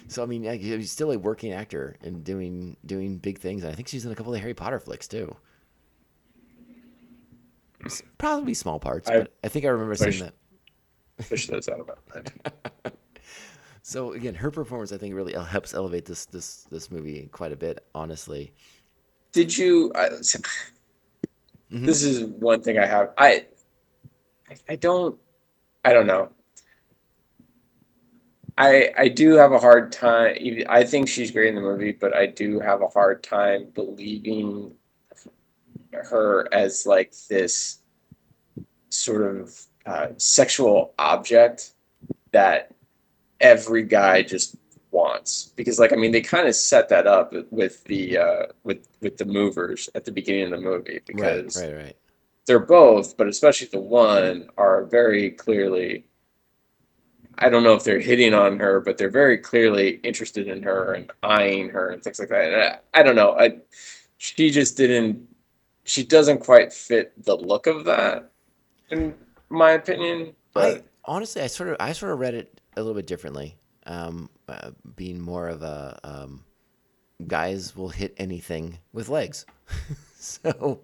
So 0.08 0.22
I 0.22 0.26
mean, 0.26 0.44
like, 0.44 0.60
he's 0.60 0.90
still 0.90 1.12
a 1.12 1.18
working 1.18 1.52
actor 1.52 1.96
and 2.02 2.22
doing 2.22 2.76
doing 2.84 3.18
big 3.18 3.38
things, 3.38 3.62
and 3.62 3.72
I 3.72 3.74
think 3.74 3.88
she's 3.88 4.04
in 4.04 4.12
a 4.12 4.14
couple 4.14 4.34
of 4.34 4.40
Harry 4.40 4.54
Potter 4.54 4.78
flicks 4.78 5.08
too. 5.08 5.34
Probably 8.18 8.54
small 8.54 8.78
parts, 8.78 9.08
I 9.08 9.18
but 9.18 9.32
I 9.42 9.48
think 9.48 9.64
I 9.64 9.68
remember 9.68 9.94
seeing 9.94 10.18
that. 10.20 10.34
fish 11.20 11.46
those 11.46 11.68
out 11.68 11.80
about 11.80 11.98
that 12.12 12.94
So 13.82 14.12
again, 14.12 14.34
her 14.34 14.50
performance 14.50 14.92
I 14.92 14.98
think 14.98 15.14
really 15.14 15.34
helps 15.34 15.74
elevate 15.74 16.06
this 16.06 16.24
this 16.26 16.66
this 16.70 16.90
movie 16.90 17.28
quite 17.32 17.52
a 17.52 17.56
bit. 17.56 17.84
Honestly, 17.94 18.54
Did 19.32 19.56
you? 19.56 19.92
I, 19.94 20.08
mm-hmm. 20.08 21.84
This 21.84 22.02
is 22.02 22.24
one 22.24 22.62
thing 22.62 22.78
I 22.78 22.86
have. 22.86 23.12
I, 23.18 23.46
I 24.68 24.76
don't, 24.76 25.18
I 25.84 25.92
don't 25.92 26.06
know. 26.06 26.30
I 28.56 28.92
I 28.96 29.08
do 29.08 29.34
have 29.34 29.52
a 29.52 29.58
hard 29.58 29.92
time. 29.92 30.36
I 30.68 30.84
think 30.84 31.08
she's 31.08 31.30
great 31.30 31.48
in 31.48 31.54
the 31.54 31.60
movie, 31.60 31.92
but 31.92 32.14
I 32.14 32.26
do 32.26 32.60
have 32.60 32.82
a 32.82 32.88
hard 32.88 33.22
time 33.22 33.66
believing 33.74 34.74
her 35.92 36.48
as 36.52 36.86
like 36.86 37.14
this 37.28 37.78
sort 38.90 39.36
of 39.36 39.60
uh, 39.86 40.08
sexual 40.16 40.94
object 40.98 41.72
that 42.32 42.74
every 43.40 43.82
guy 43.82 44.22
just 44.22 44.56
wants 44.90 45.52
because 45.56 45.80
like 45.80 45.92
i 45.92 45.96
mean 45.96 46.12
they 46.12 46.20
kind 46.20 46.46
of 46.46 46.54
set 46.54 46.88
that 46.88 47.06
up 47.06 47.34
with 47.50 47.82
the 47.84 48.16
uh 48.16 48.46
with 48.62 48.86
with 49.00 49.16
the 49.16 49.24
movers 49.24 49.88
at 49.96 50.04
the 50.04 50.12
beginning 50.12 50.44
of 50.44 50.50
the 50.52 50.56
movie 50.58 51.00
because 51.04 51.60
right, 51.60 51.74
right, 51.74 51.84
right. 51.84 51.96
they're 52.46 52.60
both 52.60 53.16
but 53.16 53.26
especially 53.26 53.66
the 53.66 53.80
one 53.80 54.48
are 54.56 54.84
very 54.84 55.32
clearly 55.32 56.06
i 57.38 57.48
don't 57.48 57.62
know 57.62 57.74
if 57.74 57.84
they're 57.84 58.00
hitting 58.00 58.34
on 58.34 58.58
her 58.58 58.80
but 58.80 58.98
they're 58.98 59.10
very 59.10 59.38
clearly 59.38 60.00
interested 60.02 60.48
in 60.48 60.62
her 60.62 60.94
and 60.94 61.10
eyeing 61.22 61.68
her 61.68 61.90
and 61.90 62.02
things 62.02 62.18
like 62.18 62.28
that 62.28 62.52
and 62.52 62.62
I, 62.62 63.00
I 63.00 63.02
don't 63.02 63.16
know 63.16 63.36
i 63.38 63.56
she 64.18 64.50
just 64.50 64.76
didn't 64.76 65.26
she 65.84 66.04
doesn't 66.04 66.38
quite 66.38 66.72
fit 66.72 67.12
the 67.24 67.36
look 67.36 67.66
of 67.66 67.84
that 67.84 68.30
in 68.90 69.14
my 69.50 69.72
opinion 69.72 70.28
I 70.28 70.32
but 70.54 70.84
honestly, 71.04 71.42
I 71.42 71.46
sort 71.48 71.70
of 71.70 71.76
I 71.80 71.92
sort 71.92 72.12
of 72.12 72.18
read 72.18 72.34
it 72.34 72.60
a 72.76 72.80
little 72.80 72.94
bit 72.94 73.06
differently. 73.06 73.56
um, 73.86 74.30
uh, 74.48 74.70
being 74.96 75.20
more 75.20 75.48
of 75.48 75.62
a 75.62 75.98
um, 76.04 76.44
guys 77.26 77.76
will 77.76 77.90
hit 77.90 78.14
anything 78.16 78.78
with 78.92 79.08
legs. 79.08 79.46
so 80.18 80.80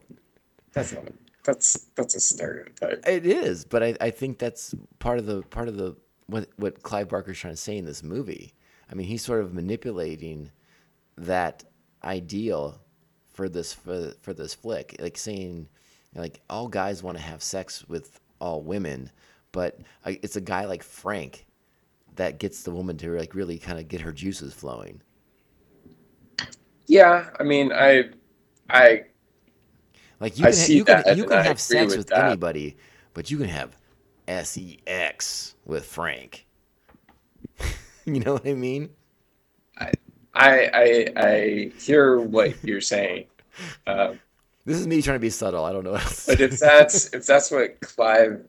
That's 0.72 0.92
not. 0.92 1.04
That's 1.44 1.86
that's 1.94 2.14
a 2.14 2.20
stereotype. 2.20 3.02
it 3.06 3.24
is, 3.24 3.64
but 3.64 3.82
I, 3.82 3.96
I 4.00 4.10
think 4.10 4.38
that's 4.38 4.74
part 4.98 5.18
of 5.18 5.26
the 5.26 5.42
part 5.42 5.68
of 5.68 5.76
the 5.76 5.96
what 6.30 6.48
what 6.56 6.82
Clive 6.82 7.08
Barker's 7.08 7.38
trying 7.38 7.54
to 7.54 7.60
say 7.60 7.76
in 7.76 7.84
this 7.84 8.02
movie. 8.02 8.54
I 8.90 8.94
mean, 8.94 9.06
he's 9.06 9.22
sort 9.22 9.40
of 9.40 9.54
manipulating 9.54 10.50
that 11.16 11.64
ideal 12.02 12.80
for 13.32 13.48
this 13.48 13.72
for, 13.72 14.12
for 14.22 14.34
this 14.34 14.54
flick, 14.54 14.96
like 14.98 15.16
saying 15.16 15.68
like 16.14 16.40
all 16.50 16.68
guys 16.68 17.02
want 17.02 17.16
to 17.16 17.22
have 17.22 17.42
sex 17.42 17.88
with 17.88 18.20
all 18.40 18.62
women, 18.62 19.10
but 19.52 19.80
it's 20.06 20.36
a 20.36 20.40
guy 20.40 20.64
like 20.64 20.82
Frank 20.82 21.46
that 22.16 22.38
gets 22.38 22.62
the 22.62 22.70
woman 22.70 22.96
to 22.98 23.16
like 23.16 23.34
really 23.34 23.58
kind 23.58 23.78
of 23.78 23.88
get 23.88 24.00
her 24.00 24.12
juices 24.12 24.52
flowing. 24.52 25.00
Yeah, 26.86 27.30
I 27.38 27.44
mean, 27.44 27.72
I, 27.72 28.10
I 28.68 29.04
Like 30.20 30.38
you 30.38 30.46
I 30.46 30.52
can 30.52 30.70
you 30.70 30.84
can 30.84 31.04
you 31.16 31.24
can 31.24 31.44
have 31.44 31.60
sex 31.60 31.96
with 31.96 32.10
with 32.10 32.12
anybody, 32.12 32.76
but 33.14 33.30
you 33.30 33.38
can 33.38 33.48
have 33.48 33.76
sex 34.26 35.54
with 35.64 35.84
Frank. 35.84 36.46
you 38.04 38.20
know 38.20 38.34
what 38.34 38.46
I 38.46 38.54
mean? 38.54 38.90
I, 39.78 39.92
I, 40.34 41.06
I 41.16 41.72
hear 41.78 42.18
what 42.18 42.62
you're 42.62 42.80
saying, 42.80 43.26
uh, 43.86 44.14
This 44.66 44.78
is 44.78 44.86
me 44.86 45.00
trying 45.00 45.16
to 45.16 45.20
be 45.20 45.30
subtle. 45.30 45.64
I 45.64 45.72
don't 45.72 45.84
know 45.84 45.92
what 45.92 46.04
else. 46.04 46.26
but 46.26 46.40
if 46.40 46.58
that's 46.58 47.06
if 47.14 47.26
that's 47.26 47.50
what 47.50 47.80
Clive 47.80 48.44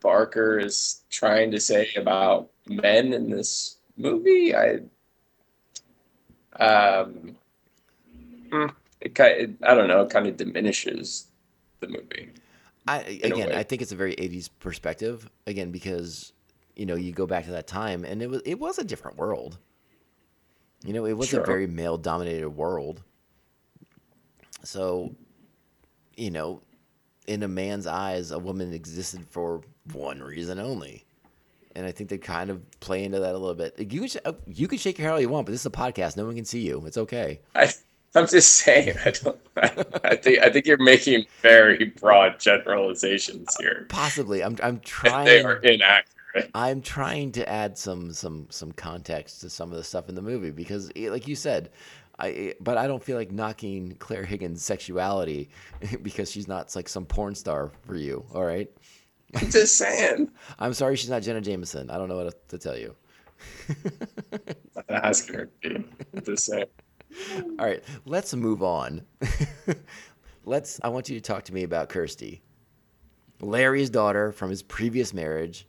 Barker 0.00 0.58
is 0.58 1.02
trying 1.10 1.50
to 1.52 1.60
say 1.60 1.90
about 1.96 2.50
men 2.66 3.12
in 3.12 3.30
this 3.30 3.76
movie, 3.96 4.54
I, 4.54 4.80
um, 6.58 7.36
mm, 8.50 8.74
it 9.00 9.14
kind, 9.14 9.56
I 9.62 9.74
don't 9.74 9.88
know, 9.88 10.02
it 10.02 10.10
kind 10.10 10.26
of 10.26 10.36
diminishes 10.36 11.28
the 11.78 11.88
movie. 11.88 12.30
I 12.86 13.20
again. 13.22 13.52
I 13.52 13.62
think 13.62 13.82
it's 13.82 13.92
a 13.92 13.96
very 13.96 14.14
'80s 14.16 14.48
perspective. 14.58 15.28
Again, 15.46 15.70
because 15.70 16.32
you 16.76 16.86
know 16.86 16.94
you 16.96 17.12
go 17.12 17.26
back 17.26 17.44
to 17.44 17.50
that 17.52 17.66
time, 17.66 18.04
and 18.04 18.22
it 18.22 18.28
was 18.30 18.42
it 18.44 18.58
was 18.58 18.78
a 18.78 18.84
different 18.84 19.16
world. 19.18 19.58
You 20.84 20.94
know, 20.94 21.04
it 21.04 21.12
was 21.12 21.28
Sure. 21.28 21.42
a 21.42 21.46
very 21.46 21.66
male-dominated 21.66 22.48
world. 22.48 23.02
So, 24.64 25.14
you 26.16 26.30
know, 26.30 26.62
in 27.26 27.42
a 27.42 27.48
man's 27.48 27.86
eyes, 27.86 28.30
a 28.30 28.38
woman 28.38 28.72
existed 28.72 29.26
for 29.28 29.60
one 29.92 30.20
reason 30.22 30.58
only, 30.58 31.04
and 31.76 31.84
I 31.86 31.92
think 31.92 32.08
they 32.10 32.18
kind 32.18 32.50
of 32.50 32.62
play 32.80 33.04
into 33.04 33.20
that 33.20 33.34
a 33.34 33.38
little 33.38 33.54
bit. 33.54 33.74
You 33.78 34.00
can 34.00 34.08
sh- 34.08 34.16
you 34.46 34.68
can 34.68 34.78
shake 34.78 34.98
your 34.98 35.06
head 35.06 35.12
all 35.14 35.20
you 35.20 35.28
want, 35.28 35.46
but 35.46 35.52
this 35.52 35.60
is 35.62 35.66
a 35.66 35.70
podcast; 35.70 36.16
no 36.16 36.24
one 36.24 36.34
can 36.34 36.44
see 36.44 36.60
you. 36.60 36.82
It's 36.86 36.96
okay. 36.98 37.40
I, 37.54 37.70
I'm 38.14 38.26
just 38.26 38.54
saying, 38.54 38.96
I 39.04 39.10
don't, 39.10 39.38
I, 39.56 39.84
I 40.04 40.16
think, 40.16 40.42
I 40.42 40.50
think 40.50 40.66
you're 40.66 40.82
making 40.82 41.26
very 41.42 41.86
broad 42.00 42.40
generalizations 42.40 43.56
here. 43.60 43.86
Possibly, 43.88 44.42
I'm 44.42 44.56
I'm 44.62 44.80
trying. 44.80 45.26
They 45.30 45.42
are 45.42 45.56
inaccurate. 45.56 46.50
I'm 46.54 46.80
trying 46.80 47.32
to 47.32 47.48
add 47.48 47.78
some 47.78 48.12
some 48.12 48.46
some 48.50 48.72
context 48.72 49.40
to 49.42 49.50
some 49.50 49.70
of 49.70 49.76
the 49.76 49.84
stuff 49.84 50.08
in 50.08 50.14
the 50.14 50.22
movie 50.22 50.50
because, 50.50 50.90
eh, 50.96 51.10
like 51.10 51.28
you 51.28 51.36
said, 51.36 51.70
I 52.18 52.54
but 52.60 52.76
I 52.76 52.86
don't 52.86 53.02
feel 53.02 53.16
like 53.16 53.30
knocking 53.30 53.94
Clare 53.98 54.24
Higgins' 54.24 54.62
sexuality 54.62 55.50
because 56.02 56.30
she's 56.30 56.48
not 56.48 56.74
like 56.74 56.88
some 56.88 57.06
porn 57.06 57.34
star 57.34 57.72
for 57.86 57.96
you. 57.96 58.24
All 58.34 58.44
right, 58.44 58.68
I'm 59.34 59.50
just 59.50 59.76
saying. 59.76 60.30
I'm 60.58 60.74
sorry 60.74 60.96
she's 60.96 61.10
not 61.10 61.22
Jenna 61.22 61.40
Jameson. 61.40 61.90
I 61.90 61.98
don't 61.98 62.08
know 62.08 62.16
what 62.16 62.48
to 62.48 62.58
tell 62.58 62.76
you. 62.76 62.94
I'm 63.68 64.84
asking 64.88 65.34
her 65.36 65.46
to 65.62 65.68
be. 65.68 65.84
I'm 66.14 66.24
just 66.24 66.44
saying. 66.44 66.66
All 67.58 67.66
right, 67.66 67.82
let's 68.04 68.34
move 68.34 68.62
on. 68.62 69.02
let's. 70.44 70.80
I 70.82 70.88
want 70.88 71.08
you 71.08 71.16
to 71.16 71.20
talk 71.20 71.44
to 71.44 71.54
me 71.54 71.62
about 71.62 71.88
Kirsty, 71.88 72.42
Larry's 73.40 73.90
daughter 73.90 74.32
from 74.32 74.50
his 74.50 74.62
previous 74.62 75.12
marriage, 75.12 75.66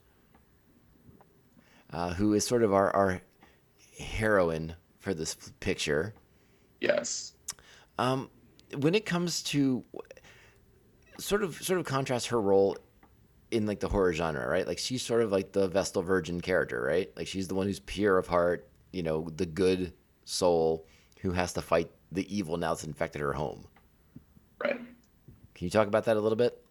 uh, 1.92 2.14
who 2.14 2.34
is 2.34 2.46
sort 2.46 2.64
of 2.64 2.74
our 2.74 2.96
our 2.96 3.22
heroine 3.98 4.76
for 5.00 5.14
this 5.14 5.36
picture. 5.60 6.14
Yes. 6.80 7.34
Um, 7.98 8.30
when 8.78 8.96
it 8.96 9.06
comes 9.06 9.44
to 9.44 9.84
sort 11.20 11.44
of 11.44 11.62
sort 11.62 11.80
of 11.80 11.86
contrast 11.86 12.28
her 12.28 12.42
role 12.42 12.78
in 13.52 13.66
like 13.66 13.80
the 13.80 13.88
horror 13.88 14.14
genre, 14.14 14.48
right? 14.48 14.66
Like 14.66 14.78
she's 14.78 15.02
sort 15.02 15.22
of 15.22 15.32
like 15.32 15.52
the 15.52 15.68
Vestal 15.68 16.02
Virgin 16.02 16.42
character, 16.42 16.82
right? 16.82 17.12
Like 17.16 17.28
she's 17.28 17.48
the 17.48 17.56
one 17.56 17.68
who's 17.68 17.82
pure 17.82 18.18
of 18.18 18.28
heart, 18.28 18.68
you 18.92 19.04
know, 19.04 19.30
the 19.36 19.46
good 19.46 19.94
soul 20.26 20.86
who 21.22 21.32
has 21.32 21.54
to 21.54 21.62
fight 21.62 21.90
the 22.12 22.36
evil 22.36 22.58
now 22.58 22.70
that's 22.74 22.84
infected 22.84 23.22
her 23.22 23.34
home. 23.34 23.66
Right. 24.64 24.76
Can 25.56 25.66
you 25.66 25.70
talk 25.70 25.88
about 25.88 26.06
that 26.06 26.18
a 26.18 26.20
little 26.20 26.36
bit? 26.36 26.62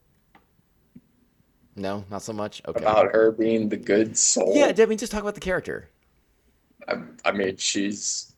No, 1.76 2.04
not 2.10 2.22
so 2.22 2.32
much. 2.32 2.60
Okay. 2.66 2.80
About 2.80 3.12
her 3.12 3.30
being 3.30 3.68
the 3.68 3.76
good 3.76 4.16
soul. 4.18 4.52
yeah, 4.54 4.72
I 4.76 4.86
mean, 4.86 4.98
just 4.98 5.12
talk 5.12 5.22
about 5.22 5.34
the 5.34 5.40
character. 5.40 5.88
I, 6.88 6.96
I 7.24 7.32
mean, 7.32 7.56
she's 7.56 8.34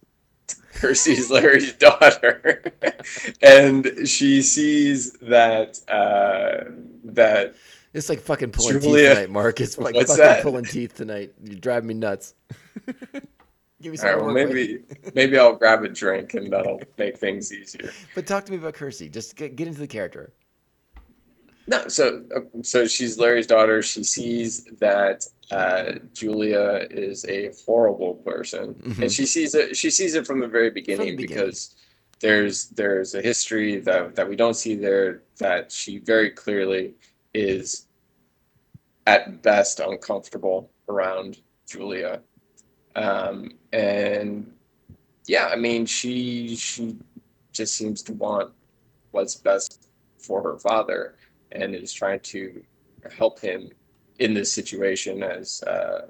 Kirsty's 0.74 1.30
Larry's 1.30 1.72
daughter, 1.72 2.62
and 3.42 4.06
she 4.06 4.42
sees 4.42 5.12
that 5.22 5.80
uh, 5.88 6.70
that 7.04 7.54
It's 7.94 8.08
like 8.08 8.20
fucking 8.20 8.50
pulling 8.52 8.80
Julia- 8.80 9.08
teeth 9.08 9.14
tonight, 9.16 9.30
Mark. 9.30 9.60
It's 9.60 9.78
like 9.78 9.94
What's 9.96 10.10
fucking 10.10 10.24
that? 10.24 10.42
pulling 10.42 10.64
teeth 10.64 10.94
tonight. 10.94 11.32
You 11.42 11.56
drive 11.56 11.84
me 11.84 11.94
nuts. 11.94 12.34
Give 13.82 13.92
me 13.92 13.98
all 13.98 14.04
right, 14.04 14.16
well, 14.24 14.32
with. 14.32 14.48
maybe 14.48 14.78
maybe 15.14 15.38
I'll 15.38 15.54
grab 15.56 15.82
a 15.84 15.88
drink 15.88 16.34
and 16.34 16.52
that'll 16.52 16.80
make 16.98 17.18
things 17.18 17.52
easier. 17.52 17.90
But 18.14 18.26
talk 18.26 18.44
to 18.46 18.52
me 18.52 18.58
about 18.58 18.74
Kirsty. 18.74 19.08
Just 19.08 19.36
get, 19.36 19.56
get 19.56 19.66
into 19.66 19.80
the 19.80 19.86
character. 19.88 20.32
No, 21.66 21.86
so 21.88 22.24
uh, 22.34 22.40
so 22.62 22.86
she's 22.86 23.18
Larry's 23.18 23.46
daughter. 23.46 23.82
She 23.82 24.02
sees 24.04 24.64
that 24.80 25.24
uh, 25.50 25.92
Julia 26.12 26.86
is 26.90 27.24
a 27.26 27.50
horrible 27.66 28.14
person, 28.14 28.74
Mhm. 28.74 29.02
and 29.02 29.12
she 29.12 29.26
sees 29.26 29.54
it. 29.54 29.76
She 29.76 29.90
sees 29.90 30.14
it 30.14 30.26
from 30.26 30.40
the 30.40 30.48
very 30.48 30.70
beginning, 30.70 31.16
beginning. 31.16 31.28
because 31.36 31.76
there's 32.20 32.68
there's 32.70 33.14
a 33.14 33.22
history 33.22 33.78
that 33.80 34.14
that 34.16 34.28
we 34.28 34.34
don't 34.36 34.54
see 34.54 34.74
there 34.74 35.22
that 35.38 35.70
she 35.70 35.98
very 35.98 36.30
clearly 36.30 36.94
is 37.34 37.86
at 39.06 39.42
best 39.42 39.80
uncomfortable 39.80 40.70
around 40.88 41.38
Julia, 41.68 42.20
um, 42.96 43.50
and 43.72 44.52
yeah, 45.26 45.48
I 45.48 45.56
mean 45.56 45.86
she 45.86 46.56
she 46.56 46.96
just 47.52 47.74
seems 47.74 48.02
to 48.02 48.12
want 48.12 48.52
what's 49.10 49.34
best 49.34 49.88
for 50.18 50.42
her 50.42 50.58
father 50.58 51.16
and 51.52 51.74
is 51.74 51.92
trying 51.92 52.20
to 52.20 52.62
help 53.16 53.40
him 53.40 53.70
in 54.18 54.34
this 54.34 54.52
situation 54.52 55.22
as 55.22 55.62
uh, 55.64 56.06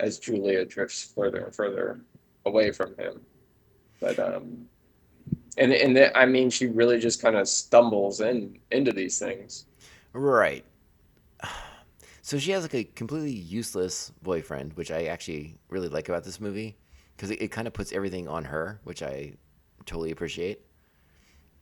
as 0.00 0.18
Julia 0.18 0.64
drifts 0.64 1.12
further 1.14 1.44
and 1.44 1.54
further 1.54 2.00
away 2.46 2.70
from 2.70 2.96
him. 2.96 3.20
But 4.00 4.18
um, 4.18 4.66
and 5.56 5.72
and 5.72 5.96
the, 5.96 6.16
I 6.16 6.26
mean, 6.26 6.50
she 6.50 6.66
really 6.66 6.98
just 6.98 7.22
kind 7.22 7.36
of 7.36 7.48
stumbles 7.48 8.20
in 8.20 8.58
into 8.70 8.92
these 8.92 9.18
things. 9.18 9.66
Right. 10.12 10.64
So 12.24 12.38
she 12.38 12.52
has 12.52 12.62
like 12.62 12.72
a 12.72 12.84
completely 12.84 13.32
useless 13.34 14.10
boyfriend, 14.22 14.72
which 14.78 14.90
I 14.90 15.04
actually 15.04 15.58
really 15.68 15.90
like 15.90 16.08
about 16.08 16.24
this 16.24 16.40
movie 16.40 16.74
because 17.14 17.30
it, 17.30 17.42
it 17.42 17.50
kind 17.50 17.66
of 17.66 17.74
puts 17.74 17.92
everything 17.92 18.28
on 18.28 18.44
her, 18.46 18.80
which 18.84 19.02
I 19.02 19.34
totally 19.84 20.10
appreciate. 20.10 20.62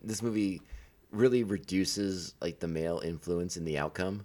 This 0.04 0.22
movie 0.22 0.62
really 1.10 1.42
reduces 1.42 2.34
like 2.40 2.60
the 2.60 2.68
male 2.68 3.00
influence 3.04 3.56
in 3.56 3.64
the 3.64 3.76
outcome, 3.76 4.24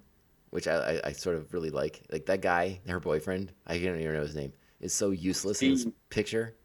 which 0.51 0.67
I, 0.67 0.75
I, 0.75 1.07
I 1.07 1.11
sort 1.11 1.37
of 1.37 1.51
really 1.55 1.71
like. 1.71 2.03
Like 2.11 2.27
that 2.27 2.41
guy, 2.41 2.81
her 2.87 2.99
boyfriend, 2.99 3.51
I 3.65 3.79
don't 3.79 3.99
even 3.99 4.13
know 4.13 4.21
his 4.21 4.35
name, 4.35 4.53
is 4.79 4.93
so 4.93 5.09
useless 5.09 5.63
in 5.63 5.71
this 5.71 5.87
picture. 6.11 6.55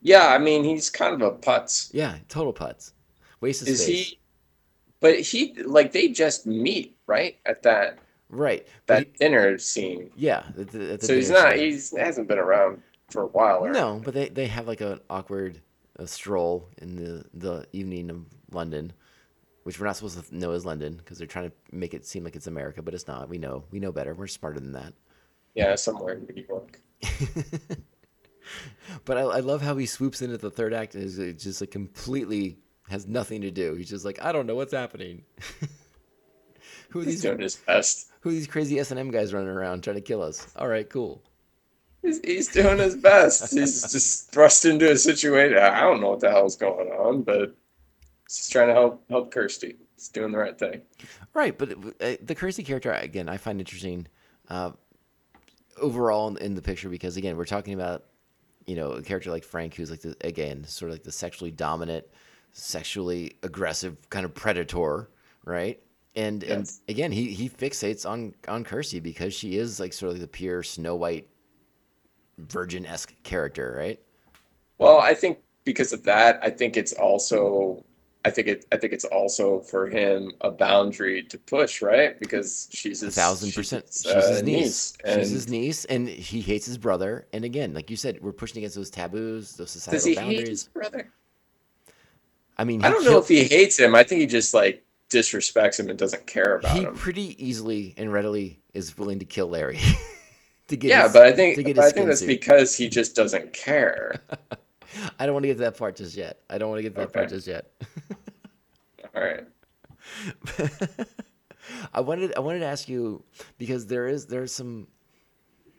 Yeah, 0.00 0.28
I 0.28 0.38
mean, 0.38 0.62
he's 0.62 0.90
kind 0.90 1.12
of 1.12 1.22
a 1.22 1.32
putz. 1.32 1.90
Yeah, 1.92 2.14
total 2.28 2.54
putz. 2.54 2.92
Waste 3.40 3.62
of 3.62 3.68
Is 3.68 3.82
space. 3.82 4.10
he? 4.10 4.18
But 5.00 5.18
he 5.18 5.54
like 5.64 5.90
they 5.90 6.06
just 6.06 6.46
meet 6.46 6.96
right 7.08 7.36
at 7.44 7.64
that 7.64 7.98
Right. 8.30 8.66
That 8.86 9.06
he- 9.06 9.12
dinner 9.18 9.58
scene. 9.58 10.10
yeah. 10.16 10.44
at 10.58 10.68
the- 10.68 10.96
the 10.98 11.06
So 11.06 11.14
he's 11.14 11.30
not. 11.30 11.52
scene. 11.52 11.58
He's 11.60 11.96
hasn't 11.96 12.28
been 12.28 12.38
around 12.38 12.82
for 13.10 13.22
a 13.22 13.26
while. 13.26 13.64
Or 13.64 13.70
No, 13.72 14.00
but 14.04 14.12
they, 14.14 14.28
they 14.28 14.46
have 14.46 14.66
like 14.68 14.80
an 14.82 15.00
awkward 15.08 15.60
uh 15.98 16.06
stroll 16.06 16.68
in 16.78 16.96
the, 16.96 17.24
the 17.34 17.66
evening 17.72 18.10
of 18.10 18.24
London, 18.52 18.92
which 19.64 19.80
we're 19.80 19.86
not 19.86 19.96
supposed 19.96 20.22
to 20.28 20.36
know 20.36 20.52
is 20.52 20.64
London 20.66 20.94
because 20.96 21.18
they're 21.18 21.26
trying 21.26 21.50
to 21.50 21.56
make 21.72 21.94
it 21.94 22.06
seem 22.06 22.22
like 22.24 22.36
it's 22.36 22.46
America, 22.46 22.82
but 22.82 22.92
it's 22.94 23.08
not. 23.08 23.28
We 23.28 23.38
know 23.38 23.64
we 23.70 23.80
know 23.80 23.92
better. 23.92 24.14
We're 24.14 24.26
smarter 24.26 24.60
than 24.60 24.72
that. 24.72 24.92
Yeah, 25.54 25.74
somewhere 25.74 26.14
in 26.14 26.26
New 26.34 26.44
York. 26.48 26.80
But 29.04 29.18
I, 29.18 29.20
I 29.22 29.40
love 29.40 29.60
how 29.60 29.76
he 29.76 29.84
swoops 29.84 30.22
in 30.22 30.32
at 30.32 30.40
the 30.40 30.50
third 30.50 30.72
act 30.72 30.94
and 30.94 31.04
is 31.04 31.42
just 31.42 31.60
like 31.60 31.70
completely 31.70 32.56
has 32.88 33.06
nothing 33.06 33.42
to 33.42 33.50
do. 33.50 33.74
He's 33.74 33.90
just 33.90 34.04
like 34.06 34.22
I 34.24 34.32
don't 34.32 34.46
know 34.46 34.54
what's 34.54 34.72
happening. 34.72 35.24
who 36.88 37.00
are 37.00 37.04
He's 37.04 37.14
these 37.14 37.22
doing 37.22 37.40
his 37.40 37.56
best. 37.56 38.10
Who 38.28 38.34
are 38.34 38.38
these 38.38 38.46
crazy 38.46 38.78
S 38.78 38.90
and 38.90 39.00
M 39.00 39.10
guys 39.10 39.32
running 39.32 39.48
around 39.48 39.82
trying 39.82 39.96
to 39.96 40.02
kill 40.02 40.22
us? 40.22 40.46
All 40.56 40.68
right, 40.68 40.88
cool. 40.88 41.22
He's, 42.02 42.20
he's 42.20 42.48
doing 42.48 42.78
his 42.78 42.94
best. 42.94 43.52
He's 43.52 43.80
just 43.92 44.30
thrust 44.30 44.64
into 44.66 44.90
a 44.90 44.96
situation. 44.96 45.58
I 45.58 45.80
don't 45.80 46.00
know 46.00 46.10
what 46.10 46.20
the 46.20 46.30
hell's 46.30 46.56
going 46.56 46.88
on, 46.88 47.22
but 47.22 47.56
he's 48.28 48.48
trying 48.48 48.68
to 48.68 48.74
help 48.74 49.02
help 49.08 49.32
Kirsty. 49.32 49.76
He's 49.96 50.08
doing 50.08 50.30
the 50.30 50.38
right 50.38 50.58
thing. 50.58 50.82
Right, 51.32 51.56
but 51.56 51.72
uh, 52.00 52.16
the 52.22 52.34
Kirsty 52.34 52.62
character 52.62 52.92
again, 52.92 53.28
I 53.28 53.38
find 53.38 53.60
interesting 53.60 54.06
uh, 54.48 54.72
overall 55.80 56.28
in, 56.28 56.36
in 56.38 56.54
the 56.54 56.62
picture 56.62 56.90
because 56.90 57.16
again, 57.16 57.36
we're 57.36 57.46
talking 57.46 57.74
about 57.74 58.04
you 58.66 58.76
know 58.76 58.92
a 58.92 59.02
character 59.02 59.30
like 59.30 59.44
Frank, 59.44 59.74
who's 59.74 59.90
like 59.90 60.02
the, 60.02 60.14
again 60.20 60.64
sort 60.64 60.90
of 60.90 60.96
like 60.96 61.04
the 61.04 61.12
sexually 61.12 61.50
dominant, 61.50 62.04
sexually 62.52 63.38
aggressive 63.42 63.96
kind 64.10 64.26
of 64.26 64.34
predator, 64.34 65.08
right? 65.46 65.80
And 66.18 66.42
and 66.42 66.68
again, 66.88 67.12
he 67.12 67.32
he 67.32 67.48
fixates 67.48 68.04
on 68.04 68.34
on 68.48 68.64
Kirsty 68.64 68.98
because 68.98 69.32
she 69.32 69.56
is 69.56 69.78
like 69.78 69.92
sort 69.92 70.14
of 70.14 70.18
the 70.20 70.26
pure 70.26 70.64
Snow 70.64 70.96
White, 70.96 71.28
virgin 72.38 72.84
esque 72.84 73.14
character, 73.22 73.76
right? 73.78 74.00
Well, 74.78 74.98
I 74.98 75.14
think 75.14 75.38
because 75.62 75.92
of 75.92 76.02
that, 76.04 76.40
I 76.42 76.50
think 76.50 76.76
it's 76.76 76.92
also 76.92 77.84
I 78.24 78.30
think 78.30 78.48
it 78.48 78.64
I 78.72 78.78
think 78.78 78.92
it's 78.92 79.04
also 79.04 79.60
for 79.60 79.86
him 79.86 80.32
a 80.40 80.50
boundary 80.50 81.22
to 81.22 81.38
push, 81.38 81.82
right? 81.82 82.18
Because 82.18 82.68
she's 82.72 83.00
A 83.04 83.06
his 83.06 83.14
thousand 83.14 83.54
percent. 83.54 83.84
She's 83.88 84.06
uh, 84.06 84.28
his 84.28 84.42
niece. 84.42 84.94
and 85.04 85.20
She's 85.20 85.30
his 85.30 85.48
niece, 85.48 85.84
and 85.84 86.08
he 86.08 86.40
hates 86.40 86.66
his 86.66 86.78
brother. 86.78 87.28
And 87.32 87.44
again, 87.44 87.74
like 87.74 87.90
you 87.90 87.96
said, 87.96 88.18
we're 88.20 88.32
pushing 88.32 88.58
against 88.58 88.74
those 88.74 88.90
taboos, 88.90 89.54
those 89.54 89.70
societal 89.70 89.96
does 89.96 90.04
he 90.04 90.16
boundaries. 90.16 90.38
hate 90.40 90.48
his 90.48 90.64
brother? 90.64 91.12
I 92.56 92.64
mean, 92.64 92.84
I 92.84 92.90
don't 92.90 93.04
know 93.04 93.18
if 93.18 93.28
he 93.28 93.44
hates 93.44 93.78
him. 93.78 93.94
I 93.94 94.02
think 94.02 94.20
he 94.20 94.26
just 94.26 94.52
like 94.52 94.82
disrespects 95.10 95.78
him 95.80 95.88
and 95.88 95.98
doesn't 95.98 96.26
care 96.26 96.56
about 96.56 96.72
him. 96.72 96.82
he 96.82 96.88
him. 96.88 96.94
pretty 96.94 97.44
easily 97.44 97.94
and 97.96 98.12
readily 98.12 98.60
is 98.74 98.96
willing 98.98 99.18
to 99.18 99.24
kill 99.24 99.48
Larry 99.48 99.78
to 100.68 100.76
get. 100.76 100.88
Yeah, 100.88 101.04
his- 101.04 101.12
but 101.12 101.22
I 101.26 101.32
think 101.32 101.56
to 101.56 101.62
get 101.62 101.76
but 101.76 101.84
I 101.86 101.90
think 101.90 102.06
that's 102.06 102.20
suit. 102.20 102.26
because 102.28 102.76
he 102.76 102.88
just 102.88 103.14
doesn't 103.16 103.52
care. 103.52 104.20
I 105.18 105.26
don't 105.26 105.34
want 105.34 105.44
to 105.44 105.48
get 105.48 105.54
to 105.54 105.60
that 105.60 105.76
part 105.76 105.96
just 105.96 106.16
yet. 106.16 106.40
I 106.48 106.58
don't 106.58 106.70
want 106.70 106.78
to 106.78 106.82
get 106.82 106.94
to 106.94 107.00
that 107.02 107.12
part 107.12 107.28
just 107.28 107.46
yet. 107.46 107.70
All 109.14 109.22
right. 109.22 109.44
I 111.92 112.00
wanted 112.00 112.34
I 112.36 112.40
wanted 112.40 112.60
to 112.60 112.66
ask 112.66 112.88
you 112.88 113.22
because 113.58 113.86
there 113.86 114.06
is 114.06 114.26
there's 114.26 114.52
some 114.52 114.88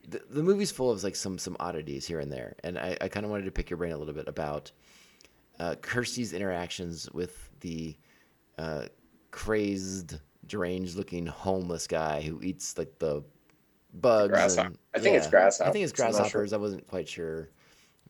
the, 0.08 0.22
the 0.30 0.44
movie's 0.44 0.72
full 0.72 0.92
of 0.92 1.04
like 1.04 1.16
some 1.16 1.38
some 1.38 1.56
oddities 1.60 2.06
here 2.08 2.20
and 2.20 2.32
there, 2.32 2.56
and 2.64 2.78
I, 2.78 2.98
I 3.02 3.08
kind 3.08 3.26
of 3.26 3.32
wanted 3.32 3.46
to 3.46 3.52
pick 3.52 3.70
your 3.70 3.78
brain 3.78 3.92
a 3.92 3.98
little 3.98 4.14
bit 4.14 4.28
about 4.28 4.72
uh, 5.60 5.76
Kirsty's 5.82 6.34
interactions 6.34 7.10
with 7.12 7.50
the 7.62 7.96
uh, 8.58 8.86
crazed, 9.32 10.20
deranged 10.48 10.96
looking 10.96 11.26
homeless 11.26 11.88
guy 11.88 12.22
who 12.22 12.42
eats 12.42 12.78
like 12.78 12.98
the 13.00 13.24
bugs. 13.94 14.32
Grasshopper. 14.32 14.68
and- 14.68 14.78
I 14.96 15.00
think 15.00 15.16
it's 15.18 15.28
grasshoppers. 15.28 15.70
I 15.70 15.72
think 15.72 15.84
it's 15.84 15.94
grasshoppers. 15.94 16.50
Sure. 16.50 16.58
I 16.58 16.62
wasn't 16.62 16.88
quite 16.88 17.08
sure, 17.08 17.50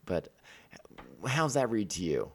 but 0.06 0.32
how's 1.26 1.54
that 1.56 1.70
read 1.70 1.90
to 1.92 2.04
you? 2.04 2.32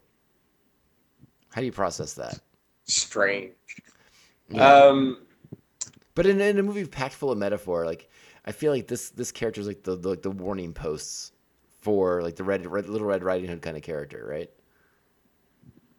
How 1.52 1.60
do 1.60 1.66
you 1.66 1.72
process 1.72 2.14
that? 2.14 2.40
Strange. 2.84 3.52
Yeah. 4.48 4.66
Um 4.84 5.26
But 6.14 6.26
in, 6.26 6.40
in 6.40 6.58
a 6.58 6.62
movie 6.62 6.84
packed 6.86 7.14
full 7.14 7.30
of 7.30 7.38
metaphor, 7.38 7.86
like 7.86 8.10
I 8.44 8.52
feel 8.52 8.72
like 8.72 8.86
this 8.88 9.10
this 9.10 9.32
character 9.32 9.60
is 9.60 9.66
like 9.66 9.82
the, 9.82 9.96
the 9.96 10.10
like 10.10 10.22
the 10.22 10.30
warning 10.30 10.74
posts 10.74 11.32
for 11.80 12.22
like 12.22 12.36
the 12.36 12.44
red, 12.44 12.66
red 12.66 12.88
little 12.88 13.06
red 13.06 13.22
riding 13.22 13.48
hood 13.48 13.62
kind 13.62 13.76
of 13.76 13.82
character, 13.82 14.26
right? 14.28 14.50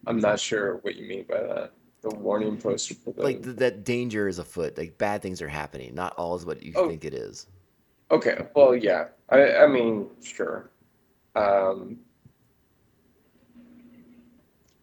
I'm 0.06 0.20
not 0.20 0.38
sure 0.38 0.76
what 0.82 0.94
you 0.94 1.06
mean 1.08 1.24
by 1.28 1.40
that. 1.42 1.72
The 2.08 2.14
warning 2.14 2.56
post 2.56 2.92
for 3.02 3.10
the 3.12 3.20
Like 3.22 3.42
th- 3.42 3.56
that 3.56 3.82
danger 3.82 4.28
is 4.28 4.38
afoot. 4.38 4.78
Like 4.78 4.96
bad 4.96 5.22
things 5.22 5.42
are 5.42 5.48
happening. 5.48 5.92
Not 5.92 6.14
all 6.16 6.36
is 6.36 6.46
what 6.46 6.62
you 6.62 6.72
Oh. 6.76 6.88
think 6.88 7.04
it 7.04 7.12
is. 7.12 7.48
Okay, 8.12 8.46
well, 8.54 8.76
yeah. 8.76 9.08
I 9.28 9.56
I 9.56 9.66
mean, 9.66 10.08
sure. 10.22 10.70
Um, 11.34 11.98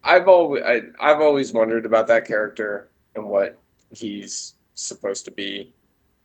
I've 0.02 0.28
always 0.28 0.62
I, 0.64 0.82
I've 1.00 1.22
always 1.22 1.54
wondered 1.54 1.86
about 1.86 2.06
that 2.08 2.26
character 2.26 2.90
and 3.14 3.24
what 3.24 3.58
he's 3.90 4.56
supposed 4.74 5.24
to 5.24 5.30
be, 5.30 5.72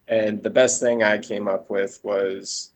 and 0.09 0.43
the 0.43 0.49
best 0.49 0.81
thing 0.81 1.01
I 1.01 1.17
came 1.17 1.47
up 1.47 1.69
with 1.69 2.01
was 2.03 2.71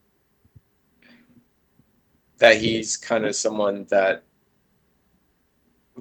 that 2.37 2.55
he's 2.55 2.95
kind 2.95 3.25
of 3.25 3.35
someone 3.35 3.85
that 3.89 4.23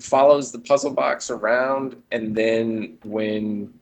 follows 0.00 0.52
the 0.52 0.58
puzzle 0.58 0.92
box 0.92 1.30
around, 1.30 1.96
and 2.10 2.34
then 2.34 2.98
when 3.04 3.72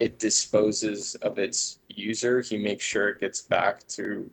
it 0.00 0.18
disposes 0.18 1.14
of 1.16 1.38
its 1.38 1.78
user, 1.88 2.40
he 2.40 2.58
makes 2.58 2.84
sure 2.84 3.08
it 3.08 3.20
gets 3.20 3.40
back 3.40 3.86
to 3.88 4.30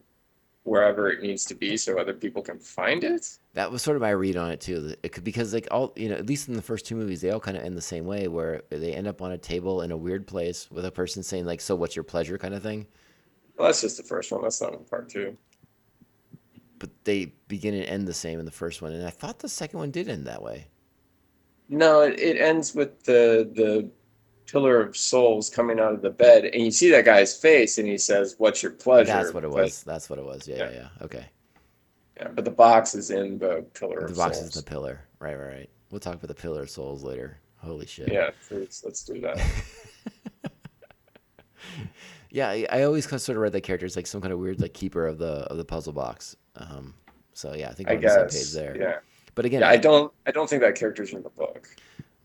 wherever 0.64 1.10
it 1.10 1.22
needs 1.22 1.44
to 1.46 1.56
be 1.56 1.76
so 1.76 1.98
other 1.98 2.14
people 2.14 2.42
can 2.42 2.60
find 2.60 3.04
it. 3.04 3.38
That 3.54 3.72
was 3.72 3.82
sort 3.82 3.98
of 3.98 4.02
my 4.02 4.12
read 4.12 4.38
on 4.38 4.52
it 4.52 4.62
too. 4.62 4.94
It 5.02 5.12
could 5.12 5.24
because 5.24 5.54
like 5.54 5.68
all 5.72 5.94
you 5.96 6.10
know, 6.10 6.16
at 6.16 6.26
least 6.26 6.48
in 6.48 6.56
the 6.56 6.62
first 6.62 6.86
two 6.86 6.96
movies, 6.96 7.22
they 7.22 7.32
all 7.32 7.40
kind 7.40 7.58
of 7.58 7.64
end 7.64 7.78
the 7.78 7.82
same 7.82 8.06
way, 8.06 8.28
where 8.28 8.64
they 8.70 8.94
end 8.94 9.08
up 9.08 9.22
on 9.22 9.32
a 9.32 9.38
table 9.38 9.82
in 9.82 9.92
a 9.92 9.98
weird 9.98 10.28
place 10.28 10.70
with 10.72 10.86
a 10.86 10.92
person 10.92 11.24
saying 11.24 11.46
like, 11.46 11.62
"So 11.62 11.76
what's 11.76 11.96
your 11.96 12.04
pleasure?" 12.04 12.38
kind 12.38 12.54
of 12.54 12.64
thing. 12.64 12.88
Well, 13.58 13.68
that's 13.68 13.82
just 13.82 13.98
the 13.98 14.04
first 14.04 14.32
one. 14.32 14.42
That's 14.42 14.62
not 14.62 14.74
in 14.74 14.80
part 14.86 15.10
two. 15.10 15.38
But 16.80 16.90
they 17.04 17.34
begin 17.48 17.76
and 17.76 17.86
end 17.86 18.08
the 18.08 18.14
same 18.14 18.40
in 18.40 18.46
the 18.46 18.52
first 18.52 18.82
one, 18.82 18.94
and 18.94 19.06
I 19.06 19.12
thought 19.12 19.40
the 19.40 19.50
second 19.50 19.80
one 19.80 19.92
did 19.92 20.10
end 20.10 20.26
that 20.28 20.42
way. 20.42 20.68
No, 21.72 22.02
it, 22.02 22.20
it 22.20 22.38
ends 22.40 22.76
with 22.76 23.04
the 23.06 23.50
the 23.56 23.90
pillar 24.46 24.82
of 24.82 24.96
souls 24.98 25.50
coming 25.50 25.80
out 25.80 25.94
of 25.94 26.02
the 26.02 26.10
bed, 26.10 26.44
and 26.46 26.62
you 26.62 26.70
see 26.72 26.92
that 26.92 27.06
guy's 27.06 27.36
face, 27.36 27.78
and 27.78 27.88
he 27.88 27.98
says, 27.98 28.36
"What's 28.38 28.62
your 28.62 28.74
pleasure?" 28.74 29.06
That's 29.14 29.34
what 29.34 29.44
it 29.46 29.50
But- 29.52 29.64
was. 29.64 29.82
That's 29.84 30.10
what 30.10 30.20
it 30.20 30.26
was. 30.26 30.48
Yeah, 30.48 30.58
yeah, 30.58 30.72
Yeah. 30.72 30.88
Okay. 31.02 31.26
yeah, 32.18 32.28
but 32.36 32.44
the 32.46 32.52
box 32.52 32.94
is 32.94 33.10
in 33.10 33.40
the 33.40 33.66
pillar 33.74 34.06
The 34.08 34.14
box 34.14 34.36
is 34.38 34.52
souls. 34.52 34.64
the 34.64 34.70
pillar. 34.70 35.00
Right, 35.20 35.36
right, 35.36 35.48
right. 35.48 35.70
We'll 35.92 36.00
talk 36.02 36.16
about 36.16 36.28
the 36.28 36.34
pillar 36.42 36.62
of 36.64 36.70
souls 36.70 37.04
later. 37.04 37.38
Holy 37.58 37.86
shit. 37.86 38.12
Yeah, 38.12 38.32
let's, 38.50 38.84
let's 38.84 39.04
do 39.04 39.22
that. 39.22 39.40
Yeah, 42.34 42.48
I, 42.50 42.66
I 42.72 42.84
always 42.84 43.06
sort 43.10 43.30
of 43.30 43.38
read 43.38 43.52
that 43.52 43.62
character 43.62 43.86
as 43.86 43.98
like 43.98 44.08
some 44.08 44.22
kind 44.22 44.32
of 44.32 44.40
weird 44.40 44.62
like 44.62 44.74
keeper 44.74 45.06
of 45.06 45.18
the 45.18 45.44
of 45.52 45.58
the 45.58 45.66
puzzle 45.66 45.92
box. 45.92 46.36
Um, 46.56 46.94
so 47.34 47.54
yeah, 47.54 47.70
I 47.70 47.74
think 47.74 47.90
I 47.90 47.96
we're 47.96 47.98
on 48.20 48.26
the 48.28 48.32
same 48.32 48.42
page 48.42 48.54
there. 48.54 48.78
Yeah. 48.78 49.00
But 49.36 49.46
again, 49.46 49.62
yeah, 49.62 49.70
I 49.70 49.78
don't. 49.78 50.12
I 50.26 50.32
don't 50.32 50.50
think 50.50 50.62
that 50.62 50.76
character's 50.76 51.14
in 51.14 51.24
the 51.24 51.30
book. 51.30 51.68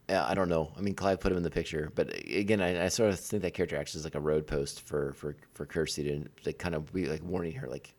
Yeah, 0.09 0.25
I 0.25 0.35
don't 0.35 0.49
know. 0.49 0.73
I 0.77 0.81
mean, 0.81 0.95
Clive 0.95 1.21
put 1.21 1.33
him 1.33 1.39
in 1.39 1.43
the 1.43 1.51
picture, 1.51 1.91
but 1.95 2.13
again, 2.29 2.61
I, 2.61 2.85
I 2.85 2.89
sort 2.89 3.11
of 3.11 3.19
think 3.19 3.43
that 3.43 3.55
character 3.55 3.77
acts 3.77 3.97
as 3.97 4.05
like 4.05 4.15
a 4.15 4.21
road 4.21 4.47
post 4.47 4.83
for 4.83 5.13
for 5.15 5.37
for 5.55 5.67
Kirsty 5.67 6.05
to 6.05 6.29
like 6.45 6.59
kind 6.59 6.75
of 6.75 6.93
be 6.93 7.07
like 7.07 7.23
warning 7.25 7.53
her, 7.53 7.69
like 7.69 7.93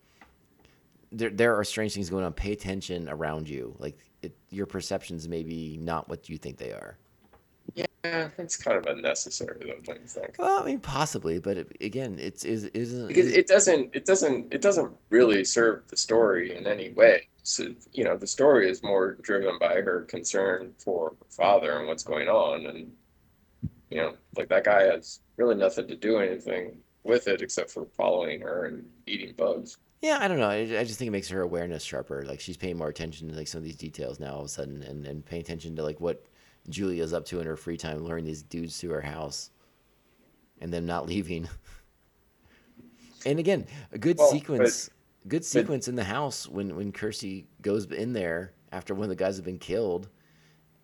there 1.12 1.30
there 1.30 1.55
are 1.55 1.64
strange 1.64 1.93
things 1.93 2.10
going 2.10 2.24
on. 2.24 2.34
Pay 2.34 2.53
attention 2.53 3.10
around 3.10 3.49
you. 3.49 3.76
Like 3.80 3.97
it, 4.22 4.36
your 4.49 4.66
perceptions 4.66 5.28
may 5.28 5.43
be 5.43 5.78
not 5.82 6.08
what 6.10 6.30
you 6.30 6.38
think 6.38 6.58
they 6.58 6.72
are. 6.72 6.97
Yeah, 7.76 8.30
that's 8.38 8.55
kind 8.55 8.78
of 8.78 8.86
unnecessary 8.86 9.60
though, 9.60 9.93
don't 9.93 10.01
you 10.01 10.08
think? 10.08 10.36
Well, 10.39 10.62
I 10.62 10.66
mean, 10.66 10.80
possibly, 10.80 11.39
but 11.39 11.58
it, 11.58 11.78
again, 11.82 12.18
it's 12.20 12.45
is 12.45 12.66
isn't 12.66 13.08
because 13.08 13.32
it 13.34 13.47
doesn't 13.47 13.89
it 13.93 14.05
doesn't 14.05 14.53
it 14.53 14.62
doesn't 14.62 14.93
really 15.10 15.43
serve 15.43 15.84
the 15.89 15.97
story 15.97 16.55
in 16.55 16.68
any 16.68 16.91
way 16.91 17.28
so 17.50 17.64
you 17.93 18.04
know 18.04 18.18
the 18.18 18.28
story 18.28 18.70
is 18.70 18.84
more 18.84 19.14
driven 19.22 19.58
by 19.58 19.76
her 19.76 20.02
concern 20.02 20.74
for 20.78 21.12
her 21.12 21.16
father 21.30 21.78
and 21.80 21.88
what's 21.88 22.04
going 22.04 22.28
on 22.28 22.66
and 22.66 22.91
you 23.89 23.98
know 23.98 24.14
like 24.36 24.50
that 24.50 24.66
guy 24.66 24.84
has 24.84 25.22
really 25.38 25.56
nothing 25.56 25.88
to 25.88 25.95
do 25.95 26.18
anything 26.18 26.78
with 27.06 27.30
it 27.30 27.41
except 27.41 27.72
for 27.72 27.86
following 27.95 28.41
her 28.41 28.66
and 28.66 28.86
eating 29.06 29.34
bugs 29.38 29.78
Yeah, 30.02 30.18
I 30.20 30.28
don't 30.28 30.38
know. 30.39 30.50
I, 30.50 30.58
I 30.80 30.84
just 30.84 31.00
think 31.00 31.08
it 31.08 31.12
makes 31.18 31.30
her 31.30 31.41
awareness 31.41 31.82
sharper. 31.84 32.24
Like 32.26 32.39
she's 32.41 32.58
paying 32.58 32.78
more 32.78 32.89
attention 32.89 33.30
to 33.30 33.36
like 33.36 33.48
some 33.48 33.60
of 33.60 33.64
these 33.64 33.78
details 33.78 34.20
now 34.20 34.34
all 34.34 34.39
of 34.41 34.45
a 34.45 34.50
sudden, 34.50 34.84
and 34.84 35.08
and 35.08 35.26
paying 35.26 35.41
attention 35.41 35.76
to 35.78 35.84
like 35.84 36.00
what 36.02 36.24
Julia's 36.70 37.14
up 37.14 37.24
to 37.28 37.39
in 37.39 37.48
her 37.48 37.56
free 37.56 37.78
time, 37.78 38.04
luring 38.04 38.26
these 38.26 38.43
dudes 38.43 38.78
to 38.80 38.91
her 38.91 39.02
house, 39.02 39.50
and 40.62 40.72
them 40.74 40.86
not 40.86 41.08
leaving. 41.14 41.48
and 43.26 43.39
again, 43.39 43.66
a 43.93 43.98
good 43.98 44.18
Well, 44.18 44.28
but- 44.30 44.38
sequence, 44.38 44.89
good 45.28 45.45
sequence 45.45 45.88
in 45.88 45.95
the 45.95 46.03
house 46.03 46.47
when 46.47 46.75
when 46.75 46.91
Kirsty 46.91 47.47
goes 47.61 47.86
in 47.86 48.13
there 48.13 48.53
after 48.71 48.93
one 48.93 49.03
of 49.03 49.09
the 49.09 49.15
guys 49.15 49.36
have 49.36 49.45
been 49.45 49.59
killed, 49.59 50.09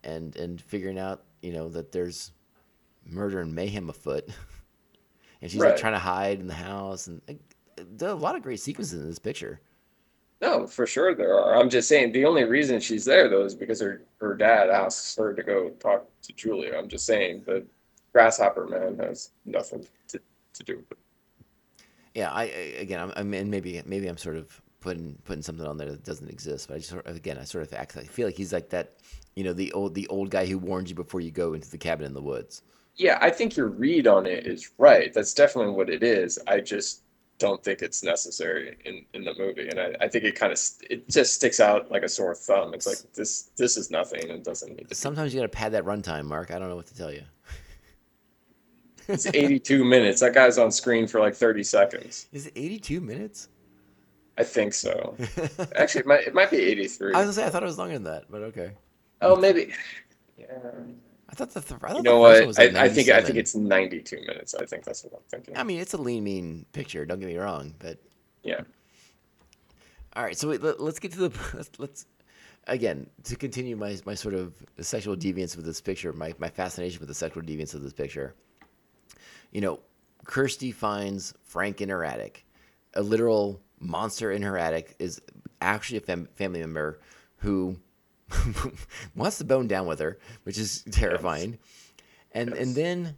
and 0.02 0.34
and 0.36 0.60
figuring 0.60 0.98
out 0.98 1.24
you 1.42 1.52
know 1.52 1.68
that 1.68 1.92
there's 1.92 2.32
murder 3.06 3.40
and 3.40 3.54
mayhem 3.54 3.90
afoot, 3.90 4.28
and 5.42 5.50
she's 5.50 5.60
like 5.60 5.76
trying 5.76 5.92
to 5.92 5.98
hide 5.98 6.40
in 6.40 6.46
the 6.46 6.54
house, 6.54 7.06
and 7.06 7.20
like, 7.28 7.40
there 7.76 8.08
are 8.08 8.12
a 8.12 8.16
lot 8.16 8.36
of 8.36 8.42
great 8.42 8.60
sequences 8.60 9.00
in 9.00 9.08
this 9.08 9.18
picture. 9.18 9.60
no 10.40 10.66
for 10.66 10.86
sure 10.86 11.14
there 11.14 11.38
are. 11.38 11.56
I'm 11.56 11.70
just 11.70 11.88
saying 11.88 12.12
the 12.12 12.24
only 12.24 12.44
reason 12.44 12.80
she's 12.80 13.04
there 13.04 13.28
though 13.28 13.44
is 13.44 13.54
because 13.54 13.80
her 13.80 14.02
her 14.20 14.34
dad 14.34 14.70
asks 14.70 15.16
her 15.16 15.34
to 15.34 15.42
go 15.42 15.70
talk 15.70 16.06
to 16.22 16.32
julia. 16.32 16.76
I'm 16.76 16.88
just 16.88 17.06
saying 17.06 17.42
the 17.46 17.64
grasshopper 18.12 18.66
man 18.66 18.96
has 18.98 19.30
nothing 19.44 19.86
to, 20.08 20.20
to 20.52 20.62
do 20.62 20.76
with 20.76 20.92
it 20.92 21.03
Yeah, 22.14 22.30
I, 22.30 22.42
I 22.42 22.46
again, 22.78 23.00
I'm, 23.00 23.12
I'm 23.16 23.34
and 23.34 23.50
maybe 23.50 23.82
maybe 23.84 24.06
I'm 24.06 24.16
sort 24.16 24.36
of 24.36 24.60
putting 24.80 25.18
putting 25.24 25.42
something 25.42 25.66
on 25.66 25.78
there 25.78 25.90
that 25.90 26.04
doesn't 26.04 26.28
exist, 26.28 26.68
but 26.68 26.74
I 26.74 26.78
just 26.78 26.90
sort 26.90 27.06
of, 27.06 27.16
again, 27.16 27.38
I 27.38 27.44
sort 27.44 27.66
of 27.66 27.72
act. 27.72 27.96
I 27.96 28.04
feel 28.04 28.26
like 28.28 28.36
he's 28.36 28.52
like 28.52 28.68
that, 28.70 28.94
you 29.34 29.42
know, 29.42 29.52
the 29.52 29.72
old 29.72 29.94
the 29.94 30.06
old 30.08 30.30
guy 30.30 30.46
who 30.46 30.58
warned 30.58 30.88
you 30.88 30.94
before 30.94 31.20
you 31.20 31.30
go 31.30 31.54
into 31.54 31.70
the 31.70 31.78
cabin 31.78 32.06
in 32.06 32.14
the 32.14 32.22
woods. 32.22 32.62
Yeah, 32.96 33.18
I 33.20 33.30
think 33.30 33.56
your 33.56 33.68
read 33.68 34.06
on 34.06 34.26
it 34.26 34.46
is 34.46 34.70
right. 34.78 35.12
That's 35.12 35.34
definitely 35.34 35.72
what 35.72 35.90
it 35.90 36.02
is. 36.04 36.38
I 36.46 36.60
just 36.60 37.02
don't 37.38 37.64
think 37.64 37.82
it's 37.82 38.04
necessary 38.04 38.76
in, 38.84 39.04
in 39.12 39.24
the 39.24 39.34
movie, 39.36 39.68
and 39.68 39.80
I, 39.80 39.94
I 40.02 40.08
think 40.08 40.24
it 40.24 40.36
kind 40.36 40.52
of 40.52 40.60
it 40.88 41.08
just 41.08 41.34
sticks 41.34 41.58
out 41.58 41.90
like 41.90 42.02
a 42.02 42.08
sore 42.08 42.34
thumb. 42.34 42.74
It's 42.74 42.86
like 42.86 42.98
this 43.14 43.50
this 43.56 43.76
is 43.76 43.90
nothing. 43.90 44.30
and 44.30 44.44
doesn't 44.44 44.68
need 44.68 44.82
to. 44.82 44.88
Be. 44.88 44.94
Sometimes 44.94 45.34
you 45.34 45.40
got 45.40 45.46
to 45.46 45.48
pad 45.48 45.72
that 45.72 45.84
runtime, 45.84 46.26
Mark. 46.26 46.50
I 46.50 46.58
don't 46.58 46.68
know 46.68 46.76
what 46.76 46.86
to 46.86 46.96
tell 46.96 47.10
you. 47.10 47.22
It's 49.08 49.26
82 49.26 49.84
minutes. 49.84 50.20
That 50.20 50.34
guy's 50.34 50.58
on 50.58 50.70
screen 50.72 51.06
for 51.06 51.20
like 51.20 51.34
30 51.34 51.62
seconds. 51.62 52.26
Is 52.32 52.46
it 52.46 52.52
82 52.56 53.00
minutes? 53.00 53.48
I 54.36 54.42
think 54.44 54.72
so. 54.74 55.16
Actually, 55.76 56.00
it 56.00 56.06
might 56.06 56.26
it 56.26 56.34
might 56.34 56.50
be 56.50 56.56
83. 56.56 57.14
I 57.14 57.18
was 57.18 57.24
gonna 57.26 57.32
say 57.32 57.44
I 57.46 57.50
thought 57.50 57.62
it 57.62 57.66
was 57.66 57.78
longer 57.78 57.94
than 57.94 58.04
that, 58.04 58.24
but 58.30 58.42
okay. 58.42 58.72
Oh, 59.20 59.36
maybe. 59.36 59.72
Yeah. 60.36 60.46
I 61.28 61.34
thought 61.34 61.50
the 61.50 61.60
th- 61.60 61.80
I 61.82 61.88
thought 61.88 61.96
You 61.98 62.02
the 62.02 62.10
know 62.10 62.22
first 62.22 62.40
one 62.40 62.40
what? 62.40 62.46
was 62.48 62.58
I, 62.58 62.64
like 62.66 62.74
I 62.76 62.88
think 62.88 63.08
I 63.10 63.22
think 63.22 63.36
it's 63.38 63.54
92 63.54 64.16
minutes. 64.26 64.54
I 64.54 64.66
think 64.66 64.84
that's 64.84 65.04
what 65.04 65.12
I'm 65.14 65.20
thinking. 65.30 65.56
I 65.56 65.62
mean, 65.62 65.80
it's 65.80 65.94
a 65.94 65.98
lean, 65.98 66.24
mean 66.24 66.66
picture. 66.72 67.04
Don't 67.06 67.20
get 67.20 67.26
me 67.28 67.36
wrong, 67.36 67.74
but 67.78 67.98
Yeah. 68.42 68.62
all 70.16 70.24
right. 70.24 70.36
So 70.36 70.48
wait, 70.48 70.62
let, 70.62 70.80
us 70.80 70.98
get 70.98 71.12
to 71.12 71.28
the 71.28 71.38
let's, 71.54 71.70
let's 71.78 72.06
again 72.66 73.08
to 73.24 73.36
continue 73.36 73.76
my 73.76 73.96
my 74.04 74.14
sort 74.14 74.34
of 74.34 74.52
sexual 74.80 75.16
deviance 75.16 75.54
with 75.56 75.64
this 75.64 75.80
picture, 75.80 76.12
my 76.12 76.34
my 76.38 76.48
fascination 76.48 76.98
with 76.98 77.08
the 77.08 77.14
sexual 77.14 77.42
deviance 77.42 77.74
of 77.74 77.82
this 77.82 77.92
picture. 77.92 78.34
You 79.54 79.62
know, 79.62 79.80
Kirsty 80.26 80.70
finds 80.72 81.32
Frank 81.44 81.80
in 81.80 81.88
her 81.88 82.04
attic. 82.04 82.44
A 82.92 83.02
literal 83.02 83.62
monster 83.80 84.30
in 84.30 84.42
her 84.42 84.58
attic 84.58 84.94
is 84.98 85.20
actually 85.62 85.98
a 85.98 86.02
fam- 86.02 86.28
family 86.34 86.60
member 86.60 87.00
who 87.38 87.76
wants 89.14 89.38
to 89.38 89.44
bone 89.44 89.68
down 89.68 89.86
with 89.86 90.00
her, 90.00 90.18
which 90.42 90.58
is 90.58 90.82
terrifying. 90.90 91.58
And 92.32 92.50
and 92.50 92.68
Yes. 92.68 92.74
then 92.76 93.16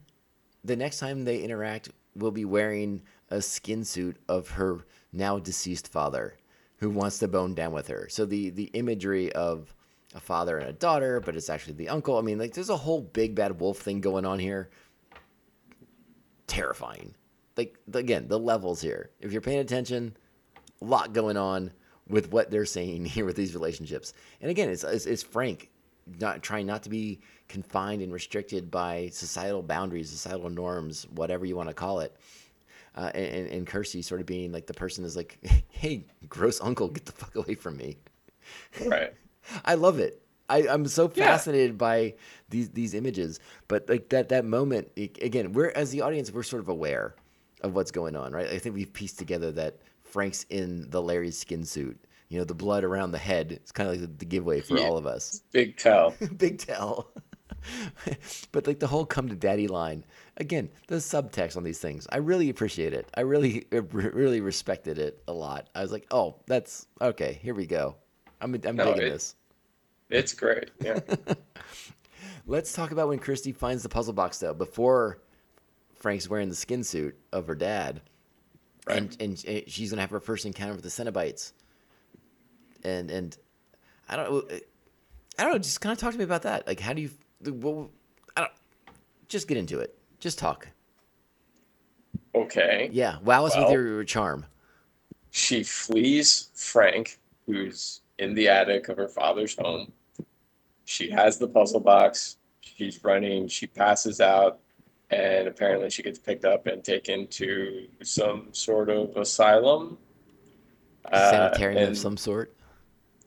the 0.64 0.76
next 0.76 0.99
time 0.99 1.24
they 1.24 1.41
interact, 1.43 1.91
will 2.14 2.30
be 2.32 2.45
wearing 2.45 3.03
a 3.30 3.41
skin 3.43 3.84
suit 3.84 4.16
of 4.28 4.51
her 4.51 4.84
now 5.12 5.39
deceased 5.39 5.89
father, 5.89 6.37
who 6.78 6.91
wants 6.91 7.18
to 7.18 7.28
bone 7.28 7.55
down 7.55 7.72
with 7.72 7.89
her. 7.89 8.09
So 8.11 8.24
the 8.26 8.51
the 8.51 8.64
imagery 8.74 9.32
of 9.32 9.74
a 10.14 10.20
father 10.20 10.59
and 10.59 10.68
a 10.68 10.72
daughter, 10.72 11.20
but 11.20 11.37
it's 11.37 11.51
actually 11.51 11.74
the 11.74 11.89
uncle. 11.89 12.16
I 12.18 12.22
mean, 12.22 12.39
like 12.39 12.55
there's 12.55 12.70
a 12.70 12.76
whole 12.76 13.01
big 13.03 13.34
bad 13.34 13.61
wolf 13.61 13.78
thing 13.78 14.01
going 14.01 14.24
on 14.26 14.39
here. 14.39 14.70
Terrifying. 16.47 17.14
Like 17.57 17.78
again, 17.92 18.28
the 18.28 18.38
levels 18.38 18.80
here. 18.80 19.11
If 19.20 19.32
you're 19.32 19.40
paying 19.40 19.61
attention, 19.61 20.16
a 20.80 20.84
lot 20.84 21.12
going 21.12 21.36
on 21.36 21.72
with 22.09 22.30
what 22.30 22.51
they're 22.51 22.66
saying 22.66 23.05
here 23.07 23.24
with 23.24 23.36
these 23.36 23.55
relationships. 23.55 24.12
And 24.40 24.51
again, 24.51 24.68
it's 24.68 24.84
it's, 24.84 25.07
it's 25.07 25.22
Frank 25.22 25.70
not 26.20 26.42
trying 26.42 26.66
not 26.66 26.84
to 26.84 26.90
be 26.90 27.20
confined 27.49 28.03
and 28.03 28.12
restricted 28.12 28.70
by 28.70 29.09
societal 29.12 29.62
boundaries, 29.62 30.11
societal 30.11 30.51
norms, 30.51 31.07
whatever 31.11 31.44
you 31.44 31.57
want 31.57 31.68
to 31.68 31.74
call 31.74 32.01
it. 32.01 32.16
Uh, 32.94 33.11
and, 33.14 33.49
and 33.49 33.66
Kirsty 33.66 34.01
sort 34.03 34.20
of 34.20 34.26
being 34.26 34.53
like 34.53 34.66
the 34.66 34.74
person 34.74 35.05
is 35.05 35.16
like, 35.16 35.38
hey, 35.70 36.05
gross 36.28 36.61
uncle, 36.61 36.88
get 36.88 37.05
the 37.05 37.12
fuck 37.12 37.34
away 37.36 37.55
from 37.55 37.76
me. 37.76 37.99
Right. 38.84 39.12
I 39.64 39.74
love 39.74 39.99
it. 39.99 40.22
I, 40.49 40.68
I'm 40.68 40.86
so 40.86 41.11
Yeah. 41.14 41.26
fascinated 41.26 41.76
by 41.78 42.14
these 42.49 42.70
these 42.70 42.94
images. 42.94 43.40
But 43.68 43.88
like 43.88 44.09
that 44.11 44.28
that 44.30 44.44
moment 44.44 44.88
i- 44.99 45.11
again, 45.22 45.53
we're 45.53 45.70
as 45.70 45.90
the 45.90 46.03
audience, 46.03 46.30
we're 46.32 46.42
sort 46.42 46.62
of 46.62 46.68
aware 46.68 47.14
of 47.62 47.74
what's 47.74 47.90
going 47.90 48.16
on, 48.16 48.32
right? 48.32 48.49
I 48.49 48.59
think 48.59 48.74
we've 48.74 48.92
pieced 48.92 49.18
together 49.18 49.51
that 49.53 49.78
Frank's 50.03 50.44
in 50.51 50.88
the 50.90 51.03
Larry's 51.03 51.38
skin 51.38 51.64
suit. 51.64 51.99
You 52.28 52.38
know, 52.38 52.44
the 52.44 52.55
blood 52.55 52.82
around 52.84 53.12
the 53.12 53.18
head. 53.18 53.53
It's 53.53 53.70
kind 53.72 53.88
of 53.88 53.94
like 53.94 54.01
the, 54.03 54.16
the 54.18 54.24
giveaway 54.24 54.61
for 54.61 54.76
Yeah. 54.78 54.84
all 54.84 54.97
of 54.97 55.07
us. 55.07 55.42
Big 55.53 55.76
tell. 55.76 56.14
Big 56.36 56.59
tell. 56.59 57.11
but 58.53 58.66
like 58.66 58.78
the 58.78 58.86
whole 58.86 59.05
come 59.05 59.28
to 59.28 59.34
daddy 59.34 59.66
line 59.66 60.05
again 60.36 60.68
the 60.86 60.97
subtext 60.97 61.57
on 61.57 61.64
these 61.64 61.78
things 61.80 62.07
i 62.12 62.16
really 62.18 62.49
appreciate 62.49 62.92
it 62.92 63.09
i 63.16 63.20
really 63.20 63.66
really 63.92 64.40
respected 64.40 64.99
it 64.99 65.20
a 65.26 65.32
lot 65.32 65.68
i 65.74 65.82
was 65.82 65.90
like 65.90 66.07
oh 66.12 66.36
that's 66.47 66.86
okay 67.01 67.38
here 67.42 67.55
we 67.55 67.66
go 67.66 67.97
i'm, 68.40 68.55
I'm 68.64 68.76
No, 68.76 68.84
digging 68.92 69.09
it- 69.09 69.11
this 69.11 69.34
It's 70.11 70.34
great. 70.34 70.70
Yeah. 70.82 71.00
Let's 72.46 72.72
talk 72.72 72.92
about 72.92 73.09
when 73.09 73.18
Kirsty 73.18 73.52
finds 73.52 73.82
the 73.82 73.88
puzzle 73.88 74.12
box 74.12 74.38
though. 74.38 74.54
Before 74.54 75.18
Frank's 75.94 76.28
wearing 76.28 76.48
the 76.48 76.54
skin 76.54 76.84
suit 76.84 77.16
of 77.32 77.46
her 77.48 77.54
dad, 77.57 78.00
and 78.86 79.16
and 79.20 79.38
sh- 79.38 79.62
she's 79.66 79.90
gonna 79.90 80.02
have 80.02 80.11
her 80.11 80.20
first 80.20 80.46
encounter 80.46 80.74
with 80.74 80.82
the 80.82 80.88
Cenobites. 80.88 81.52
And 82.84 83.11
and 83.11 83.36
I 84.09 84.14
don't 84.16 84.30
know, 84.30 84.38
eh, 84.50 84.61
I 85.38 85.42
don't 85.42 85.52
know. 85.52 85.59
Just 85.59 85.80
kind 85.80 85.92
of 85.92 85.98
talk 85.98 86.12
to 86.12 86.18
me 86.18 86.24
about 86.24 86.42
that. 86.42 86.66
Like, 86.68 86.78
how 86.78 86.92
do 86.92 87.02
you? 87.02 87.11
Well, 87.44 87.90
I 88.36 88.42
don't. 88.42 88.52
Just 89.28 89.48
get 89.48 89.57
into 89.57 89.80
it. 89.80 89.98
Just 90.20 90.38
talk. 90.38 90.68
Okay. 92.34 92.90
Yeah, 92.92 93.18
wow 93.24 93.44
us 93.46 93.57
with 93.57 93.64
Well- 93.64 93.72
your, 93.72 93.86
your 93.88 94.04
charm. 94.04 94.46
She 95.30 95.62
flees 95.64 96.48
Frank, 96.54 97.18
who's 97.46 98.00
in 98.18 98.34
the 98.34 98.48
attic 98.48 98.88
of 98.88 98.96
her 98.96 99.09
father's 99.09 99.54
home. 99.59 99.92
She 100.87 101.11
has 101.11 101.37
the 101.37 101.49
puzzle 101.49 101.80
box. 101.80 102.37
She's 102.61 103.03
running. 103.05 103.49
She 103.49 103.66
passes 103.66 104.20
out, 104.20 104.61
and 105.11 105.49
apparently 105.49 105.91
she 105.91 106.03
gets 106.03 106.18
picked 106.18 106.45
up 106.45 106.66
and 106.66 106.82
taken 106.82 107.26
to 107.26 107.89
some 108.03 108.49
sort 108.53 108.89
of 108.89 109.16
asylum. 109.16 109.99
Uh, 111.05 111.30
Sanitarium 111.30 111.91
of 111.91 111.99
some 111.99 112.16
sort. 112.16 112.55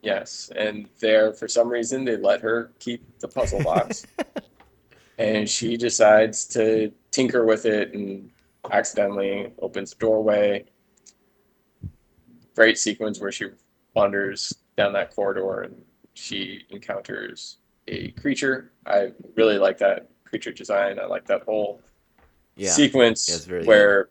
Yes, 0.01 0.49
and 0.55 0.87
there 1.01 1.33
for 1.33 1.49
some 1.49 1.67
reason 1.67 2.05
they 2.05 2.15
let 2.15 2.39
her 2.39 2.71
keep 2.79 3.19
the 3.19 3.27
puzzle 3.27 3.61
box, 3.61 4.05
and 5.17 5.47
she 5.49 5.75
decides 5.75 6.45
to 6.45 6.93
tinker 7.11 7.45
with 7.45 7.65
it 7.65 7.93
and 7.93 8.31
accidentally 8.71 9.51
opens 9.61 9.91
the 9.91 9.99
doorway. 9.99 10.63
Great 12.55 12.77
sequence 12.77 13.19
where 13.19 13.33
she 13.33 13.47
wanders 13.93 14.53
down 14.77 14.93
that 14.93 15.13
corridor 15.13 15.63
and 15.63 15.83
she 16.19 16.65
encounters 16.69 17.57
a 17.87 18.09
creature. 18.11 18.71
I 18.85 19.11
really 19.35 19.57
like 19.57 19.77
that 19.79 20.09
creature 20.25 20.51
design. 20.51 20.99
I 20.99 21.05
like 21.05 21.25
that 21.27 21.43
whole 21.43 21.81
Yeah. 22.55 22.73
sequence 22.73 23.47
Yeah, 23.49 23.63
where 23.63 24.09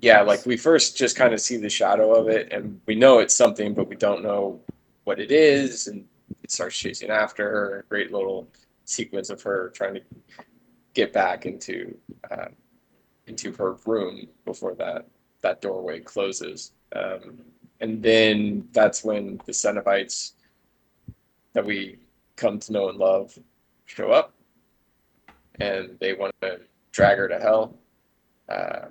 yeah 0.00 0.20
like 0.20 0.44
we 0.44 0.56
first 0.56 0.96
just 0.96 1.16
kind 1.16 1.32
of 1.32 1.40
see 1.40 1.56
the 1.56 1.70
shadow 1.70 2.14
of 2.14 2.28
it 2.28 2.52
and 2.52 2.80
we 2.86 2.94
know 2.94 3.18
it's 3.20 3.34
something 3.34 3.72
but 3.72 3.88
we 3.88 3.96
don't 3.96 4.22
know 4.22 4.60
what 5.04 5.18
it 5.18 5.30
is 5.32 5.86
and 5.86 6.04
it 6.42 6.50
starts 6.50 6.76
chasing 6.76 7.10
after 7.10 7.48
her 7.48 7.86
great 7.88 8.12
little 8.12 8.46
sequence 8.84 9.30
of 9.30 9.40
her 9.42 9.70
trying 9.70 9.94
to 9.94 10.02
get 10.92 11.12
back 11.12 11.46
into 11.46 11.96
uh, 12.30 12.48
into 13.26 13.52
her 13.52 13.74
room 13.86 14.26
before 14.44 14.74
that 14.74 15.06
that 15.40 15.62
doorway 15.62 15.98
closes 16.00 16.72
um, 16.94 17.38
and 17.80 18.02
then 18.02 18.68
that's 18.72 19.04
when 19.04 19.38
the 19.46 19.52
Cenobites 19.52 20.32
that 21.56 21.64
we 21.64 21.98
come 22.36 22.58
to 22.58 22.72
know 22.72 22.90
and 22.90 22.98
love 22.98 23.36
show 23.86 24.10
up 24.10 24.34
and 25.58 25.96
they 26.00 26.12
want 26.12 26.34
to 26.42 26.60
drag 26.92 27.16
her 27.16 27.28
to 27.28 27.38
hell 27.38 27.74
um, 28.48 28.90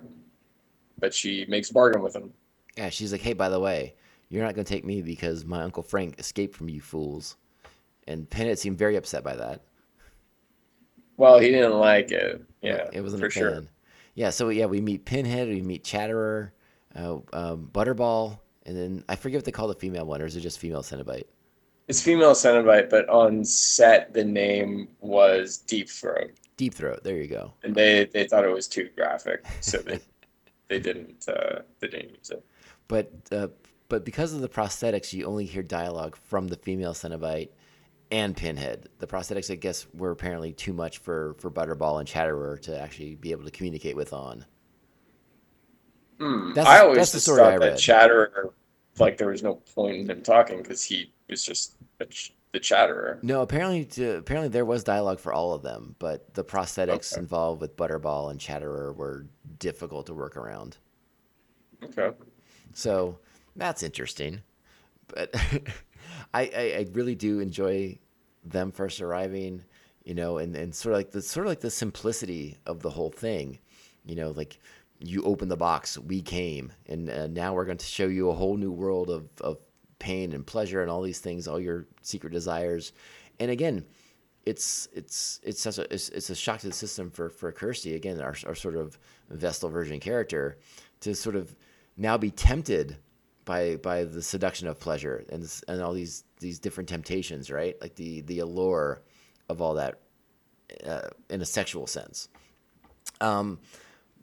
but 0.99 1.13
she 1.13 1.45
makes 1.47 1.69
a 1.69 1.73
bargain 1.73 2.01
with 2.01 2.15
him. 2.15 2.33
Yeah, 2.75 2.89
she's 2.89 3.11
like, 3.11 3.21
hey, 3.21 3.33
by 3.33 3.49
the 3.49 3.59
way, 3.59 3.95
you're 4.29 4.43
not 4.43 4.55
gonna 4.55 4.65
take 4.65 4.83
me 4.83 5.01
because 5.01 5.45
my 5.45 5.61
uncle 5.61 5.83
Frank 5.83 6.19
escaped 6.19 6.55
from 6.55 6.67
you 6.67 6.81
fools. 6.81 7.37
And 8.07 8.29
Pinhead 8.29 8.59
seemed 8.59 8.77
very 8.77 8.95
upset 8.95 9.23
by 9.23 9.35
that. 9.35 9.61
Well, 11.17 11.39
he 11.39 11.51
didn't 11.51 11.79
like 11.79 12.11
it. 12.11 12.43
Yeah, 12.61 12.89
it 12.91 13.01
wasn't 13.01 13.21
for 13.21 13.27
a 13.27 13.31
sure. 13.31 13.63
Yeah, 14.15 14.31
so 14.31 14.49
yeah, 14.49 14.65
we 14.65 14.81
meet 14.81 15.05
Pinhead, 15.05 15.47
we 15.47 15.61
meet 15.61 15.83
Chatterer, 15.83 16.53
uh, 16.95 17.19
um, 17.31 17.69
Butterball, 17.71 18.39
and 18.65 18.75
then 18.75 19.03
I 19.07 19.15
forget 19.15 19.37
what 19.37 19.45
they 19.45 19.51
call 19.51 19.67
the 19.67 19.75
female 19.75 20.05
one, 20.05 20.21
or 20.21 20.25
is 20.25 20.35
it 20.35 20.41
just 20.41 20.59
female 20.59 20.81
Cenobite? 20.81 21.25
It's 21.87 22.01
female 22.01 22.31
Cenobite, 22.31 22.89
but 22.89 23.07
on 23.09 23.45
set 23.45 24.13
the 24.13 24.25
name 24.25 24.87
was 25.01 25.57
Deep 25.57 25.89
Throat, 25.89 26.31
Deep 26.57 26.73
Throat. 26.73 27.03
There 27.03 27.17
you 27.17 27.27
go. 27.27 27.53
and 27.63 27.75
they 27.75 28.05
they 28.05 28.27
thought 28.27 28.43
it 28.43 28.53
was 28.53 28.67
too 28.67 28.89
graphic, 28.95 29.45
so 29.61 29.77
they 29.77 29.99
they 30.67 30.79
didn't 30.79 31.25
uh, 31.27 31.61
they 31.79 31.87
didn't 31.87 32.09
use 32.17 32.31
it. 32.31 32.43
But 32.87 33.11
uh, 33.31 33.47
but 33.87 34.03
because 34.03 34.33
of 34.33 34.41
the 34.41 34.49
prosthetics, 34.49 35.13
you 35.13 35.25
only 35.25 35.45
hear 35.45 35.61
dialogue 35.61 36.15
from 36.15 36.47
the 36.47 36.55
female 36.55 36.93
Cenobite 36.93 37.49
and 38.11 38.35
Pinhead. 38.35 38.89
The 38.99 39.07
prosthetics, 39.07 39.51
I 39.51 39.55
guess, 39.55 39.85
were 39.93 40.11
apparently 40.11 40.53
too 40.53 40.73
much 40.73 40.97
for 40.99 41.35
for 41.37 41.51
Butterball 41.51 41.99
and 41.99 42.07
Chatterer 42.07 42.57
to 42.63 42.79
actually 42.79 43.15
be 43.15 43.31
able 43.31 43.45
to 43.45 43.51
communicate 43.51 43.95
with 43.95 44.11
on. 44.13 44.45
Hmm. 46.19 46.53
That's 46.53 46.67
I 46.67 46.79
always 46.79 46.97
that's 46.97 47.11
the 47.11 47.19
story 47.19 47.39
thought 47.39 47.59
that 47.59 47.77
Chatterer, 47.77 48.53
like 48.97 49.17
there 49.17 49.29
was 49.29 49.43
no 49.43 49.55
point 49.55 49.97
in 49.97 50.09
him 50.09 50.21
talking 50.21 50.57
because 50.61 50.83
he 50.83 51.11
was 51.29 51.43
just 51.43 51.73
ch- 52.09 52.33
the 52.51 52.59
Chatterer. 52.59 53.19
No, 53.21 53.41
apparently, 53.41 53.85
to, 53.85 54.17
apparently 54.17 54.49
there 54.49 54.65
was 54.65 54.83
dialogue 54.83 55.19
for 55.19 55.33
all 55.33 55.53
of 55.53 55.61
them, 55.61 55.95
but 55.99 56.33
the 56.33 56.43
prosthetics 56.43 57.13
Okay. 57.13 57.21
involved 57.21 57.61
with 57.61 57.75
Butterball 57.75 58.31
and 58.31 58.39
Chatterer 58.39 58.93
were 58.93 59.25
difficult 59.59 60.05
to 60.07 60.13
work 60.13 60.37
around. 60.37 60.77
Okay. 61.83 62.11
So 62.73 63.19
that's 63.55 63.83
interesting. 63.83 64.41
But 65.07 65.33
I, 66.33 66.41
I, 66.55 66.73
I 66.79 66.87
really 66.93 67.15
do 67.15 67.39
enjoy 67.39 67.99
them 68.43 68.71
first 68.71 69.01
arriving, 69.01 69.63
you 70.03 70.13
know, 70.13 70.37
and, 70.37 70.55
and 70.55 70.73
sort 70.73 70.93
of 70.93 70.99
like 70.99 71.11
the 71.11 71.21
sort 71.21 71.45
of 71.47 71.51
like 71.51 71.61
the 71.61 71.71
simplicity 71.71 72.57
of 72.65 72.81
the 72.81 72.89
whole 72.89 73.11
thing. 73.11 73.59
You 74.05 74.15
know, 74.15 74.31
like 74.31 74.59
you 74.99 75.23
open 75.23 75.49
the 75.49 75.57
box, 75.57 75.97
we 75.97 76.21
came, 76.21 76.71
and 76.87 77.09
uh, 77.09 77.27
now 77.27 77.53
we're 77.53 77.65
going 77.65 77.77
to 77.79 77.85
show 77.85 78.07
you 78.07 78.29
a 78.29 78.33
whole 78.33 78.55
new 78.55 78.71
world 78.71 79.09
of, 79.09 79.27
of 79.41 79.57
pain 79.99 80.33
and 80.33 80.45
pleasure 80.45 80.81
and 80.81 80.91
all 80.91 81.01
these 81.01 81.19
things, 81.19 81.47
all 81.47 81.59
your 81.59 81.87
secret 82.01 82.33
desires. 82.33 82.93
And 83.39 83.51
again, 83.51 83.85
it's 84.45 84.87
it's 84.93 85.39
it's 85.43 85.61
such 85.61 85.79
a 85.79 85.93
it's, 85.93 86.09
it's 86.09 86.29
a 86.29 86.35
shock 86.35 86.59
to 86.59 86.67
the 86.67 86.73
system 86.73 87.09
for 87.09 87.29
for 87.29 87.51
Kirsty 87.51 87.95
again, 87.95 88.19
our, 88.21 88.35
our 88.45 88.55
sort 88.55 88.75
of 88.75 88.97
Vestal 89.29 89.69
Virgin 89.69 89.99
character, 89.99 90.57
to 91.01 91.15
sort 91.15 91.35
of 91.35 91.55
now 91.97 92.17
be 92.17 92.31
tempted 92.31 92.97
by 93.43 93.77
by 93.77 94.03
the 94.03 94.21
seduction 94.21 94.67
of 94.67 94.79
pleasure 94.79 95.25
and 95.29 95.49
and 95.67 95.81
all 95.81 95.93
these 95.93 96.23
these 96.39 96.59
different 96.59 96.89
temptations, 96.89 97.49
right? 97.49 97.75
Like 97.81 97.95
the 97.95 98.21
the 98.21 98.39
allure 98.39 99.01
of 99.49 99.61
all 99.61 99.75
that 99.75 99.99
uh, 100.85 101.09
in 101.29 101.41
a 101.41 101.45
sexual 101.45 101.87
sense. 101.87 102.29
Um, 103.21 103.59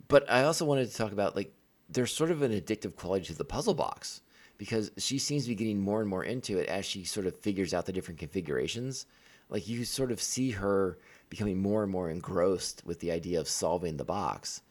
but 0.08 0.30
I 0.30 0.44
also 0.44 0.64
wanted 0.64 0.90
to 0.90 0.96
talk 0.96 1.12
about 1.12 1.34
like 1.34 1.52
there's 1.88 2.14
sort 2.14 2.30
of 2.30 2.42
an 2.42 2.52
addictive 2.52 2.96
quality 2.96 3.26
to 3.26 3.34
the 3.34 3.44
puzzle 3.44 3.74
box 3.74 4.20
because 4.62 4.92
she 4.96 5.18
seems 5.18 5.42
to 5.42 5.48
be 5.48 5.56
getting 5.56 5.80
more 5.80 6.00
and 6.00 6.08
more 6.08 6.22
into 6.22 6.56
it 6.56 6.68
as 6.68 6.84
she 6.84 7.02
sort 7.02 7.26
of 7.26 7.36
figures 7.40 7.74
out 7.74 7.84
the 7.84 7.92
different 7.92 8.20
configurations. 8.20 9.06
Like 9.48 9.66
you 9.66 9.84
sort 9.84 10.12
of 10.12 10.22
see 10.22 10.52
her 10.52 10.98
becoming 11.30 11.60
more 11.60 11.82
and 11.82 11.90
more 11.90 12.08
engrossed 12.08 12.80
with 12.86 13.00
the 13.00 13.10
idea 13.10 13.40
of 13.40 13.48
solving 13.48 13.96
the 13.96 14.04
box, 14.04 14.62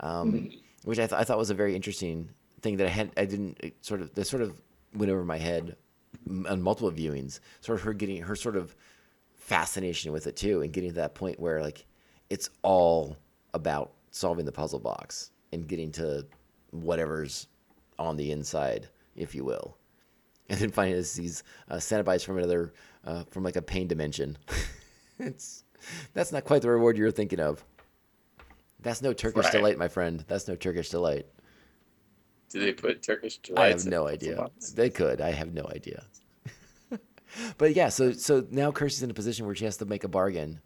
um, 0.00 0.50
which 0.84 0.98
I, 0.98 1.06
th- 1.06 1.18
I 1.18 1.24
thought 1.24 1.38
was 1.38 1.48
a 1.48 1.54
very 1.54 1.74
interesting 1.74 2.28
thing 2.60 2.76
that 2.76 2.88
I 2.88 2.90
had 2.90 3.10
I 3.16 3.24
didn't 3.24 3.72
sort 3.80 4.02
of 4.02 4.14
that 4.16 4.26
sort 4.26 4.42
of 4.42 4.60
went 4.94 5.10
over 5.10 5.24
my 5.24 5.38
head 5.38 5.76
on 6.28 6.60
multiple 6.60 6.92
viewings. 6.92 7.40
Sort 7.62 7.78
of 7.78 7.84
her 7.86 7.94
getting 7.94 8.20
her 8.20 8.36
sort 8.36 8.54
of 8.54 8.76
fascination 9.34 10.12
with 10.12 10.26
it 10.26 10.36
too, 10.36 10.60
and 10.60 10.74
getting 10.74 10.90
to 10.90 10.96
that 10.96 11.14
point 11.14 11.40
where 11.40 11.62
like 11.62 11.86
it's 12.28 12.50
all 12.60 13.16
about 13.54 13.92
solving 14.10 14.44
the 14.44 14.52
puzzle 14.52 14.78
box 14.78 15.30
and 15.54 15.66
getting 15.66 15.90
to 15.92 16.26
whatever's 16.70 17.46
on 17.98 18.14
the 18.18 18.30
inside 18.30 18.90
if 19.18 19.34
you 19.34 19.44
will. 19.44 19.76
And 20.50 20.58
then 20.58 20.70
finding 20.70 20.96
this, 20.96 21.12
these 21.12 21.42
uh, 21.68 21.74
Cenobites 21.74 22.24
from 22.24 22.38
another, 22.38 22.72
uh, 23.04 23.24
from 23.24 23.42
like 23.42 23.56
a 23.56 23.60
pain 23.60 23.86
dimension. 23.86 24.38
it's 25.18 25.64
that's 26.14 26.32
not 26.32 26.44
quite 26.44 26.62
the 26.62 26.70
reward 26.70 26.96
you're 26.96 27.10
thinking 27.10 27.38
of. 27.38 27.62
That's 28.80 29.02
no 29.02 29.12
Turkish 29.12 29.44
Right. 29.44 29.52
delight, 29.52 29.76
my 29.76 29.88
friend. 29.88 30.24
That's 30.26 30.48
no 30.48 30.56
Turkish 30.56 30.88
delight. 30.88 31.26
Do 32.48 32.60
they 32.60 32.72
put 32.72 33.02
Turkish 33.02 33.36
delight? 33.38 33.62
I 33.66 33.68
have 33.68 33.84
no 33.84 34.06
idea. 34.08 34.48
They 34.74 34.88
could. 34.88 35.20
I 35.20 35.32
have 35.32 35.52
no 35.52 35.68
idea. 35.74 36.04
but 37.58 37.74
yeah, 37.74 37.90
so 37.90 38.12
so 38.12 38.46
now 38.50 38.72
Kirsty's 38.72 39.02
in 39.02 39.10
a 39.10 39.14
position 39.14 39.44
where 39.44 39.54
she 39.54 39.66
has 39.66 39.76
to 39.76 39.84
make 39.84 40.04
a 40.04 40.08
bargain 40.08 40.62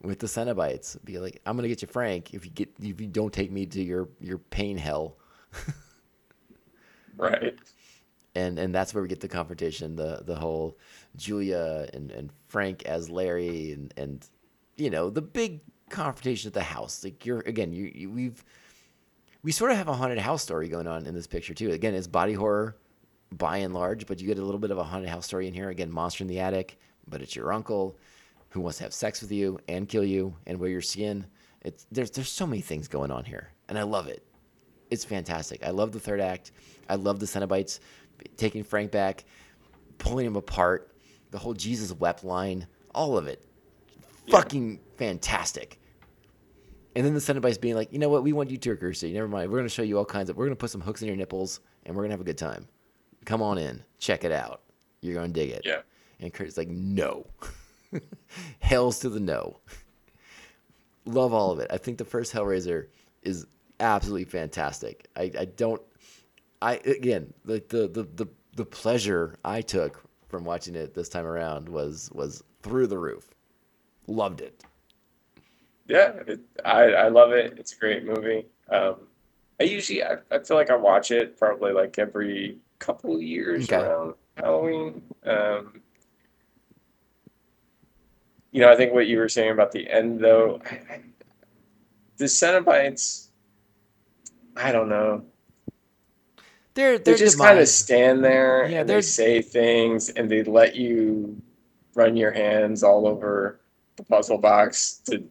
with 0.00 0.20
the 0.20 0.26
Cenobites. 0.26 0.96
Be 1.04 1.18
like, 1.18 1.42
I'm 1.44 1.54
gonna 1.56 1.68
get 1.68 1.82
you 1.82 1.88
Frank 1.88 2.32
if 2.32 2.46
you 2.46 2.50
get 2.50 2.70
if 2.80 2.98
you 2.98 3.06
don't 3.08 3.32
take 3.32 3.52
me 3.52 3.66
to 3.66 3.82
your 3.82 4.08
your 4.20 4.38
pain 4.38 4.78
hell. 4.78 5.18
Right. 7.16 7.58
And 8.38 8.58
and 8.58 8.74
that's 8.74 8.94
where 8.94 9.02
we 9.02 9.08
get 9.08 9.20
the 9.20 9.28
confrontation 9.28 9.96
the 9.96 10.22
the 10.24 10.36
whole 10.36 10.78
julia 11.16 11.88
and 11.92 12.10
and 12.10 12.30
frank 12.46 12.84
as 12.84 13.10
larry 13.10 13.72
and 13.72 13.94
and 13.96 14.28
you 14.76 14.90
know 14.90 15.10
the 15.10 15.22
big 15.22 15.60
confrontation 15.88 16.48
at 16.48 16.54
the 16.54 16.62
house. 16.62 17.04
Like 17.04 17.24
you're 17.26 17.40
again 17.40 17.72
you, 17.72 17.90
you 17.94 18.10
we've 18.10 18.44
we 19.42 19.52
sort 19.52 19.70
of 19.70 19.76
have 19.76 19.88
a 19.88 19.94
haunted 19.94 20.18
house 20.18 20.42
story 20.42 20.68
going 20.68 20.86
on 20.86 21.06
in 21.06 21.14
this 21.14 21.26
picture 21.26 21.54
too. 21.54 21.70
Again 21.70 21.94
it's 21.94 22.06
body 22.06 22.32
horror 22.32 22.76
by 23.32 23.58
and 23.58 23.74
large 23.74 24.06
but 24.06 24.20
you 24.20 24.26
get 24.26 24.38
a 24.38 24.44
little 24.44 24.60
bit 24.60 24.70
of 24.70 24.78
a 24.78 24.84
haunted 24.84 25.10
house 25.10 25.26
story 25.26 25.46
in 25.46 25.54
here. 25.54 25.70
Again 25.70 25.90
monster 25.90 26.24
in 26.24 26.28
the 26.28 26.40
attic 26.40 26.78
but 27.06 27.22
it's 27.22 27.34
your 27.34 27.52
uncle 27.52 27.96
who 28.50 28.60
wants 28.60 28.78
to 28.78 28.84
have 28.84 28.94
sex 28.94 29.20
with 29.20 29.32
you 29.32 29.58
and 29.68 29.88
kill 29.88 30.04
you 30.04 30.34
and 30.46 30.58
wear 30.58 30.70
your 30.70 30.80
skin. 30.80 31.26
It's 31.62 31.86
there's 31.90 32.10
there's 32.10 32.30
so 32.30 32.46
many 32.46 32.62
things 32.62 32.88
going 32.88 33.10
on 33.10 33.24
here 33.24 33.52
and 33.68 33.78
i 33.78 33.82
love 33.82 34.08
it. 34.08 34.24
It's 34.90 35.04
fantastic. 35.04 35.62
I 35.62 35.70
love 35.70 35.92
the 35.92 36.00
third 36.00 36.20
act. 36.20 36.52
I 36.88 36.94
love 36.94 37.20
the 37.20 37.26
Cenobites 37.26 37.80
taking 38.36 38.64
Frank 38.64 38.90
back, 38.90 39.24
pulling 39.98 40.26
him 40.26 40.36
apart, 40.36 40.94
the 41.30 41.38
whole 41.38 41.54
Jesus 41.54 41.92
wept 41.92 42.24
line, 42.24 42.66
all 42.94 43.18
of 43.18 43.26
it. 43.26 43.44
Fucking 44.30 44.80
fantastic. 44.96 45.78
And 46.96 47.06
then 47.06 47.14
the 47.14 47.20
Cenobites 47.20 47.60
being 47.60 47.74
like, 47.74 47.92
you 47.92 47.98
know 47.98 48.08
what, 48.08 48.22
we 48.22 48.32
want 48.32 48.50
you 48.50 48.56
to, 48.56 48.76
Kirsty. 48.76 49.12
Never 49.12 49.28
mind. 49.28 49.50
We're 49.50 49.58
going 49.58 49.68
to 49.68 49.74
show 49.74 49.82
you 49.82 49.98
all 49.98 50.04
kinds 50.04 50.30
of, 50.30 50.36
we're 50.36 50.46
going 50.46 50.56
to 50.56 50.60
put 50.60 50.70
some 50.70 50.80
hooks 50.80 51.00
in 51.00 51.06
your 51.06 51.16
nipples 51.16 51.60
and 51.86 51.94
we're 51.94 52.02
going 52.02 52.10
to 52.10 52.14
have 52.14 52.20
a 52.20 52.24
good 52.24 52.38
time. 52.38 52.66
Come 53.24 53.42
on 53.42 53.58
in. 53.58 53.82
Check 53.98 54.24
it 54.24 54.32
out. 54.32 54.62
You're 55.00 55.14
going 55.14 55.32
to 55.32 55.40
dig 55.40 55.50
it. 55.50 55.62
Yeah. 55.64 55.82
And 56.20 56.32
Kurt's 56.32 56.56
like, 56.56 56.68
no. 56.68 57.26
Hells 58.58 58.98
to 59.00 59.08
the 59.08 59.20
no. 59.20 59.58
Love 61.04 61.32
all 61.32 61.52
of 61.52 61.60
it. 61.60 61.70
I 61.70 61.78
think 61.78 61.98
the 61.98 62.04
first 62.04 62.32
Hellraiser 62.32 62.88
is 63.22 63.46
absolutely 63.80 64.24
fantastic. 64.24 65.06
I, 65.16 65.30
I 65.38 65.44
don't 65.44 65.80
I 66.60 66.74
again 66.76 67.32
like 67.44 67.68
the, 67.68 67.88
the 67.88 68.04
the 68.14 68.26
the 68.56 68.64
pleasure 68.64 69.36
I 69.44 69.60
took 69.60 70.02
from 70.28 70.44
watching 70.44 70.74
it 70.74 70.94
this 70.94 71.08
time 71.08 71.26
around 71.26 71.68
was 71.68 72.10
was 72.12 72.42
through 72.62 72.88
the 72.88 72.98
roof. 72.98 73.28
Loved 74.06 74.40
it. 74.40 74.64
Yeah, 75.86 76.12
it, 76.26 76.40
I 76.64 76.82
I 76.92 77.08
love 77.08 77.32
it. 77.32 77.54
It's 77.58 77.72
a 77.72 77.78
great 77.78 78.04
movie. 78.04 78.46
Um, 78.70 78.96
I 79.60 79.64
usually 79.64 80.02
I, 80.04 80.16
I 80.30 80.40
feel 80.40 80.56
like 80.56 80.70
I 80.70 80.76
watch 80.76 81.10
it 81.10 81.38
probably 81.38 81.72
like 81.72 81.98
every 81.98 82.58
couple 82.78 83.14
of 83.14 83.22
years 83.22 83.64
Okay. 83.64 83.76
around 83.82 84.14
Halloween. 84.36 85.02
Um, 85.24 85.80
you 88.52 88.60
know, 88.60 88.70
I 88.70 88.76
think 88.76 88.92
what 88.92 89.06
you 89.06 89.18
were 89.18 89.28
saying 89.28 89.50
about 89.50 89.72
the 89.72 89.88
end 89.88 90.20
though, 90.20 90.60
I, 90.64 90.74
I, 90.74 91.00
the 92.16 92.24
Cenobites, 92.24 93.28
I 94.56 94.72
don't 94.72 94.88
know. 94.88 95.24
They're 96.78 96.96
They 96.96 97.02
they're 97.10 97.16
just 97.18 97.38
kind 97.40 97.58
of 97.58 97.66
stand 97.66 98.24
there 98.24 98.68
Yeah, 98.68 98.80
and 98.82 98.88
they're- 98.88 99.02
say 99.02 99.42
things 99.42 100.10
and 100.10 100.30
they 100.30 100.44
let 100.44 100.76
you 100.76 101.42
run 101.96 102.16
your 102.16 102.30
hands 102.30 102.84
all 102.84 103.08
over 103.08 103.58
the 103.96 104.04
puzzle 104.04 104.38
box 104.38 105.00
to 105.06 105.24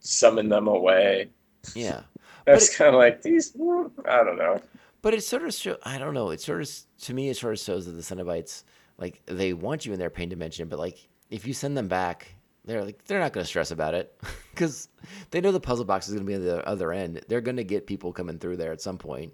summon 0.00 0.48
them 0.48 0.66
away. 0.66 1.28
yeah. 1.76 2.00
That's 2.46 2.76
kind 2.76 2.92
of 2.92 2.98
like 2.98 3.22
these. 3.22 3.54
I 3.56 4.24
don't 4.24 4.36
know. 4.36 4.60
But 5.02 5.14
it 5.14 5.22
sort 5.22 5.44
of 5.44 5.54
show, 5.54 5.76
I 5.84 5.98
don't 5.98 6.14
know. 6.14 6.30
It 6.30 6.40
sort 6.40 6.60
of 6.60 6.68
to 7.02 7.14
me 7.14 7.28
it 7.28 7.36
sort 7.36 7.52
of 7.52 7.60
shows 7.60 7.86
that 7.86 7.92
the 7.92 8.02
Cenobites 8.02 8.64
like 8.98 9.22
they 9.26 9.52
want 9.52 9.86
you 9.86 9.92
in 9.92 10.00
their 10.00 10.10
pain 10.10 10.28
dimension, 10.28 10.66
but 10.68 10.80
like 10.80 10.98
if 11.30 11.46
you 11.46 11.54
send 11.54 11.76
them 11.76 11.86
back, 11.86 12.34
they're 12.64 12.84
like 12.84 13.04
they're 13.04 13.20
not 13.20 13.32
going 13.32 13.44
to 13.44 13.48
stress 13.48 13.70
about 13.70 13.94
it 13.94 14.20
because 14.50 14.88
they 15.30 15.40
know 15.40 15.52
the 15.52 15.60
puzzle 15.60 15.84
box 15.84 16.08
is 16.08 16.14
going 16.14 16.26
to 16.26 16.28
be 16.28 16.34
on 16.34 16.44
the 16.44 16.66
other 16.66 16.92
end. 16.92 17.20
They're 17.28 17.40
going 17.40 17.58
to 17.58 17.64
get 17.64 17.86
people 17.86 18.12
coming 18.12 18.40
through 18.40 18.56
there 18.56 18.72
at 18.72 18.80
some 18.80 18.98
point. 18.98 19.32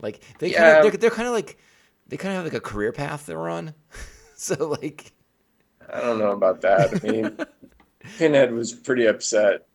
Like 0.00 0.20
they 0.38 0.50
kind 0.50 0.78
of 0.78 0.82
they're, 0.82 0.98
they're 1.00 1.10
kind 1.10 1.28
of 1.28 1.34
like 1.34 1.58
they 2.06 2.16
kind 2.16 2.32
of 2.32 2.44
have 2.44 2.52
like 2.52 2.60
a 2.60 2.60
career 2.60 2.92
path 2.92 3.26
they're 3.26 3.48
on. 3.48 3.74
so 4.36 4.76
like 4.80 5.12
I 5.92 6.00
don't 6.00 6.18
know 6.18 6.32
about 6.32 6.60
that. 6.62 7.02
I 7.02 7.06
mean, 7.06 7.36
Pinhead 8.18 8.52
was 8.52 8.72
pretty 8.72 9.06
upset 9.06 9.66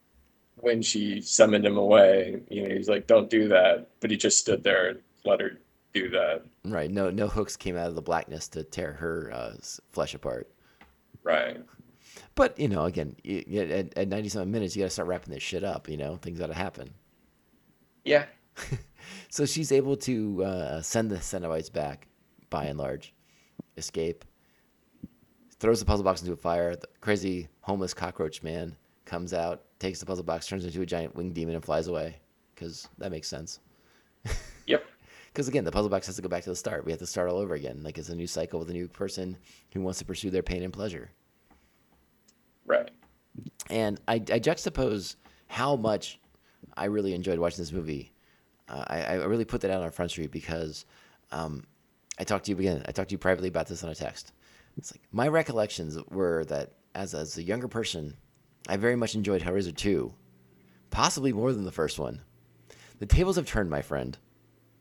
when 0.57 0.81
she 0.81 1.21
summoned 1.21 1.65
him 1.65 1.77
away. 1.77 2.41
You 2.49 2.67
know, 2.67 2.75
he's 2.75 2.89
like, 2.89 3.07
"Don't 3.07 3.29
do 3.29 3.47
that," 3.49 3.89
but 3.99 4.11
he 4.11 4.17
just 4.17 4.39
stood 4.39 4.63
there 4.63 4.89
and 4.89 4.99
let 5.25 5.41
her 5.41 5.59
do 5.93 6.09
that. 6.09 6.43
right, 6.65 6.91
no 6.91 7.09
no 7.09 7.27
hooks 7.27 7.55
came 7.55 7.75
out 7.77 7.87
of 7.87 7.95
the 7.95 8.01
blackness 8.01 8.47
to 8.49 8.63
tear 8.63 8.93
her 8.93 9.31
uh, 9.33 9.53
flesh 9.91 10.13
apart. 10.13 10.51
Right. 11.23 11.61
But 12.35 12.59
you 12.59 12.67
know, 12.67 12.85
again, 12.85 13.15
at, 13.25 13.97
at 13.97 14.07
ninety 14.07 14.29
something 14.29 14.51
minutes, 14.51 14.75
you 14.75 14.81
got 14.83 14.87
to 14.87 14.91
start 14.91 15.07
wrapping 15.07 15.33
this 15.33 15.43
shit 15.43 15.63
up. 15.63 15.89
You 15.89 15.97
know, 15.97 16.17
things 16.17 16.39
got 16.39 16.47
to 16.47 16.53
happen. 16.53 16.93
Yeah. 18.03 18.25
So 19.29 19.45
she's 19.45 19.71
able 19.71 19.95
to 19.97 20.43
uh, 20.43 20.81
send 20.81 21.11
the 21.11 21.17
Cenobites 21.17 21.71
back, 21.71 22.07
by 22.49 22.65
and 22.65 22.79
large, 22.79 23.13
escape, 23.77 24.25
throws 25.59 25.79
the 25.79 25.85
puzzle 25.85 26.03
box 26.03 26.21
into 26.21 26.33
a 26.33 26.37
fire. 26.37 26.75
The 26.75 26.87
crazy 26.99 27.47
homeless 27.61 27.93
cockroach 27.93 28.41
man 28.41 28.75
comes 29.05 29.33
out, 29.33 29.63
takes 29.77 29.99
the 29.99 30.05
puzzle 30.05 30.23
box, 30.23 30.47
turns 30.47 30.65
into 30.65 30.81
a 30.81 30.85
giant 30.85 31.15
winged 31.15 31.35
demon, 31.35 31.55
and 31.55 31.63
flies 31.63 31.87
away. 31.87 32.17
Because 32.55 32.89
that 32.97 33.11
makes 33.11 33.27
sense. 33.27 33.59
Yep. 34.67 34.83
Because 35.33 35.47
again, 35.47 35.63
the 35.63 35.71
puzzle 35.71 35.89
box 35.89 36.05
has 36.05 36.15
to 36.17 36.21
go 36.21 36.29
back 36.29 36.43
to 36.43 36.49
the 36.51 36.55
start. 36.55 36.85
We 36.85 36.91
have 36.91 36.99
to 36.99 37.07
start 37.07 37.27
all 37.27 37.37
over 37.37 37.55
again. 37.55 37.81
Like 37.81 37.97
it's 37.97 38.09
a 38.09 38.15
new 38.15 38.27
cycle 38.27 38.59
with 38.59 38.69
a 38.69 38.73
new 38.73 38.87
person 38.87 39.35
who 39.73 39.81
wants 39.81 39.97
to 39.97 40.05
pursue 40.05 40.29
their 40.29 40.43
pain 40.43 40.61
and 40.61 40.71
pleasure. 40.71 41.09
Right. 42.67 42.91
And 43.71 43.99
I, 44.07 44.15
I 44.15 44.39
juxtapose 44.39 45.15
how 45.47 45.75
much 45.75 46.19
I 46.77 46.85
really 46.85 47.15
enjoyed 47.15 47.39
watching 47.39 47.57
this 47.57 47.71
movie. 47.71 48.11
Uh, 48.69 48.83
I, 48.87 48.99
I 48.99 49.13
really 49.25 49.45
put 49.45 49.61
that 49.61 49.71
out 49.71 49.81
on 49.81 49.91
Front 49.91 50.11
Street 50.11 50.31
because 50.31 50.85
um, 51.31 51.65
I 52.19 52.23
talked 52.23 52.45
to 52.45 52.51
you 52.51 52.57
again. 52.59 52.83
I 52.87 52.91
talked 52.91 53.09
to 53.09 53.13
you 53.13 53.17
privately 53.17 53.49
about 53.49 53.67
this 53.67 53.83
on 53.83 53.89
a 53.89 53.95
text. 53.95 54.31
It's 54.77 54.93
like 54.93 55.01
my 55.11 55.27
recollections 55.27 55.97
were 56.09 56.45
that 56.45 56.73
as 56.95 57.13
as 57.13 57.37
a 57.37 57.43
younger 57.43 57.67
person, 57.67 58.15
I 58.67 58.77
very 58.77 58.95
much 58.95 59.15
enjoyed 59.15 59.41
Hellraiser 59.41 59.75
2, 59.75 60.13
possibly 60.91 61.33
more 61.33 61.51
than 61.53 61.65
the 61.65 61.71
first 61.71 61.99
one. 61.99 62.21
The 62.99 63.05
tables 63.05 63.37
have 63.37 63.45
turned, 63.45 63.69
my 63.69 63.81
friend. 63.81 64.17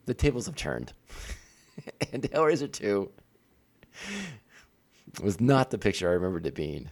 The 0.06 0.14
tables 0.14 0.46
have 0.46 0.56
turned, 0.56 0.92
and 2.12 2.22
Hellraiser 2.22 2.70
2 2.70 3.10
was 5.22 5.40
not 5.40 5.70
the 5.70 5.78
picture 5.78 6.08
I 6.08 6.12
remembered 6.12 6.46
it 6.46 6.54
being. 6.54 6.90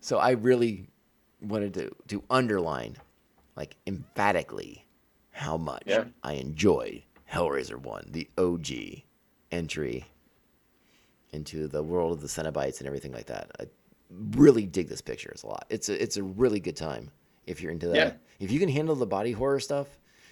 So 0.00 0.18
I 0.18 0.30
really 0.30 0.88
wanted 1.40 1.74
to, 1.74 1.90
to 2.08 2.22
underline, 2.28 2.96
like 3.56 3.76
emphatically, 3.86 4.81
how 5.42 5.56
much 5.56 5.82
Yeah. 5.86 6.04
I 6.22 6.34
enjoyed 6.34 7.02
Hellraiser 7.30 7.76
1, 7.76 8.08
the 8.10 8.28
OG 8.38 9.02
entry 9.50 10.06
into 11.32 11.66
the 11.66 11.82
world 11.82 12.12
of 12.12 12.20
the 12.20 12.28
Cenobites 12.28 12.78
and 12.78 12.86
everything 12.86 13.12
like 13.12 13.26
that. 13.26 13.50
I 13.58 13.66
really 14.36 14.66
dig 14.66 14.88
this 14.88 15.00
picture. 15.00 15.30
It's 15.30 15.42
a 15.42 15.46
lot. 15.46 15.66
It's 15.68 15.88
a, 15.88 16.00
it's 16.00 16.16
a 16.16 16.22
really 16.22 16.60
good 16.60 16.76
time 16.76 17.10
if 17.46 17.60
you're 17.60 17.72
into 17.72 17.88
that. 17.88 17.96
Yeah. 17.96 18.12
If 18.38 18.50
you 18.50 18.60
can 18.60 18.68
handle 18.68 18.94
the 18.94 19.06
body 19.06 19.32
horror 19.32 19.60
stuff, 19.60 19.88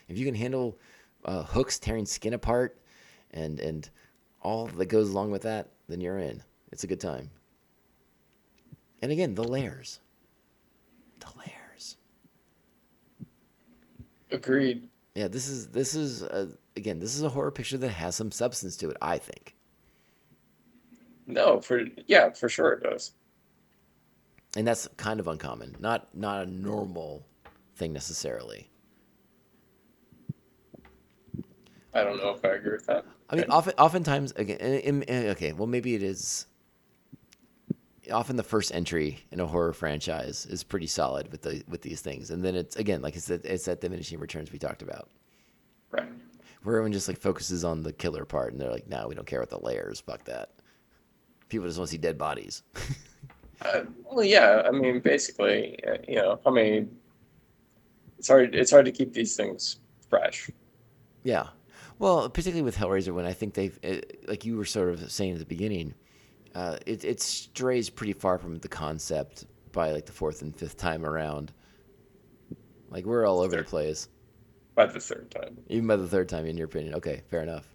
if 0.08 0.18
you 0.18 0.24
can 0.24 0.34
handle 0.34 0.78
uh, 1.24 1.42
hooks 1.42 1.78
tearing 1.78 2.06
skin 2.06 2.34
apart 2.34 2.78
and 3.32 3.60
and 3.60 3.88
all 4.42 4.66
that 4.66 4.86
goes 4.86 5.10
along 5.10 5.30
with 5.30 5.42
that, 5.42 5.68
then 5.88 6.00
you're 6.00 6.18
in. 6.18 6.42
It's 6.72 6.84
a 6.84 6.86
good 6.86 7.00
time. 7.00 7.30
And 9.02 9.12
again, 9.12 9.34
the 9.34 9.44
layers. 9.44 10.00
The 11.20 11.26
layers. 11.38 11.96
Agreed. 14.30 14.89
Yeah, 15.14 15.28
this 15.28 15.48
is 15.48 15.68
this 15.68 15.94
is 15.94 16.22
a, 16.22 16.48
again, 16.76 17.00
this 17.00 17.16
is 17.16 17.22
a 17.22 17.28
horror 17.28 17.50
picture 17.50 17.78
that 17.78 17.88
has 17.88 18.14
some 18.14 18.30
substance 18.30 18.76
to 18.78 18.90
it, 18.90 18.96
I 19.02 19.18
think. 19.18 19.56
No, 21.26 21.60
for 21.60 21.82
yeah, 22.06 22.30
for 22.30 22.48
sure 22.48 22.72
it 22.72 22.82
does. 22.82 23.12
And 24.56 24.66
that's 24.66 24.88
kind 24.96 25.20
of 25.20 25.28
uncommon. 25.28 25.76
Not 25.80 26.14
not 26.14 26.46
a 26.46 26.50
normal 26.50 27.26
thing 27.76 27.92
necessarily. 27.92 28.68
I 31.92 32.04
don't 32.04 32.18
know 32.18 32.30
if 32.30 32.44
I 32.44 32.50
agree 32.50 32.72
with 32.72 32.86
that. 32.86 33.04
I 33.28 33.36
mean, 33.36 33.46
often, 33.48 33.74
oftentimes, 33.78 34.32
again, 34.36 34.58
in, 34.58 35.02
in- 35.02 35.26
okay, 35.30 35.52
well, 35.52 35.66
maybe 35.66 35.94
it 35.94 36.02
is. 36.02 36.46
Often, 38.10 38.36
the 38.36 38.42
first 38.42 38.74
entry 38.74 39.18
in 39.30 39.40
a 39.40 39.46
horror 39.46 39.72
franchise 39.72 40.46
is 40.46 40.62
pretty 40.64 40.86
solid 40.86 41.30
with 41.30 41.42
the 41.42 41.62
with 41.68 41.82
these 41.82 42.00
things, 42.00 42.30
and 42.30 42.44
then 42.44 42.54
it's 42.54 42.76
again, 42.76 43.02
like 43.02 43.14
I 43.16 43.18
said, 43.18 43.42
it's 43.44 43.64
that 43.66 43.80
diminishing 43.80 44.18
returns 44.18 44.50
we 44.52 44.58
talked 44.58 44.82
about, 44.82 45.08
Right. 45.90 46.08
where 46.62 46.76
everyone 46.76 46.92
just 46.92 47.08
like 47.08 47.18
focuses 47.18 47.64
on 47.64 47.82
the 47.82 47.92
killer 47.92 48.24
part, 48.24 48.52
and 48.52 48.60
they're 48.60 48.70
like, 48.70 48.88
"No, 48.88 49.06
we 49.08 49.14
don't 49.14 49.26
care 49.26 49.40
about 49.42 49.50
the 49.60 49.64
layers. 49.64 50.00
Fuck 50.00 50.24
that." 50.24 50.50
People 51.48 51.66
just 51.66 51.78
want 51.78 51.88
to 51.88 51.92
see 51.92 51.98
dead 51.98 52.18
bodies. 52.18 52.62
Uh, 53.62 53.82
well, 54.10 54.24
yeah. 54.24 54.62
I 54.64 54.70
mean, 54.70 55.00
basically, 55.00 55.78
uh, 55.86 55.98
you 56.08 56.14
know, 56.14 56.40
I 56.46 56.50
mean, 56.50 56.96
it's 58.18 58.26
hard. 58.28 58.54
It's 58.54 58.70
hard 58.70 58.86
to 58.86 58.90
keep 58.90 59.12
these 59.12 59.36
things 59.36 59.80
fresh. 60.08 60.50
Yeah. 61.24 61.48
Well, 61.98 62.30
particularly 62.30 62.62
with 62.62 62.74
Hellraiser, 62.78 63.12
when 63.12 63.26
I 63.26 63.34
think 63.34 63.52
they've, 63.52 63.78
uh, 63.84 63.96
like 64.26 64.46
you 64.46 64.56
were 64.56 64.64
sort 64.64 64.88
of 64.88 65.12
saying 65.12 65.34
at 65.34 65.40
the 65.40 65.44
beginning, 65.44 65.92
uh, 66.54 66.76
it, 66.86 67.04
it 67.04 67.20
strays 67.20 67.88
pretty 67.90 68.12
far 68.12 68.38
from 68.38 68.58
the 68.58 68.68
concept 68.68 69.44
by 69.72 69.92
like 69.92 70.06
the 70.06 70.12
fourth 70.12 70.42
and 70.42 70.54
fifth 70.54 70.76
time 70.76 71.04
around. 71.04 71.52
Like 72.90 73.04
we're 73.04 73.26
all 73.26 73.40
over 73.40 73.56
the 73.56 73.62
place, 73.62 74.08
By 74.74 74.86
the 74.86 74.98
third 75.00 75.30
time. 75.30 75.58
even 75.68 75.86
by 75.86 75.96
the 75.96 76.08
third 76.08 76.28
time, 76.28 76.46
in 76.46 76.56
your 76.56 76.66
opinion. 76.66 76.94
Okay, 76.96 77.22
fair 77.30 77.42
enough. 77.42 77.66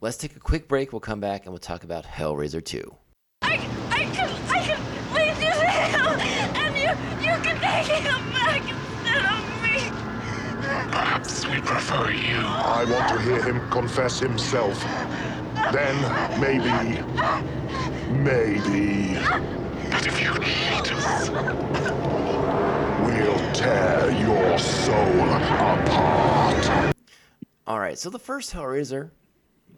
Let's 0.00 0.16
take 0.16 0.36
a 0.36 0.40
quick 0.40 0.68
break. 0.68 0.92
We'll 0.92 1.00
come 1.00 1.20
back 1.20 1.44
and 1.44 1.52
we'll 1.52 1.58
talk 1.58 1.84
about 1.84 2.04
Hellraiser 2.06 2.64
2. 2.64 2.94
I, 3.42 3.54
I 3.54 3.56
can, 3.56 4.30
I 4.48 4.60
can 4.64 5.12
lead 5.12 5.36
you 5.36 5.50
to 5.50 5.70
him, 5.70 6.20
and 6.56 6.76
you, 6.76 7.26
you 7.26 7.36
can 7.42 7.60
take 7.60 7.98
him 8.00 8.32
back 8.32 8.62
instead 8.62 9.24
of 9.26 9.62
me. 9.62 9.90
Perhaps 10.90 11.46
we 11.46 11.60
prefer 11.60 12.10
you. 12.12 12.36
I 12.38 12.84
want 12.88 13.08
to 13.08 13.20
hear 13.20 13.42
him 13.42 13.68
confess 13.70 14.20
himself. 14.20 14.80
Then, 15.72 16.40
maybe, 16.40 16.70
maybe. 18.10 19.14
But 19.90 20.06
if 20.06 20.20
you 20.20 20.32
hate 20.40 20.92
us, 20.92 21.30
we'll 23.00 23.52
tear 23.52 24.10
your 24.20 24.58
soul 24.58 25.30
apart. 25.30 26.94
All 27.66 27.78
right, 27.78 27.98
so 27.98 28.10
the 28.10 28.18
first 28.18 28.52
Hellraiser 28.52 29.10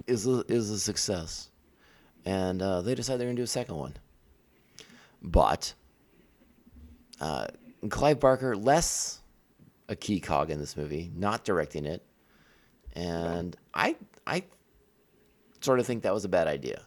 is 0.07 0.26
a, 0.26 0.45
is 0.49 0.70
a 0.70 0.78
success, 0.78 1.51
and 2.24 2.62
uh, 2.62 2.83
they 2.83 2.95
decide 2.95 3.16
they're 3.18 3.26
gonna 3.26 3.37
do 3.37 3.43
a 3.43 3.47
second 3.47 3.76
one. 3.76 3.95
But 5.22 5.74
uh, 7.20 7.49
Clive 7.89 8.20
Barker 8.20 8.57
less 8.57 9.20
a 9.89 9.97
key 9.97 10.20
cog 10.20 10.51
in 10.51 10.61
this 10.61 10.76
movie, 10.76 11.11
not 11.14 11.45
directing 11.45 11.85
it, 11.85 12.05
and 12.95 13.57
I 13.74 13.97
I 14.26 14.45
sort 15.61 15.81
of 15.81 15.87
think 15.87 16.05
that 16.05 16.14
was 16.14 16.24
a 16.24 16.28
bad 16.28 16.47
idea. 16.47 16.83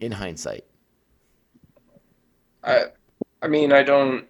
In 0.00 0.12
hindsight, 0.12 0.64
I, 2.62 2.86
I 3.42 3.48
mean, 3.48 3.72
I 3.72 3.82
don't, 3.82 4.26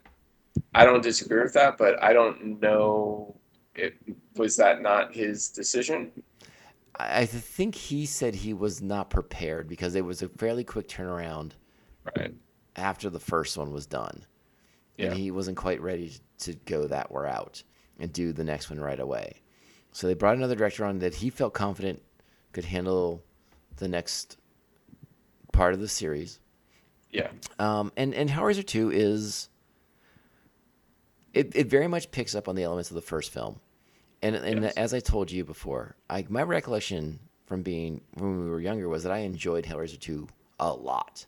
I 0.74 0.84
don't 0.84 1.02
disagree 1.02 1.42
with 1.42 1.52
that, 1.54 1.78
but 1.78 2.02
I 2.02 2.12
don't 2.12 2.60
know. 2.60 3.36
It 3.74 3.94
was 4.36 4.56
that 4.56 4.82
not 4.82 5.14
his 5.14 5.48
decision. 5.48 6.10
I, 6.96 7.20
I 7.22 7.26
think 7.26 7.74
he 7.74 8.06
said 8.06 8.34
he 8.34 8.52
was 8.54 8.82
not 8.82 9.10
prepared 9.10 9.68
because 9.68 9.94
it 9.94 10.04
was 10.04 10.22
a 10.22 10.28
fairly 10.28 10.64
quick 10.64 10.88
turnaround 10.88 11.52
Right. 12.16 12.34
after 12.76 13.08
the 13.08 13.18
first 13.20 13.56
one 13.56 13.72
was 13.72 13.86
done. 13.86 14.26
Yeah. 14.96 15.06
and 15.06 15.16
he 15.18 15.30
wasn't 15.32 15.56
quite 15.56 15.80
ready 15.80 16.12
to 16.38 16.52
go 16.66 16.86
that 16.86 17.08
route 17.10 17.64
and 17.98 18.12
do 18.12 18.32
the 18.32 18.44
next 18.44 18.70
one 18.70 18.78
right 18.78 19.00
away. 19.00 19.40
So 19.90 20.06
they 20.06 20.14
brought 20.14 20.36
another 20.36 20.54
director 20.54 20.84
on 20.84 20.98
that 21.00 21.14
he 21.16 21.30
felt 21.30 21.52
confident 21.54 22.00
could 22.52 22.64
handle 22.66 23.24
the 23.76 23.88
next 23.88 24.36
part 25.54 25.72
of 25.74 25.80
the 25.80 25.88
series. 25.88 26.38
Yeah. 27.10 27.28
Um, 27.58 27.92
and 27.96 28.12
and 28.14 28.28
Hellraiser 28.28 28.66
Two 28.66 28.90
is 28.90 29.48
it, 31.32 31.52
it 31.54 31.66
very 31.68 31.86
much 31.88 32.10
picks 32.10 32.34
up 32.34 32.48
on 32.48 32.54
the 32.56 32.62
elements 32.64 32.90
of 32.90 32.94
the 32.96 33.02
first 33.02 33.32
film, 33.32 33.60
and 34.22 34.34
and 34.36 34.62
Yes. 34.64 34.74
as 34.76 34.92
I 34.94 35.00
told 35.00 35.30
you 35.30 35.44
before, 35.44 35.96
I 36.10 36.26
my 36.28 36.42
recollection 36.42 37.18
from 37.46 37.62
being 37.62 38.00
when 38.14 38.44
we 38.44 38.50
were 38.50 38.60
younger 38.60 38.88
was 38.88 39.02
that 39.04 39.12
I 39.12 39.18
enjoyed 39.18 39.64
Hellraiser 39.64 39.98
Two 39.98 40.28
a 40.58 40.72
lot. 40.72 41.26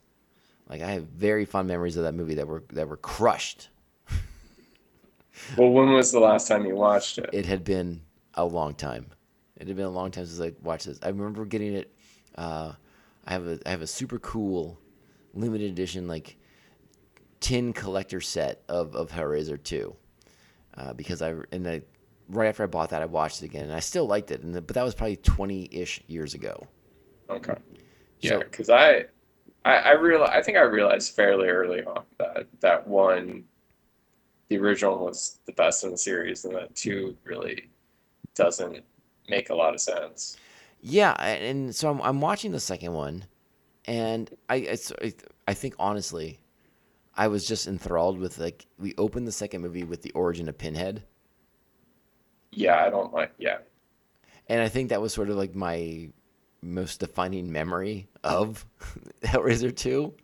Like 0.69 0.83
I 0.83 0.91
have 0.93 1.05
very 1.05 1.45
fond 1.45 1.69
memories 1.69 1.97
of 1.97 2.03
that 2.05 2.15
movie 2.15 2.35
that 2.35 2.49
were 2.49 2.65
that 2.73 2.89
were 2.89 2.97
crushed. 2.97 3.69
Well, 5.57 5.69
when 5.71 5.93
was 5.93 6.11
the 6.13 6.19
last 6.21 6.49
time 6.49 6.65
you 6.65 6.75
watched 6.75 7.19
it? 7.19 7.29
It 7.33 7.45
had 7.47 7.63
been 7.63 8.01
a 8.35 8.45
long 8.45 8.75
time. 8.75 9.07
It 9.57 9.69
had 9.69 9.77
been 9.77 9.85
a 9.85 9.91
long 9.91 10.11
time 10.11 10.25
since 10.27 10.41
I 10.41 10.53
watched 10.63 10.87
this. 10.87 10.99
I 11.03 11.09
remember 11.09 11.45
getting 11.45 11.75
it. 11.75 11.93
Uh, 12.37 12.73
have 13.37 13.47
a 13.47 13.59
I 13.67 13.71
have 13.71 13.83
a 13.83 13.87
super 13.87 14.19
cool 14.19 14.79
limited 15.35 15.71
edition 15.71 16.09
like 16.09 16.37
tin 17.41 17.73
collector 17.73 18.21
set 18.21 18.63
of 18.69 18.95
of 18.97 19.11
Hellraiser 19.11 19.63
two, 19.63 19.95
uh, 20.77 20.93
because 20.93 21.23
I 21.23 21.35
and 21.53 21.67
I 21.69 21.83
right 22.29 22.49
after 22.49 22.65
I 22.65 22.67
bought 22.67 22.91
that 22.91 23.03
I 23.03 23.07
watched 23.07 23.43
it 23.43 23.47
again 23.47 23.65
and 23.65 23.73
I 23.73 23.81
still 23.81 24.07
liked 24.07 24.31
it 24.31 24.43
and 24.43 24.55
the, 24.55 24.61
but 24.61 24.75
that 24.75 24.83
was 24.83 24.95
probably 24.95 25.17
twenty 25.17 25.69
ish 25.71 26.03
years 26.09 26.35
ago. 26.35 26.67
Okay. 27.31 27.55
Yeah, 28.21 28.31
So- 28.31 28.39
because 28.41 28.71
I, 28.71 29.05
I, 29.65 29.75
I 29.79 29.91
real, 29.93 30.23
I 30.23 30.43
think 30.43 30.57
I 30.57 30.63
realized 30.63 31.15
fairly 31.15 31.49
early 31.49 31.83
on 31.85 32.05
that 32.19 32.47
that 32.61 32.87
one, 32.87 33.45
the 34.49 34.59
original 34.59 35.05
was 35.05 35.41
the 35.45 35.53
best 35.53 35.85
in 35.85 35.91
the 35.91 35.99
series, 35.99 36.45
and 36.45 36.55
that 36.55 36.75
two 36.75 37.17
really 37.25 37.69
doesn't 38.35 38.85
make 39.29 39.51
a 39.51 39.55
lot 39.55 39.75
of 39.75 39.81
sense. 39.81 40.37
Yeah, 40.81 41.13
and 41.13 41.75
so 41.75 41.91
I'm, 41.91 42.01
I'm 42.03 42.21
watching 42.21 42.53
the 42.53 42.61
second 42.61 42.93
one, 42.93 43.25
and 43.87 44.31
I 44.49 44.57
it's, 44.57 44.93
I 45.03 45.15
I 45.49 45.55
think 45.55 45.75
honestly, 45.79 46.39
I 47.15 47.29
was 47.29 47.47
just 47.47 47.67
enthralled 47.67 48.19
with 48.19 48.39
like 48.39 48.67
we 48.79 48.95
opened 48.99 49.27
the 49.27 49.33
second 49.33 49.63
movie 49.63 49.85
with 49.85 50.03
the 50.03 50.13
origin 50.13 50.49
of 50.49 50.59
Pinhead, 50.59 51.03
Yeah, 52.53 52.85
I 52.85 52.91
don't 52.91 53.13
like. 53.13 53.33
Yeah, 53.39 53.59
and 54.49 54.61
I 54.61 54.69
think 54.69 54.91
that 54.91 55.01
was 55.03 55.13
sort 55.13 55.31
of 55.31 55.37
like 55.37 55.55
my 55.55 56.11
most 56.63 57.01
defining 57.01 57.53
memory 57.53 58.09
of 58.25 58.67
Hellraiser 59.23 59.75
two 59.75 60.15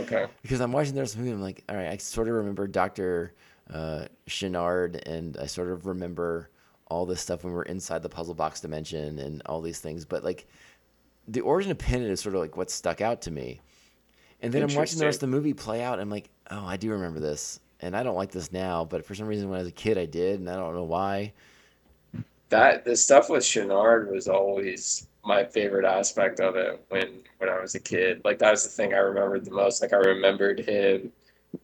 okay, 0.00 0.26
because 0.42 0.60
I'm 0.60 0.72
watching 0.72 0.94
the 0.94 1.00
rest 1.00 1.14
of 1.14 1.18
the 1.20 1.24
movie. 1.24 1.34
I'm 1.36 1.42
like, 1.42 1.64
all 1.68 1.76
right, 1.76 1.88
I 1.88 1.96
sort 1.98 2.28
of 2.28 2.34
remember 2.34 2.66
Doctor 2.66 3.34
uh, 3.72 4.06
Channard, 4.26 5.02
and 5.06 5.36
I 5.36 5.46
sort 5.46 5.70
of 5.70 5.86
remember 5.86 6.50
all 6.90 7.06
this 7.06 7.20
stuff 7.20 7.44
when 7.44 7.52
we're 7.52 7.62
inside 7.62 8.02
the 8.02 8.08
puzzle 8.08 8.34
box 8.34 8.60
dimension 8.60 9.18
and 9.18 9.42
all 9.46 9.60
these 9.60 9.80
things. 9.80 10.04
But 10.04 10.24
like, 10.24 10.46
the 11.26 11.40
origin 11.40 11.70
of 11.70 11.78
Pinhead 11.78 12.10
is 12.10 12.20
sort 12.20 12.34
of 12.34 12.40
like 12.40 12.56
what 12.56 12.70
stuck 12.70 13.00
out 13.00 13.22
to 13.22 13.30
me. 13.30 13.60
And 14.40 14.52
then 14.52 14.62
I'm 14.62 14.74
watching 14.74 14.98
the 14.98 15.04
rest 15.04 15.16
of 15.16 15.30
the 15.30 15.36
movie 15.36 15.52
play 15.54 15.82
out. 15.82 15.94
And 15.94 16.02
I'm 16.02 16.10
like, 16.10 16.30
oh, 16.50 16.64
I 16.64 16.76
do 16.76 16.90
remember 16.90 17.20
this, 17.20 17.60
and 17.80 17.96
I 17.96 18.02
don't 18.02 18.14
like 18.16 18.30
this 18.30 18.52
now. 18.52 18.84
But 18.84 19.04
for 19.04 19.14
some 19.14 19.26
reason, 19.26 19.48
when 19.48 19.58
I 19.58 19.62
was 19.62 19.68
a 19.68 19.72
kid, 19.72 19.98
I 19.98 20.06
did, 20.06 20.40
and 20.40 20.48
I 20.48 20.56
don't 20.56 20.74
know 20.74 20.84
why. 20.84 21.32
that 22.50 22.84
the 22.84 22.96
stuff 22.96 23.28
with 23.28 23.44
Channard 23.44 24.10
was 24.10 24.28
always 24.28 25.06
my 25.24 25.44
favorite 25.44 25.84
aspect 25.84 26.40
of 26.40 26.56
it 26.56 26.82
when 26.88 27.20
when 27.38 27.50
I 27.50 27.60
was 27.60 27.74
a 27.74 27.80
kid. 27.80 28.22
Like 28.24 28.38
that 28.38 28.50
was 28.50 28.64
the 28.64 28.70
thing 28.70 28.94
I 28.94 28.98
remembered 28.98 29.44
the 29.44 29.50
most. 29.50 29.82
Like 29.82 29.92
I 29.92 29.96
remembered 29.96 30.60
him 30.60 31.12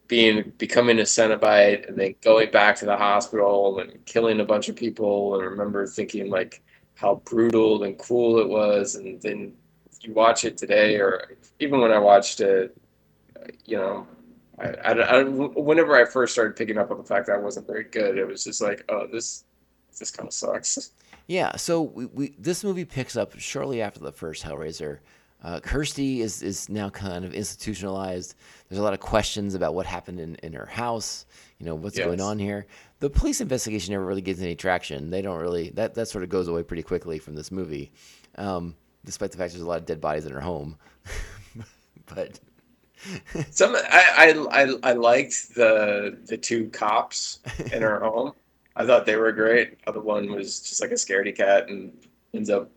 being 0.06 0.52
becoming 0.58 0.98
a 0.98 1.02
Cenobite 1.02 1.88
and 1.88 1.96
then 1.98 2.14
going 2.22 2.50
back 2.50 2.76
to 2.76 2.86
the 2.86 2.96
hospital 2.96 3.78
and 3.80 4.04
killing 4.04 4.40
a 4.40 4.44
bunch 4.44 4.68
of 4.68 4.76
people. 4.76 5.34
And 5.34 5.42
I 5.42 5.46
remember 5.46 5.86
thinking 5.86 6.30
like 6.30 6.62
how 6.94 7.16
brutal 7.24 7.84
and 7.84 7.98
cool 7.98 8.38
it 8.38 8.48
was. 8.48 8.94
And 8.94 9.20
then 9.22 9.52
you 10.00 10.12
watch 10.12 10.44
it 10.44 10.56
today, 10.56 10.96
or 10.96 11.36
even 11.60 11.80
when 11.80 11.92
I 11.92 11.98
watched 11.98 12.40
it, 12.40 12.76
you 13.64 13.76
know. 13.76 14.06
I, 14.56 14.68
I, 14.68 14.92
I, 14.92 15.22
whenever 15.24 15.96
I 15.96 16.04
first 16.04 16.32
started 16.32 16.54
picking 16.54 16.78
up 16.78 16.92
on 16.92 16.98
the 16.98 17.02
fact 17.02 17.26
that 17.26 17.34
I 17.34 17.38
wasn't 17.38 17.66
very 17.66 17.82
good, 17.82 18.16
it 18.16 18.24
was 18.24 18.44
just 18.44 18.62
like, 18.62 18.84
oh, 18.88 19.08
this 19.08 19.44
this 19.98 20.10
kind 20.10 20.28
of 20.28 20.32
sucks. 20.32 20.90
Yeah, 21.26 21.56
so 21.56 21.82
we, 21.82 22.06
we 22.06 22.34
this 22.38 22.62
movie 22.62 22.84
picks 22.84 23.16
up 23.16 23.38
shortly 23.38 23.82
after 23.82 24.00
the 24.00 24.12
first 24.12 24.44
Hellraiser. 24.44 24.98
Uh, 25.44 25.60
Kirsty 25.60 26.22
is 26.22 26.42
is 26.42 26.70
now 26.70 26.88
kind 26.88 27.24
of 27.24 27.34
institutionalized. 27.34 28.34
There's 28.68 28.78
a 28.78 28.82
lot 28.82 28.94
of 28.94 29.00
questions 29.00 29.54
about 29.54 29.74
what 29.74 29.84
happened 29.84 30.18
in, 30.18 30.36
in 30.36 30.54
her 30.54 30.64
house. 30.64 31.26
You 31.58 31.66
know 31.66 31.74
what's 31.74 31.98
going 31.98 32.20
on 32.20 32.38
here. 32.38 32.66
The 33.00 33.10
police 33.10 33.42
investigation 33.42 33.92
never 33.92 34.06
really 34.06 34.22
gets 34.22 34.40
any 34.40 34.54
traction. 34.54 35.10
They 35.10 35.20
don't 35.20 35.38
really 35.38 35.68
that 35.70 35.94
that 35.94 36.08
sort 36.08 36.24
of 36.24 36.30
goes 36.30 36.48
away 36.48 36.62
pretty 36.62 36.82
quickly 36.82 37.18
from 37.18 37.34
this 37.34 37.52
movie, 37.52 37.92
um, 38.36 38.74
despite 39.04 39.32
the 39.32 39.38
fact 39.38 39.52
there's 39.52 39.62
a 39.62 39.68
lot 39.68 39.78
of 39.78 39.84
dead 39.84 40.00
bodies 40.00 40.24
in 40.24 40.32
her 40.32 40.40
home. 40.40 40.78
but 42.06 42.40
Some 43.50 43.76
I, 43.76 44.34
I 44.50 44.62
I 44.62 44.90
I 44.90 44.92
liked 44.94 45.54
the 45.54 46.18
the 46.24 46.38
two 46.38 46.70
cops 46.70 47.40
in 47.70 47.82
her 47.82 48.00
home. 48.02 48.32
I 48.76 48.86
thought 48.86 49.04
they 49.04 49.16
were 49.16 49.30
great. 49.32 49.78
The 49.84 49.90
Other 49.90 50.00
one 50.00 50.32
was 50.32 50.60
just 50.60 50.80
like 50.80 50.90
a 50.90 50.94
scaredy 50.94 51.36
cat 51.36 51.68
and 51.68 51.92
ends 52.32 52.50
up 52.50 52.70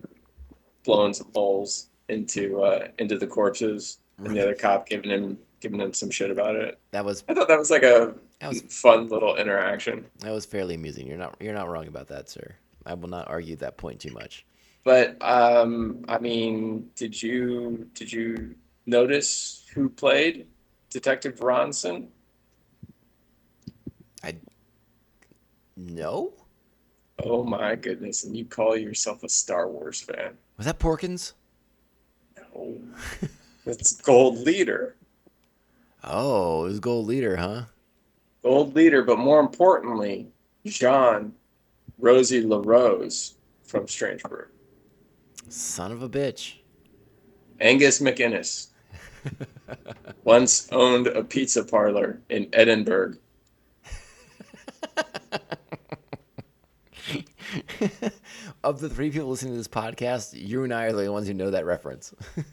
blowing 0.84 1.14
some 1.14 1.32
holes 1.34 1.87
into 2.10 2.62
uh, 2.62 2.88
into 3.00 3.18
the 3.18 3.28
corpses, 3.28 4.00
and 4.18 4.36
the 4.36 4.42
other 4.42 4.56
cop 4.56 4.88
giving 4.88 5.10
him 5.12 5.38
giving 5.60 5.80
him 5.80 5.94
some 5.94 6.10
shit 6.12 6.30
about 6.32 6.56
it. 6.56 6.80
that 6.92 7.04
was 7.04 7.24
I 7.28 7.34
thought 7.34 7.48
that 7.48 7.58
was 7.60 7.72
like 7.72 7.84
a 7.84 8.14
That 8.40 8.50
was- 8.50 8.62
fun 8.62 9.08
little 9.10 9.36
interaction. 9.36 10.06
that 10.20 10.32
was 10.32 10.46
fairly 10.46 10.76
amusing. 10.76 11.08
You're 11.08 11.18
not 11.18 11.36
you're 11.40 11.54
not 11.54 11.70
wrong 11.70 11.88
about 11.88 12.08
that, 12.10 12.30
sir. 12.30 12.56
I 12.86 12.94
will 12.94 13.10
not 13.10 13.28
argue 13.28 13.56
that 13.58 13.78
point 13.78 14.00
too 14.00 14.12
much. 14.12 14.46
But 14.84 15.18
um, 15.22 16.06
I 16.08 16.18
mean, 16.20 16.90
did 16.96 17.22
you 17.22 17.90
did 17.94 18.12
you 18.14 18.56
notice 18.86 19.66
who 19.74 19.90
played 19.90 20.48
Detective 20.90 21.40
Ronson? 21.40 22.08
I 24.24 24.36
no, 25.76 26.34
Oh 27.24 27.44
my 27.44 27.76
goodness! 27.76 28.24
And 28.24 28.36
you 28.38 28.46
call 28.46 28.78
yourself 28.78 29.24
a 29.24 29.30
Star 29.30 29.68
Wars 29.70 30.02
fan? 30.02 30.38
was 30.56 30.66
that 30.66 30.80
Porkins? 30.80 31.34
No, 32.58 32.78
it's 33.66 33.94
Gold 34.02 34.40
Leader. 34.40 34.96
Oh, 36.04 36.66
it 36.66 36.70
was 36.70 36.80
Gold 36.80 37.08
Leader, 37.08 37.36
huh? 37.36 37.64
Gold 38.44 38.76
Leader, 38.76 39.04
but 39.04 39.20
more 39.20 39.40
importantly, 39.40 40.28
Jean 40.66 41.34
Rosie 41.98 42.44
LaRose 42.44 43.36
from 43.64 43.88
Strange 43.88 44.24
Brew. 44.24 44.46
Son 45.50 45.92
of 45.92 46.02
a 46.02 46.10
bitch. 46.10 46.56
Angus 47.60 48.00
MacInnes 48.00 48.68
once 50.24 50.72
owned 50.72 51.08
a 51.08 51.24
pizza 51.24 51.64
parlor 51.64 52.22
in 52.30 52.48
Edinburgh. 52.54 53.16
of 58.70 58.80
the 58.80 58.90
three 58.90 59.12
people 59.12 59.30
listening 59.30 59.54
to 59.54 59.58
this 59.58 59.68
podcast, 59.68 60.34
you 60.34 60.64
and 60.64 60.74
I 60.74 60.86
are 60.86 60.92
the 60.92 61.00
only 61.00 61.10
ones 61.10 61.28
who 61.28 61.34
know 61.34 61.52
that 61.52 61.66
reference. 61.66 62.14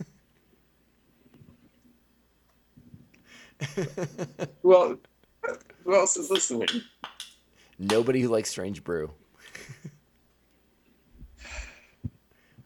Well, 4.62 4.98
who 5.84 5.94
else 5.94 6.16
is 6.16 6.30
listening? 6.30 6.68
Nobody 7.78 8.20
who 8.20 8.28
likes 8.28 8.50
Strange 8.50 8.82
Brew. 8.82 9.10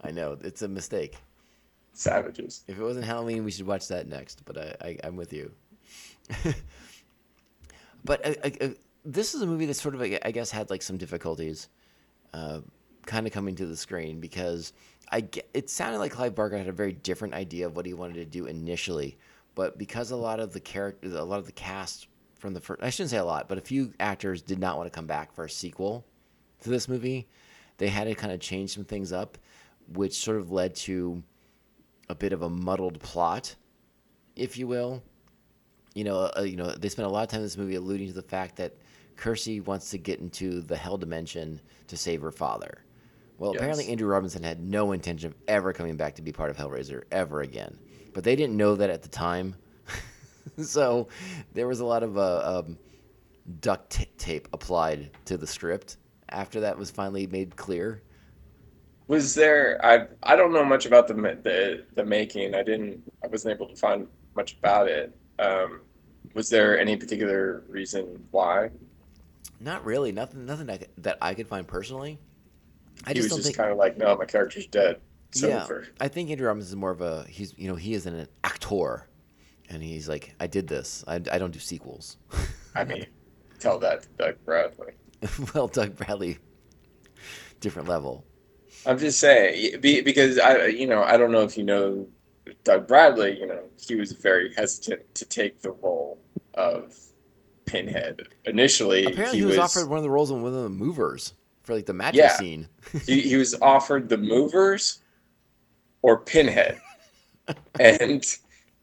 I 0.01 0.11
know 0.11 0.38
it's 0.40 0.62
a 0.62 0.68
mistake. 0.68 1.16
Savages. 1.92 2.64
If 2.68 2.78
it 2.78 2.82
wasn't 2.82 3.05
Halloween, 3.05 3.44
we 3.44 3.51
should 3.51 3.66
watch 3.66 3.88
that 3.88 4.07
next. 4.07 4.44
But 4.44 4.59
I, 4.59 4.76
I 4.80 4.99
I'm 5.05 5.16
with 5.16 5.32
you. 5.32 5.51
but 8.05 8.24
uh, 8.24 8.34
uh, 8.44 8.51
uh, 8.61 8.68
this 9.05 9.34
is 9.34 9.42
a 9.42 9.46
movie 9.46 9.66
that 9.66 9.74
sort 9.74 9.94
of, 9.94 10.03
I 10.03 10.18
I 10.24 10.30
guess, 10.30 10.51
had 10.51 10.70
like 10.70 10.82
some 10.82 10.96
difficulties, 10.96 11.68
uh, 12.32 12.61
kind 13.09 13.26
of 13.26 13.32
coming 13.32 13.56
to 13.56 13.66
the 13.66 13.76
screen 13.76 14.20
because 14.20 14.74
I 15.11 15.22
get, 15.22 15.48
it 15.54 15.70
sounded 15.70 15.98
like 15.98 16.12
Clive 16.12 16.34
Barker 16.34 16.59
had 16.59 16.68
a 16.68 16.72
very 16.72 16.92
different 16.92 17.34
idea 17.34 17.66
of 17.66 17.74
what 17.74 17.86
he 17.86 17.94
wanted 17.94 18.16
to 18.16 18.26
do 18.26 18.44
initially, 18.46 19.18
but 19.54 19.78
because 19.78 20.11
a 20.11 20.16
lot 20.16 20.38
of 20.38 20.52
the 20.52 20.61
characters, 20.61 21.14
a 21.14 21.24
lot 21.24 21.38
of 21.38 21.46
the 21.46 21.52
cast 21.52 22.06
from 22.38 22.52
the 22.52 22.61
first, 22.61 22.82
I 22.82 22.90
shouldn't 22.90 23.11
say 23.11 23.16
a 23.16 23.24
lot, 23.24 23.48
but 23.48 23.56
a 23.56 23.62
few 23.62 23.94
actors 23.98 24.42
did 24.42 24.59
not 24.59 24.76
want 24.76 24.92
to 24.92 24.94
come 24.94 25.06
back 25.06 25.32
for 25.32 25.46
a 25.46 25.50
sequel 25.50 26.04
to 26.61 26.68
this 26.68 26.86
movie. 26.86 27.26
They 27.78 27.88
had 27.88 28.04
to 28.04 28.14
kind 28.14 28.32
of 28.32 28.40
change 28.40 28.74
some 28.74 28.84
things 28.84 29.11
up, 29.11 29.38
which 29.94 30.14
sort 30.14 30.36
of 30.36 30.52
led 30.52 30.74
to 30.76 31.22
a 32.11 32.14
bit 32.14 32.34
of 32.34 32.42
a 32.42 32.50
muddled 32.50 33.00
plot, 33.00 33.54
if 34.36 34.59
you 34.59 34.66
will. 34.66 35.02
You 35.94 36.04
know, 36.04 36.30
uh, 36.36 36.42
you 36.42 36.56
know, 36.56 36.72
they 36.72 36.90
spent 36.90 37.09
a 37.09 37.11
lot 37.11 37.22
of 37.22 37.28
time 37.28 37.40
in 37.40 37.46
this 37.46 37.56
movie 37.56 37.76
alluding 37.76 38.09
to 38.09 38.12
the 38.12 38.22
fact 38.22 38.56
that 38.56 38.76
Kirsty 39.16 39.61
wants 39.61 39.90
to 39.90 39.98
get 39.98 40.20
into 40.20 40.61
the 40.61 40.76
hell 40.76 40.98
dimension 40.98 41.61
to 41.86 41.96
save 41.96 42.20
her 42.20 42.30
father. 42.30 42.84
Well, 43.39 43.53
apparently 43.53 43.89
Andrew 43.89 44.09
Robinson 44.09 44.43
had 44.43 44.61
no 44.61 44.93
intention 44.93 45.28
of 45.30 45.36
ever 45.47 45.72
coming 45.72 45.97
back 45.97 46.16
to 46.16 46.22
be 46.22 46.32
part 46.32 46.51
of 46.51 46.57
Hellraiser 46.57 47.05
ever 47.12 47.41
again. 47.41 47.78
But 48.12 48.24
they 48.24 48.34
didn't 48.34 48.57
know 48.57 48.74
that 48.74 48.91
at 48.91 49.03
the 49.03 49.09
time. 49.09 49.55
so 50.59 51.07
there 51.55 51.68
was 51.68 51.78
a 51.78 51.84
lot 51.84 52.03
of 52.03 52.18
uh, 52.18 52.64
um, 52.66 52.78
duct 53.61 53.91
ta- 53.91 54.05
tape 54.18 54.49
applied 54.53 55.11
to 55.26 55.36
the 55.36 55.47
script 55.47 55.99
after 56.30 56.61
that 56.61 56.76
was 56.76 56.91
finally 56.91 57.28
made 57.28 57.57
clear. 57.57 58.03
Was 59.07 59.34
there? 59.34 59.80
I 59.84 60.07
I 60.24 60.36
don't 60.36 60.53
know 60.53 60.64
much 60.64 60.84
about 60.84 61.09
the 61.09 61.14
the 61.14 61.86
the 61.95 62.05
making. 62.05 62.55
I 62.55 62.62
didn't. 62.62 63.01
I 63.24 63.28
wasn't 63.28 63.55
able 63.55 63.68
to 63.68 63.76
find 63.76 64.07
much 64.34 64.59
about 64.59 64.89
it. 64.89 65.16
Um, 65.39 65.80
was 66.34 66.51
there 66.51 66.78
any 66.78 66.97
particular 66.97 67.62
reason 67.68 68.22
why? 68.32 68.70
Not 69.61 69.84
really. 69.84 70.12
Nothing. 70.12 70.45
Nothing 70.45 70.66
could, 70.66 70.89
that 70.99 71.16
I 71.22 71.32
could 71.34 71.47
find 71.47 71.66
personally. 71.66 72.18
I 73.05 73.11
he 73.11 73.14
just 73.14 73.24
was 73.24 73.30
don't 73.30 73.38
just 73.38 73.46
think. 73.49 73.57
kind 73.57 73.70
of 73.70 73.78
like, 73.78 73.96
no, 73.96 74.16
my 74.16 74.24
character's 74.24 74.66
dead. 74.66 75.01
It's 75.30 75.42
yeah, 75.42 75.64
over. 75.64 75.86
I 76.01 76.09
think 76.09 76.30
Andrew 76.30 76.46
Robinson 76.46 76.70
is 76.70 76.76
more 76.76 76.90
of 76.90 77.01
a 77.01 77.24
he's 77.28 77.55
you 77.59 77.68
know 77.68 77.74
he 77.74 77.94
is 77.94 78.07
an 78.07 78.26
actor, 78.44 79.09
and 79.68 79.82
he's 79.82 80.09
like 80.09 80.34
I 80.40 80.46
did 80.46 80.66
this. 80.66 81.05
I, 81.07 81.16
I 81.16 81.38
don't 81.38 81.51
do 81.51 81.59
sequels. 81.59 82.16
I 82.74 82.84
mean, 82.84 83.07
tell 83.59 83.78
that 83.80 84.03
to 84.03 84.09
Doug 84.18 84.36
Bradley. 84.44 84.94
well, 85.55 85.68
Doug 85.68 85.96
Bradley, 85.96 86.38
different 87.61 87.88
level. 87.88 88.24
I'm 88.86 88.99
just 88.99 89.18
saying 89.18 89.80
because 89.80 90.38
I, 90.38 90.66
you 90.66 90.86
know, 90.86 91.03
I 91.03 91.16
don't 91.16 91.32
know 91.32 91.42
if 91.42 91.59
you 91.59 91.64
know 91.64 92.07
Doug 92.64 92.86
Bradley. 92.86 93.38
You 93.38 93.46
know, 93.46 93.64
he 93.78 93.96
was 93.96 94.12
very 94.12 94.55
hesitant 94.55 95.14
to 95.16 95.24
take 95.26 95.61
the 95.61 95.72
role 95.72 96.18
of 96.55 96.96
Pinhead. 97.66 98.22
Initially, 98.46 99.05
Apparently, 99.05 99.38
he, 99.40 99.44
was, 99.44 99.59
offered 99.59 99.88
one 99.88 99.99
of 99.99 100.05
the 100.05 100.11
roles 100.11 100.30
in 100.30 100.42
one 100.42 100.55
of 100.55 100.62
the 100.62 100.70
movers 100.70 101.34
for 101.68 101.74
like 101.74 101.84
the 101.86 101.92
mattress 101.92 102.18
Yeah. 102.18 102.36
scene. 102.36 102.66
he, 103.07 103.20
he 103.20 103.36
was 103.36 103.54
offered 103.61 104.08
the 104.08 104.16
movers 104.16 105.00
or 106.00 106.18
pinhead 106.18 106.80
and 107.78 108.24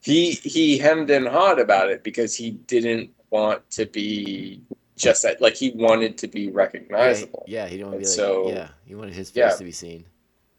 he 0.02 0.32
he 0.34 0.78
hemmed 0.78 1.10
and 1.10 1.28
hawed 1.28 1.60
about 1.60 1.90
it 1.90 2.04
because 2.04 2.36
he 2.36 2.52
didn't 2.52 3.10
want 3.32 3.68
to 3.72 3.86
be 3.88 4.62
just 4.98 5.24
that 5.24 5.42
like 5.42 5.56
he 5.56 5.72
wanted 5.72 6.16
to 6.20 6.28
be 6.28 6.50
recognizable 6.52 7.44
yeah, 7.48 7.66
he 7.66 7.78
didn't 7.78 7.88
want 7.92 7.96
to 7.96 8.00
be 8.02 8.06
like 8.06 8.16
so- 8.16 8.50
yeah. 8.50 8.68
He 8.86 8.94
wanted 8.96 9.16
his 9.16 9.32
face 9.32 9.38
yeah. 9.52 9.56
to 9.56 9.64
be 9.64 9.72
seen. 9.72 10.06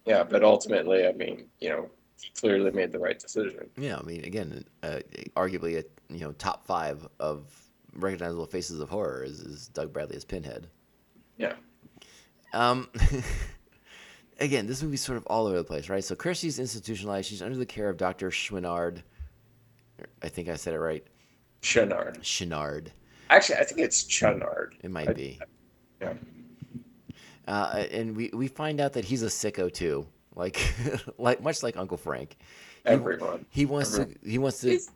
yeah 0.05 0.25
but 0.25 0.43
ultimately 0.43 1.07
i 1.07 1.13
mean 1.13 1.47
you 1.61 1.69
know 1.69 1.89
he 2.21 2.31
clearly 2.31 2.71
made 2.73 2.91
the 2.91 2.99
right 2.99 3.19
decision 3.21 3.69
Yeah, 3.79 3.99
I 3.99 4.03
mean, 4.03 4.25
again, 4.25 4.65
uh, 4.83 5.01
arguably 5.37 5.79
a 5.79 5.85
you 6.13 6.21
know 6.21 6.33
top 6.33 6.67
five 6.67 7.07
of 7.21 7.45
recognizable 7.95 8.47
faces 8.47 8.81
of 8.81 8.89
horror 8.89 9.23
is, 9.23 9.41
is 9.41 9.69
Doug 9.69 9.93
Bradley 9.93 10.17
as 10.17 10.25
Pinhead. 10.25 10.67
yeah 11.37 11.53
Um, 12.57 12.89
again, 14.41 14.67
this 14.67 14.83
movie's 14.83 15.03
sort 15.03 15.19
of 15.19 15.27
all 15.27 15.47
over 15.47 15.59
the 15.59 15.65
place, 15.65 15.89
right? 15.89 16.03
So 16.03 16.15
Kirsty's 16.17 16.59
institutionalized. 16.59 17.29
She's 17.29 17.43
under 17.43 17.57
the 17.59 17.67
care 17.67 17.89
of 17.89 17.97
Dr. 17.99 18.31
Schwinnard. 18.31 19.03
I 20.23 20.29
think 20.29 20.49
I 20.49 20.57
said 20.57 20.75
it 20.75 20.79
right. 20.81 21.05
Chenard. 21.63 22.19
Chenard. 22.21 22.89
actually 23.31 23.57
i 23.57 23.65
think 23.65 23.81
it's 23.81 24.05
Chenard. 24.05 24.73
It 24.83 24.91
might 24.91 25.09
I- 25.09 25.13
be. 25.15 25.39
yeah 26.01 26.13
Uh, 27.49 27.85
and 27.91 28.15
we, 28.17 28.31
we 28.35 28.47
find 28.47 28.81
out 28.81 28.93
that 28.93 29.05
he's 29.05 29.23
a 29.23 29.27
sicko 29.27 29.73
too, 29.73 30.07
like 30.35 30.61
like 31.19 31.43
much 31.43 31.63
like 31.63 31.77
Uncle 31.77 31.97
Frank. 31.97 32.37
He- 32.85 32.91
everyone 32.91 33.47
He 33.51 33.67
wants 33.67 33.97
to. 33.97 34.09
He 34.25 34.39
wants 34.39 34.61
to. 34.61 34.71
Is- 34.75 34.91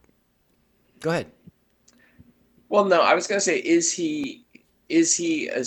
Go 1.00 1.10
ahead. 1.10 1.26
Well, 2.68 2.84
no, 2.84 3.00
I 3.00 3.14
was 3.14 3.26
gonna 3.26 3.40
say, 3.40 3.58
is 3.58 3.92
he 3.92 4.44
is 4.90 5.16
he 5.16 5.48
a 5.48 5.64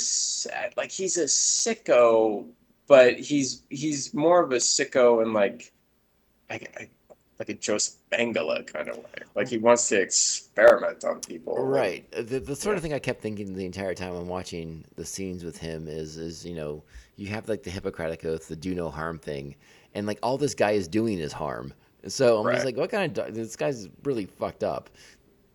like 0.75 0.91
he's 0.91 1.17
a 1.17 1.25
sicko, 1.25 2.45
but 2.87 3.19
he's 3.19 3.63
he's 3.69 4.13
more 4.13 4.43
of 4.43 4.51
a 4.51 4.57
sicko 4.57 5.21
and 5.21 5.33
like 5.33 5.71
like 6.49 6.69
a, 6.79 6.87
like 7.39 7.49
a 7.49 7.53
Joseph 7.53 7.95
Mengele 8.11 8.67
kind 8.67 8.89
of 8.89 8.97
way. 8.97 9.03
Like 9.33 9.47
he 9.47 9.57
wants 9.57 9.87
to 9.89 9.99
experiment 9.99 11.03
on 11.03 11.21
people. 11.21 11.57
Right. 11.57 12.05
Uh, 12.15 12.21
The, 12.21 12.39
the 12.39 12.55
sort 12.55 12.75
of 12.75 12.83
thing 12.83 12.93
I 12.93 12.99
kept 12.99 13.21
thinking 13.21 13.53
the 13.55 13.65
entire 13.65 13.95
time 13.95 14.13
I'm 14.13 14.27
watching 14.27 14.85
the 14.95 15.05
scenes 15.05 15.43
with 15.43 15.57
him 15.57 15.87
is, 15.87 16.17
is 16.17 16.45
you 16.45 16.53
know, 16.53 16.83
you 17.15 17.27
have 17.27 17.47
like 17.49 17.63
the 17.63 17.71
Hippocratic 17.71 18.25
Oath, 18.25 18.47
the 18.47 18.55
do 18.55 18.75
no 18.75 18.89
harm 18.89 19.17
thing, 19.19 19.55
and 19.95 20.05
like 20.05 20.19
all 20.21 20.37
this 20.37 20.53
guy 20.53 20.71
is 20.71 20.87
doing 20.87 21.19
is 21.19 21.31
harm. 21.31 21.73
So 22.07 22.45
I'm 22.45 22.53
just 22.53 22.65
like, 22.65 22.75
what 22.75 22.91
kind 22.91 23.17
of 23.17 23.33
this 23.33 23.55
guy's 23.55 23.87
really 24.03 24.25
fucked 24.25 24.63
up. 24.63 24.89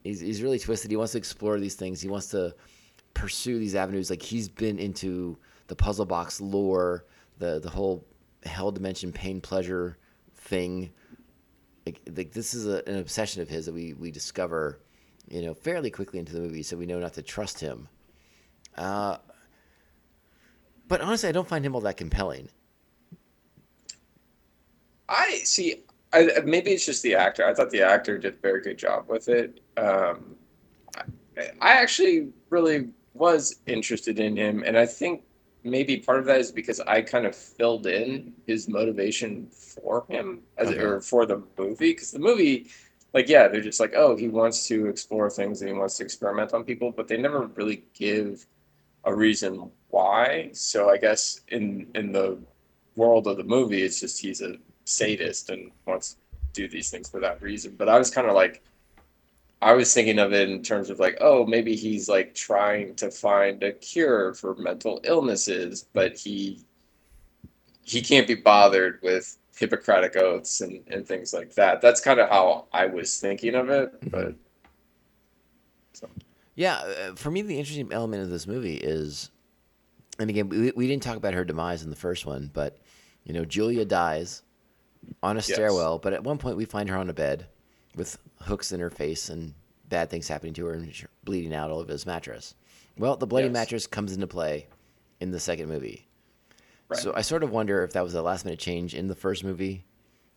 He's 0.03 0.20
he's 0.20 0.43
really 0.43 0.59
twisted. 0.59 0.90
He 0.90 0.97
wants 0.97 1.12
to 1.12 1.19
explore 1.19 1.61
these 1.61 1.74
things. 1.74 2.01
He 2.01 2.09
wants 2.09 2.28
to 2.28 2.55
pursue 3.19 3.59
these 3.59 3.74
avenues. 3.74 4.11
Like 4.11 4.23
he's 4.23 4.49
been 4.49 4.78
into 4.78 5.36
the 5.66 5.77
puzzle 5.77 6.07
box 6.07 6.40
lore, 6.40 7.05
the 7.39 7.59
the 7.61 7.69
whole 7.69 8.07
hell 8.45 8.70
dimension 8.70 9.12
pain 9.12 9.40
pleasure 9.40 9.99
thing. 10.35 10.90
Like, 11.85 12.01
like 12.16 12.32
this 12.32 12.55
is 12.55 12.66
a, 12.66 12.82
an 12.89 12.99
obsession 12.99 13.43
of 13.43 13.49
his 13.49 13.66
that 13.66 13.74
we 13.74 13.93
we 13.95 14.11
discover, 14.11 14.81
you 15.28 15.43
know, 15.43 15.55
fairly 15.55 15.90
quickly 15.90 16.19
into 16.19 16.32
the 16.32 16.40
movie, 16.40 16.62
so 16.62 16.77
we 16.77 16.86
know 16.86 16.99
not 16.99 17.15
to 17.15 17.23
trust 17.23 17.61
him. 17.61 17.89
Uh, 18.77 19.19
but 20.86 21.01
honestly, 21.01 21.28
I 21.28 21.32
don't 21.32 21.49
find 21.49 21.65
him 21.65 21.74
all 21.74 21.81
that 21.82 21.97
compelling. 21.97 22.49
I 25.09 25.40
see. 25.45 25.82
I, 26.12 26.40
maybe 26.45 26.70
it's 26.70 26.86
just 26.86 27.03
the 27.03 27.15
actor. 27.15 27.47
I 27.47 27.53
thought 27.53 27.70
the 27.70 27.82
actor 27.82 28.16
did 28.16 28.35
a 28.35 28.36
very 28.36 28.62
good 28.62 28.78
job 28.78 29.07
with 29.09 29.28
it. 29.28 29.61
Um, 29.77 30.36
I, 30.97 31.03
I 31.61 31.73
actually 31.73 32.28
really 32.49 32.89
was 33.19 33.57
interested 33.66 34.19
in 34.20 34.36
him, 34.36 34.62
and 34.66 34.77
I 34.78 34.86
think 34.86 35.23
maybe 35.65 35.99
part 35.99 36.20
of 36.20 36.27
that 36.27 36.40
is 36.40 36.53
because 36.53 36.81
I 36.81 37.03
kind 37.03 37.27
of 37.27 37.35
filled 37.35 37.86
in 37.86 38.32
his 38.47 38.69
motivation 38.69 39.49
for 39.49 40.05
him 40.09 40.40
as 40.57 40.69
Okay. 40.69 40.78
or 40.81 41.01
for 41.01 41.27
the 41.27 41.43
movie 41.59 41.93
because 41.93 42.12
the 42.12 42.19
movie, 42.20 42.69
like 43.12 43.28
yeah, 43.28 43.49
they're 43.49 43.61
just 43.61 43.81
like 43.81 43.95
oh 43.97 44.16
he 44.16 44.28
wants 44.28 44.66
to 44.69 44.86
explore 44.86 45.28
things 45.31 45.61
and 45.61 45.69
he 45.70 45.77
wants 45.77 45.97
to 45.99 46.05
experiment 46.05 46.55
on 46.55 46.65
people, 46.65 46.90
but 46.93 47.09
they 47.09 47.16
never 47.16 47.47
really 47.59 47.85
give 47.95 48.47
a 49.05 49.15
reason 49.15 49.70
why. 49.90 50.51
So 50.53 50.90
I 50.90 50.97
guess 50.99 51.40
in 51.49 51.89
in 51.95 52.12
the 52.12 52.39
world 52.97 53.27
of 53.27 53.36
the 53.36 53.45
movie, 53.45 53.82
it's 53.82 54.01
just 54.01 54.20
he's 54.20 54.40
a 54.43 54.57
sadist 54.85 55.51
and 55.51 55.70
wants 55.86 56.15
to 56.15 56.16
do 56.53 56.69
these 56.69 56.90
things 56.90 57.09
for 57.09 57.20
that 57.20 57.40
reason. 57.43 57.74
But 57.77 57.89
I 57.89 57.99
was 57.99 58.11
kind 58.11 58.27
of 58.28 58.35
like, 58.35 58.62
I 59.60 59.72
was 59.72 59.93
thinking 59.93 60.18
of 60.18 60.32
it 60.32 60.48
in 60.51 60.62
terms 60.62 60.89
of 60.90 61.01
like, 61.01 61.18
oh, 61.20 61.44
maybe 61.44 61.74
he's 61.74 62.09
like 62.09 62.35
trying 62.35 62.94
to 62.97 63.10
find 63.10 63.62
a 63.62 63.72
cure 63.72 64.35
for 64.35 64.55
mental 64.56 65.01
illnesses, 65.05 65.89
but 65.93 66.16
he 66.16 66.64
he 67.82 68.02
can't 68.02 68.26
be 68.26 68.35
bothered 68.35 69.01
with 69.02 69.36
Hippocratic 69.56 70.16
oaths 70.16 70.60
and, 70.60 70.85
and 70.89 71.06
things 71.06 71.32
like 71.32 71.55
that. 71.55 71.80
That's 71.80 72.01
kind 72.01 72.20
of 72.20 72.28
how 72.28 72.66
I 72.72 72.86
was 72.86 73.18
thinking 73.18 73.55
of 73.55 73.70
it. 73.70 73.93
But 74.10 74.35
Yeah, 76.55 76.76
uh, 76.76 77.14
for 77.14 77.30
me, 77.30 77.43
the 77.43 77.59
interesting 77.59 77.93
element 77.93 78.22
of 78.22 78.30
this 78.30 78.47
movie 78.47 78.76
is, 78.76 79.30
and 80.18 80.28
again, 80.30 80.48
we, 80.48 80.72
we 80.72 80.86
didn't 80.86 81.02
talk 81.02 81.16
about 81.16 81.35
her 81.35 81.44
demise 81.44 81.82
in 81.82 81.90
the 81.90 81.97
first 81.97 82.26
one, 82.26 82.51
but 82.52 82.78
you 83.24 83.32
know, 83.32 83.44
Julia 83.44 83.85
dies 83.85 84.43
on 85.22 85.36
a 85.36 85.40
Yes. 85.40 85.55
stairwell, 85.55 85.98
but 85.98 86.12
at 86.12 86.22
one 86.22 86.39
point 86.39 86.56
we 86.56 86.64
find 86.64 86.89
her 86.89 86.97
on 86.97 87.10
a 87.10 87.14
bed 87.14 87.47
with 87.97 88.18
hooks 88.43 88.73
in 88.73 88.81
her 88.81 88.90
face 88.90 89.28
and 89.28 89.55
bad 89.89 90.10
things 90.10 90.28
happening 90.28 90.55
to 90.55 90.66
her 90.66 90.74
and 90.74 90.94
she's 90.94 91.06
bleeding 91.24 91.55
out 91.55 91.70
all 91.70 91.78
over 91.81 91.93
his 91.93 92.06
mattress. 92.06 92.55
Well, 92.97 93.16
the 93.16 93.27
bloody 93.27 93.47
Yes. 93.47 93.52
mattress 93.52 93.86
comes 93.86 94.12
into 94.12 94.27
play 94.27 94.66
in 95.20 95.31
the 95.31 95.40
second 95.40 95.69
movie. 95.69 96.06
Right. 96.89 97.01
So 97.01 97.12
I 97.15 97.23
sort 97.23 97.43
of 97.43 97.51
wonder 97.51 97.82
if 97.85 97.93
that 97.93 98.02
was 98.02 98.15
a 98.15 98.23
last 98.23 98.44
minute 98.44 98.60
change 98.60 98.94
in 98.94 99.06
the 99.09 99.15
first 99.15 99.44
movie 99.44 99.85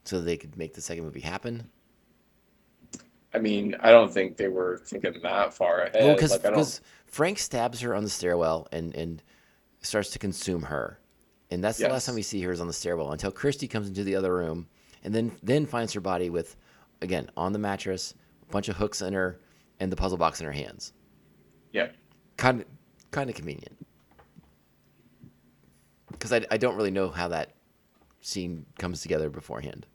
so 0.03 0.21
they 0.21 0.37
could 0.37 0.57
make 0.57 0.73
the 0.73 0.81
second 0.81 1.03
movie 1.05 1.19
happen. 1.21 1.69
I 3.33 3.39
mean, 3.39 3.75
I 3.79 3.91
don't 3.91 4.11
think 4.13 4.35
they 4.37 4.49
were 4.49 4.81
thinking 4.85 5.13
that 5.23 5.53
far 5.53 5.81
ahead. 5.81 6.03
Well, 6.03 6.15
because 6.15 6.43
like, 6.43 6.79
Frank 7.05 7.39
stabs 7.39 7.79
her 7.79 7.95
on 7.95 8.03
the 8.03 8.09
stairwell 8.09 8.67
and 8.71 8.93
and 8.93 9.23
starts 9.81 10.09
to 10.11 10.19
consume 10.19 10.63
her, 10.63 10.99
and 11.49 11.63
that's 11.63 11.77
the 11.77 11.87
last 11.87 12.05
time 12.05 12.15
we 12.15 12.21
see 12.21 12.41
her 12.41 12.51
is 12.51 12.59
on 12.59 12.67
the 12.67 12.73
stairwell 12.73 13.11
until 13.13 13.31
Kirsty 13.31 13.67
comes 13.67 13.87
into 13.87 14.03
the 14.03 14.15
other 14.15 14.33
room, 14.33 14.67
and 15.03 15.15
then 15.15 15.31
then 15.41 15.65
finds 15.65 15.93
her 15.93 16.01
body 16.01 16.29
with, 16.29 16.57
again 17.01 17.29
on 17.37 17.53
the 17.53 17.59
mattress, 17.59 18.13
a 18.47 18.51
bunch 18.51 18.69
of 18.69 18.75
hooks 18.75 19.01
in 19.01 19.13
her, 19.13 19.39
and 19.79 19.91
the 19.91 19.95
puzzle 19.95 20.17
box 20.17 20.39
in 20.39 20.45
her 20.45 20.51
hands. 20.51 20.93
Yeah. 21.71 21.89
Kind 22.37 22.61
of 22.61 22.67
kind 23.11 23.29
of 23.29 23.35
convenient. 23.35 23.77
Because 26.11 26.33
I, 26.33 26.45
I 26.51 26.57
don't 26.57 26.75
really 26.75 26.91
know 26.91 27.09
how 27.09 27.27
that 27.29 27.53
scene 28.21 28.65
comes 28.77 29.01
together 29.01 29.29
beforehand. 29.29 29.85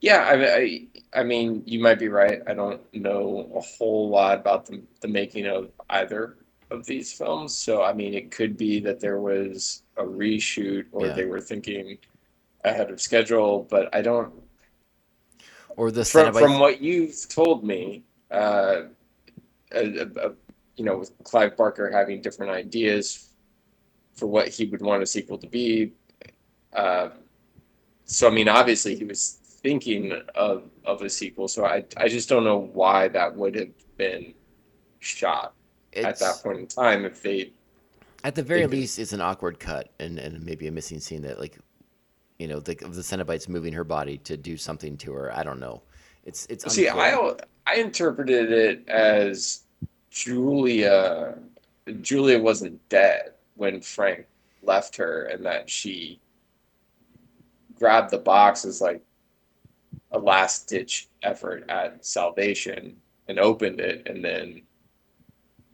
Yeah, 0.00 0.18
I, 0.18 0.54
I, 0.56 0.86
I 1.20 1.22
mean, 1.24 1.62
you 1.66 1.80
might 1.80 1.98
be 1.98 2.08
right. 2.08 2.40
I 2.46 2.54
don't 2.54 2.80
know 2.94 3.50
a 3.56 3.60
whole 3.60 4.08
lot 4.10 4.38
about 4.38 4.66
the, 4.66 4.82
the 5.00 5.08
making 5.08 5.46
of 5.46 5.70
either 5.90 6.36
of 6.70 6.84
these 6.86 7.12
films. 7.12 7.56
So, 7.56 7.82
I 7.82 7.92
mean, 7.92 8.14
it 8.14 8.30
could 8.30 8.56
be 8.56 8.78
that 8.80 9.00
there 9.00 9.20
was 9.20 9.82
a 9.96 10.02
reshoot 10.04 10.86
or 10.92 11.06
Yeah. 11.06 11.12
they 11.14 11.24
were 11.24 11.40
thinking 11.40 11.98
ahead 12.64 12.90
of 12.90 13.00
schedule, 13.00 13.66
but 13.70 13.94
I 13.94 14.02
don't. 14.02 14.32
Or 15.76 15.90
the 15.90 16.04
From, 16.04 16.32
Cenobite- 16.32 16.40
from 16.40 16.58
what 16.58 16.80
you've 16.80 17.28
told 17.28 17.64
me, 17.64 18.02
uh, 18.30 18.82
you 19.74 20.84
know, 20.84 20.98
with 20.98 21.12
Clive 21.24 21.56
Barker 21.56 21.90
having 21.90 22.20
different 22.22 22.52
ideas 22.52 23.28
for 24.14 24.26
what 24.26 24.48
he 24.48 24.66
would 24.66 24.80
want 24.80 25.02
a 25.02 25.06
sequel 25.06 25.38
to 25.38 25.46
be. 25.46 25.92
Uh, 26.72 27.10
so 28.04 28.28
I 28.28 28.30
mean, 28.30 28.48
obviously 28.48 28.96
he 28.96 29.04
was 29.04 29.38
thinking 29.42 30.12
of 30.34 30.64
of 30.84 31.02
a 31.02 31.10
sequel. 31.10 31.48
So 31.48 31.64
I 31.64 31.84
I 31.96 32.08
just 32.08 32.28
don't 32.28 32.44
know 32.44 32.70
why 32.72 33.08
that 33.08 33.34
would 33.36 33.54
have 33.56 33.96
been 33.96 34.34
shot 35.00 35.54
at 35.94 36.18
that 36.18 36.40
point 36.42 36.58
in 36.58 36.66
time 36.66 37.04
if 37.04 37.22
they 37.22 37.52
At 38.24 38.34
the 38.34 38.42
very 38.42 38.66
least, 38.66 38.98
it's 38.98 39.12
an 39.12 39.20
awkward 39.20 39.58
cut 39.58 39.90
and, 40.00 40.18
and 40.18 40.44
maybe 40.44 40.66
a 40.66 40.72
missing 40.72 41.00
scene 41.00 41.22
that, 41.22 41.38
like, 41.38 41.58
you 42.38 42.48
know, 42.48 42.60
the, 42.60 42.74
the 42.74 43.02
Cenobites 43.02 43.48
moving 43.48 43.72
her 43.72 43.84
body 43.84 44.18
to 44.18 44.36
do 44.36 44.56
something 44.56 44.96
to 44.98 45.12
her. 45.12 45.34
I 45.34 45.42
don't 45.42 45.60
know. 45.60 45.82
It's 46.24 46.46
it's 46.46 46.70
see. 46.72 46.88
I 46.88 47.34
I 47.66 47.76
interpreted 47.76 48.52
it 48.52 48.88
as 48.88 49.62
Julia 50.10 51.38
Julia 52.00 52.40
wasn't 52.40 52.86
dead 52.88 53.32
when 53.54 53.80
Frank 53.80 54.26
left 54.62 54.96
her, 54.96 55.24
and 55.24 55.44
that 55.46 55.70
she 55.70 56.20
grabbed 57.78 58.10
the 58.10 58.18
box 58.18 58.64
as 58.64 58.80
like 58.80 59.02
a 60.12 60.18
last 60.18 60.68
ditch 60.68 61.08
effort 61.22 61.64
at 61.68 62.04
salvation 62.04 62.96
and 63.28 63.38
opened 63.38 63.80
it, 63.80 64.06
and 64.06 64.24
then 64.24 64.62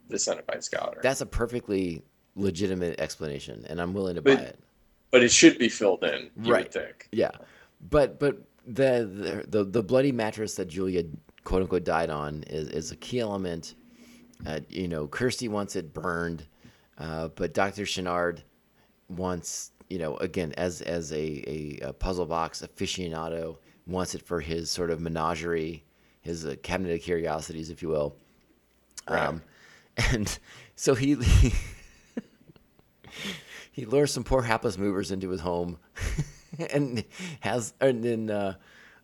the 0.09 0.17
Cenobites 0.17 0.71
got 0.71 0.95
her. 0.95 1.01
That's 1.01 1.21
a 1.21 1.25
perfectly 1.25 2.03
legitimate 2.35 2.99
explanation, 2.99 3.65
and 3.69 3.81
I'm 3.81 3.93
willing 3.93 4.15
to 4.15 4.21
buy 4.21 4.33
it. 4.33 4.59
But 5.13 5.21
it 5.21 5.31
should 5.31 5.59
be 5.59 5.69
filled 5.69 6.03
in, 6.03 6.31
Right. 6.35 6.75
Yeah, 7.11 7.29
but 7.91 8.19
but 8.19 8.41
the, 8.65 9.43
the 9.45 9.59
the 9.59 9.63
the 9.63 9.83
bloody 9.83 10.11
mattress 10.11 10.55
that 10.55 10.69
Julia 10.69 11.03
quote 11.43 11.61
unquote 11.61 11.83
died 11.83 12.09
on 12.09 12.43
is 12.47 12.67
is 12.69 12.91
a 12.91 12.95
key 12.95 13.19
element. 13.19 13.75
Uh, 14.43 14.61
you 14.69 14.87
know, 14.87 15.05
Kirsty 15.07 15.47
wants 15.47 15.75
it 15.75 15.93
burned, 15.93 16.47
uh, 16.97 17.27
but 17.27 17.53
Doctor 17.53 17.85
Channard 17.85 18.41
wants 19.07 19.69
you 19.87 19.99
know 19.99 20.17
again 20.17 20.51
as 20.57 20.81
as 20.81 21.11
a, 21.11 21.15
a, 21.15 21.79
a 21.89 21.93
puzzle 21.93 22.25
box 22.25 22.65
aficionado 22.65 23.57
wants 23.85 24.15
it 24.15 24.23
for 24.23 24.41
his 24.41 24.71
sort 24.71 24.89
of 24.89 24.99
menagerie, 24.99 25.83
his 26.21 26.43
uh, 26.43 26.55
cabinet 26.63 26.95
of 26.95 27.01
curiosities, 27.01 27.69
if 27.69 27.83
you 27.83 27.89
will. 27.89 28.15
Right. 29.07 29.27
Um, 29.27 29.43
and 30.11 30.39
so 30.75 30.95
he 30.95 31.13
he 31.15 31.53
lures 33.77 34.11
some 34.13 34.23
poor 34.23 34.41
hapless 34.41 34.77
movers 34.77 35.11
into 35.11 35.29
his 35.29 35.41
home, 35.41 35.77
and 36.71 37.03
has 37.41 37.73
and 37.81 38.03
then 38.03 38.29
uh, 38.29 38.53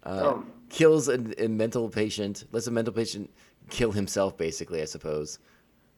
uh, 0.04 0.10
Oh. 0.24 0.46
kills 0.70 1.08
a, 1.10 1.20
a 1.44 1.48
mental 1.48 1.90
patient. 1.90 2.46
Lets 2.52 2.68
a 2.68 2.72
mental 2.72 2.94
patient 2.94 3.30
kill 3.70 3.92
himself, 3.92 4.38
basically. 4.38 4.82
I 4.82 4.86
suppose. 4.86 5.40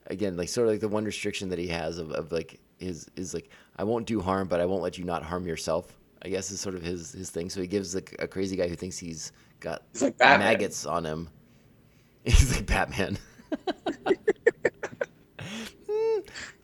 Again, 0.07 0.35
like 0.35 0.49
sort 0.49 0.67
of 0.67 0.73
like 0.73 0.81
the 0.81 0.87
one 0.89 1.05
restriction 1.05 1.49
that 1.49 1.59
he 1.59 1.67
has 1.67 1.97
of, 1.97 2.11
of 2.11 2.31
like 2.31 2.59
his 2.79 3.09
is 3.15 3.33
like 3.33 3.49
I 3.77 3.83
won't 3.83 4.07
do 4.07 4.19
harm, 4.21 4.47
but 4.47 4.59
I 4.59 4.65
won't 4.65 4.81
let 4.81 4.97
you 4.97 5.03
not 5.05 5.23
harm 5.23 5.45
yourself. 5.45 5.97
I 6.23 6.29
guess 6.29 6.51
is 6.51 6.59
sort 6.59 6.75
of 6.75 6.81
his 6.83 7.11
his 7.11 7.29
thing. 7.29 7.49
So 7.49 7.61
he 7.61 7.67
gives 7.67 7.93
like 7.95 8.15
a 8.19 8.27
crazy 8.27 8.55
guy 8.55 8.67
who 8.67 8.75
thinks 8.75 8.97
he's 8.97 9.31
got 9.59 9.83
like 10.01 10.17
maggots 10.19 10.85
on 10.85 11.05
him. 11.05 11.29
He's 12.23 12.55
like 12.55 12.67
Batman. 12.67 13.17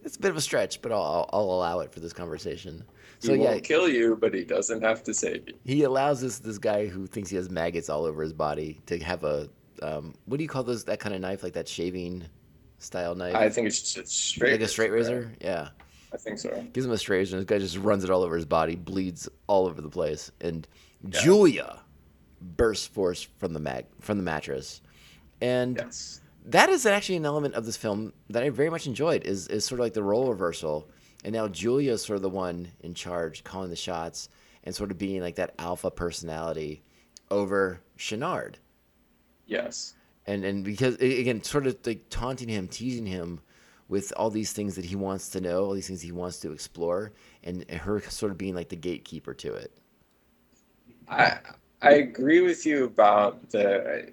It's 0.07 0.15
a 0.15 0.19
bit 0.21 0.31
of 0.31 0.37
a 0.37 0.41
stretch, 0.41 0.81
but 0.81 0.93
I'll, 0.93 1.29
I'll 1.33 1.41
allow 1.43 1.81
it 1.81 1.91
for 1.91 1.99
this 1.99 2.13
conversation. 2.13 2.81
He 3.21 3.27
So 3.27 3.33
yeah, 3.33 3.51
won't 3.51 3.63
kill 3.65 3.89
you, 3.89 4.15
but 4.15 4.33
he 4.33 4.45
doesn't 4.45 4.81
have 4.81 5.03
to 5.03 5.13
save 5.13 5.43
you. 5.49 5.53
he 5.65 5.83
allows 5.83 6.21
this 6.21 6.39
this 6.39 6.57
guy 6.57 6.87
who 6.87 7.05
thinks 7.07 7.29
he 7.29 7.35
has 7.35 7.49
maggots 7.49 7.89
all 7.89 8.05
over 8.05 8.23
his 8.23 8.31
body 8.31 8.79
to 8.85 8.97
have 8.99 9.25
a 9.25 9.49
um, 9.81 10.13
what 10.25 10.37
do 10.37 10.43
you 10.43 10.47
call 10.49 10.63
those 10.63 10.85
that 10.85 11.01
kind 11.01 11.13
of 11.13 11.19
knife 11.19 11.43
like 11.43 11.51
that 11.53 11.67
shaving 11.67 12.23
style 12.79 13.15
knife 13.15 13.35
I 13.35 13.49
think 13.49 13.67
it's 13.67 13.93
just 13.93 14.07
straight 14.07 14.53
like 14.53 14.61
a 14.61 14.67
straight 14.69 14.91
right? 14.91 14.97
razor 14.97 15.33
yeah 15.41 15.69
I 16.13 16.17
think 16.17 16.39
so. 16.39 16.49
gives 16.73 16.85
him 16.85 16.93
a 16.93 16.97
straight 16.97 17.17
razor 17.17 17.35
and 17.37 17.45
this 17.45 17.49
guy 17.49 17.59
just 17.59 17.77
runs 17.77 18.03
it 18.05 18.09
all 18.09 18.23
over 18.23 18.35
his 18.37 18.45
body 18.45 18.75
bleeds 18.75 19.27
all 19.47 19.67
over 19.67 19.81
the 19.81 19.89
place 19.89 20.31
and 20.39 20.65
Julia 21.09 21.79
bursts 22.41 22.87
forth 22.87 23.27
from 23.37 23.53
the 23.53 23.59
mag 23.59 23.85
from 23.99 24.17
the 24.17 24.23
mattress 24.23 24.81
and 25.41 25.75
Yes. 25.77 26.21
That 26.47 26.69
is 26.69 26.85
actually 26.87 27.17
an 27.17 27.25
element 27.25 27.53
of 27.55 27.65
this 27.65 27.77
film 27.77 28.13
that 28.29 28.41
I 28.43 28.49
very 28.49 28.69
much 28.71 28.87
enjoyed. 28.87 29.23
Is 29.25 29.47
is 29.49 29.65
sort 29.65 29.79
of 29.79 29.85
like 29.85 29.93
the 29.93 30.01
role 30.03 30.29
reversal, 30.29 30.89
and 31.23 31.33
now 31.33 31.47
Julia 31.47 31.93
is 31.93 32.03
sort 32.03 32.15
of 32.17 32.23
the 32.23 32.29
one 32.29 32.71
in 32.79 32.95
charge, 32.95 33.43
calling 33.43 33.69
the 33.69 33.75
shots, 33.75 34.29
and 34.63 34.73
sort 34.73 34.89
of 34.91 34.97
being 34.97 35.21
like 35.21 35.35
that 35.35 35.53
alpha 35.59 35.91
personality 35.91 36.83
over 37.29 37.81
Channard, 37.97 38.59
Yes. 39.47 39.95
and 40.25 40.43
and 40.45 40.63
because 40.63 40.95
again, 40.95 41.41
sort 41.43 41.67
of 41.67 41.77
like 41.85 42.05
taunting 42.09 42.49
him, 42.49 42.67
teasing 42.67 43.05
him 43.05 43.41
with 43.87 44.11
all 44.17 44.29
these 44.29 44.51
things 44.53 44.75
that 44.75 44.85
he 44.85 44.95
wants 44.95 45.29
to 45.29 45.41
know, 45.41 45.65
all 45.65 45.73
these 45.73 45.87
things 45.87 46.01
he 46.01 46.11
wants 46.11 46.39
to 46.41 46.51
explore, 46.51 47.13
and 47.43 47.69
her 47.71 48.01
sort 48.01 48.31
of 48.31 48.37
being 48.37 48.55
like 48.55 48.69
the 48.69 48.75
gatekeeper 48.75 49.33
to 49.35 49.53
it. 49.53 49.71
I 51.07 51.39
I 51.81 51.91
agree 51.93 52.41
with 52.41 52.65
you 52.65 52.85
about 52.85 53.49
the 53.49 54.11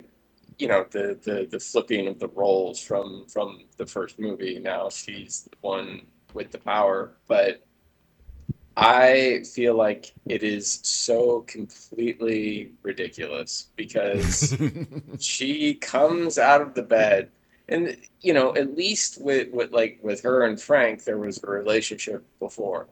you 0.58 0.68
know 0.68 0.86
the 0.90 1.18
the 1.22 1.46
the 1.50 1.60
flipping 1.60 2.06
of 2.06 2.18
the 2.18 2.28
roles 2.28 2.80
from 2.80 3.26
from 3.28 3.64
the 3.76 3.86
first 3.86 4.18
movie. 4.18 4.58
Now 4.58 4.88
she's 4.88 5.48
the 5.50 5.56
one 5.60 6.02
with 6.32 6.50
the 6.50 6.58
power, 6.58 7.14
but 7.26 7.64
I 8.76 9.44
feel 9.54 9.76
like 9.76 10.12
it 10.26 10.42
is 10.42 10.80
so 10.82 11.42
completely 11.42 12.72
ridiculous 12.82 13.68
because 13.76 14.56
she 15.20 15.74
comes 15.74 16.38
out 16.38 16.60
of 16.60 16.74
the 16.74 16.82
bed. 16.82 17.30
And 17.68 17.96
you 18.20 18.34
know 18.34 18.54
at 18.56 18.76
least 18.76 19.20
with 19.22 19.50
with 19.50 19.72
like 19.72 19.98
with 20.02 20.20
her 20.22 20.44
and 20.44 20.60
Frank 20.60 21.04
there 21.04 21.18
was 21.18 21.42
a 21.42 21.46
relationship 21.46 22.24
before. 22.38 22.88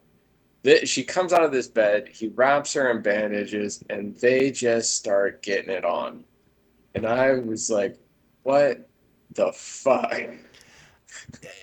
That 0.63 0.89
she 0.89 1.03
comes 1.03 1.33
out 1.33 1.45
of 1.45 1.53
this 1.53 1.69
bed 1.69 2.09
he 2.09 2.29
wraps 2.29 2.73
her 2.75 2.91
in 2.91 3.03
bandages 3.03 3.85
and 3.91 4.17
they 4.17 4.51
just 4.51 4.97
start 4.97 5.43
getting 5.43 5.71
it 5.71 5.85
on 5.85 6.25
and 6.95 7.07
I 7.07 7.35
was 7.35 7.71
like 7.71 7.99
what 8.43 8.89
the 9.33 9.53
fuck? 9.53 10.13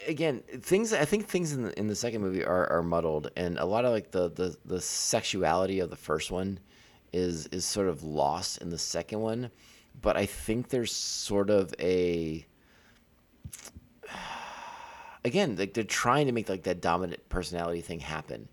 Again 0.08 0.44
things 0.62 0.94
i 0.94 1.06
think 1.06 1.28
things 1.28 1.54
in 1.54 1.64
the 1.64 1.80
in 1.80 1.88
the 1.88 1.96
second 1.96 2.22
movie 2.22 2.46
are, 2.46 2.72
are 2.72 2.84
muddled 2.84 3.32
and 3.36 3.58
a 3.58 3.66
lot 3.66 3.84
of 3.84 3.92
like 3.92 4.12
the, 4.12 4.30
the 4.30 4.56
the 4.66 4.80
sexuality 4.80 5.80
of 5.80 5.90
the 5.90 5.96
first 5.96 6.30
one 6.30 6.60
is 7.14 7.48
is 7.48 7.66
sort 7.66 7.88
of 7.88 8.04
lost 8.04 8.60
in 8.60 8.70
the 8.70 8.78
second 8.78 9.22
one 9.22 9.50
but 10.02 10.16
i 10.16 10.26
think 10.26 10.70
there's 10.70 10.92
sort 10.92 11.50
of 11.50 11.74
a 11.80 12.46
again 15.26 15.56
like 15.56 15.74
they're 15.74 15.84
trying 15.84 16.28
to 16.28 16.32
make 16.32 16.48
like 16.48 16.64
that 16.64 16.80
dominant 16.80 17.28
personality 17.30 17.82
thing 17.82 18.00
happen 18.00 18.48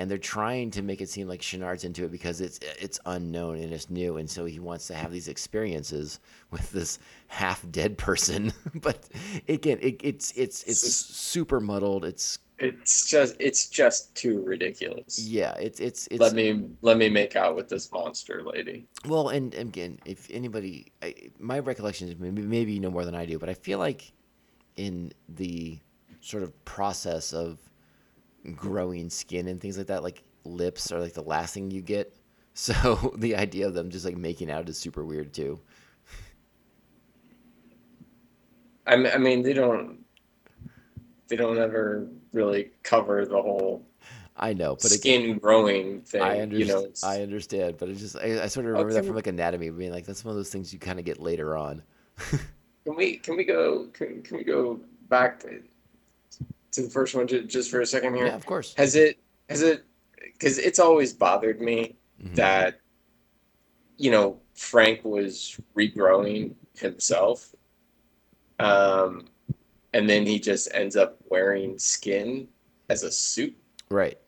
and 0.00 0.10
they're 0.10 0.16
trying 0.16 0.70
to 0.70 0.80
make 0.80 1.02
it 1.02 1.10
seem 1.10 1.28
like 1.28 1.40
Channard's 1.40 1.84
into 1.84 2.06
it 2.06 2.10
because 2.10 2.40
it's 2.40 2.58
it's 2.80 2.98
unknown 3.04 3.56
and 3.56 3.70
it's 3.70 3.90
new, 3.90 4.16
and 4.16 4.28
so 4.28 4.46
he 4.46 4.58
wants 4.58 4.86
to 4.86 4.94
have 4.94 5.12
these 5.12 5.28
experiences 5.28 6.20
with 6.50 6.72
this 6.72 6.98
half 7.28 7.62
dead 7.70 7.98
person. 7.98 8.50
but 8.76 9.06
again, 9.46 9.78
it, 9.82 10.00
it's 10.02 10.32
it's 10.36 10.62
it's 10.64 10.80
super 10.80 11.60
muddled. 11.60 12.06
It's 12.06 12.38
it's 12.58 13.06
just 13.06 13.36
it's 13.38 13.68
just 13.68 14.14
too 14.14 14.42
ridiculous 14.42 15.18
yeah, 15.18 15.52
it's 15.54 15.80
it's 15.80 16.06
it's 16.06 16.18
let 16.20 16.32
me 16.32 16.64
let 16.80 16.96
me 16.96 17.10
make 17.10 17.36
out 17.36 17.54
with 17.54 17.68
this 17.68 17.92
monster 17.92 18.42
lady 18.42 18.86
Well, 19.06 19.28
and, 19.28 19.54
and 19.54 19.68
again, 19.68 19.98
if 20.06 20.30
anybody, 20.30 20.92
I, 21.02 21.14
my 21.38 21.58
recollection 21.58 22.08
is 22.08 22.18
maybe, 22.18 22.40
maybe 22.40 22.72
you 22.72 22.80
know 22.80 22.90
more 22.90 23.04
than 23.04 23.14
I 23.14 23.26
do, 23.26 23.38
but 23.38 23.50
I 23.50 23.54
feel 23.54 23.78
like 23.78 24.12
in 24.76 25.12
the 25.28 25.78
sort 26.22 26.42
of 26.42 26.64
process 26.64 27.34
of 27.34 27.58
growing 28.54 29.10
skin 29.10 29.48
and 29.48 29.60
things 29.60 29.78
like 29.78 29.86
that, 29.88 30.02
like 30.02 30.22
lips 30.44 30.90
are 30.92 31.00
like 31.00 31.14
the 31.14 31.22
last 31.22 31.54
thing 31.54 31.70
you 31.70 31.82
get. 31.82 32.16
So 32.52 33.14
the 33.16 33.36
idea 33.36 33.68
of 33.68 33.74
them 33.74 33.90
just 33.90 34.04
like 34.04 34.16
making 34.16 34.50
out 34.50 34.68
is 34.68 34.76
super 34.76 35.04
weird 35.04 35.32
too. 35.32 35.60
I 38.86 38.96
mean, 38.96 39.12
I 39.14 39.18
mean 39.18 39.42
they 39.42 39.52
don't 39.52 40.04
they 41.28 41.36
don't 41.36 41.58
ever 41.58 42.08
really 42.32 42.72
cover 42.82 43.24
the 43.24 43.40
whole 43.40 43.86
I 44.36 44.54
know, 44.54 44.74
but 44.74 44.86
again, 44.90 45.20
skin 45.20 45.38
growing 45.38 46.00
thing. 46.00 46.22
I 46.22 46.36
you 46.36 46.42
understand. 46.42 46.68
know, 47.02 47.08
I 47.08 47.22
understand, 47.22 47.76
but 47.78 47.88
it's 47.90 48.00
just 48.00 48.16
I, 48.16 48.42
I 48.42 48.46
sort 48.46 48.66
of 48.66 48.72
remember 48.72 48.94
that 48.94 49.04
from 49.04 49.14
like 49.14 49.26
anatomy, 49.26 49.70
being 49.70 49.92
like 49.92 50.06
that's 50.06 50.24
one 50.24 50.30
of 50.30 50.36
those 50.36 50.50
things 50.50 50.72
you 50.72 50.78
kind 50.78 50.98
of 50.98 51.04
get 51.04 51.20
later 51.20 51.56
on. 51.56 51.82
Can 52.86 52.96
we 52.96 53.16
can 53.16 53.36
we 53.36 53.44
go 53.44 53.88
can, 53.92 54.22
can 54.22 54.38
we 54.38 54.42
go 54.44 54.80
back 55.10 55.38
to, 55.40 55.62
to 56.72 56.82
the 56.82 56.90
first 56.90 57.14
one 57.14 57.26
ju- 57.26 57.44
just 57.44 57.70
for 57.70 57.80
a 57.80 57.86
second 57.86 58.14
here? 58.14 58.26
Yeah, 58.26 58.36
of 58.36 58.46
course. 58.46 58.74
Has 58.76 58.94
it 58.96 59.18
has 59.48 59.62
it 59.62 59.84
because 60.22 60.58
it's 60.58 60.78
always 60.78 61.12
bothered 61.12 61.60
me 61.60 61.96
Mhm. 62.22 62.34
that 62.36 62.80
you 63.96 64.10
know 64.10 64.40
Frank 64.54 65.04
was 65.04 65.58
regrowing 65.76 66.54
himself, 66.76 67.54
um, 68.58 69.26
and 69.92 70.08
then 70.08 70.26
he 70.26 70.38
just 70.38 70.68
ends 70.74 70.96
up 70.96 71.18
wearing 71.28 71.78
skin 71.78 72.48
as 72.88 73.02
a 73.02 73.10
suit, 73.10 73.56
Right. 73.90 74.18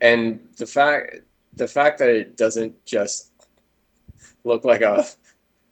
and 0.00 0.48
the 0.56 0.66
fact 0.66 1.16
the 1.54 1.66
fact 1.68 1.98
that 1.98 2.08
it 2.08 2.36
doesn't 2.36 2.84
just 2.84 3.32
look 4.44 4.64
like 4.64 4.82
a 4.82 5.04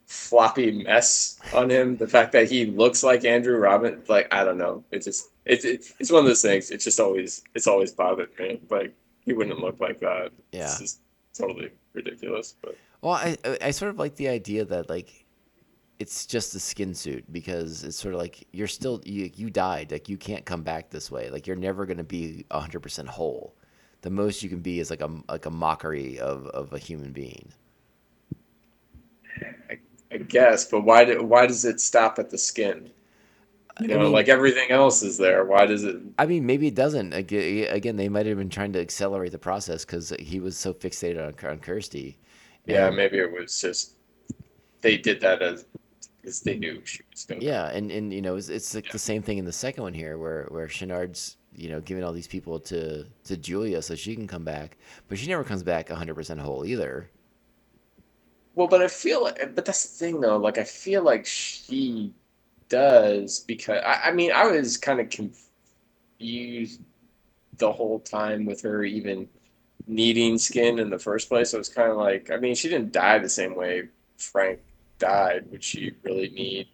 floppy 0.07 0.83
mess 0.83 1.39
on 1.53 1.69
him. 1.69 1.95
The 1.97 2.07
fact 2.07 2.33
that 2.33 2.49
he 2.49 2.65
looks 2.65 3.01
like 3.03 3.23
Andrew 3.23 3.55
Robin, 3.57 4.03
like 4.07 4.27
I 4.33 4.43
don't 4.43 4.57
know, 4.57 4.83
it's 4.91 5.05
just 5.05 5.29
it's 5.49 5.65
it, 5.65 5.85
it's 5.99 6.11
one 6.11 6.21
of 6.21 6.25
those 6.27 6.41
things. 6.41 6.71
It's 6.71 6.83
just 6.83 6.99
always 6.99 7.43
it's 7.55 7.67
always 7.67 7.91
bothered 7.91 8.29
me. 8.39 8.61
Like 8.69 8.93
he 9.25 9.33
wouldn't 9.33 9.59
look 9.59 9.79
like 9.79 9.99
that. 9.99 10.31
Yeah. 10.51 10.63
it's 10.63 10.79
just 10.79 11.01
totally 11.33 11.71
ridiculous. 11.93 12.55
But 12.61 12.77
Well, 13.01 13.13
I 13.13 13.37
I- 13.43 13.57
I 13.63 13.71
sort 13.71 13.89
of 13.91 13.99
like 13.99 14.15
the 14.15 14.29
idea 14.29 14.63
that 14.65 14.89
like 14.89 15.25
it's 15.99 16.25
just 16.25 16.55
a 16.55 16.59
skin 16.59 16.93
suit 16.93 17.25
because 17.33 17.83
it's 17.83 17.97
sort 17.97 18.13
of 18.13 18.21
like 18.21 18.47
you're 18.53 18.67
still 18.67 19.01
you 19.05 19.29
you 19.35 19.49
died 19.49 19.91
like 19.91 20.07
you 20.07 20.17
can't 20.17 20.45
come 20.45 20.61
back 20.63 20.89
this 20.89 21.11
way 21.11 21.29
like 21.29 21.45
you're 21.45 21.57
never 21.57 21.85
gonna 21.85 22.03
be 22.03 22.45
hundred 22.51 22.79
percent 22.81 23.07
whole. 23.09 23.55
The 24.01 24.09
most 24.09 24.41
you 24.43 24.47
can 24.49 24.61
be 24.61 24.79
is 24.79 24.89
like 24.89 25.01
a 25.01 25.09
like 25.27 25.45
a 25.45 25.51
mockery 25.51 26.19
of 26.19 26.47
of 26.47 26.71
a 26.73 26.77
human 26.79 27.11
being. 27.11 27.51
I 30.11 30.17
guess, 30.17 30.65
but 30.65 30.81
why 30.81 31.05
do, 31.05 31.21
why 31.23 31.45
does 31.45 31.65
it 31.65 31.79
stop 31.79 32.17
at 32.17 32.29
the 32.31 32.37
skin? 32.37 32.89
You 33.81 33.85
I 33.93 33.97
know, 33.97 34.03
mean- 34.03 34.11
like 34.11 34.27
everything 34.27 34.71
else 34.71 35.03
is 35.03 35.17
there. 35.17 35.45
Why 35.45 35.65
does 35.65 35.83
it? 35.83 35.97
I 36.17 36.25
mean, 36.25 36.45
maybe 36.45 36.67
it 36.67 36.75
doesn't. 36.75 37.13
Ag- 37.13 37.33
Again, 37.69 37.95
they 37.95 38.09
might 38.09 38.25
have 38.25 38.37
been 38.37 38.49
trying 38.49 38.73
to 38.73 38.81
accelerate 38.81 39.31
the 39.31 39.39
process 39.39 39.85
because 39.85 40.13
he 40.19 40.39
was 40.39 40.57
so 40.57 40.73
fixated 40.73 41.17
on, 41.43 41.49
on 41.49 41.59
Kirsty. 41.59 42.17
Yeah, 42.65 42.87
And- 42.87 42.95
maybe 42.97 43.17
it 43.19 43.31
was 43.31 43.59
just 43.59 43.93
they 44.81 44.97
did 44.97 45.19
that 45.21 45.41
as 45.41 45.65
because 46.21 46.41
they 46.41 46.57
knew 46.57 46.81
she 46.83 47.01
was 47.11 47.25
going. 47.25 47.41
Yeah, 47.41 47.67
and, 47.69 47.89
and 47.91 48.11
you 48.13 48.21
know, 48.21 48.35
it's, 48.35 48.49
it's 48.49 48.75
like 48.75 48.85
Yeah. 48.87 48.91
the 48.93 48.99
same 48.99 49.21
thing 49.21 49.37
in 49.37 49.45
the 49.45 49.51
second 49.53 49.83
one 49.83 49.93
here, 49.93 50.17
where 50.17 50.45
where 50.49 50.67
Channard's 50.67 51.37
you 51.55 51.69
know 51.69 51.79
giving 51.81 52.03
all 52.03 52.11
these 52.13 52.27
people 52.27 52.59
to 52.59 53.05
to 53.23 53.37
Julia 53.37 53.81
so 53.81 53.95
she 53.95 54.15
can 54.15 54.27
come 54.27 54.43
back, 54.43 54.77
but 55.07 55.17
she 55.17 55.27
never 55.27 55.43
comes 55.43 55.63
back 55.63 55.89
hundred 55.89 56.15
percent 56.15 56.39
whole 56.41 56.65
either. 56.65 57.09
Well, 58.55 58.67
but 58.67 58.81
I 58.81 58.87
feel 58.89 59.23
like, 59.23 59.55
but 59.55 59.63
that's 59.63 59.85
the 59.85 60.05
thing 60.05 60.19
though. 60.19 60.35
Like, 60.37 60.57
I 60.57 60.65
feel 60.65 61.01
like 61.03 61.25
she 61.25 62.13
does 62.69 63.39
because 63.41 63.81
I, 63.85 64.09
I 64.09 64.11
mean, 64.13 64.31
I 64.31 64.47
was 64.47 64.77
kind 64.77 64.99
of 64.99 65.09
confused 66.19 66.81
the 67.57 67.71
whole 67.71 67.99
time 67.99 68.45
with 68.45 68.61
her 68.61 68.83
even 68.83 69.27
needing 69.87 70.37
skin 70.37 70.79
in 70.79 70.89
the 70.89 70.99
first 70.99 71.29
place. 71.29 71.53
It 71.53 71.57
was 71.57 71.69
kind 71.69 71.91
of 71.91 71.97
like, 71.97 72.31
I 72.31 72.37
mean, 72.37 72.55
she 72.55 72.69
didn't 72.69 72.93
die 72.93 73.19
the 73.19 73.29
same 73.29 73.55
way 73.55 73.89
Frank 74.17 74.59
died. 74.99 75.47
Would 75.51 75.63
she 75.63 75.93
really 76.03 76.29
need 76.29 76.67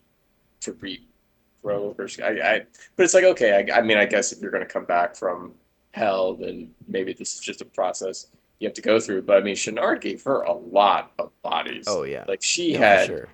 to 0.62 0.74
regrow 0.74 1.98
her 1.98 2.08
skin? 2.08 2.26
I, 2.26 2.56
I, 2.56 2.62
but 2.96 3.04
it's 3.04 3.14
like, 3.14 3.24
okay, 3.24 3.68
I, 3.72 3.80
I 3.80 3.82
mean, 3.82 3.98
I 3.98 4.06
guess 4.06 4.32
if 4.32 4.42
you're 4.42 4.52
going 4.52 4.66
to 4.66 4.74
come 4.74 4.86
back 4.86 5.16
from 5.16 5.54
hell, 5.94 6.36
then 6.36 6.72
maybe 6.88 7.14
this 7.14 7.34
is 7.36 7.40
just 7.40 7.62
a 7.62 7.66
process 7.66 8.28
you 8.60 8.68
have 8.68 8.76
to 8.76 8.82
go 8.82 9.00
through. 9.00 9.24
But 9.24 9.38
I 9.38 9.42
mean, 9.42 9.56
Channard 9.56 10.02
gave 10.02 10.24
her 10.24 10.42
a 10.42 10.54
lot 10.54 11.12
of 11.20 11.32
bodies. 11.42 11.88
Oh 11.88 12.04
yeah, 12.04 12.28
Like 12.28 12.42
she 12.42 12.74
Yeah, 12.74 12.78
had 12.78 13.08
sure. 13.08 13.30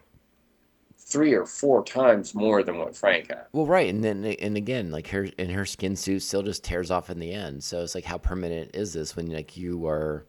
Three 1.11 1.33
or 1.33 1.45
four 1.45 1.83
times 1.83 2.33
more 2.33 2.63
than 2.63 2.77
what 2.77 2.95
Frank 2.95 3.27
had. 3.27 3.45
Well, 3.51 3.65
right, 3.65 3.89
and 3.89 4.03
then 4.03 4.23
and 4.25 4.55
again, 4.55 4.91
like 4.91 5.07
her 5.09 5.27
and 5.37 5.51
her 5.51 5.65
skin 5.65 5.95
suit 5.95 6.21
still 6.21 6.41
just 6.41 6.63
tears 6.63 6.89
off 6.89 7.09
in 7.09 7.19
the 7.19 7.33
end. 7.33 7.63
So 7.63 7.81
it's 7.83 7.93
like, 7.95 8.05
how 8.05 8.17
permanent 8.17 8.75
is 8.75 8.93
this 8.93 9.15
when 9.15 9.27
like 9.27 9.57
you 9.57 9.85
are, 9.87 10.25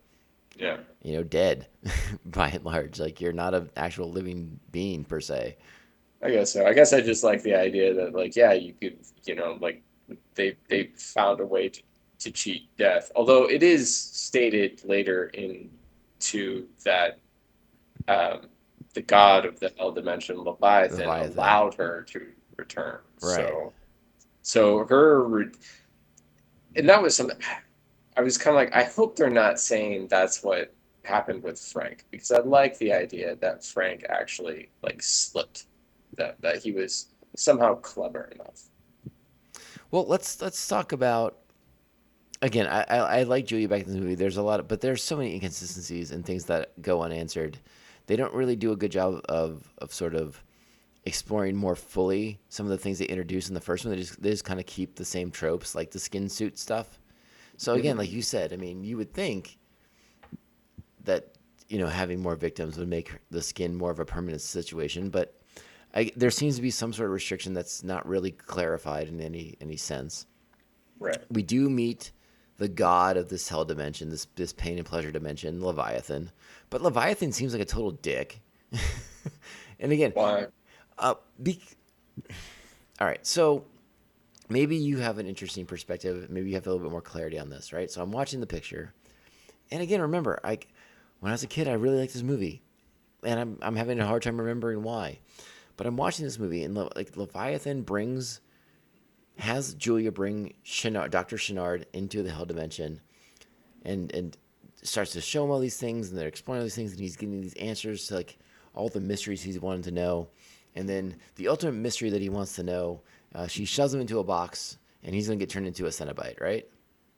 Yeah. 0.59 0.79
you 1.03 1.13
know, 1.15 1.23
dead 1.23 1.69
by 2.27 2.49
and 2.49 2.65
large? 2.65 2.99
Like 2.99 3.21
you're 3.21 3.33
not 3.33 3.55
an 3.55 3.71
actual 3.77 4.11
living 4.11 4.59
being 4.73 5.05
per 5.05 5.21
se. 5.21 5.57
I 6.25 6.31
guess 6.31 6.53
so. 6.53 6.67
I 6.67 6.73
guess 6.73 6.93
I 6.93 7.01
just 7.01 7.25
like 7.25 7.43
the 7.43 7.55
idea 7.55 7.95
that 7.95 8.15
like, 8.15 8.37
yeah, 8.37 8.53
you 8.53 8.75
could, 8.81 8.99
you 9.25 9.35
know, 9.35 9.57
like 9.61 9.83
they 10.35 10.57
they 10.69 10.91
found 10.97 11.41
a 11.41 11.47
way 11.47 11.69
to, 11.69 11.83
to 12.21 12.31
cheat 12.31 12.69
death. 12.77 13.11
Although 13.17 13.49
it 13.49 13.63
is 13.63 13.93
stated 13.97 14.83
later 14.85 15.27
into 15.35 16.67
that 16.85 17.19
um, 18.09 18.43
the 18.95 19.03
god 19.03 19.45
of 19.45 19.59
the 19.61 19.73
hell 19.79 19.93
dimension, 19.93 20.39
Leviathan, 20.39 21.01
Leviathan. 21.01 21.33
allowed 21.33 21.75
her 21.75 22.03
to 22.09 22.27
return. 22.57 22.99
Right. 23.23 23.37
So, 23.37 23.73
so 24.43 24.85
her, 24.87 25.23
re- 25.25 25.51
and 26.77 26.89
that 26.89 27.03
was 27.03 27.17
something. 27.17 27.39
I 28.17 28.21
was 28.21 28.37
kind 28.37 28.55
of 28.55 28.61
like, 28.61 28.75
I 28.75 28.85
hope 28.85 29.17
they're 29.17 29.31
not 29.31 29.59
saying 29.59 30.09
that's 30.09 30.43
what 30.43 30.75
happened 31.05 31.43
with 31.43 31.59
Frank 31.59 32.05
because 32.11 32.31
I 32.31 32.41
like 32.41 32.79
the 32.79 32.93
idea 32.93 33.37
that 33.37 33.65
Frank 33.65 34.05
actually 34.09 34.71
like 34.83 35.03
slipped, 35.03 35.67
that 36.17 36.41
that 36.43 36.59
he 36.59 36.73
was 36.73 37.09
somehow 37.37 37.77
clever 37.77 38.31
enough. 38.35 38.65
Well, 39.91 40.07
let's 40.07 40.41
let's 40.41 40.67
talk 40.69 40.93
about 40.93 41.39
again. 42.41 42.67
I, 42.67 42.83
I 42.83 42.97
I 42.97 43.23
like 43.25 43.47
Julia 43.47 43.69
back 43.69 43.87
in 43.87 43.93
the 43.93 44.01
movie. 44.01 44.15
There's 44.15 44.37
a 44.37 44.43
lot, 44.43 44.61
of, 44.61 44.69
but 44.69 44.81
there's 44.81 45.03
so 45.03 45.17
many 45.17 45.35
inconsistencies 45.35 46.11
and 46.11 46.25
things 46.25 46.45
that 46.47 46.81
go 46.83 47.03
unanswered. 47.03 47.59
They 48.07 48.17
don't 48.17 48.35
really 48.35 48.57
do 48.57 48.73
a 48.73 48.77
good 48.77 48.93
job 48.93 49.21
of 49.29 49.73
of 49.79 49.93
sort 49.93 50.15
of 50.15 50.43
exploring 51.05 51.57
more 51.57 51.75
fully 51.75 52.39
some 52.49 52.65
of 52.67 52.71
the 52.71 52.79
things 52.79 52.99
they 52.99 53.07
introduced 53.07 53.49
in 53.49 53.55
the 53.55 53.61
first 53.61 53.85
one. 53.85 53.95
They 53.95 54.01
just 54.01 54.23
they 54.23 54.31
just 54.31 54.45
kind 54.45 54.61
of 54.61 54.67
keep 54.67 54.95
the 54.95 55.05
same 55.05 55.31
tropes, 55.31 55.75
like 55.75 55.91
the 55.91 55.99
skin 55.99 56.29
suit 56.29 56.59
stuff. 56.59 56.99
So 57.57 57.73
mm-hmm. 57.73 57.81
again, 57.81 57.97
like 57.97 58.13
you 58.13 58.23
said, 58.23 58.53
I 58.53 58.57
mean, 58.57 58.85
you 58.85 58.97
would 58.97 59.13
think 59.13 59.59
that 61.05 61.35
you 61.69 61.79
know 61.79 61.89
having 61.89 62.21
more 62.21 62.37
victims 62.37 62.79
would 62.79 62.89
make 62.89 63.13
the 63.31 63.43
skin 63.43 63.75
more 63.75 63.91
of 63.91 64.01
a 64.01 64.05
permanent 64.05 64.43
situation, 64.43 65.11
but 65.11 65.35
I, 65.95 66.11
there 66.17 66.31
seems 66.31 66.57
to 66.57 66.63
be 66.63 66.71
some 66.71 66.93
sort 66.93 67.07
of 67.07 67.13
restriction 67.13 67.53
that's 67.53 67.83
not 67.83 68.07
really 68.07 68.31
clarified 68.31 69.09
in 69.09 69.21
any 69.21 69.57
any 69.61 69.77
sense. 69.77 70.27
Right. 70.99 71.19
We 71.31 71.43
do 71.43 71.69
meet 71.69 72.13
the 72.59 72.69
god 72.69 73.17
of 73.17 73.29
this 73.29 73.49
hell 73.49 73.65
dimension, 73.65 74.09
this 74.11 74.27
this 74.37 74.53
pain 74.53 74.79
and 74.79 74.87
pleasure 74.87 75.11
dimension, 75.11 75.65
Leviathan. 75.65 76.31
But 76.71 76.83
Leviathan 76.83 77.33
seems 77.33 77.53
like 77.53 77.63
a 77.63 77.67
total 77.67 77.91
dick. 77.93 78.41
and 79.81 79.93
again, 79.93 80.13
Why? 80.15 80.47
uh, 80.99 81.15
be- 81.43 81.63
all 83.01 83.07
right, 83.07 83.27
so 83.27 83.65
maybe 84.49 84.77
you 84.77 84.99
have 84.99 85.19
an 85.19 85.27
interesting 85.27 85.67
perspective. 85.67 86.31
Maybe 86.31 86.49
you 86.49 86.55
have 86.55 86.67
a 86.67 86.71
little 86.71 86.85
bit 86.85 86.93
more 86.93 87.03
clarity 87.03 87.39
on 87.39 87.51
this, 87.51 87.73
right? 87.73 87.91
So 87.91 88.03
I'm 88.03 88.13
watching 88.13 88.41
the 88.41 88.47
picture, 88.47 88.95
and 89.71 89.83
again, 89.83 90.01
remember, 90.01 90.39
I 90.45 90.59
when 91.21 91.31
I 91.31 91.35
was 91.35 91.43
a 91.43 91.49
kid, 91.49 91.69
I 91.69 91.73
really 91.73 91.99
liked 91.99 92.13
this 92.13 92.23
movie, 92.23 92.63
and 93.23 93.39
I'm 93.41 93.59
I'm 93.63 93.77
having 93.77 93.99
a 94.01 94.07
hard 94.07 94.23
time 94.23 94.41
remembering 94.41 94.83
why. 94.83 95.19
But 95.77 95.87
I'm 95.87 95.97
watching 95.97 96.25
this 96.25 96.39
movie, 96.39 96.63
and 96.65 96.75
Le- 96.75 96.91
like 96.95 97.17
Leviathan 97.17 97.83
brings 97.83 98.41
has 99.39 99.75
Julia 99.75 100.13
bring 100.13 100.55
Channard, 100.63 101.11
Dr. 101.11 101.37
Channard 101.37 101.87
into 101.93 102.23
the 102.23 102.31
hell 102.31 102.45
dimension 102.45 103.01
and 103.85 104.13
and 104.15 104.37
starts 104.83 105.13
to 105.13 105.21
show 105.21 105.45
him 105.45 105.51
all 105.51 105.61
these 105.61 105.77
things 105.77 106.11
and 106.11 106.19
they're 106.19 106.29
exploring 106.29 106.61
all 106.61 106.65
these 106.65 106.75
things 106.75 106.91
and 106.93 107.01
he's 107.01 107.17
getting 107.17 107.41
these 107.41 107.55
answers 107.55 108.07
to 108.09 108.15
like 108.15 108.39
all 108.75 108.89
the 108.89 109.01
mysteries 109.01 109.43
he's 109.43 109.61
wanted 109.61 109.85
to 109.85 109.91
know. 109.91 110.29
And 110.75 110.89
then 110.89 111.17
the 111.37 111.49
ultimate 111.49 111.75
mystery 111.75 112.11
that 112.11 112.23
he 112.23 112.29
wants 112.29 112.57
to 112.57 112.63
know, 112.63 113.03
uh, 113.35 113.47
she 113.47 113.65
shoves 113.65 113.95
him 113.95 114.01
into 114.01 114.19
a 114.19 114.25
box 114.25 114.79
and 115.03 115.15
he's 115.15 115.29
gonna 115.29 115.39
get 115.39 115.51
turned 115.51 115.67
into 115.67 115.87
a 115.87 115.91
Cenobite, 115.91 116.41
right? 116.41 116.69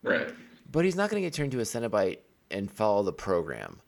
Right. 0.02 0.32
But 0.70 0.84
he's 0.84 0.96
not 0.96 1.08
gonna 1.10 1.22
get 1.22 1.32
turned 1.32 1.54
into 1.54 1.62
a 1.62 1.66
Cenobite 1.66 2.18
and 2.50 2.70
follow 2.70 3.02
the 3.02 3.12
program. 3.12 3.80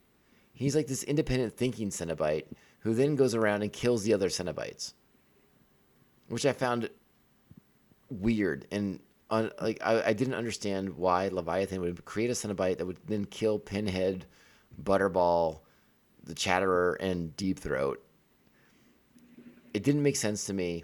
He's 0.53 0.75
like 0.75 0.87
this 0.87 1.03
independent 1.03 1.55
thinking 1.55 1.89
Cenobite 1.89 2.45
who 2.79 2.93
then 2.93 3.15
goes 3.15 3.35
around 3.35 3.61
and 3.63 3.73
kills 3.73 4.03
the 4.03 4.13
other 4.13 4.29
Cenobites. 4.29 4.93
Which 6.29 6.45
I 6.45 6.53
found 6.53 6.89
weird 8.09 8.67
and 8.71 8.99
un, 9.29 9.51
like 9.61 9.79
I, 9.83 10.09
I 10.09 10.13
didn't 10.13 10.35
understand 10.35 10.95
why 10.95 11.27
Leviathan 11.29 11.81
would 11.81 12.05
create 12.05 12.29
a 12.29 12.33
Cenobite 12.33 12.77
that 12.77 12.85
would 12.85 12.99
then 13.05 13.25
kill 13.25 13.59
Pinhead, 13.59 14.25
Butterball, 14.81 15.61
the 16.23 16.35
Chatterer, 16.35 16.93
and 16.99 17.35
Deep 17.35 17.59
Throat. 17.59 18.03
It 19.73 19.83
didn't 19.83 20.03
make 20.03 20.15
sense 20.15 20.45
to 20.45 20.53
me. 20.53 20.83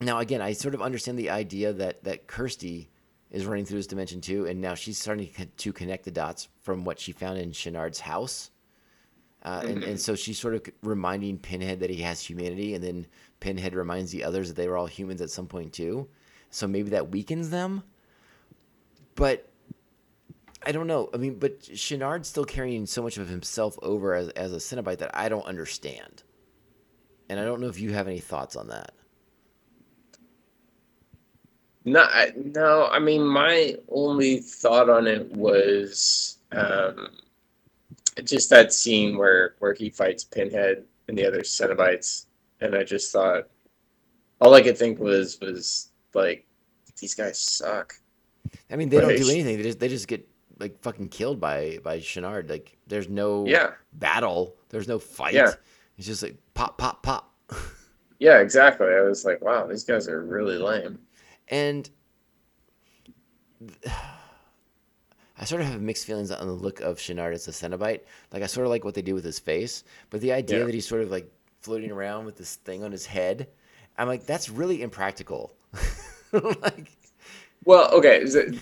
Now 0.00 0.18
again, 0.18 0.40
I 0.40 0.52
sort 0.52 0.74
of 0.74 0.82
understand 0.82 1.18
the 1.18 1.30
idea 1.30 1.72
that 1.72 2.04
that 2.04 2.26
Kirsty 2.26 2.90
is 3.30 3.44
running 3.44 3.64
through 3.64 3.78
this 3.78 3.86
dimension 3.86 4.20
too, 4.20 4.46
and 4.46 4.60
now 4.60 4.74
she's 4.74 4.98
starting 4.98 5.30
to 5.56 5.72
connect 5.72 6.04
the 6.04 6.10
dots 6.10 6.48
from 6.62 6.84
what 6.84 6.98
she 6.98 7.12
found 7.12 7.38
in 7.38 7.52
Channard's 7.52 8.00
house. 8.00 8.50
Uh, 9.42 9.62
and, 9.64 9.84
and 9.84 10.00
so 10.00 10.16
she's 10.16 10.38
sort 10.38 10.54
of 10.54 10.62
reminding 10.82 11.38
Pinhead 11.38 11.80
that 11.80 11.90
he 11.90 12.02
has 12.02 12.20
humanity, 12.20 12.74
and 12.74 12.82
then 12.82 13.06
Pinhead 13.40 13.74
reminds 13.74 14.10
the 14.10 14.24
others 14.24 14.48
that 14.48 14.56
they 14.56 14.66
were 14.66 14.76
all 14.76 14.86
humans 14.86 15.20
at 15.20 15.30
some 15.30 15.46
point 15.46 15.72
too. 15.72 16.08
So 16.50 16.66
maybe 16.66 16.90
that 16.90 17.10
weakens 17.10 17.50
them. 17.50 17.82
But 19.14 19.48
I 20.64 20.72
don't 20.72 20.86
know. 20.86 21.10
I 21.12 21.16
mean, 21.16 21.38
but 21.38 21.60
Channard's 21.60 22.28
still 22.28 22.44
carrying 22.44 22.86
so 22.86 23.02
much 23.02 23.16
of 23.16 23.28
himself 23.28 23.78
over 23.82 24.14
as, 24.14 24.28
as 24.30 24.52
a 24.52 24.56
Cenobite 24.56 24.98
that 24.98 25.10
I 25.14 25.28
don't 25.28 25.46
understand. 25.46 26.22
And 27.28 27.38
I 27.38 27.44
don't 27.44 27.60
know 27.60 27.68
if 27.68 27.78
you 27.80 27.92
have 27.92 28.08
any 28.08 28.20
thoughts 28.20 28.56
on 28.56 28.68
that. 28.68 28.92
No, 31.84 32.02
I, 32.02 32.32
no. 32.36 32.86
I 32.86 32.98
mean, 32.98 33.24
my 33.24 33.76
only 33.88 34.40
thought 34.40 34.90
on 34.90 35.06
it 35.06 35.30
was 35.32 36.38
um, 36.52 37.08
just 38.24 38.50
that 38.50 38.72
scene 38.72 39.16
where 39.16 39.54
where 39.58 39.74
he 39.74 39.88
fights 39.88 40.24
Pinhead 40.24 40.84
and 41.08 41.16
the 41.16 41.26
other 41.26 41.40
Cenobites, 41.40 42.26
and 42.60 42.74
I 42.74 42.84
just 42.84 43.12
thought 43.12 43.48
all 44.40 44.54
I 44.54 44.62
could 44.62 44.76
think 44.76 44.98
was 44.98 45.38
was 45.40 45.90
like 46.14 46.46
these 47.00 47.14
guys 47.14 47.38
suck. 47.38 47.94
I 48.70 48.76
mean, 48.76 48.88
they 48.88 49.00
don't 49.00 49.16
do 49.16 49.28
anything. 49.30 49.56
They 49.58 49.62
just 49.62 49.78
they 49.78 49.88
just 49.88 50.08
get 50.08 50.26
like 50.58 50.80
fucking 50.82 51.08
killed 51.08 51.40
by 51.40 51.78
by 51.82 52.00
Channard. 52.00 52.48
Like 52.50 52.76
there's 52.86 53.08
no 53.08 53.46
Yeah. 53.46 53.72
battle. 53.92 54.56
There's 54.70 54.88
no 54.88 54.98
fight. 54.98 55.34
Yeah. 55.34 55.52
It's 55.96 56.06
just 56.06 56.22
like 56.22 56.36
pop, 56.54 56.78
pop, 56.78 57.02
pop. 57.02 57.34
Yeah, 58.20 58.40
exactly. 58.40 58.88
I 58.88 59.02
was 59.02 59.24
like, 59.24 59.40
wow, 59.44 59.68
these 59.68 59.84
guys 59.84 60.08
are 60.08 60.20
really 60.24 60.58
lame. 60.58 60.98
And 61.46 61.88
I 65.40 65.44
sort 65.44 65.60
of 65.60 65.68
have 65.68 65.80
mixed 65.80 66.04
feelings 66.04 66.32
on 66.32 66.46
the 66.46 66.52
look 66.52 66.80
of 66.80 66.98
Channard 66.98 67.32
as 67.32 67.46
a 67.46 67.52
Cenobite. 67.52 68.00
Like 68.32 68.42
I 68.42 68.46
sort 68.46 68.66
of 68.66 68.70
like 68.70 68.84
what 68.84 68.94
they 68.94 69.02
do 69.02 69.14
with 69.14 69.24
his 69.24 69.38
face, 69.38 69.84
but 70.10 70.20
the 70.20 70.32
idea 70.32 70.58
Yeah. 70.60 70.64
that 70.64 70.74
he's 70.74 70.86
sort 70.88 71.02
of 71.02 71.10
like 71.12 71.30
floating 71.60 71.92
around 71.92 72.24
with 72.24 72.36
this 72.36 72.56
thing 72.56 72.82
on 72.82 72.90
his 72.90 73.06
head, 73.06 73.48
I'm 73.96 74.08
like, 74.08 74.26
that's 74.26 74.48
really 74.50 74.82
impractical. 74.82 75.54
like, 76.32 76.90
Well, 77.64 77.90
okay. 77.92 78.20
Is 78.22 78.34
it. 78.34 78.56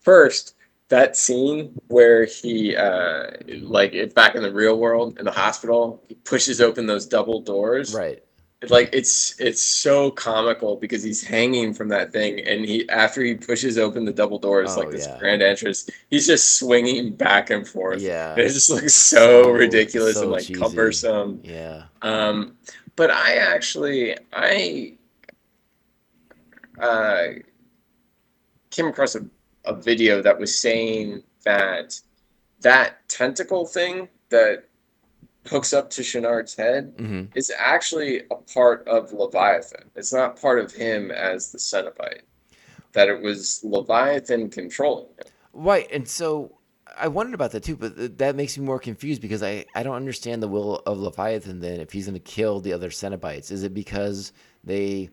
First, 0.00 0.54
that 0.88 1.16
scene 1.16 1.80
where 1.88 2.24
he, 2.26 2.76
uh, 2.76 3.30
like, 3.62 4.14
back 4.14 4.34
in 4.34 4.42
the 4.42 4.52
real 4.52 4.78
world 4.78 5.18
in 5.18 5.24
the 5.24 5.30
hospital, 5.32 6.02
he 6.08 6.14
pushes 6.14 6.60
open 6.60 6.86
those 6.86 7.06
double 7.06 7.40
doors. 7.40 7.94
right. 7.94 8.20
It's 8.62 8.70
Like 8.70 8.88
it's 8.94 9.38
it's 9.38 9.60
so 9.60 10.10
comical 10.10 10.76
because 10.76 11.02
he's 11.02 11.22
hanging 11.22 11.74
from 11.74 11.88
that 11.88 12.12
thing, 12.12 12.40
and 12.46 12.64
he 12.64 12.88
after 12.88 13.20
he 13.22 13.34
pushes 13.34 13.76
open 13.76 14.06
the 14.06 14.12
double 14.12 14.38
doors, 14.38 14.74
Oh, 14.74 14.80
like 14.80 14.90
this 14.90 15.06
yeah. 15.06 15.18
grand 15.18 15.42
entrance, 15.42 15.90
he's 16.08 16.26
just 16.26 16.54
swinging 16.58 17.12
back 17.14 17.50
and 17.50 17.68
forth. 17.68 18.00
Yeah. 18.00 18.30
And 18.30 18.40
it 18.40 18.48
just 18.48 18.70
looks 18.70 18.94
so, 18.94 19.42
So- 19.42 19.50
ridiculous 19.50 20.14
so 20.14 20.22
and 20.22 20.30
like 20.30 20.44
cheesy. 20.46 20.60
cumbersome. 20.60 21.40
Yeah. 21.44 21.82
Um, 22.00 22.56
but 22.96 23.10
I 23.10 23.34
actually 23.34 24.16
I 24.32 24.94
uh, 26.78 27.26
came 28.70 28.86
across 28.86 29.14
a, 29.14 29.24
a 29.64 29.74
video 29.74 30.22
that 30.22 30.38
was 30.38 30.58
saying 30.58 31.22
that 31.44 32.00
that 32.60 33.08
tentacle 33.08 33.66
thing 33.66 34.08
that 34.30 34.64
hooks 35.46 35.72
up 35.72 35.90
to 35.90 36.02
Channard's 36.02 36.54
head 36.54 36.94
hmm 36.98 37.22
is 37.34 37.52
actually 37.58 38.22
a 38.30 38.36
part 38.36 38.86
of 38.86 39.12
Leviathan. 39.12 39.90
It's 39.96 40.12
not 40.12 40.40
part 40.40 40.60
of 40.60 40.72
him 40.72 41.10
as 41.10 41.50
the 41.50 41.58
Cenobite. 41.58 42.22
That 42.92 43.08
it 43.08 43.20
was 43.20 43.60
Leviathan 43.64 44.50
controlling 44.50 45.06
him. 45.06 45.32
Right, 45.52 45.88
and 45.90 46.08
so 46.08 46.58
I 46.96 47.08
wondered 47.08 47.34
about 47.34 47.50
that 47.52 47.64
too, 47.64 47.76
but 47.76 47.96
th- 47.96 48.12
that 48.18 48.36
makes 48.36 48.56
me 48.56 48.64
more 48.64 48.78
confused 48.78 49.20
because 49.20 49.42
I, 49.42 49.64
I 49.74 49.82
don't 49.82 49.96
understand 49.96 50.42
the 50.42 50.48
will 50.48 50.76
of 50.86 50.98
Leviathan 50.98 51.60
then 51.60 51.80
if 51.80 51.92
he's 51.92 52.06
going 52.06 52.14
to 52.14 52.20
kill 52.20 52.60
the 52.60 52.72
other 52.72 52.90
Cenobites. 52.90 53.50
Is 53.50 53.64
it 53.64 53.74
because 53.74 54.32
they 54.62 55.10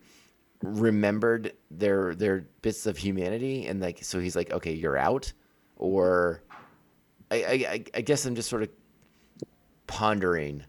remembered 0.62 1.52
their 1.70 2.14
their 2.14 2.46
bits 2.62 2.86
of 2.86 2.96
humanity 2.96 3.66
and 3.66 3.80
like 3.80 4.02
so 4.02 4.20
he's 4.20 4.36
like 4.36 4.52
okay 4.52 4.72
you're 4.72 4.96
out 4.96 5.32
or 5.76 6.42
I 7.30 7.36
I, 7.42 7.52
I- 7.52 7.84
I 7.94 8.00
guess 8.00 8.24
I'm 8.26 8.34
just 8.34 8.48
sort 8.48 8.62
of 8.62 8.68
pondering 9.86 10.62
I 10.62 10.64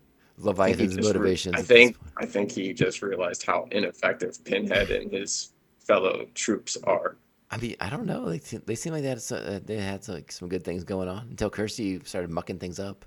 Leviathan's 0.46 0.98
re- 0.98 1.04
motivations. 1.04 1.56
I 1.56 1.62
think. 1.62 1.96
I 2.18 2.26
think 2.26 2.52
he 2.52 2.74
just 2.74 3.02
realized 3.04 3.46
how 3.46 3.68
ineffective 3.72 4.44
Pinhead 4.44 4.90
and 4.90 5.12
his 5.12 5.52
fellow 5.80 6.26
troops 6.34 6.76
are. 6.86 7.18
I 7.52 7.58
mean 7.58 7.76
I 7.80 7.90
don't 7.90 8.06
know 8.08 8.30
they 8.30 8.40
they 8.40 8.76
seem 8.76 8.94
like 8.94 9.04
they 9.04 9.10
had 9.10 9.22
so- 9.22 9.36
uh, 9.38 9.60
they 9.64 9.78
had 9.78 10.08
like 10.08 10.32
some 10.32 10.50
good 10.50 10.64
things 10.64 10.84
going 10.84 11.08
on 11.08 11.28
until 11.30 11.50
Kirsty 11.52 12.02
started 12.04 12.32
mucking 12.32 12.58
things 12.60 12.80
up. 12.80 13.06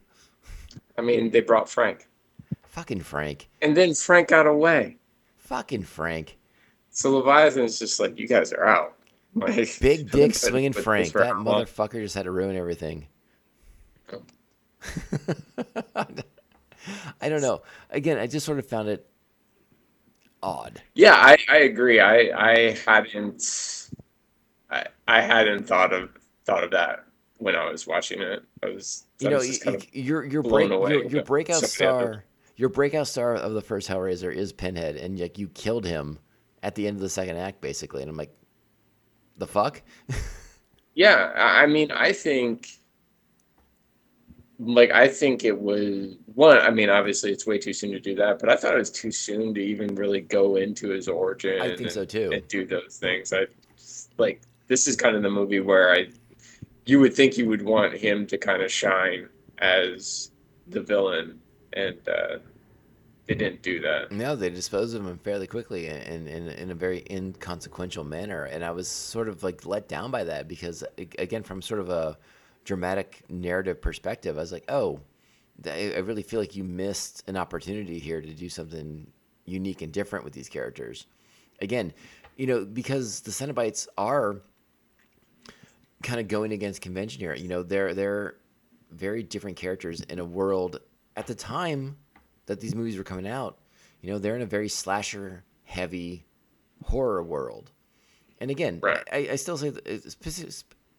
I 0.98 1.00
mean, 1.02 1.30
they 1.30 1.40
brought 1.40 1.68
Frank, 1.70 2.06
Fucking 2.64 3.00
Frank, 3.00 3.48
and 3.62 3.74
then 3.76 3.94
Frank 3.94 4.28
got 4.28 4.46
away. 4.46 4.98
fucking 5.38 5.82
Frank. 5.84 6.36
So 6.96 7.10
Leviathan's 7.18 7.78
just 7.78 8.00
like, 8.00 8.18
you 8.18 8.26
guys 8.26 8.54
are 8.54 8.64
out. 8.64 8.94
Like, 9.34 9.78
Big 9.80 10.10
dick 10.10 10.34
swinging 10.34 10.72
Frank. 10.72 11.12
That 11.12 11.34
motherfucker 11.34 12.00
just 12.02 12.14
had 12.14 12.24
to 12.24 12.30
ruin 12.30 12.56
everything. 12.56 13.06
I 17.20 17.28
don't 17.28 17.42
know. 17.42 17.60
Again, 17.90 18.16
I 18.18 18.26
just 18.26 18.46
sort 18.46 18.58
of 18.58 18.66
found 18.66 18.88
it 18.88 19.06
odd. 20.42 20.80
Yeah, 20.94 21.14
I, 21.14 21.36
I 21.50 21.56
agree. 21.58 22.00
I 22.00 22.30
I 22.52 22.76
hadn't 22.86 23.88
I, 24.70 24.84
I 25.06 25.20
hadn't 25.20 25.66
thought 25.66 25.92
of 25.92 26.10
thought 26.46 26.64
of 26.64 26.70
that 26.70 27.04
when 27.36 27.56
I 27.56 27.68
was 27.70 27.86
watching 27.86 28.22
it. 28.22 28.42
I 28.62 28.70
was 28.70 29.04
You 29.18 29.28
I 29.28 29.30
know, 29.32 29.36
was 29.38 29.48
just 29.48 29.66
y- 29.66 29.72
kind 29.72 29.86
your 29.92 30.24
your 30.24 30.42
blown 30.42 30.68
break, 30.68 30.70
away 30.78 30.90
your, 30.92 31.04
your 31.06 31.24
breakout 31.24 31.56
other- 31.58 31.66
star, 31.66 32.24
your 32.56 32.68
breakout 32.70 33.08
star 33.08 33.34
of 33.34 33.52
the 33.52 33.60
first 33.62 33.86
Hellraiser 33.88 34.32
is 34.34 34.52
Pinhead, 34.52 34.96
and 34.96 35.18
like 35.18 35.36
you 35.38 35.48
killed 35.48 35.84
him 35.84 36.18
at 36.66 36.74
the 36.74 36.86
end 36.86 36.96
of 36.96 37.00
the 37.00 37.08
second 37.08 37.36
act, 37.36 37.60
basically. 37.60 38.02
And 38.02 38.10
I'm 38.10 38.16
like, 38.16 38.34
the 39.38 39.46
fuck? 39.46 39.82
Yeah, 40.98 41.30
I 41.36 41.66
mean, 41.66 41.92
I 41.92 42.10
think 42.10 42.70
like 44.58 44.90
I 44.90 45.08
think 45.08 45.44
it 45.44 45.60
was 45.60 46.16
one. 46.34 46.56
I 46.56 46.70
mean, 46.70 46.88
obviously, 46.88 47.30
it's 47.32 47.46
way 47.46 47.58
too 47.58 47.74
soon 47.74 47.92
to 47.92 48.00
do 48.00 48.14
that, 48.14 48.38
but 48.38 48.48
I 48.48 48.56
thought 48.56 48.72
it 48.72 48.78
was 48.78 48.90
too 48.90 49.12
soon 49.12 49.52
to 49.52 49.60
even 49.60 49.94
really 49.94 50.22
go 50.22 50.56
into 50.56 50.88
his 50.88 51.06
origin. 51.06 51.60
I 51.60 51.76
think 51.76 51.90
so, 51.90 52.06
too. 52.06 52.30
And 52.32 52.48
do 52.48 52.64
those 52.64 52.96
things. 52.96 53.34
I 53.34 53.44
like 54.16 54.40
this 54.68 54.88
is 54.88 54.96
kind 54.96 55.14
of 55.14 55.22
the 55.22 55.28
movie 55.30 55.60
where 55.60 55.92
I, 55.92 56.06
you 56.86 56.98
would 57.00 57.12
think 57.12 57.36
you 57.36 57.46
would 57.46 57.62
want 57.62 57.94
him 57.94 58.26
to 58.28 58.38
kind 58.38 58.62
of 58.62 58.72
shine 58.72 59.28
as 59.58 60.30
the 60.68 60.80
villain, 60.80 61.38
and 61.74 61.98
uh, 62.08 62.38
they 63.26 63.34
didn't 63.34 63.62
do 63.62 63.80
that. 63.80 64.12
No, 64.12 64.36
they 64.36 64.50
disposed 64.50 64.94
of 64.94 65.06
him 65.06 65.18
fairly 65.18 65.46
quickly 65.46 65.88
in, 65.88 66.28
in, 66.28 66.48
in 66.48 66.70
a 66.70 66.74
very 66.74 67.04
inconsequential 67.10 68.04
manner. 68.04 68.44
And 68.44 68.64
I 68.64 68.70
was 68.70 68.88
sort 68.88 69.28
of 69.28 69.42
like 69.42 69.66
let 69.66 69.88
down 69.88 70.10
by 70.10 70.24
that 70.24 70.46
because, 70.46 70.84
again, 70.96 71.42
from 71.42 71.60
sort 71.60 71.80
of 71.80 71.88
a 71.88 72.16
dramatic 72.64 73.22
narrative 73.28 73.80
perspective, 73.80 74.36
I 74.36 74.40
was 74.40 74.52
like, 74.52 74.64
oh, 74.68 75.00
I 75.64 75.94
I 75.96 75.98
really 75.98 76.22
feel 76.22 76.38
like 76.38 76.54
you 76.54 76.64
missed 76.64 77.24
an 77.28 77.36
opportunity 77.36 77.98
here 77.98 78.20
to 78.20 78.32
do 78.32 78.48
something 78.48 79.06
unique 79.44 79.82
and 79.82 79.92
different 79.92 80.24
with 80.24 80.34
these 80.34 80.48
characters. 80.48 81.06
Again, 81.60 81.92
you 82.36 82.46
know, 82.46 82.64
because 82.64 83.20
the 83.20 83.30
Cenobites 83.30 83.88
are 83.96 84.42
kind 86.02 86.20
of 86.20 86.28
going 86.28 86.52
against 86.52 86.80
convention 86.80 87.20
here. 87.20 87.34
You 87.34 87.48
know, 87.48 87.62
they're 87.62 87.94
they're 87.94 88.36
very 88.92 89.22
different 89.24 89.56
characters 89.56 90.00
in 90.02 90.20
a 90.20 90.24
world 90.24 90.80
at 91.16 91.26
the 91.26 91.34
time 91.34 91.96
that 92.46 92.60
these 92.60 92.74
movies 92.74 92.96
were 92.96 93.04
coming 93.04 93.26
out. 93.26 93.58
You 94.00 94.10
know, 94.12 94.18
they're 94.18 94.36
in 94.36 94.42
a 94.42 94.46
very 94.46 94.68
slasher 94.68 95.44
heavy 95.64 96.26
horror 96.84 97.22
world. 97.22 97.72
And 98.40 98.50
again, 98.50 98.80
Right. 98.82 99.02
I, 99.12 99.28
I 99.32 99.36
still 99.36 99.56
say 99.56 99.72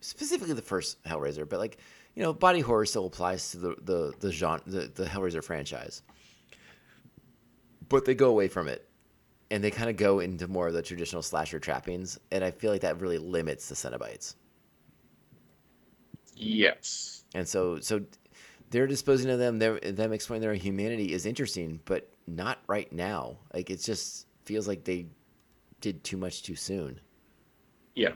specifically 0.02 0.54
the 0.54 0.62
first 0.62 1.02
Hellraiser, 1.04 1.48
but 1.48 1.60
like 1.60 1.78
you 2.16 2.24
know, 2.24 2.34
body 2.34 2.62
horror 2.62 2.86
still 2.86 3.06
applies 3.06 3.52
to 3.52 3.58
the 3.58 3.76
the 3.82 4.14
the 4.20 4.32
genre, 4.32 4.62
the, 4.66 4.92
the 4.94 5.06
Hellraiser 5.06 5.44
franchise. 5.44 6.02
But 7.90 8.06
they 8.06 8.16
go 8.16 8.30
away 8.30 8.48
from 8.48 8.68
it, 8.68 8.90
and 9.50 9.64
they 9.64 9.72
kind 9.72 9.90
of 9.90 9.96
go 9.98 10.20
into 10.20 10.48
more 10.48 10.68
of 10.68 10.74
the 10.74 10.82
traditional 10.82 11.22
slasher 11.22 11.60
trappings, 11.60 12.20
and 12.32 12.44
I 12.44 12.52
feel 12.52 12.72
like 12.72 12.82
that 12.82 13.00
really 13.00 13.18
limits 13.18 13.70
the 13.70 13.76
Cenobites. 13.76 14.36
Yes. 16.36 17.24
And 17.34 17.48
so, 17.48 17.80
so 17.80 18.02
they're 18.70 18.88
disposing 18.88 19.30
of 19.30 19.40
them. 19.40 19.60
They're, 19.60 19.80
them 19.80 20.14
exploring 20.14 20.42
their 20.42 20.54
humanity 20.54 21.14
is 21.14 21.26
interesting, 21.26 21.80
but 21.86 22.10
not 22.28 22.60
right 22.68 22.92
now. 22.92 23.38
Like 23.54 23.70
it 23.70 23.78
just 23.82 24.28
feels 24.46 24.68
like 24.68 24.84
they 24.84 25.08
did 25.82 26.04
too 26.04 26.18
much 26.18 26.44
too 26.44 26.56
soon. 26.56 27.00
Yeah. 27.96 28.14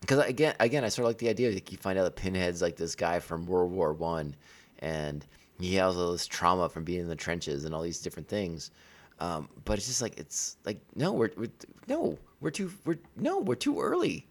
Because 0.00 0.26
again, 0.26 0.54
again, 0.58 0.84
I 0.84 0.88
sort 0.88 1.04
of 1.04 1.10
like 1.10 1.18
the 1.18 1.28
idea 1.28 1.52
that 1.52 1.70
you 1.70 1.78
find 1.78 1.98
out 1.98 2.04
that 2.04 2.16
Pinhead's 2.16 2.62
like 2.62 2.76
this 2.76 2.94
guy 2.94 3.20
from 3.20 3.46
World 3.46 3.70
War 3.70 3.92
One, 3.92 4.34
and 4.78 5.24
he 5.58 5.74
has 5.74 5.96
all 5.96 6.12
this 6.12 6.26
trauma 6.26 6.68
from 6.68 6.84
being 6.84 7.00
in 7.00 7.08
the 7.08 7.16
trenches 7.16 7.64
and 7.64 7.74
all 7.74 7.82
these 7.82 8.00
different 8.00 8.28
things. 8.28 8.70
Um, 9.20 9.50
but 9.66 9.76
it's 9.76 9.86
just 9.86 10.00
like 10.00 10.18
it's 10.18 10.56
like 10.64 10.80
no, 10.96 11.12
we're, 11.12 11.30
we're 11.36 11.50
no, 11.86 12.18
we're 12.40 12.50
too 12.50 12.72
we're 12.86 12.98
no, 13.16 13.40
we're 13.40 13.54
too 13.54 13.80
early. 13.80 14.26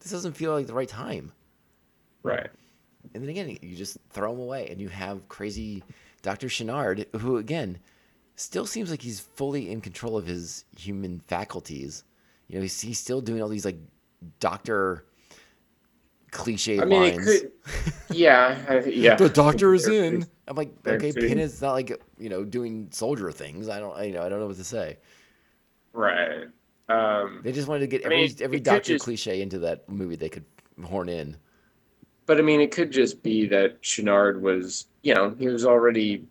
This 0.00 0.10
doesn't 0.10 0.32
feel 0.32 0.52
like 0.52 0.66
the 0.66 0.74
right 0.74 0.88
time. 0.88 1.32
Right. 2.24 2.50
And 3.14 3.22
then 3.22 3.30
again, 3.30 3.56
you 3.60 3.76
just 3.76 3.98
throw 4.10 4.32
him 4.32 4.38
away, 4.40 4.68
and 4.70 4.80
you 4.80 4.88
have 4.88 5.28
crazy 5.28 5.82
Dr. 6.22 6.48
Channard, 6.48 7.06
who 7.18 7.36
again 7.36 7.78
still 8.36 8.66
seems 8.66 8.90
like 8.90 9.02
he's 9.02 9.20
fully 9.20 9.70
in 9.70 9.80
control 9.80 10.16
of 10.16 10.26
his 10.26 10.64
human 10.76 11.20
faculties. 11.20 12.04
You 12.48 12.56
know, 12.56 12.62
he's, 12.62 12.80
he's 12.80 12.98
still 12.98 13.20
doing 13.20 13.42
all 13.42 13.48
these 13.48 13.64
like 13.64 13.78
doctor 14.40 15.04
cliche 16.30 16.80
I 16.80 16.84
mean, 16.84 17.16
lines. 17.16 17.24
could. 17.24 17.52
Yeah. 18.10 18.82
Yeah. 18.86 19.14
the 19.16 19.28
doctor 19.28 19.74
is 19.74 19.86
in. 19.86 20.26
I'm 20.48 20.56
like, 20.56 20.72
okay, 20.86 21.12
Pinhead's 21.12 21.60
not 21.62 21.72
like 21.72 22.00
you 22.18 22.28
know 22.28 22.44
doing 22.44 22.88
soldier 22.90 23.30
things. 23.32 23.68
I 23.68 23.78
don't, 23.80 24.04
you 24.06 24.12
know, 24.12 24.22
I 24.22 24.28
don't 24.28 24.40
know 24.40 24.46
what 24.46 24.56
to 24.56 24.64
say. 24.64 24.98
Right. 25.92 26.44
Um, 26.88 27.40
They 27.42 27.52
just 27.52 27.68
wanted 27.68 27.80
to 27.80 27.86
get 27.86 28.02
I 28.02 28.06
every 28.06 28.16
mean, 28.28 28.36
every 28.40 28.60
doctor 28.60 28.94
just- 28.94 29.04
cliche 29.04 29.40
into 29.42 29.58
that 29.60 29.88
movie 29.88 30.16
they 30.16 30.28
could 30.28 30.44
horn 30.84 31.08
in. 31.08 31.36
But 32.32 32.38
I 32.38 32.42
mean, 32.44 32.62
it 32.62 32.70
could 32.70 32.90
just 32.90 33.22
be 33.22 33.44
that 33.48 33.82
Channard 33.82 34.40
was, 34.40 34.86
you 35.02 35.14
know, 35.14 35.34
he 35.38 35.48
was 35.48 35.66
already 35.66 36.24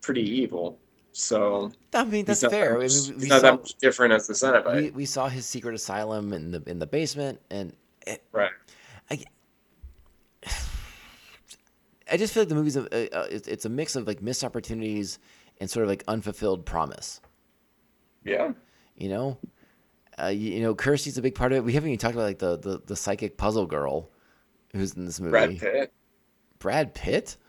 pretty 0.00 0.22
evil. 0.22 0.78
So 1.12 1.70
I 1.92 2.02
mean, 2.04 2.24
that's 2.24 2.40
fair. 2.40 2.78
That 2.78 2.84
I 2.86 3.10
mean, 3.10 3.18
we 3.20 3.28
not 3.28 3.42
saw- 3.42 3.50
that 3.50 3.60
much 3.60 3.74
different 3.74 4.14
as 4.14 4.26
the 4.26 4.32
Cenobite. 4.32 4.76
we, 4.84 4.90
we 4.92 5.04
saw 5.04 5.28
his 5.28 5.44
secret 5.44 5.74
asylum 5.74 6.32
in 6.32 6.50
the 6.50 6.62
in 6.66 6.78
the 6.78 6.86
basement, 6.86 7.42
and 7.50 7.74
it, 8.06 8.24
right. 8.32 8.52
I, 9.10 9.22
I 12.10 12.16
just 12.16 12.32
feel 12.32 12.40
like 12.44 12.48
the 12.48 12.54
movie's 12.54 12.76
a 12.78 12.86
it's- 13.26 13.46
it's 13.46 13.66
a 13.66 13.68
mix 13.68 13.96
of 13.96 14.06
like 14.06 14.22
missed 14.22 14.44
opportunities 14.44 15.18
and 15.60 15.68
sort 15.70 15.82
of 15.84 15.90
like 15.90 16.04
unfulfilled 16.08 16.64
promise. 16.64 17.20
Yeah. 18.24 18.52
You 18.96 19.10
know, 19.10 19.38
uh, 20.18 20.28
you, 20.28 20.52
you 20.54 20.62
know, 20.62 20.74
Kirsty's 20.74 21.18
a 21.18 21.22
big 21.22 21.34
part 21.34 21.52
of 21.52 21.58
it. 21.58 21.64
We 21.64 21.74
haven't 21.74 21.90
even 21.90 21.98
talked 21.98 22.14
about 22.14 22.24
like 22.24 22.38
the 22.38 22.56
the, 22.56 22.80
the 22.86 22.96
psychic 22.96 23.36
puzzle 23.36 23.66
girl 23.66 24.08
who's 24.74 24.94
in 24.94 25.06
this 25.06 25.20
movie. 25.20 25.30
Brad 25.30 25.58
Pitt. 25.58 25.92
Brad 26.58 26.94
Pitt? 26.94 27.36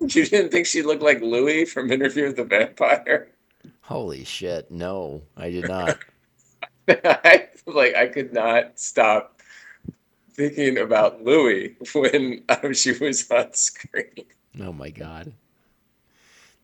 You 0.00 0.26
didn't 0.26 0.50
think 0.50 0.66
she 0.66 0.82
looked 0.82 1.02
like 1.02 1.20
Louis 1.22 1.64
from 1.64 1.90
Interview 1.90 2.26
with 2.26 2.36
the 2.36 2.44
Vampire? 2.44 3.28
Holy 3.82 4.24
shit! 4.24 4.70
No, 4.70 5.22
I 5.36 5.50
did 5.50 5.68
not. 5.68 5.98
I 6.88 7.48
like 7.66 7.94
I 7.94 8.08
could 8.08 8.32
not 8.32 8.78
stop 8.78 9.40
thinking 10.32 10.78
about 10.78 11.24
Louis 11.24 11.76
when 11.94 12.42
uh, 12.48 12.72
she 12.72 12.92
was 12.92 13.30
on 13.30 13.52
screen. 13.54 14.26
Oh 14.60 14.72
my 14.72 14.90
god. 14.90 15.32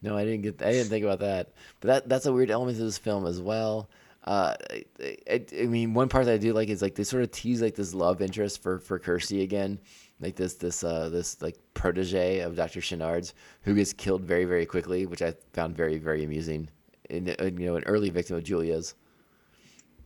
No, 0.03 0.17
I 0.17 0.25
didn't 0.25 0.43
get. 0.43 0.63
I 0.63 0.73
didn't 0.73 0.89
think 0.89 1.05
about 1.05 1.21
that. 1.21 1.53
But 1.81 1.89
that 1.89 2.09
that's 2.09 2.27
a 2.27 2.33
weird 2.33 2.51
element 2.51 2.79
to 2.79 2.85
this 2.85 2.99
film 2.99 3.27
as 3.27 3.41
well. 3.41 3.89
Uh, 4.25 4.55
I, 5.01 5.45
I, 5.59 5.65
mean, 5.65 5.95
one 5.95 6.09
part 6.09 6.27
that 6.27 6.35
I 6.35 6.39
do 6.39 6.53
like 6.53 6.69
is 6.69 6.83
like 6.83 6.95
they 6.95 7.05
sort 7.05 7.23
of 7.23 7.31
tease 7.31 7.63
like 7.63 7.75
this 7.75 7.95
love 7.95 8.21
interest 8.21 8.63
for 8.63 8.79
for 8.79 8.99
Kirsty 8.99 9.43
again, 9.43 9.79
like 10.21 10.37
this 10.37 10.55
this 10.55 10.85
uh 10.85 11.09
this 11.09 11.41
like 11.41 11.57
protege 11.73 12.41
of 12.41 12.55
Doctor 12.55 12.83
Channard's 12.83 13.33
who 13.63 13.75
gets 13.75 13.95
killed 13.95 14.23
very 14.23 14.45
very 14.45 14.67
quickly, 14.67 15.07
which 15.07 15.23
I 15.23 15.35
found 15.55 15.75
very 15.75 15.99
very 15.99 16.25
amusing. 16.25 16.69
And 17.09 17.29
you 17.29 17.67
know, 17.67 17.77
an 17.77 17.85
early 17.85 18.11
victim 18.11 18.37
of 18.37 18.45
Julia's. 18.45 18.95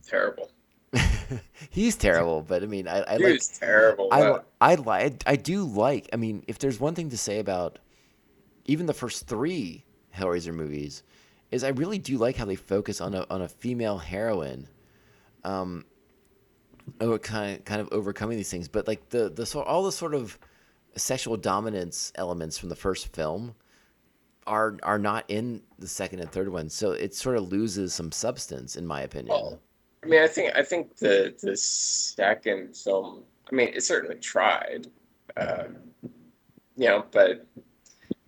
Terrible. 0.07 0.49
He's 1.69 1.97
terrible, 1.97 2.41
but 2.41 2.63
I 2.63 2.67
mean, 2.67 2.87
I, 2.87 3.01
I 3.01 3.17
like 3.17 3.41
terrible. 3.59 4.07
I, 4.11 4.39
I 4.61 4.75
like 4.75 5.23
I 5.25 5.35
do 5.35 5.65
like 5.65 6.07
I 6.13 6.15
mean 6.15 6.43
if 6.47 6.57
there's 6.57 6.79
one 6.79 6.95
thing 6.95 7.09
to 7.09 7.17
say 7.17 7.39
about 7.39 7.79
even 8.65 8.85
the 8.85 8.93
first 8.93 9.27
three 9.27 9.83
Hellraiser 10.15 10.53
movies 10.53 11.03
is 11.51 11.63
I 11.63 11.69
really 11.69 11.99
do 11.99 12.17
like 12.17 12.35
how 12.35 12.45
they 12.45 12.55
focus 12.55 13.01
on 13.01 13.13
a 13.13 13.25
on 13.29 13.41
a 13.41 13.47
female 13.47 13.97
heroine 13.97 14.67
um 15.43 15.85
over 17.01 17.17
kind 17.17 17.57
of, 17.57 17.65
kind 17.65 17.81
of 17.81 17.89
overcoming 17.91 18.37
these 18.37 18.51
things 18.51 18.67
but 18.67 18.87
like 18.87 19.09
the 19.09 19.29
the 19.29 19.59
all 19.61 19.83
the 19.83 19.91
sort 19.91 20.13
of 20.13 20.37
sexual 20.95 21.37
dominance 21.37 22.11
elements 22.15 22.57
from 22.57 22.69
the 22.69 22.75
first 22.75 23.13
film 23.13 23.55
are 24.47 24.77
are 24.83 24.99
not 24.99 25.25
in 25.27 25.61
the 25.79 25.87
second 25.87 26.19
and 26.19 26.31
third 26.31 26.49
one 26.49 26.69
so 26.69 26.91
it 26.91 27.13
sort 27.15 27.35
of 27.37 27.51
loses 27.51 27.93
some 27.93 28.11
substance 28.11 28.75
in 28.75 28.85
my 28.85 29.01
opinion 29.01 29.35
Well, 29.35 29.59
I 30.05 30.07
mean, 30.07 30.21
I 30.21 30.27
think 30.27 30.55
I 30.55 30.61
think 30.61 30.97
the 30.97 31.35
the 31.41 31.57
second 31.57 32.77
film. 32.77 33.23
I 33.51 33.55
mean, 33.55 33.69
it 33.73 33.81
certainly 33.81 34.17
tried, 34.17 34.87
um, 35.37 35.77
you 36.77 36.87
know, 36.87 37.05
but 37.11 37.47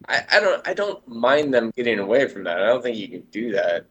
I, 0.07 0.23
I 0.31 0.39
don't 0.39 0.67
I 0.67 0.73
don't 0.73 1.05
mind 1.07 1.53
them 1.53 1.71
getting 1.75 1.99
away 1.99 2.27
from 2.27 2.43
that. 2.43 2.61
I 2.61 2.67
don't 2.67 2.81
think 2.83 2.97
you 2.97 3.07
can 3.07 3.21
do 3.31 3.51
that 3.53 3.85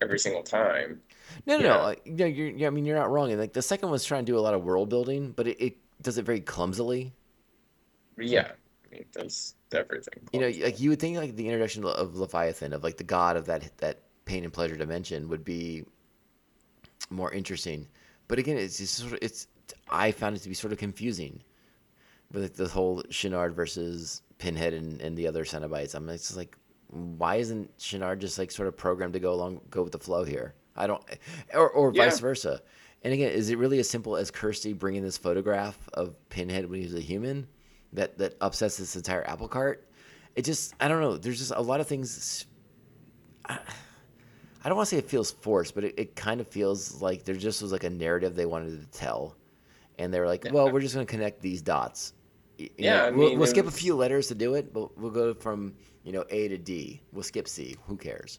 every 0.00 0.18
single 0.18 0.42
time. 0.42 1.00
No, 1.46 1.56
no, 1.56 1.62
Yeah. 1.64 1.68
no. 1.70 1.80
uh, 1.80 1.94
No, 2.06 2.24
you're, 2.26 2.48
yeah, 2.48 2.66
I 2.66 2.70
mean, 2.70 2.84
you're 2.84 2.96
not 2.98 3.10
wrong. 3.10 3.36
Like 3.38 3.52
the 3.52 3.62
second 3.62 3.88
one's 3.90 4.04
trying 4.04 4.24
to 4.26 4.32
do 4.32 4.38
a 4.38 4.40
lot 4.40 4.54
of 4.54 4.64
world 4.64 4.88
building, 4.88 5.32
but 5.34 5.46
it, 5.46 5.60
it 5.62 5.76
does 6.02 6.18
it 6.18 6.24
very 6.24 6.40
clumsily. 6.40 7.12
Yeah, 8.18 8.50
I 8.86 8.94
mean, 8.94 9.04
that's 9.12 9.54
everything. 9.72 10.28
You 10.32 10.40
know, 10.40 10.46
like 10.64 10.80
you 10.80 10.90
would 10.90 11.00
think 11.00 11.16
like 11.16 11.36
the 11.36 11.46
introduction 11.46 11.84
of 11.84 12.16
Leviathan, 12.16 12.72
of 12.72 12.82
like 12.84 12.96
the 12.96 13.04
god 13.04 13.36
of 13.36 13.46
that 13.46 13.76
that 13.78 14.00
pain 14.24 14.44
and 14.44 14.52
pleasure 14.52 14.76
dimension, 14.76 15.28
would 15.28 15.44
be 15.44 15.84
more 17.10 17.32
interesting. 17.32 17.88
But 18.28 18.38
again, 18.38 18.56
it's 18.58 18.78
just 18.78 18.94
sort 18.96 19.12
of 19.14 19.18
it's. 19.22 19.46
I 19.88 20.10
found 20.12 20.36
it 20.36 20.40
to 20.40 20.48
be 20.48 20.54
sort 20.54 20.72
of 20.72 20.78
confusing 20.78 21.42
with 22.32 22.42
like, 22.42 22.54
the 22.54 22.68
whole 22.68 23.02
Channard 23.04 23.54
versus 23.54 24.22
Pinhead 24.42 24.74
and, 24.74 25.00
and 25.00 25.16
the 25.16 25.28
other 25.28 25.44
Cenobites. 25.44 25.94
I'm 25.94 26.08
just 26.08 26.36
like, 26.36 26.56
why 26.88 27.36
isn't 27.36 27.78
Channard 27.78 28.20
just 28.20 28.38
like 28.40 28.50
sort 28.50 28.66
of 28.66 28.76
programmed 28.76 29.12
to 29.14 29.20
go 29.20 29.32
along, 29.32 29.60
go 29.70 29.82
with 29.84 29.92
the 29.92 30.00
flow 30.00 30.24
here? 30.24 30.54
I 30.74 30.88
don't, 30.88 31.02
or 31.54 31.70
or 31.70 31.92
Yeah. 31.94 32.06
vice 32.06 32.18
versa. 32.18 32.60
And 33.04 33.14
again, 33.14 33.30
is 33.30 33.50
it 33.50 33.58
really 33.58 33.78
as 33.78 33.88
simple 33.88 34.16
as 34.16 34.30
Kirsty 34.32 34.72
bringing 34.72 35.02
this 35.04 35.16
photograph 35.16 35.78
of 35.94 36.16
Pinhead 36.28 36.68
when 36.68 36.80
he 36.80 36.86
was 36.86 36.94
a 36.94 37.00
human 37.00 37.46
that 37.92 38.18
that 38.18 38.36
upsets 38.40 38.78
this 38.78 38.96
entire 38.96 39.24
apple 39.28 39.46
cart? 39.48 39.88
It 40.34 40.44
just, 40.44 40.74
I 40.80 40.88
don't 40.88 41.00
know. 41.00 41.16
There's 41.16 41.38
just 41.38 41.52
a 41.52 41.60
lot 41.60 41.80
of 41.80 41.86
things. 41.86 42.46
I, 43.48 43.58
I 44.64 44.68
don't 44.68 44.76
want 44.76 44.88
to 44.88 44.94
say 44.94 44.98
it 44.98 45.08
feels 45.08 45.30
forced, 45.30 45.74
but 45.74 45.84
it, 45.84 45.94
it 45.98 46.16
kind 46.16 46.40
of 46.40 46.48
feels 46.48 47.00
like 47.00 47.24
there 47.24 47.34
just 47.36 47.62
was 47.62 47.70
like 47.70 47.84
a 47.84 47.90
narrative 47.90 48.34
they 48.34 48.46
wanted 48.46 48.80
to 48.80 48.98
tell, 48.98 49.36
and 49.98 50.12
they 50.12 50.18
were 50.20 50.26
like, 50.26 50.46
"Well, 50.50 50.70
we're 50.70 50.80
just 50.80 50.94
going 50.94 51.06
to 51.06 51.10
connect 51.10 51.42
these 51.42 51.62
dots," 51.62 52.12
Yeah, 52.76 52.96
know, 52.96 53.06
I 53.06 53.10
we'll, 53.10 53.36
we'll 53.36 53.46
skip 53.46 53.66
a 53.66 53.70
few 53.70 53.94
letters 53.94 54.28
to 54.28 54.34
do 54.34 54.54
it, 54.54 54.72
but 54.72 54.96
we'll 54.98 55.10
go 55.10 55.34
from 55.34 55.74
you 56.04 56.12
know 56.12 56.24
A 56.30 56.48
to 56.48 56.58
D. 56.58 57.00
We'll 57.12 57.22
skip 57.22 57.48
C. 57.48 57.76
Who 57.86 57.96
cares? 57.96 58.38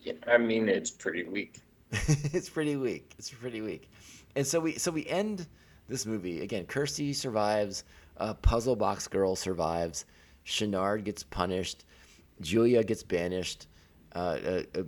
Yeah, 0.00 0.14
I 0.26 0.38
mean, 0.38 0.68
it's 0.68 0.90
pretty 0.90 1.24
weak. 1.24 1.60
it's 1.90 2.48
pretty 2.48 2.76
weak. 2.76 3.12
It's 3.18 3.30
pretty 3.30 3.60
weak. 3.60 3.90
And 4.34 4.46
so 4.46 4.60
we 4.60 4.74
so 4.74 4.90
we 4.90 5.06
end 5.06 5.46
this 5.88 6.06
movie 6.06 6.42
again. 6.42 6.66
Kirsty 6.66 7.12
survives. 7.12 7.84
Uh, 8.16 8.34
Puzzle 8.34 8.76
Box 8.76 9.08
Girl 9.08 9.36
survives. 9.36 10.06
Channard 10.44 11.04
gets 11.04 11.22
punished. 11.22 11.84
Julia 12.40 12.82
gets 12.84 13.02
banished. 13.02 13.66
Uh, 14.14 14.18
uh, 14.18 14.62
uh, 14.74 14.82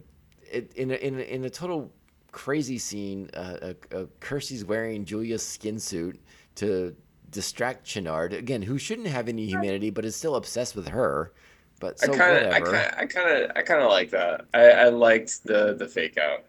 it, 0.50 0.72
in 0.74 0.90
a, 0.90 0.94
in 0.94 1.18
a, 1.18 1.22
in 1.22 1.44
a 1.44 1.50
total 1.50 1.92
crazy 2.32 2.78
scene, 2.78 3.28
uh, 3.34 3.56
uh, 3.60 3.72
uh, 3.94 4.04
Kirsty's 4.20 4.64
wearing 4.64 5.04
Julia's 5.04 5.46
skin 5.46 5.78
suit 5.78 6.20
to 6.56 6.94
distract 7.30 7.84
Channard 7.84 8.32
again, 8.32 8.62
who 8.62 8.78
shouldn't 8.78 9.08
have 9.08 9.28
any 9.28 9.46
humanity, 9.46 9.90
but 9.90 10.04
is 10.04 10.16
still 10.16 10.36
obsessed 10.36 10.74
with 10.74 10.88
her. 10.88 11.32
But 11.80 11.98
so 12.00 12.12
I 12.12 12.16
kind 12.16 12.46
of, 12.46 12.52
I 12.52 12.60
kind 12.60 12.76
of, 12.76 12.98
I 12.98 13.06
kind 13.06 13.44
of, 13.44 13.50
I 13.56 13.62
kind 13.62 13.82
of 13.82 13.90
like 13.90 14.10
that. 14.10 14.46
I, 14.52 14.70
I 14.70 14.88
liked 14.88 15.44
the 15.44 15.74
the 15.74 15.86
fake 15.86 16.18
out. 16.18 16.44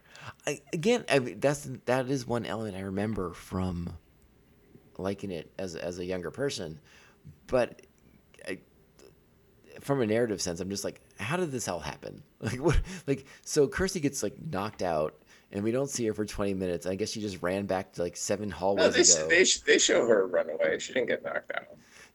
I, 0.48 0.62
again, 0.74 1.06
I 1.10 1.20
mean, 1.20 1.40
that's 1.40 1.70
that 1.86 2.10
is 2.10 2.26
one 2.26 2.46
element 2.46 2.76
I 2.76 2.82
remember 2.82 3.34
from 3.34 3.94
liking 4.98 5.32
it 5.32 5.52
as 5.60 5.76
as 5.76 6.00
a 6.00 6.06
younger 6.06 6.32
person, 6.32 6.80
but 7.48 7.82
I, 8.48 8.60
from 9.80 10.02
a 10.02 10.08
narrative 10.08 10.42
sense, 10.42 10.60
I'm 10.60 10.70
just 10.70 10.84
like, 10.84 11.02
how 11.20 11.38
did 11.38 11.52
this 11.52 11.68
all 11.68 11.80
happen? 11.80 12.24
Like 12.42 12.62
what? 12.62 12.80
Like 13.06 13.26
so, 13.42 13.68
Kirsty 13.68 14.00
gets 14.00 14.24
like 14.24 14.34
knocked 14.42 14.82
out, 14.82 15.14
and 15.52 15.64
we 15.64 15.72
don't 15.72 15.90
see 15.90 16.06
her 16.08 16.14
for 16.14 16.26
20 16.26 16.54
minutes. 16.54 16.86
I 16.86 16.96
guess 16.96 17.10
she 17.10 17.22
just 17.22 17.42
ran 17.42 17.66
back 17.66 17.94
to 17.94 18.02
like 18.04 18.16
seven 18.18 18.50
No, 18.50 18.56
hallways 18.56 18.94
they, 19.16 19.22
ago. 19.22 19.30
they, 19.30 19.46
they 19.74 19.80
show 19.80 20.06
her 20.08 20.28
run 20.28 20.50
away. 20.50 20.80
She 20.80 20.94
didn't 20.94 21.08
get 21.08 21.24
knocked 21.24 21.52
out. 21.56 21.66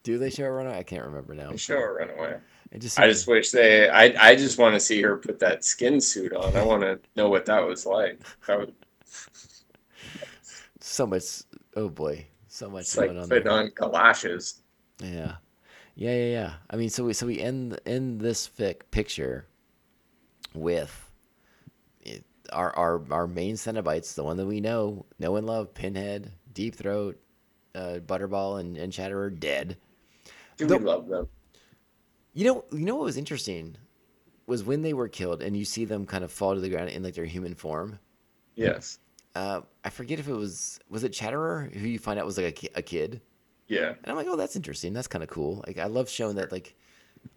Do 0.03 0.19
they 0.19 0.31
show 0.31 0.45
her 0.45 0.55
run 0.55 0.67
away? 0.67 0.79
I 0.79 0.83
can't 0.83 1.05
remember 1.05 1.35
now. 1.35 1.51
They 1.51 1.57
show 1.57 1.77
her 1.79 1.95
run 1.97 2.11
away. 2.11 2.37
It 2.71 2.81
just 2.81 2.99
I 2.99 3.07
just 3.09 3.27
wish 3.29 3.51
they. 3.53 3.89
I 3.89 4.31
I 4.31 4.35
just 4.37 4.59
want 4.59 4.75
to 4.75 4.81
see 4.81 5.01
her 5.03 5.17
put 5.17 5.39
that 5.39 5.65
skin 5.65 6.01
suit 6.01 6.33
on. 6.33 6.57
I 6.57 6.63
want 6.65 6.83
to 6.83 6.99
know 7.17 7.29
what 7.29 7.47
that 7.47 7.67
was 7.67 7.87
like. 7.87 8.21
That 8.47 8.59
was 8.59 8.69
so 10.81 11.07
much. 11.07 11.25
Oh 11.77 11.89
boy, 11.89 12.27
so 12.49 12.69
much 12.69 12.83
it's 12.83 12.97
like 12.97 13.09
going 13.09 13.19
on 13.21 13.29
putting 13.29 13.45
there. 13.45 13.53
on 13.53 13.71
galoshes. 13.75 14.63
Yeah, 15.01 15.37
yeah, 15.95 16.15
yeah, 16.17 16.27
yeah. 16.33 16.53
I 16.71 16.77
mean, 16.77 16.91
so 16.91 17.05
we 17.05 17.13
so 17.13 17.27
we 17.27 17.41
end 17.41 17.79
end 17.87 18.21
this 18.21 18.49
fic 18.49 18.83
picture 18.91 19.47
with 20.53 20.91
it, 20.91 21.04
our 22.53 22.75
our 22.77 23.03
our 23.11 23.27
main 23.27 23.55
Cenobites, 23.55 24.15
the 24.15 24.25
one 24.25 24.37
that 24.37 24.47
we 24.47 24.61
know, 24.61 25.07
know 25.19 25.37
and 25.37 25.47
love, 25.47 25.75
Pinhead, 25.75 26.33
Deep 26.53 26.75
Throat, 26.75 27.21
uh, 27.75 27.99
Butterball, 28.07 28.61
and 28.61 28.77
and 28.77 28.93
Chatterer 28.93 29.31
dead. 29.31 29.77
Do 30.57 30.67
The- 30.67 30.79
we 30.79 30.85
love 30.85 31.09
them? 31.09 31.29
You 32.33 32.45
know, 32.47 32.65
you 32.73 32.85
know 32.85 32.97
what 32.97 33.05
was 33.05 33.17
interesting 33.17 33.77
was 34.47 34.63
when 34.65 34.83
they 34.83 34.93
were 34.93 35.09
killed, 35.09 35.43
and 35.43 35.57
you 35.57 35.65
see 35.65 35.85
them 35.85 36.05
kind 36.05 36.25
of 36.25 36.33
fall 36.33 36.55
to 36.55 36.61
the 36.61 36.69
ground 36.69 36.91
in 36.91 37.03
like 37.03 37.15
their 37.15 37.25
human 37.25 37.55
form. 37.55 37.99
Yes. 38.57 38.99
Uh, 39.35 39.63
I 39.85 39.91
forget 39.91 40.19
if 40.19 40.29
it 40.29 40.35
was 40.35 40.79
was 40.89 41.03
it 41.05 41.13
Chatterer 41.13 41.71
who 41.73 41.87
you 41.89 41.99
find 41.99 42.19
out 42.19 42.27
was 42.27 42.39
like 42.39 42.63
a, 42.65 42.79
a 42.79 42.83
kid. 42.83 43.21
Yeah. 43.67 43.89
And 43.89 44.07
I'm 44.07 44.17
like, 44.17 44.27
oh, 44.29 44.37
that's 44.37 44.57
interesting. 44.57 44.93
That's 44.93 45.07
kind 45.09 45.25
of 45.25 45.31
cool. 45.31 45.65
Like, 45.67 45.79
I 45.79 45.87
love 45.87 46.09
showing 46.09 46.37
that, 46.37 46.53
like, 46.53 46.77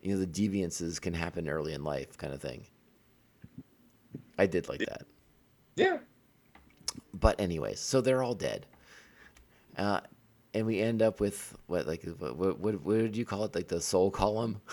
you 0.01 0.11
know, 0.13 0.19
the 0.19 0.27
deviances 0.27 0.99
can 0.99 1.13
happen 1.13 1.47
early 1.47 1.73
in 1.73 1.84
life, 1.85 2.17
kind 2.17 2.34
of 2.34 2.41
thing. 2.41 2.65
I 4.38 4.45
did 4.45 4.69
like 4.69 4.80
that. 4.80 5.05
Yeah. 5.76 5.97
But 7.14 7.39
anyways, 7.39 7.80
so 7.80 8.01
they're 8.01 8.23
all 8.23 8.35
dead. 8.35 8.65
Uh, 9.77 10.01
and 10.53 10.65
we 10.65 10.80
end 10.80 11.01
up 11.01 11.19
with 11.19 11.55
what, 11.68 11.88
like, 11.88 12.03
what, 12.19 12.57
what, 12.59 12.81
what, 12.81 12.97
did 12.97 13.18
you 13.18 13.26
call 13.26 13.43
it? 13.43 13.55
Like 13.55 13.68
the 13.68 13.81
soul 13.81 14.11
column? 14.11 14.61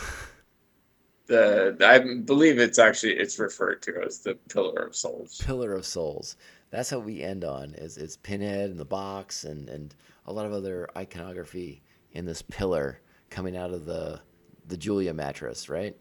The 1.26 1.76
I 1.80 2.00
believe 2.20 2.58
it's 2.58 2.78
actually 2.78 3.14
it's 3.14 3.38
referred 3.38 3.80
to 3.82 4.02
as 4.04 4.18
the 4.18 4.34
Pillar 4.50 4.82
of 4.82 4.94
Souls. 4.94 5.40
Pillar 5.42 5.72
of 5.72 5.86
Souls. 5.86 6.36
That's 6.70 6.92
what 6.92 7.04
we 7.04 7.22
end 7.22 7.44
on. 7.44 7.74
Is 7.74 7.96
it's 7.96 8.18
Pinhead 8.18 8.70
and 8.70 8.78
the 8.78 8.84
box 8.84 9.44
and 9.44 9.68
and 9.70 9.94
a 10.26 10.32
lot 10.32 10.44
of 10.44 10.52
other 10.52 10.88
iconography 10.96 11.82
in 12.12 12.26
this 12.26 12.42
pillar 12.42 13.00
coming 13.30 13.56
out 13.56 13.70
of 13.70 13.86
the 13.86 14.20
the 14.66 14.76
Julia 14.76 15.14
mattress, 15.14 15.70
right? 15.70 15.96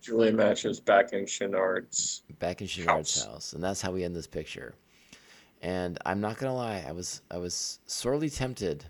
Julia 0.00 0.32
matches 0.32 0.80
back 0.80 1.12
in 1.12 1.26
Channard's. 1.26 2.22
back 2.38 2.60
in 2.60 2.66
Channard's 2.66 3.22
House. 3.22 3.26
house. 3.26 3.52
and 3.52 3.62
that's 3.62 3.80
how 3.80 3.92
we 3.92 4.04
end 4.04 4.14
this 4.16 4.26
picture. 4.26 4.74
And 5.62 5.98
I'm 6.06 6.20
not 6.20 6.38
gonna 6.38 6.54
lie, 6.54 6.84
I 6.86 6.92
was 6.92 7.22
I 7.30 7.36
was 7.38 7.80
sorely 7.86 8.30
tempted 8.30 8.84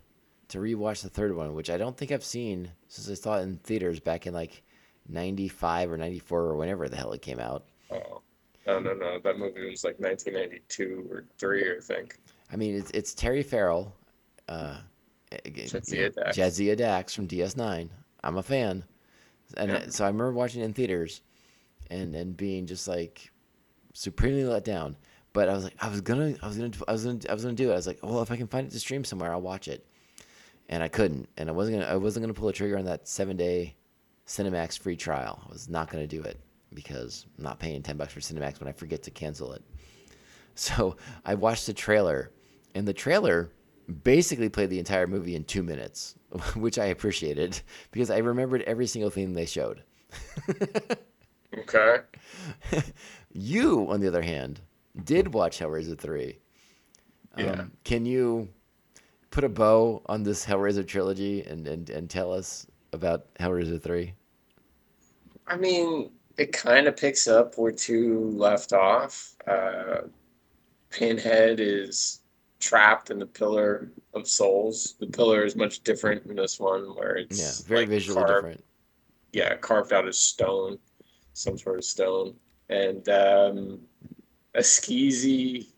to 0.48 0.58
rewatch 0.58 1.02
the 1.02 1.08
third 1.08 1.34
one, 1.34 1.54
which 1.54 1.70
I 1.70 1.76
don't 1.76 1.96
think 1.96 2.12
I've 2.12 2.24
seen 2.24 2.70
since 2.88 3.10
I 3.10 3.14
saw 3.14 3.38
it 3.38 3.42
in 3.42 3.58
theaters 3.58 4.00
back 4.00 4.26
in 4.26 4.34
like 4.34 4.62
'95 5.08 5.92
or 5.92 5.96
'94 5.96 6.40
or 6.40 6.56
whenever 6.56 6.88
the 6.88 6.96
hell 6.96 7.12
it 7.12 7.22
came 7.22 7.40
out. 7.40 7.64
Oh, 7.90 8.22
no, 8.66 8.78
no, 8.78 8.94
no. 8.94 9.18
That 9.18 9.38
movie 9.38 9.68
was 9.68 9.82
like 9.84 9.98
1992 9.98 11.08
or 11.10 11.24
three, 11.38 11.76
I 11.76 11.80
think. 11.80 12.20
I 12.52 12.56
mean, 12.56 12.76
it's 12.76 12.90
it's 12.92 13.14
Terry 13.14 13.42
Farrell, 13.42 13.92
uh, 14.48 14.78
Jadzia 15.32 16.14
Dax. 16.14 16.36
Jadzia 16.36 16.76
Dax 16.76 17.14
from 17.14 17.26
DS9. 17.26 17.88
I'm 18.22 18.36
a 18.36 18.42
fan, 18.42 18.84
and 19.56 19.70
Yeah. 19.70 19.88
so 19.88 20.04
I 20.04 20.08
remember 20.08 20.32
watching 20.32 20.62
it 20.62 20.64
in 20.64 20.72
theaters, 20.72 21.22
and 21.90 22.14
and 22.14 22.36
being 22.36 22.66
just 22.66 22.86
like 22.88 23.30
supremely 23.92 24.44
let 24.44 24.64
down. 24.64 24.96
But 25.32 25.48
I 25.48 25.54
was 25.54 25.64
like, 25.64 25.74
I 25.80 25.88
was 25.88 26.00
gonna, 26.00 26.34
I 26.42 26.46
was 26.48 26.56
gonna, 26.56 26.70
I 26.88 26.92
was 26.92 27.04
gonna, 27.04 27.18
I 27.28 27.34
was 27.34 27.42
gonna 27.44 27.54
do 27.54 27.70
it. 27.70 27.72
I 27.72 27.76
was 27.76 27.86
like, 27.86 28.00
well, 28.02 28.20
if 28.22 28.30
I 28.32 28.36
can 28.36 28.48
find 28.48 28.66
it 28.66 28.70
to 28.72 28.80
stream 28.80 29.04
somewhere, 29.04 29.32
I'll 29.32 29.40
watch 29.40 29.68
it. 29.68 29.86
And 30.68 30.82
I 30.82 30.88
couldn't, 30.88 31.28
and 31.36 31.48
I 31.48 31.52
wasn't 31.52 31.78
gonna, 31.80 31.92
I 31.92 31.96
wasn't 31.96 32.24
gonna 32.24 32.34
pull 32.34 32.46
the 32.48 32.52
trigger 32.52 32.78
on 32.78 32.84
that 32.86 33.06
seven 33.08 33.36
day 33.36 33.76
Cinemax 34.26 34.78
free 34.78 34.96
trial. 34.96 35.40
I 35.48 35.52
was 35.52 35.68
not 35.68 35.90
gonna 35.90 36.06
do 36.06 36.22
it 36.22 36.38
because 36.74 37.26
I'm 37.38 37.44
not 37.44 37.58
paying 37.60 37.82
ten 37.82 37.96
bucks 37.96 38.12
for 38.12 38.20
Cinemax 38.20 38.58
when 38.60 38.68
I 38.68 38.72
forget 38.72 39.02
to 39.04 39.10
cancel 39.10 39.52
it. 39.52 39.62
So 40.56 40.96
I 41.24 41.36
watched 41.36 41.66
the 41.66 41.72
trailer, 41.72 42.32
and 42.74 42.86
the 42.86 42.92
trailer 42.92 43.50
basically 43.90 44.48
played 44.48 44.70
the 44.70 44.78
entire 44.78 45.06
movie 45.06 45.36
in 45.36 45.44
two 45.44 45.62
minutes, 45.62 46.14
which 46.56 46.78
I 46.78 46.86
appreciated 46.86 47.60
because 47.90 48.10
I 48.10 48.18
remembered 48.18 48.62
every 48.62 48.86
single 48.86 49.10
thing 49.10 49.32
they 49.32 49.46
showed. 49.46 49.82
Okay. 51.58 51.98
You, 53.32 53.88
on 53.88 54.00
the 54.00 54.08
other 54.08 54.22
hand, 54.22 54.60
did 55.04 55.32
watch 55.32 55.60
Hellraiser 55.60 55.96
3. 55.96 56.36
Yeah. 57.38 57.52
Um, 57.52 57.72
can 57.84 58.04
you 58.04 58.48
put 59.30 59.44
a 59.44 59.48
bow 59.48 60.02
on 60.06 60.24
this 60.24 60.44
Hellraiser 60.44 60.84
trilogy 60.84 61.42
and, 61.44 61.66
and, 61.68 61.88
and 61.90 62.10
tell 62.10 62.32
us 62.32 62.66
about 62.92 63.32
Hellraiser 63.34 63.80
3? 63.80 64.12
I 65.46 65.56
mean, 65.56 66.10
it 66.38 66.52
kind 66.52 66.88
of 66.88 66.96
picks 66.96 67.28
up 67.28 67.56
where 67.56 67.70
two 67.70 68.30
left 68.30 68.72
off. 68.72 69.36
Uh, 69.46 70.02
Pinhead 70.90 71.60
is 71.60 72.19
trapped 72.60 73.10
in 73.10 73.18
the 73.18 73.26
Pillar 73.26 73.90
of 74.14 74.28
Souls. 74.28 74.94
The 75.00 75.06
pillar 75.06 75.44
is 75.44 75.56
much 75.56 75.80
different 75.80 76.26
in 76.26 76.36
this 76.36 76.60
one, 76.60 76.94
where 76.96 77.16
it's 77.16 77.38
Yeah, 77.40 77.68
very 77.68 77.80
like 77.82 77.88
visually 77.88 78.22
carved- 78.22 78.46
different. 78.46 78.64
Yeah, 79.32 79.56
carved 79.56 79.92
out 79.92 80.06
of 80.08 80.14
stone, 80.14 80.78
some 81.34 81.56
sort 81.56 81.78
of 81.78 81.84
stone, 81.84 82.34
and 82.68 83.08
um, 83.08 83.80
a 84.54 84.60
skeezy 84.60 85.68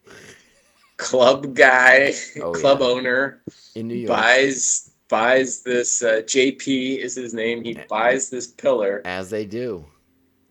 club 0.96 1.54
guy, 1.54 2.14
Oh, 2.40 2.52
club 2.52 2.80
yeah. 2.80 2.86
owner 2.86 3.42
In 3.74 3.88
New 3.88 3.94
York, 3.96 4.08
buys 4.08 4.90
buys 5.08 5.62
this 5.62 6.02
uh, 6.02 6.22
JP 6.24 6.98
is 6.98 7.14
his 7.14 7.34
name. 7.34 7.62
He 7.62 7.76
buys 7.88 8.30
this 8.30 8.46
pillar. 8.46 9.02
as 9.04 9.28
they 9.30 9.44
do. 9.44 9.84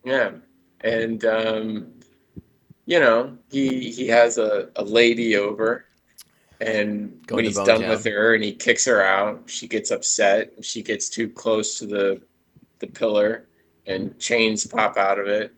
Yeah, 0.04 0.32
and 0.82 1.24
um, 1.26 1.94
you 2.86 3.00
know 3.00 3.38
he 3.50 3.90
he 3.92 4.08
has 4.08 4.38
a, 4.38 4.70
a 4.76 4.84
lady 4.84 5.36
over, 5.36 5.86
and 6.62 7.26
Going 7.28 7.38
when 7.38 7.46
he's 7.46 7.56
done 7.56 7.88
with 7.88 8.06
her 8.06 8.36
and 8.36 8.44
he 8.44 8.54
kicks 8.54 8.86
her 8.86 9.04
out, 9.04 9.44
she 9.48 9.68
gets 9.68 9.90
upset. 9.92 10.64
She 10.64 10.84
gets 10.84 11.10
too 11.10 11.28
close 11.30 11.78
to 11.80 11.86
the 11.88 12.22
the 12.80 12.88
pillar, 12.88 13.48
and 13.86 14.18
chains 14.20 14.66
pop 14.66 14.98
out 14.98 15.20
of 15.20 15.28
it. 15.28 15.54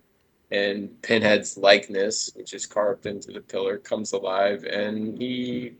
And 0.51 1.01
Pinhead's 1.01 1.57
likeness, 1.57 2.31
which 2.35 2.53
is 2.53 2.65
carved 2.65 3.05
into 3.05 3.31
the 3.31 3.41
pillar, 3.41 3.77
comes 3.77 4.11
alive, 4.13 4.65
and 4.65 5.17
he 5.17 5.73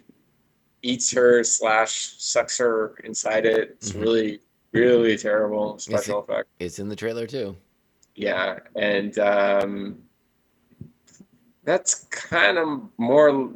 eats 0.81 1.11
her 1.13 1.43
slash 1.43 2.15
sucks 2.17 2.57
her 2.57 2.95
inside 3.03 3.45
it. 3.45 3.71
It's 3.77 3.91
Mhm. 3.91 4.01
really, 4.01 4.39
really 4.71 5.17
terrible 5.17 5.77
special 5.79 6.19
effect. 6.19 6.49
It's 6.59 6.79
in 6.79 6.89
the 6.89 6.95
trailer, 6.95 7.27
too. 7.27 7.55
Yeah, 8.15 8.59
and 8.75 9.17
um, 9.19 10.01
that's 11.63 12.05
kind 12.05 12.57
of 12.57 12.89
more 12.97 13.29
or 13.29 13.53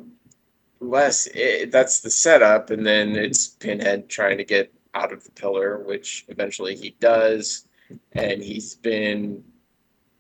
less 0.80 1.28
it, 1.34 1.72
that's 1.72 2.02
the 2.02 2.10
setup, 2.12 2.70
and 2.70 2.86
then 2.86 3.16
it's 3.16 3.48
Pinhead 3.48 4.10
trying 4.10 4.38
to 4.38 4.44
get 4.44 4.74
out 4.94 5.12
of 5.14 5.24
the 5.24 5.32
pillar, 5.32 5.80
which 5.84 6.26
eventually 6.30 6.76
he 6.76 6.96
does, 7.00 7.68
and 8.14 8.42
he's 8.42 8.76
been 8.76 9.44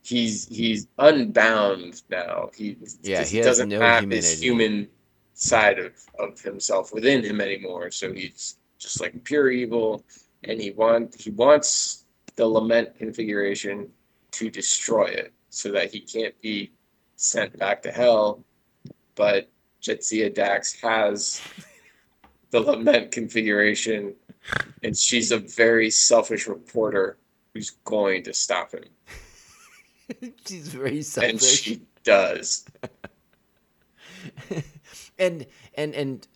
he's 0.03 0.47
he's 0.47 0.87
unbound 0.99 2.03
now. 2.09 2.49
He 2.55 2.77
Yeah, 3.01 3.23
he 3.23 3.41
doesn't 3.41 3.69
no 3.69 3.79
have 3.79 4.09
this 4.09 4.39
humanity. 4.41 4.75
human 4.75 4.89
side 5.33 5.79
of 5.79 5.93
of 6.19 6.41
himself 6.41 6.93
within 6.93 7.23
him 7.23 7.41
anymore, 7.41 7.91
so 7.91 8.13
he's 8.13 8.57
just 8.79 9.01
like 9.01 9.23
pure 9.23 9.49
evil. 9.51 10.03
and 10.43 10.61
he 10.61 10.71
want 10.71 11.15
he 11.19 11.31
wants 11.31 12.05
the 12.35 12.45
lament 12.45 12.95
configuration 12.97 13.89
to 14.31 14.49
destroy 14.49 15.05
it 15.05 15.33
so 15.49 15.71
that 15.71 15.91
he 15.91 15.99
can't 15.99 16.39
be 16.41 16.71
sent 17.15 17.57
back 17.57 17.81
to 17.81 17.91
hell. 17.91 18.43
But 19.15 19.49
Jadzia 19.81 20.33
Dax 20.33 20.79
has 20.81 21.41
the 22.51 22.59
lament 22.59 23.11
configuration, 23.11 24.15
and 24.83 24.97
she's 24.97 25.31
a 25.31 25.37
very 25.37 25.89
selfish 25.89 26.47
reporter 26.47 27.17
who's 27.53 27.71
going 27.85 28.23
to 28.23 28.33
stop 28.33 28.71
him, 28.71 28.83
She's 30.45 30.69
very 30.69 31.01
selfish, 31.01 31.31
and 31.31 31.41
she 31.41 31.81
does. 32.03 32.65
and 35.19 35.45
and 35.75 35.95
and 35.95 36.27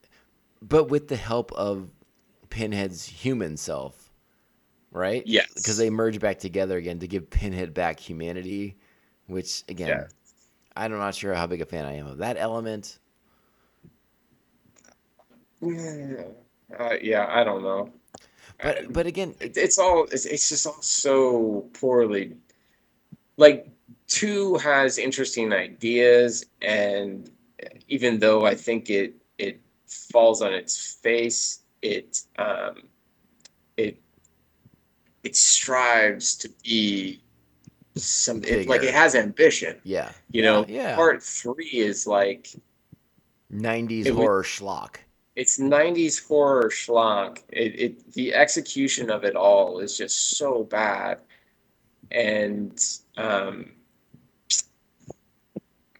but 0.61 0.89
with 0.89 1.07
the 1.07 1.15
help 1.15 1.51
of 1.53 1.89
Pinhead's 2.49 3.05
human 3.05 3.55
self, 3.57 4.11
right? 4.91 5.23
Yes. 5.25 5.51
Because 5.55 5.77
they 5.77 5.89
merge 5.89 6.19
back 6.19 6.39
together 6.39 6.77
again 6.77 6.99
to 6.99 7.07
give 7.07 7.29
Pinhead 7.29 7.73
back 7.73 7.99
humanity, 7.99 8.77
which 9.27 9.63
again, 9.69 9.87
Yeah. 9.87 10.07
I'm 10.75 10.91
not 10.91 11.15
sure 11.15 11.33
how 11.33 11.47
big 11.47 11.61
a 11.61 11.65
fan 11.65 11.85
I 11.85 11.95
am 11.95 12.07
of 12.07 12.17
that 12.19 12.37
element. 12.37 12.99
Yeah, 15.61 16.23
uh, 16.79 16.95
yeah, 17.01 17.27
I 17.29 17.43
don't 17.43 17.63
know. 17.63 17.89
But 18.61 18.91
but 18.93 19.05
again, 19.07 19.35
It- 19.39 19.57
it's 19.57 19.77
all 19.77 20.05
it's, 20.11 20.25
it's 20.25 20.49
just 20.49 20.65
all 20.67 20.81
so 20.81 21.69
poorly 21.73 22.35
like 23.37 23.67
two 24.07 24.57
has 24.57 24.97
interesting 24.97 25.53
ideas 25.53 26.45
and 26.61 27.31
even 27.87 28.19
though 28.19 28.45
i 28.45 28.53
think 28.53 28.89
it 28.89 29.15
it 29.37 29.61
falls 29.87 30.41
on 30.41 30.53
its 30.53 30.95
face 31.01 31.61
it 31.81 32.19
um 32.37 32.83
it 33.77 33.97
it 35.23 35.35
strives 35.35 36.35
to 36.35 36.49
be 36.63 37.21
some 37.95 38.43
it, 38.43 38.67
like 38.67 38.83
it 38.83 38.93
has 38.93 39.15
ambition 39.15 39.77
yeah, 39.83 40.11
you 40.31 40.41
know 40.43 40.65
yeah. 40.67 40.95
part 40.95 41.23
three 41.23 41.65
is 41.73 42.05
like 42.05 42.49
90s 43.51 44.05
It 44.05 44.11
would- 44.15 44.21
horror 44.21 44.43
schlock. 44.43 44.97
It's 45.41 45.59
90s 45.59 46.27
horror 46.27 46.69
schlock. 46.69 47.39
It, 47.49 47.79
it 47.79 48.13
the 48.13 48.33
execution 48.35 49.09
of 49.09 49.23
it 49.23 49.35
all 49.35 49.79
is 49.79 49.97
just 49.97 50.37
so 50.37 50.63
bad, 50.63 51.17
and 52.11 52.79
um, 53.17 53.71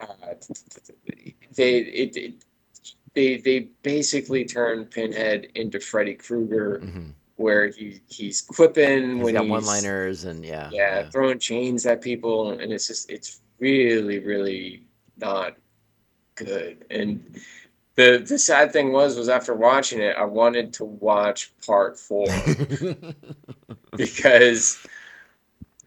uh, 0.00 0.34
they 1.56 1.78
it, 1.78 2.16
it 2.16 2.34
they 3.14 3.38
they 3.38 3.58
basically 3.82 4.44
turn 4.44 4.84
Pinhead 4.84 5.48
into 5.56 5.80
Freddy 5.80 6.14
Krueger, 6.14 6.78
hmm 6.78 7.10
where 7.36 7.68
he 7.68 8.00
he's 8.06 8.42
quipping 8.42 9.16
He's 9.16 9.24
when 9.24 9.34
got 9.34 9.42
he's 9.42 9.50
one-liners 9.50 10.24
and 10.24 10.44
yeah, 10.44 10.70
yeah, 10.70 11.08
throwing 11.10 11.40
chains 11.40 11.84
at 11.86 12.00
people, 12.00 12.52
and 12.52 12.72
it's 12.72 12.86
just 12.86 13.10
it's 13.10 13.40
really 13.58 14.20
really 14.20 14.84
not 15.16 15.56
good. 16.36 16.84
And 16.90 17.40
the 17.94 18.24
the 18.26 18.38
sad 18.38 18.72
thing 18.72 18.92
was 18.92 19.16
was 19.16 19.28
after 19.28 19.54
watching 19.54 20.00
it, 20.00 20.16
I 20.16 20.24
wanted 20.24 20.72
to 20.74 20.84
watch 20.84 21.52
part 21.66 21.98
four 21.98 22.26
because 23.96 24.84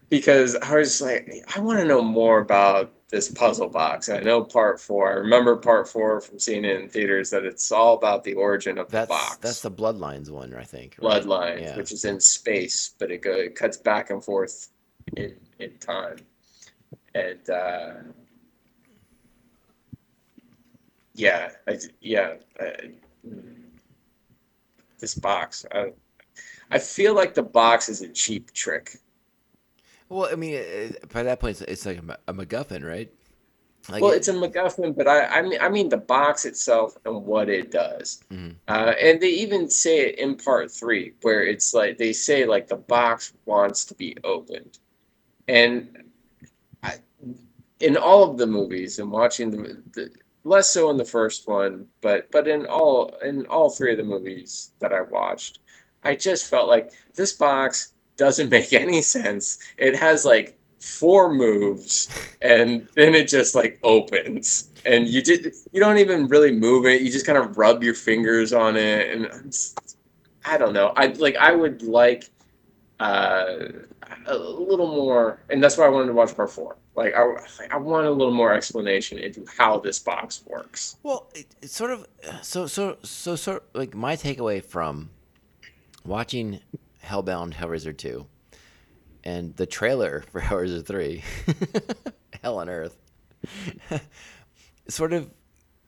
because 0.08 0.54
I 0.56 0.76
was 0.76 1.00
like, 1.00 1.32
I 1.56 1.60
want 1.60 1.80
to 1.80 1.84
know 1.84 2.02
more 2.02 2.38
about 2.38 2.92
this 3.08 3.28
puzzle 3.28 3.68
box. 3.68 4.08
I 4.08 4.20
know 4.20 4.42
part 4.42 4.80
four. 4.80 5.10
I 5.10 5.14
remember 5.14 5.56
part 5.56 5.88
four 5.88 6.20
from 6.20 6.38
seeing 6.38 6.64
it 6.64 6.80
in 6.80 6.88
theaters 6.88 7.30
that 7.30 7.44
it's 7.44 7.70
all 7.72 7.94
about 7.94 8.22
the 8.24 8.34
origin 8.34 8.78
of 8.78 8.88
that's 8.90 9.08
the 9.08 9.14
box. 9.14 9.36
that's 9.38 9.62
the 9.62 9.70
Bloodlines 9.70 10.30
one, 10.30 10.54
I 10.54 10.62
think. 10.64 10.96
right? 11.00 11.22
Bloodlines, 11.22 11.60
Yeah. 11.60 11.76
which 11.76 11.92
is 11.92 12.04
in 12.04 12.20
space, 12.20 12.94
but 12.98 13.10
it, 13.10 13.22
go, 13.22 13.32
it 13.32 13.54
cuts 13.56 13.76
back 13.76 14.10
and 14.10 14.22
forth 14.24 14.68
in 15.16 15.34
in 15.58 15.76
time, 15.78 16.18
and 17.14 17.48
uh, 17.50 17.90
yeah, 21.16 21.50
I, 21.66 21.78
yeah, 22.00 22.34
uh, 22.60 22.66
this 24.98 25.14
box. 25.14 25.64
I, 25.72 25.92
I 26.70 26.78
feel 26.78 27.14
like 27.14 27.34
the 27.34 27.42
box 27.42 27.88
is 27.88 28.02
a 28.02 28.08
cheap 28.08 28.52
trick. 28.52 28.98
Well, 30.08 30.28
I 30.30 30.36
mean, 30.36 30.54
it, 30.54 31.08
by 31.12 31.22
that 31.24 31.40
point, 31.40 31.60
it's, 31.62 31.86
like 31.86 31.98
a, 31.98 32.18
a 32.28 32.34
MacGuffin, 32.34 32.84
right? 32.86 33.10
Like 33.88 34.02
well, 34.02 34.12
it- 34.12 34.16
it's 34.18 34.28
a 34.28 34.32
MacGuffin, 34.32 34.96
but 34.96 35.08
I, 35.08 35.26
I 35.26 35.42
mean, 35.42 35.58
I 35.60 35.68
mean 35.68 35.88
the 35.88 35.96
box 35.96 36.44
itself 36.44 36.96
and 37.04 37.24
what 37.24 37.48
it 37.48 37.70
does. 37.70 38.20
Mhm. 38.32 38.56
Uh, 38.68 38.94
and 39.00 39.20
they 39.20 39.28
even 39.28 39.70
say 39.70 40.08
it 40.08 40.18
in 40.18 40.36
part 40.36 40.70
three, 40.70 41.14
where 41.22 41.42
it's 41.44 41.72
like 41.72 41.96
they 41.98 42.12
say 42.12 42.44
like 42.46 42.66
the 42.68 42.76
box 42.76 43.32
wants 43.46 43.84
to 43.86 43.94
be 43.94 44.16
opened, 44.24 44.78
and 45.48 46.04
I, 46.82 46.94
in 47.80 47.96
all 47.96 48.28
of 48.30 48.38
the 48.38 48.46
movies 48.46 48.98
and 48.98 49.10
watching 49.10 49.50
the, 49.50 49.82
the 49.92 50.10
less 50.46 50.70
so 50.70 50.90
in 50.90 50.96
the 50.96 51.04
first 51.04 51.48
one, 51.48 51.86
but 52.00 52.30
but 52.30 52.48
in 52.48 52.66
all 52.66 53.14
in 53.24 53.46
all 53.46 53.70
three 53.70 53.92
of 53.92 53.98
the 53.98 54.04
movies 54.04 54.72
that 54.80 54.92
I 54.92 55.02
watched, 55.02 55.58
I 56.04 56.14
just 56.16 56.46
felt 56.48 56.68
like 56.68 56.92
this 57.14 57.32
box 57.32 57.92
doesn't 58.16 58.50
make 58.56 58.72
any 58.72 59.02
sense. 59.02 59.58
It 59.78 59.96
has 59.96 60.24
like 60.24 60.58
four 60.80 61.32
moves 61.34 62.08
and 62.42 62.86
then 62.94 63.14
it 63.14 63.28
just 63.28 63.54
like 63.54 63.78
opens. 63.82 64.70
And 64.84 65.08
you 65.08 65.22
did 65.22 65.54
you 65.72 65.80
don't 65.80 65.98
even 65.98 66.28
really 66.28 66.52
move 66.52 66.86
it. 66.86 67.02
You 67.02 67.10
just 67.10 67.26
kind 67.26 67.38
of 67.38 67.58
rub 67.58 67.82
your 67.82 67.94
fingers 67.94 68.52
on 68.52 68.76
it 68.76 69.10
and 69.14 69.24
it's- 69.26 69.74
i 70.48 70.56
don't 70.56 70.72
know. 70.72 70.92
I 70.96 71.08
like 71.08 71.36
i 71.36 71.52
would 71.52 71.82
like 71.82 72.30
uh 73.00 73.56
a 74.26 74.36
little 74.38 74.86
more 74.86 75.42
and 75.50 75.62
that's 75.62 75.76
why 75.76 75.86
i 75.86 75.88
wanted 75.88 76.06
to 76.06 76.12
watch 76.12 76.34
part 76.36 76.50
four 76.50 76.76
like 76.96 77.14
i 77.14 77.24
i 77.70 77.76
want 77.76 78.06
a 78.06 78.10
little 78.10 78.32
more 78.32 78.52
explanation 78.52 79.18
into 79.18 79.44
how 79.58 79.78
this 79.78 79.98
box 79.98 80.42
works. 80.46 80.96
Well, 81.02 81.28
it, 81.34 81.46
it's 81.62 81.74
sort 81.74 81.90
of 81.90 82.06
so 82.42 82.66
so 82.66 82.96
so 83.02 83.36
so 83.36 83.60
like 83.74 83.94
my 83.94 84.16
takeaway 84.16 84.64
from 84.64 85.10
watching 86.04 86.60
Hellbound 87.04 87.54
Hellraiser 87.54 87.96
2 87.96 88.26
and 89.24 89.54
the 89.56 89.66
trailer 89.66 90.24
for 90.32 90.40
Hellraiser 90.40 90.84
3 90.84 91.22
Hell 92.42 92.58
on 92.58 92.68
Earth 92.68 92.96
sort 94.88 95.12
of 95.12 95.30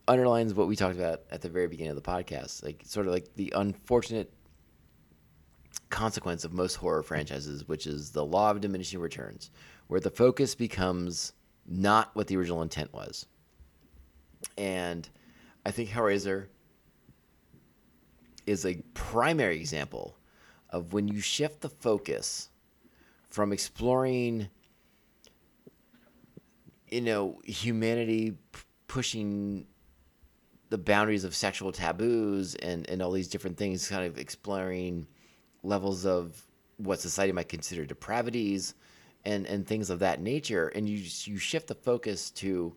underlines 0.06 0.54
what 0.54 0.68
we 0.68 0.76
talked 0.76 0.96
about 0.96 1.22
at 1.30 1.42
the 1.42 1.48
very 1.48 1.66
beginning 1.66 1.90
of 1.90 2.02
the 2.02 2.10
podcast 2.10 2.64
like 2.64 2.82
sort 2.84 3.06
of 3.06 3.12
like 3.12 3.34
the 3.34 3.52
unfortunate 3.56 4.32
consequence 5.90 6.44
of 6.44 6.52
most 6.52 6.76
horror 6.76 7.02
franchises 7.02 7.66
which 7.68 7.86
is 7.86 8.10
the 8.10 8.24
law 8.24 8.50
of 8.50 8.60
diminishing 8.60 9.00
returns 9.00 9.50
where 9.88 10.00
the 10.00 10.10
focus 10.10 10.54
becomes 10.54 11.32
not 11.66 12.14
what 12.14 12.28
the 12.28 12.36
original 12.36 12.62
intent 12.62 12.92
was. 12.92 13.26
And 14.56 15.08
I 15.66 15.70
think 15.70 15.90
Hellraiser 15.90 16.46
is 18.46 18.64
a 18.64 18.80
primary 18.94 19.58
example 19.58 20.16
of 20.70 20.92
when 20.92 21.08
you 21.08 21.20
shift 21.20 21.60
the 21.60 21.68
focus 21.68 22.50
from 23.28 23.52
exploring, 23.52 24.48
you 26.88 27.00
know, 27.00 27.40
humanity 27.44 28.32
p- 28.52 28.60
pushing 28.86 29.66
the 30.70 30.78
boundaries 30.78 31.24
of 31.24 31.34
sexual 31.34 31.72
taboos 31.72 32.54
and, 32.56 32.88
and 32.88 33.02
all 33.02 33.10
these 33.10 33.28
different 33.28 33.56
things, 33.56 33.88
kind 33.88 34.06
of 34.06 34.18
exploring 34.18 35.06
levels 35.62 36.04
of 36.06 36.42
what 36.76 37.00
society 37.00 37.32
might 37.32 37.48
consider 37.48 37.84
depravities 37.84 38.74
and, 39.24 39.46
and 39.46 39.66
things 39.66 39.90
of 39.90 39.98
that 40.00 40.20
nature. 40.20 40.68
And 40.68 40.88
you, 40.88 40.98
you 41.24 41.38
shift 41.38 41.68
the 41.68 41.74
focus 41.74 42.30
to, 42.32 42.74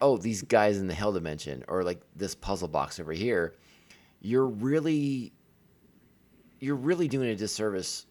oh, 0.00 0.16
these 0.16 0.42
guys 0.42 0.78
in 0.78 0.86
the 0.86 0.94
hell 0.94 1.12
dimension, 1.12 1.64
or 1.68 1.82
like 1.82 2.00
this 2.14 2.34
puzzle 2.34 2.68
box 2.68 3.00
over 3.00 3.12
here, 3.12 3.54
you're 4.20 4.46
really 4.46 5.32
you're 6.58 6.74
really 6.76 7.06
doing 7.06 7.28
a 7.28 7.36
disservice 7.36 8.06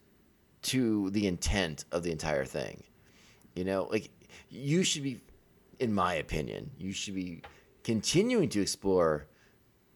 to 0.61 1.09
the 1.11 1.27
intent 1.27 1.85
of 1.91 2.03
the 2.03 2.11
entire 2.11 2.45
thing. 2.45 2.83
You 3.55 3.63
know, 3.63 3.87
like 3.91 4.09
you 4.49 4.83
should 4.83 5.03
be, 5.03 5.21
in 5.79 5.93
my 5.93 6.15
opinion, 6.15 6.69
you 6.77 6.93
should 6.93 7.15
be 7.15 7.41
continuing 7.83 8.49
to 8.49 8.61
explore 8.61 9.27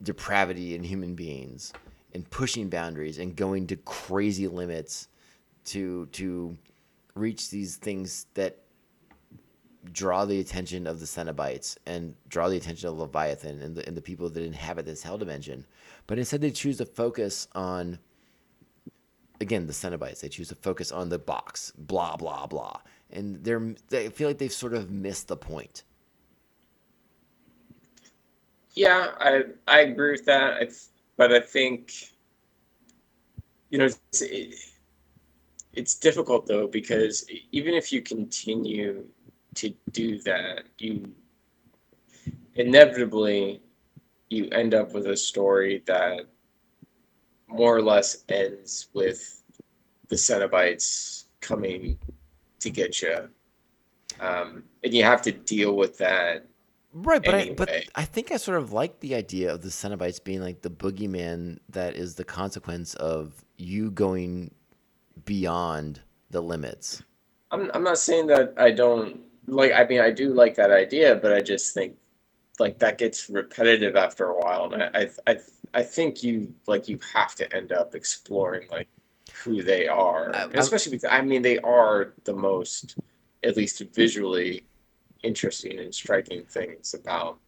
depravity 0.01 0.75
in 0.75 0.83
human 0.83 1.15
beings 1.15 1.73
and 2.13 2.29
pushing 2.29 2.69
boundaries 2.69 3.17
and 3.19 3.35
going 3.35 3.67
to 3.67 3.75
crazy 3.77 4.47
limits 4.47 5.07
to 5.65 6.05
to 6.07 6.57
reach 7.15 7.49
these 7.49 7.77
things 7.77 8.27
that 8.35 8.59
draw 9.91 10.25
the 10.25 10.39
attention 10.39 10.87
of 10.87 10.99
the 10.99 11.05
Cenobites 11.05 11.77
and 11.85 12.15
draw 12.27 12.49
the 12.49 12.57
attention 12.57 12.89
of 12.89 12.97
Leviathan 12.97 13.61
and 13.61 13.75
the, 13.75 13.87
and 13.87 13.97
the 13.97 14.01
people 14.01 14.29
that 14.29 14.43
inhabit 14.43 14.85
this 14.85 15.03
hell 15.03 15.17
dimension. 15.17 15.65
But 16.07 16.19
instead, 16.19 16.41
they 16.41 16.51
choose 16.51 16.77
to 16.77 16.85
focus 16.85 17.47
on, 17.55 17.99
again, 19.41 19.67
the 19.67 19.73
Cenobites. 19.73 20.21
They 20.21 20.29
choose 20.29 20.49
to 20.49 20.55
focus 20.55 20.91
on 20.91 21.09
the 21.09 21.19
box, 21.19 21.71
blah, 21.77 22.17
blah, 22.17 22.47
blah. 22.47 22.79
And 23.11 23.43
they're, 23.43 23.75
they 23.89 24.09
feel 24.09 24.27
like 24.27 24.37
they've 24.37 24.51
sort 24.51 24.73
of 24.73 24.91
missed 24.91 25.27
the 25.29 25.37
point. 25.37 25.83
yeah 28.75 29.11
i 29.19 29.43
i 29.67 29.79
agree 29.81 30.11
with 30.11 30.25
that 30.25 30.55
I, 30.55 30.65
th- 30.65 30.87
but 31.17 31.33
i 31.33 31.39
think 31.39 31.93
you 33.69 33.77
know, 33.77 33.85
it's, 33.85 34.21
it, 34.21 34.55
it's 35.79 35.95
difficult 35.95 36.45
though 36.45 36.67
because 36.67 37.25
even 37.53 37.73
if 37.73 37.91
you 37.93 38.01
continue 38.01 39.05
to 39.55 39.73
do 39.91 40.19
that, 40.19 40.63
you 40.77 41.09
inevitably 42.55 43.61
you 44.29 44.49
end 44.51 44.73
up 44.73 44.93
with 44.93 45.07
a 45.07 45.15
story 45.15 45.81
that 45.85 46.25
more 47.47 47.75
or 47.75 47.81
less 47.81 48.25
ends 48.27 48.89
with 48.93 49.41
the 50.09 50.17
Cenobites 50.17 51.25
coming 51.39 51.97
to 52.59 52.69
get 52.69 53.01
you, 53.01 53.29
um, 54.19 54.63
and 54.83 54.93
you 54.93 55.03
have 55.03 55.21
to 55.21 55.31
deal 55.31 55.77
with 55.77 55.97
that. 55.99 56.45
Right, 56.91 57.23
but 57.23 57.35
I, 57.35 57.53
but 57.53 57.69
I 57.95 58.03
think 58.03 58.31
I 58.31 58.37
sort 58.37 58.57
of 58.57 58.73
like 58.73 58.99
the 58.99 59.15
idea 59.15 59.53
of 59.53 59.61
the 59.61 59.69
Cenobites 59.69 60.21
being 60.21 60.41
like 60.41 60.61
the 60.61 60.71
boogeyman 60.71 61.59
that 61.69 61.95
is 61.95 62.15
the 62.15 62.25
consequence 62.25 62.95
of 62.95 63.45
you 63.57 63.91
going 63.91 64.51
beyond 65.25 66.01
the 66.29 66.41
limits. 66.41 67.03
I'm 67.51 67.71
I'm 67.73 67.83
not 67.83 67.97
saying 67.97 68.27
that 68.27 68.53
I 68.57 68.71
don't 68.71 69.21
like. 69.47 69.71
I 69.73 69.85
mean, 69.85 70.01
I 70.01 70.11
do 70.11 70.33
like 70.33 70.55
that 70.55 70.71
idea, 70.71 71.15
but 71.15 71.33
I 71.33 71.41
just 71.41 71.73
think 71.73 71.95
like 72.59 72.79
that 72.79 72.97
gets 72.97 73.29
repetitive 73.29 73.95
after 73.95 74.27
a 74.29 74.37
while, 74.37 74.73
and 74.73 74.83
I 74.83 74.89
I 74.95 75.09
I, 75.27 75.37
I 75.75 75.83
think 75.83 76.23
you 76.23 76.53
like 76.67 76.87
you 76.89 76.99
have 77.13 77.35
to 77.35 77.55
end 77.55 77.71
up 77.71 77.95
exploring 77.95 78.67
like 78.71 78.89
who 79.43 79.63
they 79.63 79.87
are, 79.87 80.31
I- 80.35 80.49
especially 80.55 80.91
because 80.91 81.09
I 81.11 81.21
mean 81.21 81.41
they 81.41 81.59
are 81.59 82.13
the 82.25 82.33
most, 82.33 82.97
at 83.43 83.57
least 83.57 83.81
visually, 83.93 84.65
interesting 85.23 85.79
and 85.79 85.93
striking 85.95 86.45
things 86.45 86.93
about. 86.95 87.39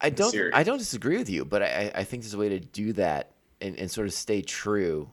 I 0.00 0.10
don't. 0.10 0.34
I 0.52 0.62
don't 0.62 0.78
disagree 0.78 1.18
with 1.18 1.28
you, 1.28 1.44
but 1.44 1.62
I, 1.62 1.90
I 1.94 2.04
think 2.04 2.22
there's 2.22 2.34
a 2.34 2.38
way 2.38 2.48
to 2.50 2.60
do 2.60 2.92
that 2.94 3.32
and, 3.60 3.76
and 3.78 3.90
sort 3.90 4.06
of 4.06 4.14
stay 4.14 4.40
true 4.42 5.10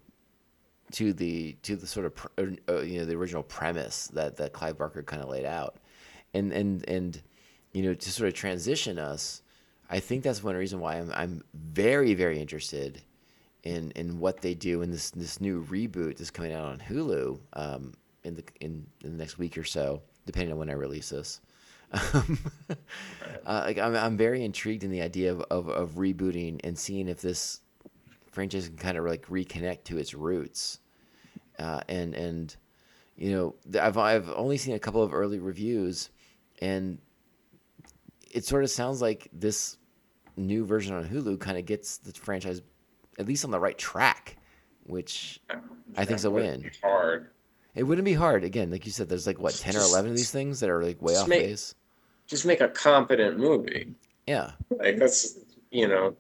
to 0.92 1.14
the 1.14 1.54
to 1.64 1.76
the 1.76 1.88
sort 1.88 2.06
of 2.06 2.28
uh, 2.70 2.82
you 2.82 3.00
know 3.00 3.06
the 3.06 3.16
original 3.16 3.44
premise 3.44 4.08
that 4.08 4.38
that 4.38 4.54
Clive 4.54 4.78
Barker 4.78 5.04
kind 5.04 5.22
of 5.22 5.30
laid 5.30 5.46
out, 5.46 5.78
and 6.34 6.52
and 6.52 6.88
and 6.88 7.22
you 7.74 7.84
know 7.84 7.94
to 7.94 8.12
sort 8.12 8.28
of 8.28 8.34
transition 8.34 9.00
us. 9.00 9.42
I 9.90 10.00
think 10.00 10.24
that's 10.24 10.44
one 10.44 10.56
reason 10.56 10.80
why 10.80 10.96
I'm 10.96 11.12
I'm 11.14 11.44
very 11.54 12.14
very 12.14 12.40
interested 12.40 13.02
in 13.64 13.92
in 13.92 14.20
what 14.20 14.42
they 14.42 14.54
do 14.54 14.82
in 14.82 14.92
this 14.92 15.12
this 15.12 15.42
new 15.42 15.66
reboot 15.66 16.18
that's 16.18 16.32
coming 16.32 16.54
out 16.54 16.66
on 16.66 16.80
Hulu 16.80 17.40
um, 17.54 17.94
in 18.24 18.36
the 18.36 18.44
in, 18.62 18.86
in 19.04 19.12
the 19.12 19.18
next 19.18 19.38
week 19.38 19.58
or 19.58 19.64
so, 19.64 20.02
depending 20.26 20.52
on 20.52 20.60
when 20.60 20.70
I 20.70 20.74
release 20.74 21.10
this. 21.10 21.42
Um, 21.92 22.40
uh, 23.46 23.64
like 23.66 23.78
I'm, 23.78 23.96
I'm 23.96 24.18
very 24.18 24.44
intrigued 24.44 24.84
in 24.84 24.92
the 24.92 25.02
idea 25.02 25.32
of, 25.32 25.42
of, 25.44 25.70
of 25.70 25.92
rebooting 25.92 26.60
and 26.64 26.78
seeing 26.78 27.08
if 27.08 27.22
this 27.22 27.62
franchise 28.38 28.68
can 28.68 28.78
kind 28.78 28.98
of 29.00 29.04
like 29.06 29.26
reconnect 29.30 29.84
to 29.86 29.98
its 29.98 30.14
roots. 30.14 30.80
Uh, 31.58 31.82
and 31.90 32.14
and 32.14 32.56
you 33.16 33.32
know 33.32 33.56
I've 33.82 33.98
I've 33.98 34.30
only 34.30 34.58
seen 34.58 34.76
a 34.76 34.80
couple 34.80 35.02
of 35.02 35.12
early 35.12 35.40
reviews, 35.40 36.12
and 36.62 37.00
it 38.32 38.46
sort 38.46 38.64
of 38.64 38.70
sounds 38.70 39.02
like 39.02 39.28
this 39.34 39.78
new 40.36 40.66
version 40.66 40.96
on 40.96 41.04
Hulu 41.04 41.40
kind 41.40 41.58
of 41.58 41.66
gets 41.66 41.98
the 41.98 42.14
franchise 42.14 42.62
at 43.18 43.26
least 43.26 43.44
on 43.44 43.50
the 43.50 43.60
right 43.60 43.76
track, 43.76 44.38
which 44.84 45.40
I 45.98 46.06
think's 46.06 46.26
a 46.26 46.30
win. 46.30 46.70
Hard. 46.84 47.32
It 47.74 47.84
wouldn't 47.84 48.06
be 48.06 48.14
hard. 48.14 48.44
Again, 48.44 48.70
like 48.70 48.86
you 48.86 48.92
said, 48.92 49.10
there's 49.10 49.26
like 49.26 49.40
what 49.40 49.56
ten 49.56 49.76
or 49.76 49.82
eleven 49.82 50.12
of 50.12 50.18
these 50.18 50.30
things 50.30 50.60
that 50.60 50.70
are 50.70 50.84
like 50.84 51.02
way 51.02 51.16
off 51.16 51.28
make- 51.28 51.42
base. 51.44 51.74
Just 52.28 52.46
make 52.46 52.62
a 52.62 52.68
competent 52.68 53.40
movie. 53.40 53.96
Yeah. 54.28 54.52
Like 54.70 54.98
that's 55.00 55.40
you 55.72 55.88
know, 55.88 56.16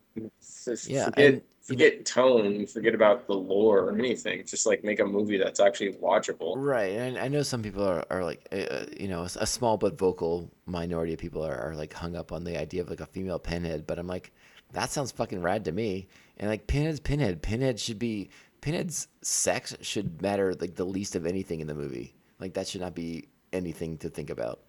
just 0.65 0.88
Yeah, 0.89 1.06
forget 1.06 1.34
and- 1.34 1.41
forget 1.68 2.06
tone, 2.06 2.65
forget 2.65 2.95
about 2.95 3.27
the 3.27 3.34
lore 3.34 3.80
or 3.80 3.98
anything. 3.98 4.45
Just 4.45 4.65
like 4.65 4.84
make 4.85 5.02
a 5.02 5.06
movie 5.06 5.38
that's 5.38 5.60
actually 5.60 5.94
watchable. 5.94 6.53
Right, 6.56 6.94
and 6.94 7.18
I 7.18 7.27
know 7.27 7.44
some 7.44 7.61
people 7.61 7.84
are, 7.84 8.06
are 8.10 8.23
like, 8.23 8.48
uh, 8.52 8.85
you 8.98 9.10
know, 9.10 9.23
a 9.23 9.45
small 9.45 9.77
but 9.77 9.98
vocal 9.98 10.49
minority 10.65 11.14
of 11.14 11.19
people 11.19 11.45
are, 11.45 11.57
are 11.57 11.76
like 11.76 11.94
hung 11.94 12.15
up 12.15 12.31
on 12.31 12.45
the 12.45 12.57
idea 12.57 12.81
of 12.81 12.89
like 12.89 13.02
a 13.02 13.06
female 13.06 13.38
pinhead, 13.38 13.85
but 13.85 13.99
I'm 13.99 14.07
like, 14.07 14.31
that 14.72 14.91
sounds 14.91 15.11
fucking 15.11 15.41
rad 15.41 15.65
to 15.65 15.72
me. 15.73 16.07
And 16.38 16.49
like, 16.49 16.68
pinhead's 16.68 16.99
pinhead. 16.99 17.41
Pinhead 17.41 17.80
should 17.80 17.99
be 17.99 18.30
pinhead's 18.61 19.07
sex 19.22 19.76
should 19.81 20.22
matter 20.22 20.56
like 20.56 20.76
the 20.76 20.85
least 20.85 21.15
of 21.15 21.26
anything 21.26 21.60
in 21.60 21.68
the 21.68 21.76
movie. 21.76 22.14
Like 22.39 22.53
that 22.53 22.68
should 22.68 22.81
not 22.81 22.95
be 22.95 23.27
anything 23.52 23.98
to 23.99 24.10
think 24.10 24.30
about. 24.30 24.61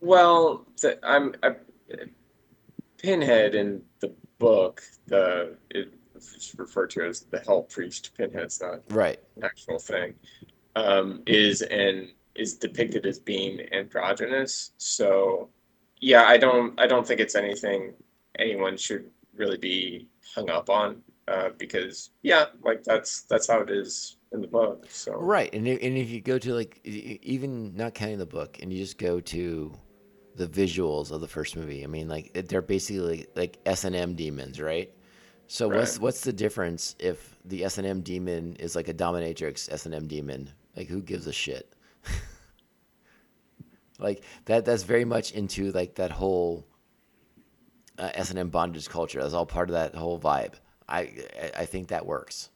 Well, 0.00 0.66
I'm 1.02 1.34
I, 1.42 1.56
Pinhead 2.98 3.54
and 3.54 3.82
the 4.00 4.12
book. 4.40 4.82
The 5.06 5.56
it, 5.70 5.94
it's 6.16 6.54
referred 6.58 6.90
to 6.90 7.06
as 7.06 7.20
the 7.30 7.38
Hell 7.38 7.62
Priest. 7.62 8.10
Pinhead's 8.16 8.60
not 8.60 8.80
Right. 8.90 9.20
an 9.36 9.44
actual 9.44 9.78
thing. 9.78 10.14
Um, 10.74 11.22
is 11.26 11.62
and 11.62 12.08
is 12.34 12.56
depicted 12.56 13.06
as 13.06 13.18
being 13.18 13.60
androgynous. 13.72 14.72
So, 14.78 15.48
yeah, 16.00 16.24
I 16.24 16.36
don't 16.38 16.78
I 16.80 16.86
don't 16.88 17.06
think 17.06 17.20
it's 17.20 17.34
anything 17.36 17.94
anyone 18.38 18.76
should 18.76 19.10
really 19.36 19.58
be 19.58 20.08
hung 20.34 20.50
up 20.50 20.68
on. 20.68 21.02
Uh, 21.28 21.50
because 21.58 22.10
yeah, 22.22 22.46
like 22.64 22.82
that's 22.82 23.22
that's 23.22 23.46
how 23.48 23.60
it 23.60 23.70
is 23.70 24.16
in 24.32 24.40
the 24.40 24.48
book. 24.48 24.86
So 24.90 25.12
Right, 25.14 25.52
and 25.54 25.66
if, 25.68 25.80
and 25.82 25.96
if 25.96 26.10
you 26.10 26.20
go 26.20 26.38
to 26.38 26.54
like 26.54 26.80
even 26.84 27.74
not 27.76 27.94
counting 27.94 28.18
the 28.18 28.26
book, 28.26 28.58
and 28.60 28.72
you 28.72 28.78
just 28.78 28.98
go 28.98 29.20
to 29.20 29.72
the 30.36 30.46
visuals 30.46 31.10
of 31.10 31.20
the 31.20 31.28
first 31.28 31.56
movie, 31.56 31.82
I 31.84 31.86
mean, 31.86 32.08
like 32.08 32.32
they're 32.48 32.62
basically 32.62 33.26
like 33.34 33.58
S 33.66 33.84
and 33.84 33.94
M 33.96 34.14
demons, 34.14 34.60
right? 34.60 34.90
So 35.46 35.68
what's 35.68 35.96
Right. 35.96 36.02
what's 36.02 36.20
the 36.22 36.32
difference 36.32 36.94
if 36.98 37.36
the 37.44 37.64
S 37.64 37.78
and 37.78 37.86
M 37.86 38.00
demon 38.02 38.56
is 38.56 38.76
like 38.76 38.88
a 38.88 38.94
dominatrix 38.94 39.70
S 39.72 39.86
and 39.86 39.94
M 39.94 40.06
demon? 40.06 40.50
Like 40.76 40.86
who 40.88 41.02
gives 41.02 41.26
a 41.26 41.32
shit? 41.32 41.74
like 43.98 44.22
that 44.46 44.64
that's 44.64 44.82
very 44.84 45.04
much 45.04 45.32
into 45.32 45.72
like 45.72 45.96
that 45.96 46.10
whole 46.10 46.66
uh, 47.98 48.10
S 48.14 48.30
and 48.30 48.38
M 48.38 48.48
bondage 48.48 48.88
culture. 48.88 49.20
That's 49.20 49.34
all 49.34 49.46
part 49.46 49.68
of 49.68 49.74
that 49.74 49.94
whole 49.94 50.18
vibe. 50.18 50.54
I 50.88 51.00
I- 51.00 51.52
I 51.58 51.64
think 51.66 51.88
that 51.88 52.06
works. 52.06 52.50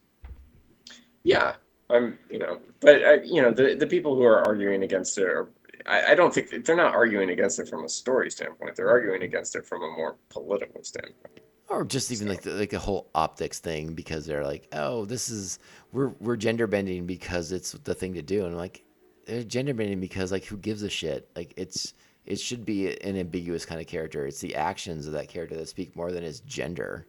Yeah, 1.23 1.55
I'm, 1.89 2.17
you 2.29 2.37
know, 2.39 2.59
but 2.81 3.03
I, 3.03 3.13
you 3.23 3.41
know, 3.41 3.51
the 3.51 3.75
the 3.75 3.87
people 3.87 4.15
who 4.15 4.23
are 4.23 4.45
arguing 4.47 4.83
against 4.83 5.17
it 5.17 5.23
are, 5.25 5.49
I, 5.85 6.11
I 6.11 6.15
don't 6.15 6.33
think 6.33 6.65
they're 6.65 6.75
not 6.75 6.95
arguing 6.95 7.29
against 7.29 7.59
it 7.59 7.67
from 7.67 7.83
a 7.83 7.89
story 7.89 8.31
standpoint. 8.31 8.75
They're 8.75 8.89
arguing 8.89 9.23
against 9.23 9.55
it 9.55 9.65
from 9.65 9.83
a 9.83 9.89
more 9.89 10.17
political 10.29 10.83
standpoint. 10.83 11.39
or 11.69 11.83
just 11.85 12.11
even 12.11 12.27
like 12.27 12.41
the, 12.41 12.51
like 12.51 12.73
a 12.73 12.79
whole 12.79 13.09
optics 13.15 13.59
thing 13.59 13.93
because 13.93 14.25
they're 14.25 14.43
like, 14.45 14.67
oh, 14.73 15.05
this 15.05 15.29
is 15.29 15.59
we're 15.91 16.09
we're 16.19 16.35
gender 16.37 16.67
bending 16.67 17.05
because 17.05 17.51
it's 17.51 17.71
the 17.73 17.95
thing 17.95 18.13
to 18.15 18.21
do, 18.21 18.43
and 18.45 18.53
I'm 18.53 18.57
like, 18.57 18.83
they're 19.25 19.43
gender 19.43 19.73
bending 19.73 19.99
because 19.99 20.31
like 20.31 20.45
who 20.45 20.57
gives 20.57 20.83
a 20.83 20.89
shit? 20.89 21.29
Like 21.35 21.53
it's 21.57 21.93
it 22.25 22.39
should 22.39 22.65
be 22.65 22.87
an 23.01 23.17
ambiguous 23.17 23.65
kind 23.65 23.79
of 23.81 23.87
character. 23.87 24.25
It's 24.25 24.41
the 24.41 24.55
actions 24.55 25.05
of 25.07 25.13
that 25.13 25.29
character 25.29 25.55
that 25.57 25.67
speak 25.69 25.95
more 25.95 26.11
than 26.11 26.23
his 26.23 26.39
gender. 26.41 27.05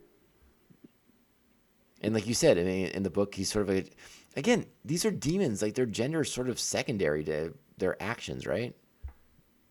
And 2.02 2.12
like 2.12 2.26
you 2.26 2.34
said, 2.34 2.58
I 2.58 2.62
mean, 2.62 2.88
in 2.88 3.02
the 3.02 3.10
book, 3.10 3.34
he's 3.34 3.50
sort 3.50 3.68
of 3.68 3.76
a, 3.76 3.84
again, 4.36 4.66
these 4.84 5.06
are 5.06 5.10
demons. 5.10 5.62
Like 5.62 5.74
their 5.74 5.86
gender 5.86 6.20
is 6.20 6.30
sort 6.30 6.50
of 6.50 6.60
secondary 6.60 7.24
to 7.24 7.54
their 7.78 8.00
actions, 8.02 8.46
right? 8.46 8.74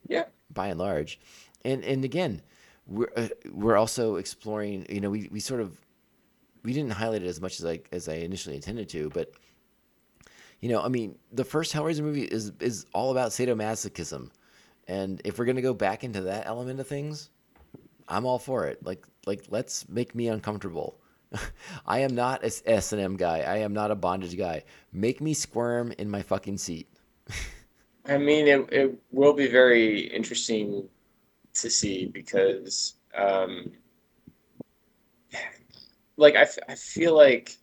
Yeah, 0.07 0.25
by 0.53 0.67
and 0.67 0.79
large. 0.79 1.19
And 1.63 1.83
and 1.83 2.05
again, 2.05 2.41
we're 2.87 3.11
uh, 3.15 3.27
we're 3.51 3.77
also 3.77 4.15
exploring. 4.15 4.85
You 4.89 5.01
know, 5.01 5.09
we, 5.09 5.29
we 5.31 5.39
sort 5.39 5.61
of 5.61 5.79
we 6.63 6.73
didn't 6.73 6.91
highlight 6.91 7.23
it 7.23 7.27
as 7.27 7.41
much 7.41 7.59
as 7.59 7.65
I 7.65 7.81
as 7.91 8.09
I 8.09 8.15
initially 8.15 8.55
intended 8.55 8.89
to, 8.89 9.09
but 9.09 9.31
you 10.61 10.69
know, 10.69 10.81
I 10.81 10.87
mean, 10.87 11.17
the 11.31 11.43
first 11.43 11.73
Hellraiser 11.73 12.01
movie 12.01 12.23
is 12.23 12.51
is 12.59 12.85
all 12.93 13.11
about 13.11 13.31
sadomasochism, 13.31 14.29
and 14.87 15.21
if 15.23 15.37
we're 15.37 15.45
gonna 15.45 15.61
go 15.61 15.73
back 15.73 16.03
into 16.03 16.21
that 16.21 16.47
element 16.47 16.79
of 16.79 16.87
things, 16.87 17.29
I'm 18.07 18.25
all 18.25 18.39
for 18.39 18.65
it. 18.67 18.83
Like 18.83 19.05
like 19.25 19.45
let's 19.49 19.87
make 19.89 20.15
me 20.15 20.27
uncomfortable. 20.27 20.99
I 21.85 21.99
am 21.99 22.15
not 22.15 22.43
a 22.43 22.51
S 22.65 22.93
and 22.93 23.01
M 23.01 23.17
guy. 23.17 23.39
I 23.39 23.57
am 23.57 23.73
not 23.73 23.91
a 23.91 23.95
bondage 23.95 24.37
guy. 24.37 24.63
Make 24.91 25.21
me 25.21 25.33
squirm 25.33 25.91
in 25.97 26.09
my 26.09 26.21
fucking 26.21 26.57
seat. 26.57 26.87
I 28.07 28.17
mean, 28.17 28.47
it 28.47 28.69
it 28.71 28.95
will 29.11 29.33
be 29.33 29.47
very 29.47 29.99
interesting 30.01 30.87
to 31.55 31.69
see 31.69 32.05
because, 32.07 32.95
um, 33.15 33.71
like 36.17 36.35
I, 36.35 36.41
f- 36.41 36.59
I 36.69 36.75
feel 36.75 37.15
like 37.15 37.57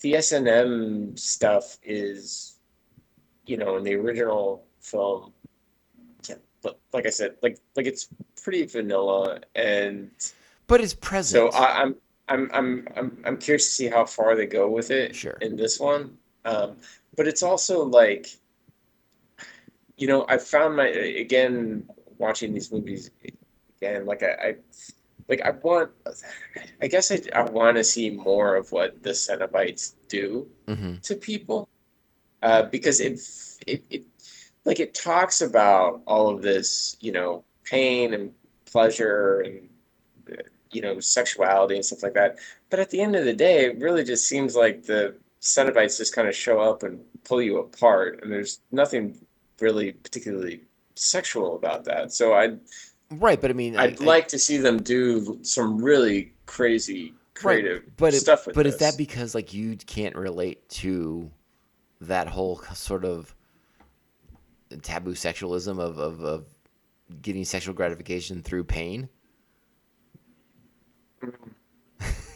the 0.00 0.16
S 0.16 0.32
and 0.32 0.48
M 0.48 1.16
stuff 1.16 1.78
is, 1.82 2.58
you 3.46 3.56
know, 3.56 3.76
in 3.76 3.84
the 3.84 3.94
original 3.94 4.64
film. 4.80 5.32
Yeah, 6.28 6.36
but 6.62 6.78
like 6.92 7.06
I 7.06 7.10
said, 7.10 7.36
like 7.42 7.58
like 7.76 7.86
it's 7.86 8.08
pretty 8.42 8.64
vanilla, 8.66 9.40
and 9.54 10.10
But 10.66 10.80
it's 10.80 10.94
present. 10.94 11.52
so 11.52 11.58
I, 11.58 11.82
I'm 11.82 11.94
I'm 12.28 12.50
I'm 12.52 12.88
I'm 12.96 13.18
I'm 13.26 13.36
curious 13.36 13.66
to 13.66 13.70
see 13.74 13.86
how 13.88 14.04
far 14.06 14.34
they 14.36 14.46
go 14.46 14.68
with 14.68 14.90
it 14.90 15.14
Sure. 15.14 15.36
in 15.40 15.56
this 15.56 15.78
one. 15.78 16.16
Um, 16.44 16.76
but 17.20 17.28
it's 17.28 17.42
also 17.42 17.84
like, 17.84 18.28
you 19.98 20.06
know, 20.06 20.24
I 20.26 20.38
found 20.38 20.74
my 20.74 20.86
again 20.86 21.86
watching 22.16 22.54
these 22.54 22.72
movies 22.72 23.10
again, 23.76 24.06
like 24.06 24.22
I, 24.22 24.32
I 24.32 24.54
like 25.28 25.42
I 25.42 25.50
want, 25.50 25.90
I 26.80 26.86
guess 26.86 27.12
I, 27.12 27.20
I 27.34 27.42
want 27.42 27.76
to 27.76 27.84
see 27.84 28.08
more 28.08 28.56
of 28.56 28.72
what 28.72 29.02
the 29.02 29.10
Cenobites 29.10 29.96
do 30.08 30.48
hmm 30.66 30.94
to 31.02 31.14
people, 31.14 31.68
uh, 32.42 32.62
because 32.62 33.00
it, 33.00 33.20
it 33.66 33.84
it 33.90 34.04
like 34.64 34.80
it 34.80 34.94
talks 34.94 35.42
about 35.42 36.00
all 36.06 36.30
of 36.30 36.40
this, 36.40 36.96
you 37.00 37.12
know, 37.12 37.44
pain 37.66 38.14
and 38.14 38.32
pleasure 38.64 39.42
and 39.42 39.68
uh, 40.32 40.42
you 40.70 40.80
know 40.80 40.98
sexuality 41.00 41.74
and 41.74 41.84
stuff 41.84 42.02
like 42.02 42.14
that. 42.14 42.38
But 42.70 42.80
at 42.80 42.88
the 42.88 43.02
end 43.02 43.14
of 43.14 43.26
the 43.26 43.34
day, 43.34 43.66
it 43.66 43.78
really 43.78 44.04
just 44.04 44.26
seems 44.26 44.56
like 44.56 44.84
the 44.84 45.16
Cenobites 45.40 45.96
just 45.96 46.14
kind 46.14 46.28
of 46.28 46.34
show 46.36 46.60
up 46.60 46.82
and 46.82 47.00
pull 47.24 47.40
you 47.40 47.58
apart, 47.58 48.20
and 48.22 48.30
there's 48.30 48.60
nothing 48.72 49.18
really 49.60 49.92
particularly 49.92 50.62
sexual 50.94 51.56
about 51.56 51.84
that. 51.86 52.12
So 52.12 52.34
I'd 52.34 52.60
Right, 53.12 53.40
but 53.40 53.50
I 53.50 53.54
mean, 53.54 53.76
I- 53.76 53.84
I'd 53.84 54.00
I- 54.02 54.04
like 54.04 54.28
to 54.28 54.38
see 54.38 54.56
them 54.58 54.82
do 54.82 55.38
some 55.42 55.82
really 55.82 56.32
crazy 56.46 57.14
creative 57.34 57.84
but 57.96 58.12
it- 58.14 58.20
stuff 58.20 58.46
with 58.46 58.54
but 58.54 58.64
this. 58.64 58.74
is 58.74 58.80
that 58.80 58.96
because 58.98 59.34
like 59.34 59.52
you 59.54 59.76
can't 59.76 60.14
relate 60.14 60.68
to 60.68 61.30
that 62.02 62.28
whole 62.28 62.58
sort 62.74 63.04
of 63.04 63.34
taboo 64.82 65.12
sexualism 65.14 65.80
of, 65.80 65.98
of, 65.98 66.20
of 66.22 66.44
getting 67.22 67.44
sexual 67.44 67.74
gratification 67.74 68.42
through 68.42 68.62
pain? 68.64 69.08
Mm. 71.22 71.32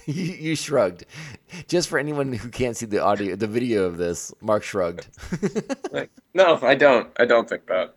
you, 0.07 0.25
you 0.25 0.57
shrugged. 0.57 1.07
Just 1.69 1.89
for 1.89 1.99
anyone 1.99 2.33
who 2.33 2.49
can't 2.49 2.77
see 2.77 2.87
the 2.87 3.03
audio, 3.03 3.37
the 3.37 3.47
video 3.47 3.85
of 3.85 3.97
this, 3.97 4.33
Mark 4.41 4.63
shrugged. 4.63 5.09
like, 5.93 6.11
no, 6.35 6.59
I 6.63 6.75
don't. 6.75 7.11
I 7.19 7.25
don't 7.25 7.49
think 7.49 7.67
that. 7.67 7.95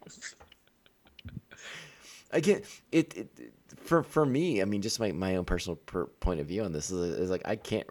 Again, 2.31 2.61
it, 2.91 3.17
it 3.17 3.53
for 3.77 4.03
for 4.03 4.25
me. 4.25 4.61
I 4.61 4.65
mean, 4.65 4.81
just 4.81 4.99
my, 4.99 5.11
my 5.11 5.35
own 5.35 5.45
personal 5.45 5.77
per, 5.77 6.05
point 6.05 6.39
of 6.39 6.47
view 6.47 6.63
on 6.63 6.71
this 6.71 6.91
is, 6.91 7.17
is 7.17 7.29
like 7.29 7.41
I 7.45 7.55
can't 7.55 7.88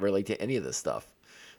relate 0.00 0.26
to 0.26 0.40
any 0.40 0.56
of 0.56 0.64
this 0.64 0.76
stuff. 0.76 1.06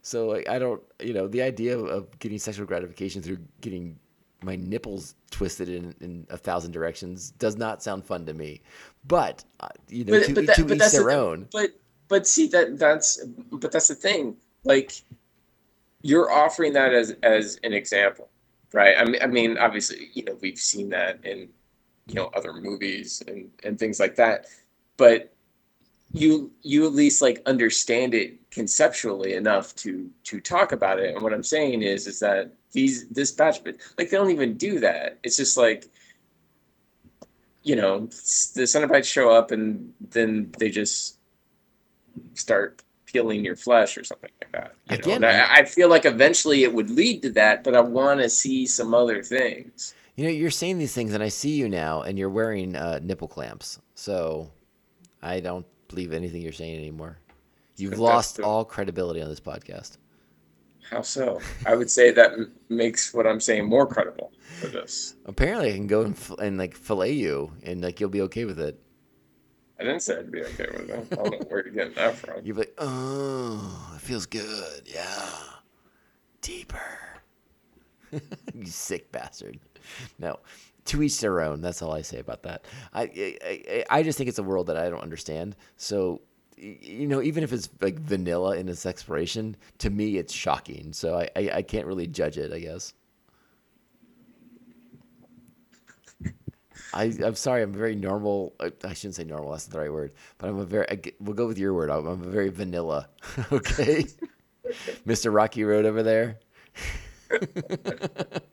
So 0.02 0.28
like 0.28 0.48
I 0.50 0.60
don't, 0.60 0.82
you 1.00 1.14
know, 1.14 1.28
the 1.28 1.42
idea 1.42 1.78
of, 1.78 1.86
of 1.88 2.20
getting 2.20 2.38
sexual 2.38 2.66
gratification 2.66 3.22
through 3.22 3.40
getting 3.62 3.98
my 4.44 4.56
nipples 4.56 5.16
twisted 5.32 5.70
in, 5.70 5.96
in 6.02 6.28
a 6.30 6.38
thousand 6.38 6.72
directions 6.72 7.32
does 7.32 7.58
not 7.58 7.82
sound 7.82 8.06
fun 8.06 8.26
to 8.26 8.34
me. 8.34 8.62
But 9.08 9.44
uh, 9.60 9.70
you 9.90 10.06
know, 10.06 10.20
But, 10.20 10.26
to, 10.28 10.34
but, 10.34 10.46
that, 10.48 10.56
to 10.58 10.74
each 10.74 10.80
that's 10.80 10.94
their 10.94 11.06
the, 11.06 11.16
own. 11.16 11.48
But 11.52 11.72
but 12.08 12.28
see 12.28 12.48
that 12.48 12.78
that's 12.78 13.24
but 13.52 13.72
that's 13.72 13.88
the 13.88 13.96
thing. 13.96 14.38
Like 14.64 15.04
you're 16.02 16.32
offering 16.32 16.74
that 16.74 16.94
as 16.94 17.16
as 17.24 17.60
an 17.64 17.74
example, 17.74 18.30
right? 18.74 18.96
I 18.98 19.06
mean, 19.06 19.22
I 19.22 19.28
mean, 19.28 19.58
obviously, 19.58 20.10
you 20.14 20.24
know, 20.24 20.38
we've 20.42 20.58
seen 20.58 20.90
that 20.90 21.24
in 21.26 21.50
you 22.08 22.16
know 22.16 22.30
other 22.36 22.54
movies 22.54 23.24
and 23.28 23.50
and 23.64 23.80
things 23.80 24.00
like 24.00 24.16
that. 24.16 24.48
But 24.98 25.34
you 26.14 26.52
you 26.62 26.86
at 26.86 26.94
least 26.94 27.22
like 27.22 27.42
understand 27.46 28.14
it 28.14 28.50
conceptually 28.52 29.34
enough 29.34 29.76
to 29.78 30.10
to 30.26 30.40
talk 30.40 30.72
about 30.72 31.00
it. 31.00 31.14
And 31.14 31.24
what 31.24 31.34
I'm 31.34 31.44
saying 31.44 31.82
is 31.82 32.08
is 32.08 32.20
that 32.20 32.54
these 32.72 33.08
this 33.10 33.32
batch, 33.32 33.64
but 33.64 33.78
like 33.98 34.10
they 34.10 34.18
don't 34.18 34.32
even 34.32 34.58
do 34.58 34.80
that. 34.80 35.20
It's 35.24 35.38
just 35.38 35.58
like 35.58 35.90
you 37.64 37.76
know, 37.76 38.02
the 38.02 38.62
Cenobites 38.62 39.06
show 39.06 39.32
up 39.32 39.50
and 39.50 39.92
then 40.12 40.54
they 40.60 40.70
just 40.70 41.15
start 42.34 42.82
peeling 43.06 43.46
your 43.46 43.56
flesh 43.56 43.98
or 43.98 44.04
something 44.04 44.30
like 44.42 44.52
that. 44.52 44.74
You 44.90 44.98
Again, 44.98 45.22
know? 45.22 45.28
I, 45.30 45.58
I 45.60 45.66
feel 45.66 45.90
like 45.90 46.06
eventually 46.06 46.64
it 46.64 46.74
would 46.74 46.90
lead 46.90 47.22
to 47.24 47.30
that, 47.32 47.64
but 47.64 47.76
I 47.76 47.80
want 47.82 48.20
to 48.22 48.30
see 48.30 48.66
some 48.66 48.94
other 48.94 49.24
things. 49.24 49.94
You 50.16 50.26
know, 50.26 50.30
you're 50.32 50.52
saying 50.52 50.78
these 50.80 50.94
things, 50.94 51.14
and 51.14 51.22
I 51.22 51.28
see 51.30 51.52
you 51.56 51.68
now, 51.70 52.02
and 52.02 52.18
you're 52.18 52.30
wearing 52.30 52.76
uh, 52.76 53.00
nipple 53.04 53.28
clamps. 53.28 53.80
So 53.96 54.52
I 55.22 55.40
don't 55.40 55.66
believe 55.90 56.14
anything 56.14 56.42
you're 56.42 56.52
saying 56.54 56.78
anymore. 56.78 57.18
You've 57.78 58.00
lost 58.00 58.38
the- 58.38 58.44
all 58.44 58.64
credibility 58.66 59.22
on 59.22 59.30
this 59.30 59.42
podcast. 59.42 59.98
How 60.90 61.02
so? 61.02 61.42
I 61.66 61.74
would 61.76 61.90
say 61.90 62.12
that 62.12 62.34
m- 62.34 62.52
makes 62.70 63.12
what 63.14 63.26
I'm 63.26 63.40
saying 63.42 63.66
more 63.66 63.88
credible 63.88 64.32
for 64.60 64.68
this. 64.68 65.16
Apparently, 65.26 65.72
I 65.72 65.74
can 65.74 65.88
go 65.88 66.02
and, 66.04 66.16
f- 66.16 66.38
and 66.40 66.58
like 66.60 66.76
fillet 66.76 67.14
you, 67.14 67.52
and 67.64 67.82
like 67.82 68.00
you'll 68.00 68.10
be 68.12 68.22
okay 68.22 68.46
with 68.46 68.60
it. 68.60 68.80
I 69.80 69.84
didn't 69.84 70.02
say 70.02 70.18
I'd 70.20 70.32
be 70.32 70.42
okay 70.44 70.68
with 70.72 70.90
it. 70.90 71.08
I 71.12 71.16
don't 71.16 71.32
know 71.32 71.38
where 71.50 71.64
you're 71.66 71.74
getting 71.74 71.94
that 71.96 72.16
from. 72.16 72.46
You'll 72.46 72.56
be 72.56 72.62
like, 72.62 72.74
oh, 72.78 73.92
it 73.96 74.02
feels 74.02 74.26
good. 74.26 74.84
Yeah. 74.86 75.30
Deeper. 76.42 77.00
you 78.12 78.66
sick 78.66 79.12
bastard. 79.12 79.60
No. 80.20 80.40
To 80.86 81.02
each 81.04 81.20
their 81.20 81.42
own. 81.42 81.62
That's 81.62 81.82
all 81.82 81.92
I 81.92 82.04
say 82.04 82.20
about 82.20 82.44
that. 82.44 82.66
I, 82.94 83.02
I, 83.04 83.40
I- 83.44 83.86
I 84.00 84.04
just 84.04 84.18
think 84.18 84.30
it's 84.30 84.40
a 84.40 84.44
world 84.44 84.68
that 84.68 84.78
I 84.78 84.90
don't 84.90 85.02
understand. 85.02 85.56
So, 85.78 86.22
you 86.58 87.08
know, 87.08 87.22
even 87.22 87.44
if 87.44 87.52
it's 87.52 87.68
like 87.82 88.00
vanilla 88.00 88.56
in 88.56 88.70
its 88.70 88.86
exploration, 88.86 89.58
to 89.80 89.90
me 89.90 90.18
it's 90.18 90.32
shocking. 90.34 90.94
So 90.94 91.18
I, 91.20 91.30
I, 91.36 91.50
I 91.56 91.62
can't 91.64 91.86
really 91.86 92.08
judge 92.08 92.38
it, 92.38 92.54
I 92.54 92.60
guess. 92.60 92.94
I, 96.96 97.14
I'm 97.24 97.36
sorry. 97.36 97.62
I'm 97.64 97.74
very 97.74 97.96
normal. 97.96 98.56
I 98.60 98.72
I 98.84 98.94
shouldn't 98.94 99.16
say 99.16 99.26
normal. 99.26 99.52
That's 99.52 99.68
not 99.68 99.74
the 99.74 99.80
right 99.82 99.94
word. 99.94 100.14
But 100.38 100.50
I'm 100.50 100.60
a 100.60 100.66
very. 100.66 100.90
I, 100.90 101.02
we'll 101.20 101.36
go 101.36 101.48
with 101.48 101.58
your 101.60 101.74
word. 101.74 101.90
I'm, 101.92 102.08
I'm 102.08 102.22
a 102.22 102.30
very 102.30 102.50
vanilla. 102.50 103.10
Okay, 103.52 104.06
Mr. 105.08 105.34
Rocky 105.34 105.64
Road 105.64 105.86
over 105.86 106.04
there. 106.04 106.40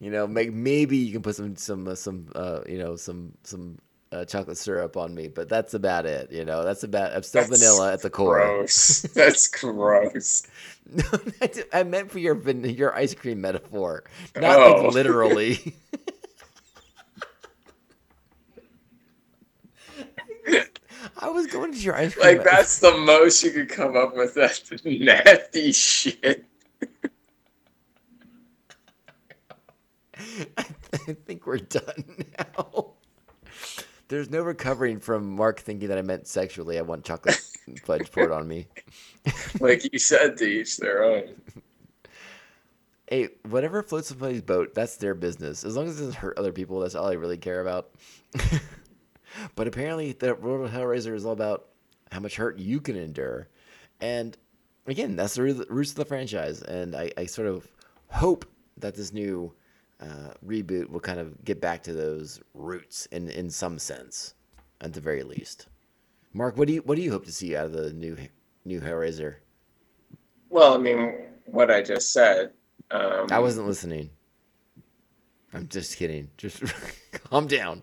you 0.00 0.10
know, 0.10 0.26
make, 0.26 0.52
maybe 0.52 0.96
you 0.96 1.12
can 1.12 1.22
put 1.22 1.36
some 1.36 1.56
some 1.56 1.88
uh, 1.88 1.94
some 1.94 2.28
uh, 2.34 2.60
you 2.68 2.78
know 2.78 2.96
some 2.96 3.32
some 3.42 3.78
uh, 4.16 4.24
chocolate 4.24 4.56
syrup 4.56 4.96
on 4.96 5.14
me, 5.14 5.28
but 5.28 5.48
that's 5.48 5.74
about 5.74 6.06
it. 6.06 6.32
You 6.32 6.44
know, 6.44 6.64
that's 6.64 6.82
about. 6.82 7.12
I'm 7.14 7.22
still 7.22 7.42
That's 7.46 7.60
vanilla 7.60 7.92
at 7.92 8.02
the 8.02 8.10
core. 8.10 8.38
Gross. 8.38 9.02
That's 9.14 9.46
gross. 9.48 10.42
No, 10.88 11.02
I 11.42 11.50
I 11.80 11.82
meant 11.82 12.12
for 12.12 12.20
your 12.20 12.34
van- 12.36 12.62
your 12.64 12.94
ice 12.94 13.12
cream 13.12 13.40
metaphor, 13.40 14.04
not 14.36 14.56
Oh. 14.56 14.82
like 14.84 14.94
literally. 14.94 15.74
I 21.18 21.28
was 21.28 21.48
going 21.48 21.72
to 21.72 21.78
your 21.78 21.96
ice 21.96 22.14
cream. 22.14 22.36
Like 22.36 22.44
that's 22.44 22.78
the 22.78 22.96
most 22.98 23.42
you 23.42 23.50
could 23.50 23.68
come 23.68 23.96
up 23.96 24.14
with. 24.16 24.34
That 24.34 24.60
nasty 24.84 25.72
shit. 25.72 26.44
I 30.56 30.62
think 31.26 31.46
we're 31.46 31.58
done 31.58 32.24
now. 32.38 32.95
There's 34.08 34.30
no 34.30 34.42
recovering 34.42 35.00
from 35.00 35.34
Mark 35.34 35.60
thinking 35.60 35.88
that 35.88 35.98
I 35.98 36.02
meant 36.02 36.28
sexually. 36.28 36.78
I 36.78 36.82
want 36.82 37.04
chocolate 37.04 37.40
fudge 37.84 38.10
poured 38.12 38.30
on 38.30 38.46
me. 38.46 38.68
Like 39.60 39.92
you 39.92 39.98
said, 39.98 40.36
to 40.38 40.44
each 40.44 40.76
their 40.76 41.02
own. 41.02 41.34
Hey, 43.08 43.28
whatever 43.48 43.82
floats 43.82 44.08
somebody's 44.08 44.42
boat, 44.42 44.74
that's 44.74 44.96
their 44.96 45.14
business. 45.14 45.64
As 45.64 45.76
long 45.76 45.88
as 45.88 45.96
it 45.96 46.04
doesn't 46.04 46.16
hurt 46.16 46.38
other 46.38 46.52
people, 46.52 46.80
that's 46.80 46.94
all 46.94 47.08
I 47.08 47.14
really 47.14 47.38
care 47.38 47.60
about. 47.60 47.90
but 49.54 49.66
apparently, 49.66 50.12
the 50.12 50.34
World 50.34 50.66
of 50.66 50.72
Hellraiser 50.72 51.14
is 51.14 51.24
all 51.24 51.32
about 51.32 51.66
how 52.12 52.20
much 52.20 52.36
hurt 52.36 52.58
you 52.58 52.80
can 52.80 52.96
endure. 52.96 53.48
And 54.00 54.36
again, 54.86 55.16
that's 55.16 55.34
the 55.34 55.42
roots 55.68 55.90
of 55.90 55.96
the 55.96 56.04
franchise. 56.04 56.62
And 56.62 56.94
I, 56.94 57.10
I 57.16 57.26
sort 57.26 57.48
of 57.48 57.68
hope 58.08 58.44
that 58.76 58.94
this 58.94 59.12
new 59.12 59.52
uh, 60.00 60.30
reboot 60.46 60.90
will 60.90 61.00
kind 61.00 61.18
of 61.20 61.44
get 61.44 61.60
back 61.60 61.82
to 61.84 61.92
those 61.92 62.40
roots 62.54 63.06
in, 63.06 63.28
in 63.30 63.50
some 63.50 63.78
sense, 63.78 64.34
at 64.80 64.92
the 64.92 65.00
very 65.00 65.22
least. 65.22 65.68
Mark, 66.32 66.56
what 66.58 66.68
do 66.68 66.74
you 66.74 66.82
what 66.82 66.96
do 66.96 67.02
you 67.02 67.10
hope 67.10 67.24
to 67.24 67.32
see 67.32 67.56
out 67.56 67.66
of 67.66 67.72
the 67.72 67.92
new 67.94 68.16
new 68.64 68.80
Hellraiser? 68.80 69.36
Well, 70.50 70.74
I 70.74 70.78
mean, 70.78 71.14
what 71.46 71.70
I 71.70 71.82
just 71.82 72.12
said. 72.12 72.52
Um, 72.90 73.26
I 73.30 73.38
wasn't 73.38 73.66
listening. 73.66 74.10
I'm 75.54 75.66
just 75.68 75.96
kidding. 75.96 76.28
Just 76.36 76.62
calm 77.12 77.46
down. 77.46 77.82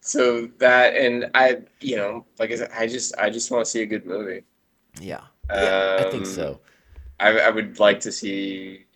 So 0.00 0.48
that, 0.58 0.96
and 0.96 1.30
I, 1.34 1.58
you 1.80 1.96
know, 1.96 2.24
like 2.38 2.50
I 2.50 2.56
said, 2.56 2.70
I 2.74 2.86
just, 2.86 3.14
I 3.18 3.28
just 3.28 3.50
want 3.50 3.66
to 3.66 3.70
see 3.70 3.82
a 3.82 3.86
good 3.86 4.06
movie. 4.06 4.42
Yeah. 5.00 5.20
Yeah, 5.50 5.96
I 6.00 6.10
think 6.10 6.24
Um, 6.24 6.24
so. 6.24 6.60
I, 7.20 7.38
I 7.40 7.50
would 7.50 7.78
like 7.78 8.00
to 8.00 8.12
see 8.12 8.86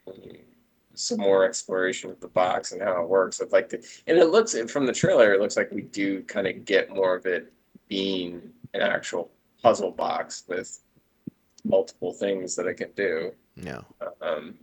some 0.95 1.19
more 1.19 1.45
exploration 1.45 2.11
of 2.11 2.21
the 2.21 2.29
box 2.29 2.73
and 2.73 2.83
how 2.83 3.03
it 3.03 3.09
works. 3.09 3.41
I'd 3.41 3.53
like 3.53 3.69
to, 3.71 3.77
and 4.07 4.19
it 4.19 4.27
looks 4.27 4.55
from 4.71 4.87
the 4.87 4.93
trailer, 4.93 5.33
it 5.33 5.41
looks 5.41 5.57
like 5.57 5.71
we 5.73 5.83
do 5.83 6.23
kind 6.23 6.47
of 6.47 6.65
get 6.65 6.91
more 6.95 7.15
of 7.17 7.27
it 7.27 7.53
being 7.89 8.41
an 8.75 8.81
actual 8.83 9.31
puzzle 9.63 9.91
box 9.91 10.45
with 10.49 10.81
multiple 11.65 12.13
things 12.13 12.57
that 12.57 12.67
it 12.67 12.75
can 12.75 12.91
do. 12.97 13.33
No. 13.57 13.85
Um, 14.21 14.55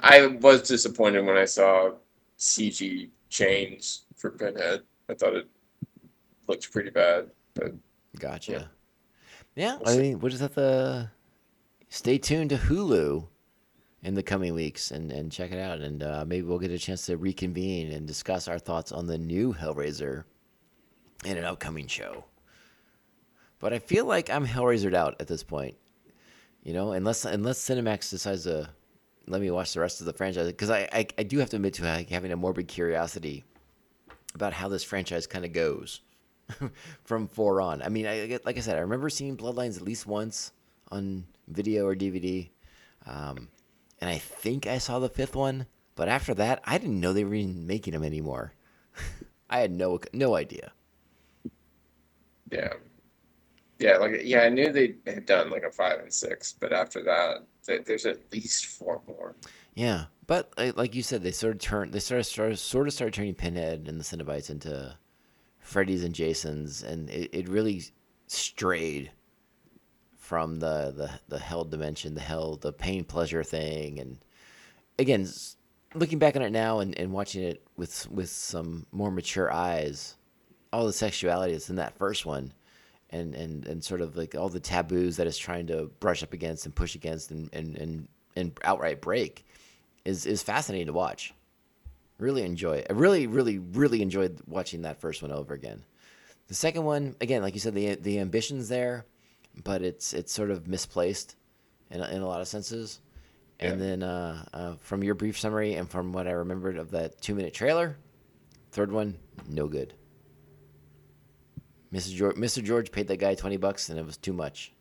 I 0.00 0.26
was 0.26 0.62
disappointed 0.62 1.24
when 1.26 1.36
I 1.36 1.44
saw 1.44 1.92
CG 2.38 3.10
chains 3.28 4.02
for 4.16 4.30
Pinhead. 4.30 4.82
I 5.08 5.14
thought 5.14 5.34
it 5.34 5.48
looked 6.48 6.72
pretty 6.72 6.90
bad, 6.90 7.30
but 7.54 7.72
Gotcha. 8.18 8.70
Yeah, 9.56 9.76
We'll 9.78 9.88
I 9.88 9.92
see. 9.92 10.00
mean, 10.00 10.18
we'll 10.20 10.30
just 10.30 10.42
have 10.42 10.54
to 10.54 11.10
stay 11.88 12.18
tuned 12.18 12.50
to 12.50 12.56
Hulu 12.56 13.26
in 14.02 14.14
the 14.14 14.22
coming 14.22 14.54
weeks 14.54 14.90
and, 14.90 15.12
and 15.12 15.30
check 15.30 15.52
it 15.52 15.58
out. 15.58 15.78
And 15.78 16.02
uh, 16.02 16.24
maybe 16.26 16.46
we'll 16.46 16.58
get 16.58 16.70
a 16.70 16.78
chance 16.78 17.06
to 17.06 17.16
reconvene 17.16 17.92
and 17.92 18.06
discuss 18.06 18.48
our 18.48 18.58
thoughts 18.58 18.92
on 18.92 19.06
the 19.06 19.18
new 19.18 19.54
Hellraiser 19.54 20.24
in 21.24 21.36
an 21.36 21.44
upcoming 21.44 21.86
show. 21.86 22.24
But 23.60 23.72
I 23.72 23.78
feel 23.78 24.04
like 24.04 24.28
I'm 24.28 24.46
Hellraisered 24.46 24.94
out 24.94 25.16
at 25.20 25.28
this 25.28 25.44
point. 25.44 25.76
You 26.64 26.72
know, 26.72 26.92
unless 26.92 27.24
unless 27.24 27.58
Cinemax 27.58 28.10
decides 28.10 28.44
to 28.44 28.70
let 29.26 29.40
me 29.40 29.50
watch 29.50 29.72
the 29.72 29.80
rest 29.80 30.00
of 30.00 30.06
the 30.06 30.12
franchise, 30.12 30.46
because 30.46 30.70
I, 30.70 30.88
I, 30.92 31.06
I 31.18 31.22
do 31.22 31.38
have 31.38 31.50
to 31.50 31.56
admit 31.56 31.74
to 31.74 32.06
having 32.10 32.32
a 32.32 32.36
morbid 32.36 32.68
curiosity 32.68 33.44
about 34.34 34.52
how 34.52 34.68
this 34.68 34.84
franchise 34.84 35.26
kind 35.26 35.44
of 35.44 35.52
goes 35.52 36.00
from 37.04 37.28
four 37.28 37.60
on. 37.60 37.82
I 37.82 37.88
mean, 37.88 38.06
I, 38.06 38.38
like 38.44 38.56
I 38.56 38.60
said, 38.60 38.76
I 38.76 38.80
remember 38.80 39.10
seeing 39.10 39.36
Bloodlines 39.36 39.76
at 39.76 39.82
least 39.82 40.06
once 40.06 40.52
on 40.90 41.24
video 41.48 41.86
or 41.86 41.94
DVD, 41.94 42.48
um, 43.06 43.48
and 44.02 44.10
I 44.10 44.18
think 44.18 44.66
I 44.66 44.78
saw 44.78 44.98
the 44.98 45.08
fifth 45.08 45.36
one. 45.36 45.66
But 45.94 46.08
after 46.08 46.34
that, 46.34 46.60
I 46.64 46.76
didn't 46.76 46.98
know 46.98 47.12
they 47.12 47.22
were 47.22 47.34
even 47.34 47.68
making 47.68 47.92
them 47.92 48.02
anymore. 48.02 48.52
I 49.50 49.60
had 49.60 49.70
no 49.70 50.00
no 50.12 50.34
idea. 50.34 50.72
Yeah. 52.50 52.72
Yeah, 53.78 53.98
like 53.98 54.22
yeah, 54.24 54.40
I 54.40 54.48
knew 54.48 54.72
they 54.72 54.96
had 55.06 55.24
done 55.26 55.50
like 55.50 55.62
a 55.62 55.70
five 55.70 56.00
and 56.00 56.12
six, 56.12 56.52
but 56.52 56.72
after 56.72 57.02
that, 57.04 57.44
th- 57.64 57.84
there's 57.84 58.04
at 58.04 58.18
least 58.32 58.66
four 58.66 59.00
more. 59.06 59.36
Yeah, 59.74 60.06
but 60.26 60.52
like, 60.58 60.76
like 60.76 60.94
you 60.96 61.02
said, 61.04 61.22
they 61.22 61.30
sort 61.30 61.54
of 61.54 61.60
turned, 61.60 61.92
they 61.92 62.00
sort 62.00 62.20
of 62.20 62.26
started, 62.26 62.58
sort 62.58 62.88
of 62.88 62.94
started 62.94 63.14
turning 63.14 63.34
Pinhead 63.34 63.86
and 63.88 64.00
the 64.00 64.04
Cenobites 64.04 64.50
into 64.50 64.96
Freddy's 65.60 66.02
and 66.02 66.14
Jason's, 66.14 66.82
and 66.82 67.08
it, 67.08 67.30
it 67.32 67.48
really 67.48 67.84
strayed 68.26 69.12
from 70.32 70.60
the, 70.60 70.94
the 70.96 71.10
the 71.28 71.38
hell 71.38 71.62
dimension, 71.62 72.14
the 72.14 72.20
hell, 72.22 72.56
the 72.56 72.72
pain 72.72 73.04
pleasure 73.04 73.44
thing, 73.44 74.00
and 74.00 74.16
again, 74.98 75.28
looking 75.94 76.18
back 76.18 76.36
on 76.36 76.40
it 76.40 76.48
now 76.48 76.78
and, 76.78 76.98
and 76.98 77.12
watching 77.12 77.42
it 77.42 77.62
with 77.76 78.10
with 78.10 78.30
some 78.30 78.86
more 78.92 79.10
mature 79.10 79.52
eyes, 79.52 80.14
all 80.72 80.86
the 80.86 80.92
sexuality 80.94 81.52
that's 81.52 81.68
in 81.68 81.76
that 81.76 81.98
first 81.98 82.24
one, 82.24 82.50
and 83.10 83.34
and 83.34 83.66
and 83.66 83.84
sort 83.84 84.00
of 84.00 84.16
like 84.16 84.34
all 84.34 84.48
the 84.48 84.58
taboos 84.58 85.18
that 85.18 85.26
it's 85.26 85.36
trying 85.36 85.66
to 85.66 85.90
brush 86.00 86.22
up 86.22 86.32
against 86.32 86.64
and 86.64 86.74
push 86.74 86.94
against 86.94 87.30
and 87.30 87.50
and 87.52 87.76
and, 87.76 88.08
and 88.34 88.58
outright 88.64 89.02
break 89.02 89.44
is 90.06 90.24
is 90.24 90.42
fascinating 90.42 90.86
to 90.86 90.94
watch. 90.94 91.34
Really 92.16 92.42
enjoy 92.42 92.76
it. 92.76 92.86
I 92.88 92.94
really, 92.94 93.26
really, 93.26 93.58
really 93.58 94.00
enjoyed 94.00 94.40
watching 94.46 94.80
that 94.80 94.98
first 94.98 95.20
one 95.20 95.30
over 95.30 95.52
again. 95.52 95.84
The 96.48 96.54
second 96.54 96.84
one, 96.84 97.16
again, 97.20 97.42
like 97.42 97.52
you 97.52 97.60
said, 97.60 97.74
the 97.74 97.96
the 97.96 98.18
ambition's 98.18 98.70
there, 98.70 99.04
but 99.64 99.82
it's 99.82 100.12
it's 100.12 100.32
sort 100.32 100.50
of 100.50 100.66
misplaced 100.66 101.36
in 101.90 102.00
a, 102.00 102.08
in 102.08 102.22
a 102.22 102.26
lot 102.26 102.40
of 102.40 102.48
senses. 102.48 103.00
And 103.60 103.78
Yeah. 103.80 103.86
then 103.86 104.02
uh, 104.02 104.44
uh, 104.52 104.74
from 104.80 105.04
your 105.04 105.14
brief 105.14 105.38
summary 105.38 105.74
and 105.74 105.88
from 105.88 106.12
what 106.12 106.26
I 106.26 106.32
remembered 106.32 106.76
of 106.76 106.90
that 106.92 107.20
two 107.20 107.34
minute 107.34 107.54
trailer, 107.54 107.96
third 108.72 108.90
one, 108.90 109.16
no 109.48 109.68
good. 109.68 109.94
Mr. 111.92 112.14
George, 112.14 112.36
Mr. 112.36 112.62
George 112.64 112.90
paid 112.90 113.06
that 113.08 113.18
guy 113.18 113.34
twenty 113.34 113.58
bucks, 113.58 113.88
and 113.90 113.98
it 113.98 114.06
was 114.06 114.16
too 114.16 114.32
much. 114.32 114.72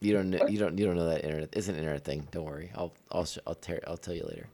You 0.00 0.12
don't 0.12 0.30
know, 0.30 0.46
you 0.48 0.58
don't 0.58 0.76
you 0.76 0.84
don't 0.84 0.96
know 0.96 1.08
that 1.08 1.24
internet. 1.24 1.50
It's 1.52 1.68
an 1.68 1.76
internet 1.76 2.04
thing. 2.04 2.26
Don't 2.32 2.44
worry. 2.44 2.70
I'll 2.74 2.92
I'll 3.10 3.26
I'll, 3.46 3.54
tear, 3.54 3.80
I'll 3.86 3.96
tell 3.96 4.14
you 4.14 4.24
later. 4.24 4.48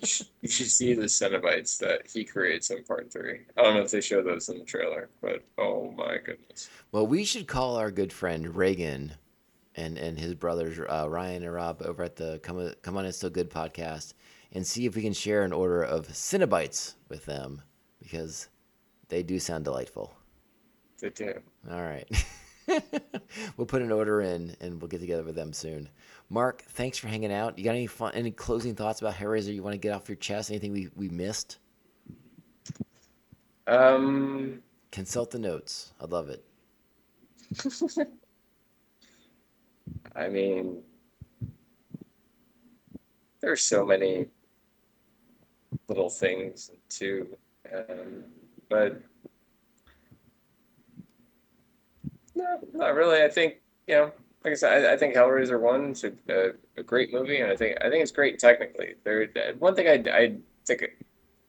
You 0.00 0.06
should- 0.06 0.26
you 0.40 0.48
should 0.48 0.70
see 0.70 0.94
the 0.94 1.04
Cenobites 1.04 1.76
that 1.78 2.06
he 2.10 2.24
creates 2.24 2.70
in 2.70 2.82
part 2.84 3.12
three. 3.12 3.40
I 3.56 3.62
don't 3.62 3.74
know 3.74 3.82
if 3.82 3.90
they 3.90 4.00
show 4.00 4.22
those 4.22 4.48
in 4.48 4.58
the 4.58 4.64
trailer, 4.64 5.10
but 5.20 5.44
oh 5.58 5.90
my 5.92 6.16
goodness. 6.18 6.70
Well, 6.92 7.06
we 7.06 7.24
should 7.24 7.46
call 7.46 7.76
our 7.76 7.90
good 7.90 8.12
friend 8.12 8.56
Reagan 8.56 9.12
and 9.76 9.98
and 9.98 10.18
his 10.18 10.34
brothers 10.34 10.78
uh, 10.78 11.08
Ryan 11.08 11.42
and 11.44 11.52
Rob 11.52 11.82
over 11.82 12.02
at 12.02 12.16
the 12.16 12.40
Come 12.42 12.72
Come 12.82 12.96
On 12.96 13.04
It's 13.04 13.18
Still 13.18 13.30
Good 13.30 13.50
podcast 13.50 14.14
and 14.52 14.66
see 14.66 14.86
if 14.86 14.96
we 14.96 15.02
can 15.02 15.12
share 15.12 15.42
an 15.44 15.52
order 15.52 15.82
of 15.82 16.08
Cinnabites 16.08 16.94
with 17.08 17.24
them 17.26 17.62
because 18.00 18.48
they 19.08 19.22
do 19.22 19.38
sound 19.38 19.64
delightful. 19.64 20.14
They 21.00 21.10
do. 21.10 21.34
All 21.70 21.82
right. 21.82 22.08
we'll 23.56 23.66
put 23.66 23.82
an 23.82 23.92
order 23.92 24.20
in 24.20 24.56
and 24.60 24.80
we'll 24.80 24.88
get 24.88 25.00
together 25.00 25.22
with 25.22 25.34
them 25.34 25.52
soon. 25.52 25.88
Mark, 26.28 26.62
thanks 26.68 26.98
for 26.98 27.08
hanging 27.08 27.32
out. 27.32 27.58
You 27.58 27.64
got 27.64 27.74
any 27.74 27.86
fun, 27.86 28.12
any 28.14 28.30
closing 28.30 28.74
thoughts 28.74 29.00
about 29.00 29.14
Hellraiser 29.14 29.54
you 29.54 29.62
want 29.62 29.74
to 29.74 29.78
get 29.78 29.92
off 29.92 30.08
your 30.08 30.16
chest? 30.16 30.50
Anything 30.50 30.72
we, 30.72 30.88
we 30.94 31.08
missed? 31.08 31.58
Um, 33.66 34.62
Consult 34.92 35.30
the 35.30 35.38
notes. 35.38 35.92
I 36.00 36.06
love 36.06 36.28
it. 36.28 36.44
I 40.14 40.28
mean, 40.28 40.82
there's 43.40 43.62
so 43.62 43.84
many 43.84 44.26
little 45.88 46.10
things 46.10 46.70
too, 46.88 47.36
um, 47.74 48.24
but 48.68 49.00
no, 52.40 52.60
not 52.72 52.94
really. 52.94 53.22
I 53.22 53.28
think 53.28 53.56
you 53.86 53.94
know, 53.94 54.12
like 54.44 54.52
I 54.52 54.54
said, 54.54 54.84
I, 54.84 54.94
I 54.94 54.96
think 54.96 55.14
Hellraiser 55.14 55.60
One 55.60 55.92
is 55.92 56.04
a, 56.04 56.12
a, 56.28 56.50
a 56.78 56.82
great 56.82 57.12
movie, 57.12 57.40
and 57.40 57.50
I 57.50 57.56
think 57.56 57.76
I 57.80 57.90
think 57.90 58.02
it's 58.02 58.12
great 58.12 58.38
technically. 58.38 58.94
There, 59.04 59.28
one 59.58 59.74
thing 59.74 59.88
I 59.88 60.10
I 60.10 60.36
think 60.66 60.84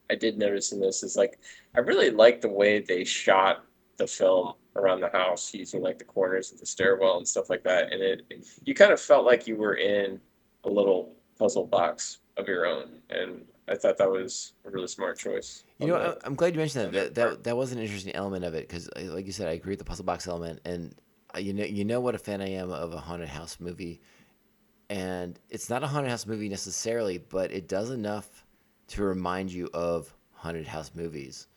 I 0.09 0.15
did 0.15 0.37
notice 0.37 0.71
in 0.71 0.79
this 0.79 1.03
is 1.03 1.15
like 1.15 1.39
I 1.75 1.79
really 1.79 2.09
like 2.09 2.41
the 2.41 2.49
way 2.49 2.79
they 2.79 3.03
shot 3.03 3.63
the 3.97 4.07
film 4.07 4.53
around 4.75 5.01
the 5.01 5.09
house 5.09 5.53
using 5.53 5.81
like 5.81 5.99
the 5.99 6.05
corners 6.05 6.51
of 6.51 6.59
the 6.59 6.65
stairwell 6.65 7.17
and 7.17 7.27
stuff 7.27 7.49
like 7.49 7.63
that, 7.63 7.91
and 7.93 8.01
it 8.01 8.21
you 8.63 8.73
kind 8.73 8.91
of 8.91 8.99
felt 8.99 9.25
like 9.25 9.47
you 9.47 9.55
were 9.55 9.75
in 9.75 10.19
a 10.63 10.69
little 10.69 11.15
puzzle 11.37 11.65
box 11.65 12.19
of 12.37 12.47
your 12.47 12.65
own, 12.65 12.99
and 13.09 13.41
I 13.71 13.75
thought 13.75 13.97
that 13.97 14.11
was 14.11 14.53
a 14.65 14.69
really 14.69 14.87
smart 14.87 15.17
choice. 15.17 15.63
You 15.79 15.87
know, 15.87 15.97
that. 15.99 16.17
I'm 16.25 16.35
glad 16.35 16.53
you 16.53 16.59
mentioned 16.59 16.93
that. 16.93 17.15
That, 17.15 17.15
that 17.15 17.43
that 17.45 17.57
was 17.57 17.71
an 17.71 17.79
interesting 17.79 18.13
element 18.13 18.43
of 18.43 18.53
it 18.53 18.67
because, 18.67 18.89
like 18.97 19.25
you 19.25 19.31
said, 19.31 19.47
I 19.47 19.53
agree 19.53 19.71
with 19.71 19.79
the 19.79 19.85
puzzle 19.85 20.05
box 20.05 20.27
element, 20.27 20.59
and 20.65 20.93
uh, 21.33 21.39
you 21.39 21.53
know, 21.53 21.63
you 21.63 21.85
know 21.85 22.01
what 22.01 22.13
a 22.13 22.17
fan 22.17 22.41
I 22.41 22.49
am 22.49 22.69
of 22.71 22.93
a 22.93 22.97
haunted 22.99 23.29
house 23.29 23.57
movie, 23.59 24.01
and 24.89 25.39
it's 25.49 25.69
not 25.69 25.83
a 25.83 25.87
haunted 25.87 26.11
house 26.11 26.25
movie 26.27 26.49
necessarily, 26.49 27.17
but 27.17 27.51
it 27.51 27.67
does 27.69 27.91
enough 27.91 28.45
to 28.89 29.03
remind 29.03 29.51
you 29.51 29.69
of 29.73 30.13
haunted 30.33 30.67
house 30.67 30.91
movies. 30.93 31.47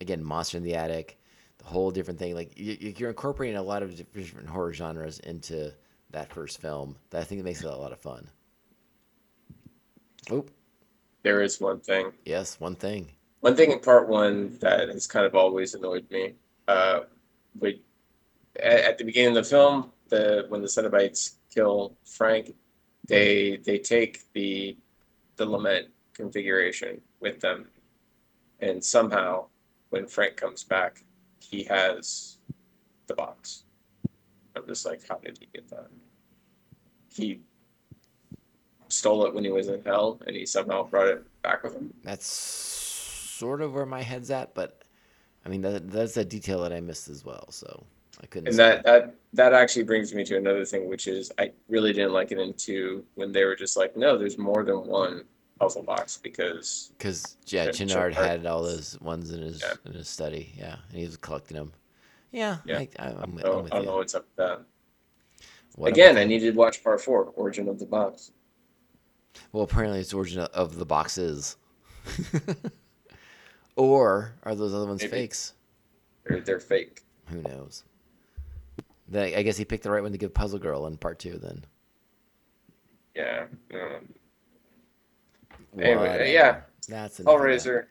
Again, 0.00 0.22
Monster 0.22 0.58
in 0.58 0.62
the 0.64 0.76
Attic, 0.76 1.18
the 1.58 1.64
whole 1.64 1.90
different 1.90 2.18
thing. 2.20 2.34
Like 2.34 2.56
you, 2.58 2.76
you- 2.78 2.94
you're 2.96 3.10
incorporating 3.10 3.56
a 3.56 3.62
lot 3.62 3.82
of 3.82 3.96
different 4.12 4.48
horror 4.48 4.72
genres 4.72 5.18
into 5.20 5.72
that 6.10 6.32
first 6.32 6.60
film. 6.60 6.94
That 7.10 7.20
I 7.20 7.24
think 7.24 7.40
it 7.40 7.44
makes 7.44 7.62
it 7.62 7.66
a 7.66 7.76
lot 7.76 7.90
of 7.92 7.98
fun. 7.98 8.28
Oh, 10.30 10.46
there 11.24 11.42
is 11.42 11.60
one 11.60 11.80
thing. 11.80 12.12
yes, 12.24 12.60
one 12.60 12.76
thing. 12.76 13.10
One 13.40 13.56
thing 13.56 13.72
in 13.72 13.80
part 13.80 14.08
one 14.08 14.56
that 14.60 14.88
has 14.88 15.06
kind 15.06 15.26
of 15.26 15.34
always 15.34 15.74
annoyed 15.74 16.08
me, 16.10 16.34
uh, 16.68 17.00
would 17.58 17.80
at, 18.56 18.80
at 18.80 18.98
the 18.98 19.04
beginning 19.04 19.36
of 19.36 19.44
the 19.44 19.50
film, 19.50 19.90
the 20.08 20.46
when 20.48 20.62
the 20.62 20.68
Cenobites 20.68 21.34
kill 21.52 21.96
Frank, 22.04 22.54
they 23.08 23.58
they 23.64 23.78
take 23.78 24.20
the 24.34 24.76
the 25.36 25.44
lament 25.44 25.88
configuration 26.12 27.00
with 27.20 27.40
them, 27.40 27.66
and 28.60 28.82
somehow 28.82 29.46
when 29.90 30.06
Frank 30.06 30.36
comes 30.36 30.62
back, 30.62 31.04
he 31.40 31.64
has 31.64 32.38
the 33.06 33.14
box. 33.14 33.64
I'm 34.56 34.66
just 34.66 34.86
like, 34.86 35.00
how 35.08 35.16
did 35.16 35.38
he 35.38 35.48
get 35.52 35.68
that? 35.70 35.88
He 37.12 37.40
stole 38.94 39.26
it 39.26 39.34
when 39.34 39.44
he 39.44 39.50
was 39.50 39.68
in 39.68 39.82
hell, 39.84 40.20
and 40.26 40.34
he 40.36 40.46
somehow 40.46 40.84
brought 40.84 41.08
it 41.08 41.42
back 41.42 41.62
with 41.62 41.74
him. 41.74 41.92
That's 42.02 42.26
sort 42.26 43.60
of 43.60 43.74
where 43.74 43.86
my 43.86 44.02
head's 44.02 44.30
at, 44.30 44.54
but 44.54 44.82
I 45.44 45.48
mean 45.48 45.62
that 45.62 45.90
that's 45.90 46.16
a 46.16 46.24
detail 46.24 46.62
that 46.62 46.72
I 46.72 46.80
missed 46.80 47.08
as 47.08 47.24
well, 47.24 47.50
so 47.50 47.84
I 48.22 48.26
couldn't. 48.26 48.48
And 48.48 48.58
that 48.58 48.84
that 48.84 49.14
that 49.32 49.52
actually 49.52 49.84
brings 49.84 50.14
me 50.14 50.24
to 50.24 50.36
another 50.36 50.64
thing, 50.64 50.88
which 50.88 51.06
is 51.06 51.32
I 51.38 51.52
really 51.68 51.92
didn't 51.92 52.12
like 52.12 52.32
it 52.32 52.38
into 52.38 53.04
when 53.16 53.32
they 53.32 53.44
were 53.44 53.56
just 53.56 53.76
like, 53.76 53.96
no, 53.96 54.16
there's 54.16 54.38
more 54.38 54.62
than 54.64 54.86
one 54.86 55.24
puzzle 55.58 55.82
box 55.82 56.16
because 56.16 56.92
because 56.98 57.36
yeah, 57.46 57.70
Channard. 57.70 58.14
had 58.14 58.46
all 58.46 58.62
those 58.62 58.98
ones 59.00 59.30
in 59.32 59.42
his 59.42 59.60
Yeah. 59.62 59.74
in 59.86 59.92
his 59.92 60.08
study, 60.08 60.52
yeah, 60.56 60.76
and 60.88 60.98
he 60.98 61.04
was 61.04 61.16
collecting 61.16 61.56
them. 61.56 61.72
Yeah, 62.32 62.56
Yeah. 62.64 62.78
I, 62.78 62.88
I, 62.98 63.06
I'm, 63.10 63.18
I'm 63.22 63.34
with 63.34 63.44
I 63.44 63.48
don't 63.48 63.80
you. 63.82 63.86
know 63.86 63.96
what's 63.96 64.14
up 64.16 64.24
with 64.24 64.36
that. 64.36 64.64
What 65.76 65.88
Again, 65.90 66.16
I 66.18 66.24
needed 66.24 66.52
to 66.54 66.58
watch 66.58 66.82
part 66.82 67.00
four, 67.00 67.32
Origin 67.36 67.68
of 67.68 67.78
the 67.78 67.86
Box. 67.86 68.32
Well, 69.52 69.64
apparently 69.64 70.00
it's 70.00 70.10
the 70.10 70.16
origin 70.16 70.40
of 70.40 70.76
the 70.76 70.86
boxes, 70.86 71.56
or 73.76 74.34
are 74.42 74.54
those 74.54 74.74
other 74.74 74.86
ones 74.86 75.00
Maybe. 75.02 75.10
fakes? 75.10 75.54
They're 76.24 76.40
they're 76.40 76.60
fake. 76.60 77.02
Who 77.26 77.42
knows? 77.42 77.84
I 79.14 79.42
guess 79.42 79.56
he 79.56 79.64
picked 79.64 79.82
the 79.84 79.90
right 79.90 80.02
one 80.02 80.12
to 80.12 80.18
give 80.18 80.32
Puzzle 80.34 80.58
Girl 80.58 80.86
in 80.86 80.96
part 80.96 81.18
two. 81.18 81.38
Then 81.38 81.64
Yeah. 83.14 83.44
um, 83.74 84.08
Anyway, 85.78 86.32
yeah. 86.32 86.60
that's 86.88 87.18
that. 87.18 87.26
Hellraiser. 87.26 87.86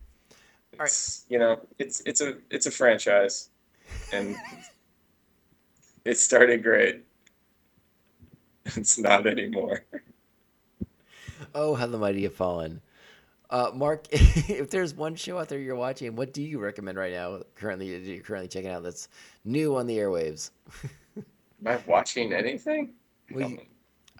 It's 0.79 1.25
you 1.29 1.37
know, 1.37 1.59
it's 1.79 2.01
it's 2.05 2.21
a 2.21 2.37
it's 2.49 2.65
a 2.65 2.71
franchise, 2.71 3.49
and 4.11 4.35
it 6.05 6.17
started 6.17 6.63
great. 6.63 7.03
It's 8.77 8.97
not 8.97 9.27
anymore. 9.27 9.83
Oh, 11.55 11.75
how 11.75 11.87
the 11.87 11.97
mighty 11.97 12.23
have 12.23 12.33
fallen. 12.33 12.81
Uh, 13.49 13.71
Mark, 13.73 14.07
if 14.11 14.69
there's 14.69 14.95
one 14.95 15.15
show 15.15 15.37
out 15.37 15.49
there 15.49 15.59
you're 15.59 15.75
watching, 15.75 16.15
what 16.15 16.33
do 16.33 16.41
you 16.41 16.59
recommend 16.59 16.97
right 16.97 17.13
now? 17.13 17.41
Currently, 17.55 17.95
you're 17.97 18.23
currently 18.23 18.47
checking 18.47 18.71
out 18.71 18.83
that's 18.83 19.09
new 19.45 19.75
on 19.75 19.85
the 19.85 19.97
airwaves. 19.97 20.51
Am 21.15 21.23
I 21.67 21.79
watching 21.85 22.33
anything? 22.33 22.93
Well, 23.31 23.49
you, 23.49 23.59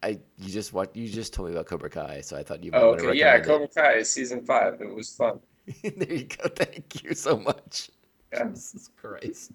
I 0.03 0.19
you 0.37 0.49
just 0.51 0.73
what 0.73 0.95
you 0.95 1.09
just 1.09 1.33
told 1.33 1.49
me 1.49 1.55
about 1.55 1.65
Cobra 1.65 1.89
Kai, 1.89 2.21
so 2.21 2.37
I 2.37 2.43
thought 2.43 2.63
you. 2.63 2.71
Might 2.71 2.77
Oh, 2.77 2.89
okay. 2.89 3.13
Yeah, 3.17 3.39
Cobra 3.39 3.67
Kai 3.67 4.03
season 4.03 4.45
five. 4.45 4.81
It 4.81 4.93
was 4.93 5.09
fun. 5.09 5.39
there 5.81 6.13
you 6.13 6.25
go. 6.25 6.49
Thank 6.49 7.03
you 7.03 7.13
so 7.15 7.37
much. 7.37 7.89
Yeah. 8.31 8.49
Jesus 8.49 8.89
Christ, 8.95 9.51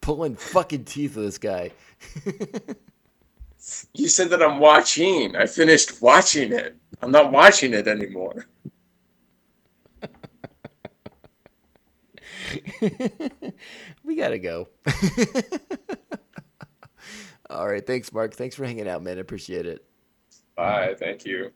pulling 0.00 0.36
fucking 0.36 0.84
teeth 0.84 1.16
with 1.16 1.26
this 1.26 1.38
guy. 1.38 1.72
You 3.94 4.08
said 4.08 4.30
that 4.30 4.42
I'm 4.42 4.58
watching. 4.58 5.36
I 5.36 5.46
finished 5.46 6.02
watching 6.02 6.52
it. 6.52 6.76
I'm 7.00 7.10
not 7.10 7.30
watching 7.32 7.74
it 7.74 7.86
anymore. 7.86 8.46
we 14.04 14.16
gotta 14.16 14.38
go. 14.38 14.68
All 17.50 17.68
right, 17.68 17.86
thanks, 17.86 18.12
Mark. 18.12 18.34
Thanks 18.34 18.56
for 18.56 18.64
hanging 18.64 18.88
out, 18.88 19.02
man. 19.02 19.18
I 19.18 19.20
appreciate 19.20 19.66
it. 19.66 19.84
Bye. 20.56 20.94
Thank 20.98 21.24
you. 21.24 21.52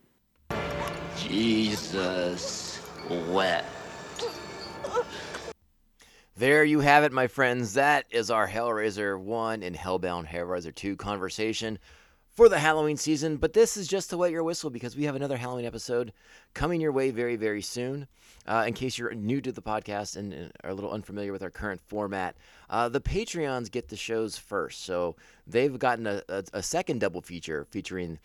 Jesus 1.16 2.80
wept. 3.30 3.75
There 6.38 6.64
you 6.64 6.80
have 6.80 7.02
it, 7.02 7.12
my 7.12 7.28
friends. 7.28 7.72
That 7.72 8.04
is 8.10 8.30
our 8.30 8.46
Hellraiser 8.46 9.18
1 9.18 9.62
and 9.62 9.74
Hellbound 9.74 10.26
Hellraiser 10.28 10.74
2 10.74 10.94
conversation 10.96 11.78
for 12.34 12.50
the 12.50 12.58
Halloween 12.58 12.98
season. 12.98 13.38
But 13.38 13.54
this 13.54 13.78
is 13.78 13.88
just 13.88 14.10
to 14.10 14.18
wet 14.18 14.32
your 14.32 14.42
whistle 14.42 14.68
because 14.68 14.94
we 14.94 15.04
have 15.04 15.16
another 15.16 15.38
Halloween 15.38 15.64
episode 15.64 16.12
coming 16.52 16.78
your 16.78 16.92
way 16.92 17.10
very, 17.10 17.36
very 17.36 17.62
soon. 17.62 18.06
Uh, 18.46 18.64
in 18.66 18.74
case 18.74 18.98
you're 18.98 19.14
new 19.14 19.40
to 19.40 19.50
the 19.50 19.62
podcast 19.62 20.18
and 20.18 20.52
are 20.62 20.68
a 20.68 20.74
little 20.74 20.90
unfamiliar 20.90 21.32
with 21.32 21.42
our 21.42 21.48
current 21.48 21.80
format, 21.86 22.36
uh, 22.68 22.90
the 22.90 23.00
Patreons 23.00 23.70
get 23.70 23.88
the 23.88 23.96
shows 23.96 24.36
first. 24.36 24.84
So 24.84 25.16
they've 25.46 25.78
gotten 25.78 26.06
a, 26.06 26.20
a, 26.28 26.44
a 26.52 26.62
second 26.62 27.00
double 27.00 27.22
feature 27.22 27.66
featuring 27.70 28.18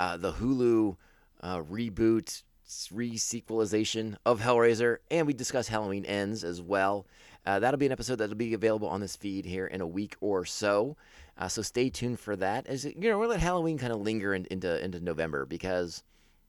uh, 0.00 0.16
the 0.16 0.32
Hulu 0.32 0.96
uh, 1.42 1.58
reboot, 1.58 2.44
re-sequelization 2.90 4.16
of 4.24 4.40
Hellraiser, 4.40 4.98
and 5.10 5.26
we 5.26 5.34
discuss 5.34 5.68
Halloween 5.68 6.06
Ends 6.06 6.44
as 6.44 6.62
well. 6.62 7.04
Uh, 7.48 7.58
that'll 7.58 7.78
be 7.78 7.86
an 7.86 7.92
episode 7.92 8.16
that'll 8.16 8.36
be 8.36 8.52
available 8.52 8.88
on 8.88 9.00
this 9.00 9.16
feed 9.16 9.46
here 9.46 9.66
in 9.66 9.80
a 9.80 9.86
week 9.86 10.16
or 10.20 10.44
so. 10.44 10.98
Uh, 11.38 11.48
so 11.48 11.62
stay 11.62 11.88
tuned 11.88 12.20
for 12.20 12.36
that. 12.36 12.66
As 12.66 12.84
you 12.84 12.92
know, 13.08 13.18
we'll 13.18 13.30
let 13.30 13.40
Halloween 13.40 13.78
kind 13.78 13.90
of 13.90 14.00
linger 14.00 14.34
in, 14.34 14.44
into 14.50 14.84
into 14.84 15.00
November 15.00 15.46
because, 15.46 16.02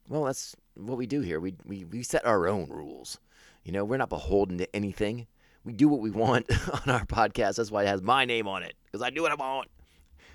well, 0.10 0.26
that's 0.26 0.58
what 0.76 0.98
we 0.98 1.08
do 1.08 1.22
here. 1.22 1.40
We, 1.40 1.56
we 1.66 1.86
we 1.86 2.04
set 2.04 2.26
our 2.26 2.50
own 2.50 2.68
rules. 2.70 3.18
You 3.64 3.72
know, 3.72 3.86
we're 3.86 3.96
not 3.96 4.10
beholden 4.10 4.58
to 4.58 4.76
anything. 4.76 5.26
We 5.64 5.72
do 5.72 5.88
what 5.88 6.02
we 6.02 6.12
want 6.12 6.48
on 6.86 6.94
our 6.94 7.06
podcast. 7.06 7.56
That's 7.56 7.72
why 7.72 7.84
it 7.84 7.88
has 7.88 8.02
my 8.02 8.26
name 8.26 8.50
on 8.50 8.64
it 8.64 8.74
because 8.84 9.02
I 9.02 9.10
do 9.10 9.22
what 9.22 9.32
I 9.32 9.36
want. 9.36 9.70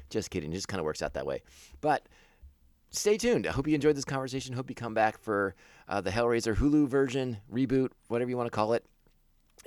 Just 0.09 0.31
kidding. 0.31 0.51
It 0.51 0.55
just 0.55 0.69
kind 0.69 0.81
of 0.81 0.87
works 0.87 1.03
out 1.03 1.13
that 1.13 1.27
way. 1.27 1.43
But 1.83 2.09
stay 2.89 3.19
tuned. 3.19 3.47
I 3.47 3.53
hope 3.53 3.69
you 3.69 3.75
enjoyed 3.75 3.97
this 3.97 4.07
conversation. 4.07 4.55
Hope 4.55 4.71
you 4.71 4.75
come 4.75 4.95
back 4.95 5.19
for 5.19 5.55
uh, 5.91 6.01
the 6.01 6.11
Hellraiser 6.11 6.57
Hulu 6.57 6.89
version, 6.89 7.37
reboot, 7.53 7.91
whatever 8.09 8.31
you 8.31 8.39
want 8.39 8.47
to 8.47 8.57
call 8.57 8.73
it, 8.73 8.87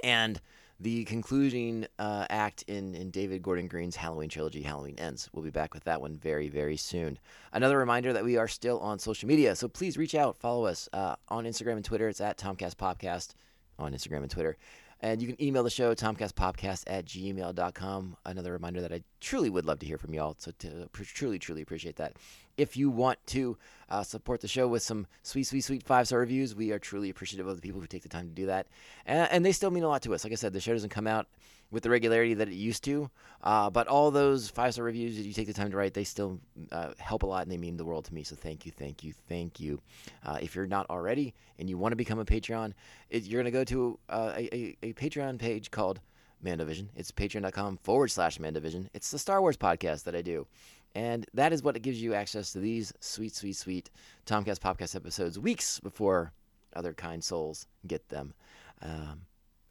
and 0.04 0.42
the 0.80 1.04
concluding 1.06 1.88
uh, 1.98 2.26
act 2.30 2.64
in, 2.68 2.94
in 2.94 3.10
David 3.10 3.42
Gordon 3.42 3.68
Green's 3.68 3.96
Halloween 3.96 4.30
trilogy, 4.30 4.62
Halloween 4.62 4.96
Ends. 5.00 5.30
We'll 5.34 5.44
be 5.44 5.50
back 5.50 5.74
with 5.74 5.84
that 5.86 6.02
one 6.02 6.16
very, 6.16 6.50
very 6.50 6.78
soon. 6.78 7.18
Another 7.52 7.78
reminder 7.78 8.14
that 8.14 8.24
we 8.24 8.38
are 8.38 8.48
still 8.48 8.80
on 8.80 9.00
social 9.00 9.28
media, 9.28 9.56
so 9.56 9.68
please 9.68 9.98
reach 9.98 10.14
out, 10.14 10.38
follow 10.38 10.66
us 10.66 10.88
uh, 10.94 11.16
on 11.30 11.46
Instagram 11.46 11.78
and 11.78 11.86
Twitter. 11.86 12.08
It's 12.08 12.22
at 12.22 12.38
Tomcast 12.38 12.76
Podcast 12.76 13.34
on 13.80 13.94
Instagram 13.94 14.22
and 14.22 14.32
Twitter. 14.32 14.58
And 15.02 15.22
you 15.22 15.28
can 15.28 15.42
email 15.42 15.64
the 15.64 15.70
show, 15.70 15.94
tomcastpopcast 15.94 16.84
at 16.88 17.06
gmail.com. 17.06 18.18
Another 18.26 18.52
reminder 18.52 18.82
that 18.82 18.92
I 18.92 19.04
truly 19.22 19.50
would 19.50 19.66
love 19.66 19.80
to 19.80 19.86
hear 19.86 19.98
from 19.98 20.14
y'all. 20.14 20.36
So, 20.40 20.52
to 20.60 20.90
truly, 20.94 21.38
truly 21.38 21.62
appreciate 21.62 21.98
that. 21.98 22.14
If 22.58 22.76
you 22.76 22.90
want 22.90 23.20
to 23.28 23.58
uh, 23.90 24.02
support 24.02 24.42
the 24.42 24.48
show 24.48 24.68
with 24.68 24.82
some 24.82 25.06
sweet, 25.22 25.44
sweet, 25.44 25.62
sweet 25.62 25.84
five 25.84 26.08
star 26.08 26.20
reviews, 26.20 26.56
we 26.56 26.72
are 26.72 26.80
truly 26.80 27.12
appreciative 27.12 27.46
of 27.48 27.56
the 27.56 27.62
people 27.62 27.80
who 27.80 27.86
take 27.86 28.02
the 28.02 28.10
time 28.10 28.28
to 28.28 28.34
do 28.34 28.48
that. 28.48 28.68
And, 29.06 29.30
and 29.32 29.46
they 29.46 29.52
still 29.52 29.70
mean 29.70 29.84
a 29.84 29.88
lot 29.88 30.02
to 30.04 30.16
us. 30.16 30.24
Like 30.24 30.34
I 30.34 30.38
said, 30.38 30.54
the 30.54 30.60
show 30.60 30.74
doesn't 30.74 30.90
come 30.90 31.08
out 31.08 31.28
with 31.72 31.84
the 31.84 31.90
regularity 31.90 32.34
that 32.34 32.48
it 32.48 32.54
used 32.54 32.84
to. 32.86 33.10
Uh, 33.44 33.70
but 33.70 33.88
all 33.88 34.10
those 34.10 34.50
five 34.50 34.74
star 34.74 34.86
reviews 34.86 35.16
that 35.18 35.24
you 35.24 35.34
take 35.34 35.48
the 35.48 35.54
time 35.54 35.70
to 35.70 35.78
write, 35.78 35.94
they 35.94 36.04
still 36.04 36.40
uh, 36.72 36.92
help 36.98 37.24
a 37.24 37.26
lot 37.26 37.44
and 37.44 37.52
they 37.52 37.58
mean 37.58 37.78
the 37.78 37.86
world 37.86 38.06
to 38.06 38.14
me. 38.14 38.24
So 38.24 38.36
thank 38.36 38.66
you, 38.66 38.72
thank 38.72 39.04
you, 39.04 39.14
thank 39.28 39.60
you. 39.60 39.82
Uh, 40.26 40.38
if 40.42 40.56
you're 40.56 40.68
not 40.68 40.90
already 40.90 41.34
and 41.60 41.70
you 41.70 41.78
want 41.78 41.92
to 41.92 41.98
become 41.98 42.20
a 42.20 42.26
Patreon, 42.26 42.74
it, 43.10 43.24
you're 43.24 43.42
going 43.42 43.52
to 43.52 43.60
go 43.60 43.64
to 43.66 44.00
uh, 44.10 44.34
a, 44.36 44.56
a, 44.56 44.78
a 44.84 44.94
Patreon 44.94 45.40
page 45.40 45.72
called 45.72 46.00
Mandovision. 46.44 46.88
It's 46.96 47.12
patreon.com 47.12 47.78
forward 47.78 48.10
slash 48.10 48.38
Mandovision. 48.38 48.88
It's 48.94 49.12
the 49.12 49.20
Star 49.20 49.42
Wars 49.42 49.58
podcast 49.58 50.04
that 50.04 50.16
I 50.16 50.22
do. 50.22 50.48
And 50.96 51.28
that 51.34 51.54
is 51.54 51.62
what 51.62 51.80
gives 51.82 52.02
you 52.02 52.14
access 52.14 52.52
to 52.54 52.60
these 52.60 52.94
sweet, 53.02 53.36
sweet, 53.36 53.56
sweet 53.56 53.90
Tomcast 54.26 54.60
podcast 54.60 54.96
episodes 54.96 55.38
weeks 55.38 55.80
before 55.80 56.32
other 56.76 56.94
kind 56.94 57.24
souls 57.24 57.68
get 57.86 58.10
them. 58.10 58.34
Um, 58.82 59.27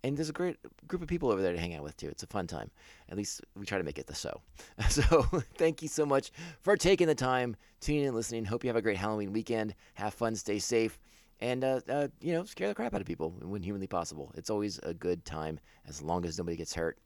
and 0.06 0.16
there's 0.16 0.28
a 0.28 0.32
great 0.32 0.56
group 0.86 1.02
of 1.02 1.08
people 1.08 1.30
over 1.32 1.42
there 1.42 1.52
to 1.52 1.58
hang 1.58 1.74
out 1.74 1.82
with 1.82 1.96
too. 1.96 2.08
It's 2.08 2.22
a 2.22 2.28
fun 2.28 2.46
time. 2.46 2.70
At 3.08 3.16
least 3.16 3.40
we 3.56 3.66
try 3.66 3.78
to 3.78 3.84
make 3.84 3.98
it 3.98 4.06
the 4.06 4.14
so. 4.14 4.40
So 4.88 5.02
thank 5.56 5.82
you 5.82 5.88
so 5.88 6.06
much 6.06 6.30
for 6.60 6.76
taking 6.76 7.08
the 7.08 7.14
time, 7.14 7.56
tuning 7.80 8.02
in, 8.02 8.08
and 8.08 8.16
listening. 8.16 8.44
Hope 8.44 8.62
you 8.62 8.68
have 8.68 8.76
a 8.76 8.82
great 8.82 8.96
Halloween 8.96 9.32
weekend. 9.32 9.74
Have 9.94 10.14
fun, 10.14 10.36
stay 10.36 10.60
safe, 10.60 10.98
and 11.40 11.64
uh, 11.64 11.80
uh, 11.88 12.08
you 12.20 12.32
know 12.32 12.44
scare 12.44 12.68
the 12.68 12.74
crap 12.74 12.94
out 12.94 13.00
of 13.00 13.06
people 13.06 13.34
when 13.42 13.62
humanly 13.62 13.88
possible. 13.88 14.32
It's 14.36 14.48
always 14.50 14.78
a 14.84 14.94
good 14.94 15.24
time 15.24 15.58
as 15.86 16.00
long 16.00 16.24
as 16.24 16.38
nobody 16.38 16.56
gets 16.56 16.74
hurt. 16.74 16.98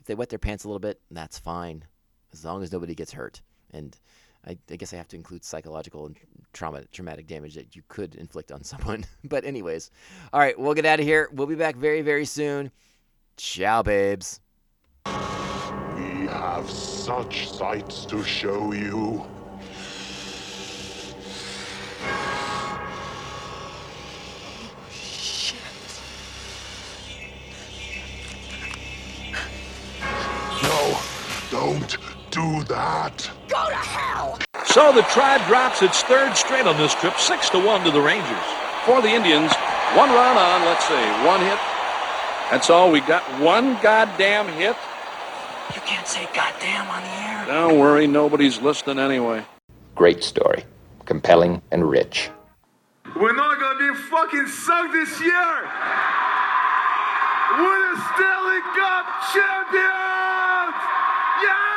If 0.00 0.06
they 0.06 0.16
wet 0.16 0.28
their 0.28 0.38
pants 0.40 0.64
a 0.64 0.68
little 0.68 0.80
bit, 0.80 1.00
that's 1.12 1.38
fine, 1.38 1.84
as 2.32 2.44
long 2.44 2.62
as 2.62 2.72
nobody 2.72 2.94
gets 2.94 3.12
hurt. 3.12 3.40
And 3.72 3.96
I, 4.46 4.56
I 4.70 4.76
guess 4.76 4.92
I 4.92 4.96
have 4.96 5.08
to 5.08 5.16
include 5.16 5.44
psychological 5.44 6.06
and 6.06 6.16
trauma, 6.52 6.84
traumatic 6.92 7.26
damage 7.26 7.54
that 7.54 7.76
you 7.76 7.82
could 7.88 8.14
inflict 8.14 8.52
on 8.52 8.64
someone. 8.72 9.04
but 9.24 9.44
anyways, 9.44 9.90
all 10.32 10.40
right, 10.40 10.58
we'll 10.58 10.74
get 10.74 10.86
out 10.86 11.00
of 11.00 11.06
here. 11.06 11.28
We'll 11.32 11.46
be 11.46 11.54
back 11.54 11.76
very, 11.76 12.02
very 12.02 12.24
soon. 12.24 12.70
Ciao, 13.36 13.82
babes. 13.82 14.40
We 15.06 16.26
have 16.26 16.68
such 16.68 17.48
sights 17.50 18.04
to 18.06 18.22
show 18.24 18.72
you. 18.72 19.24
No, 30.62 30.98
don't 31.50 31.96
do 32.30 32.62
that. 32.64 33.30
So 34.66 34.92
the 34.92 35.02
tribe 35.10 35.46
drops 35.46 35.82
its 35.82 36.02
third 36.02 36.36
straight 36.36 36.66
on 36.66 36.76
this 36.76 36.94
trip, 36.94 37.18
six 37.18 37.48
to 37.50 37.58
one 37.58 37.84
to 37.84 37.90
the 37.90 38.00
Rangers. 38.00 38.44
For 38.84 39.00
the 39.00 39.08
Indians, 39.08 39.52
one 39.94 40.10
run 40.10 40.36
on, 40.36 40.64
let's 40.64 40.84
see, 40.86 41.26
one 41.26 41.40
hit. 41.40 41.58
That's 42.50 42.70
all. 42.70 42.90
We 42.90 43.00
got 43.00 43.22
one 43.40 43.78
goddamn 43.82 44.48
hit. 44.48 44.76
You 45.74 45.80
can't 45.82 46.06
say 46.06 46.26
goddamn 46.34 46.88
on 46.88 47.02
the 47.02 47.08
air. 47.08 47.44
Don't 47.46 47.78
worry, 47.78 48.06
nobody's 48.06 48.60
listening 48.60 48.98
anyway. 48.98 49.44
Great 49.94 50.22
story. 50.24 50.64
Compelling 51.04 51.60
and 51.70 51.88
rich. 51.88 52.30
We're 53.16 53.34
not 53.34 53.58
gonna 53.58 53.92
be 53.92 53.98
fucking 53.98 54.46
sucked 54.46 54.92
this 54.92 55.20
year. 55.20 55.68
We're 57.58 57.94
the 57.94 58.00
Stanley 58.14 58.60
Cup 58.76 59.06
champions. 59.32 60.76
Yeah. 61.42 61.67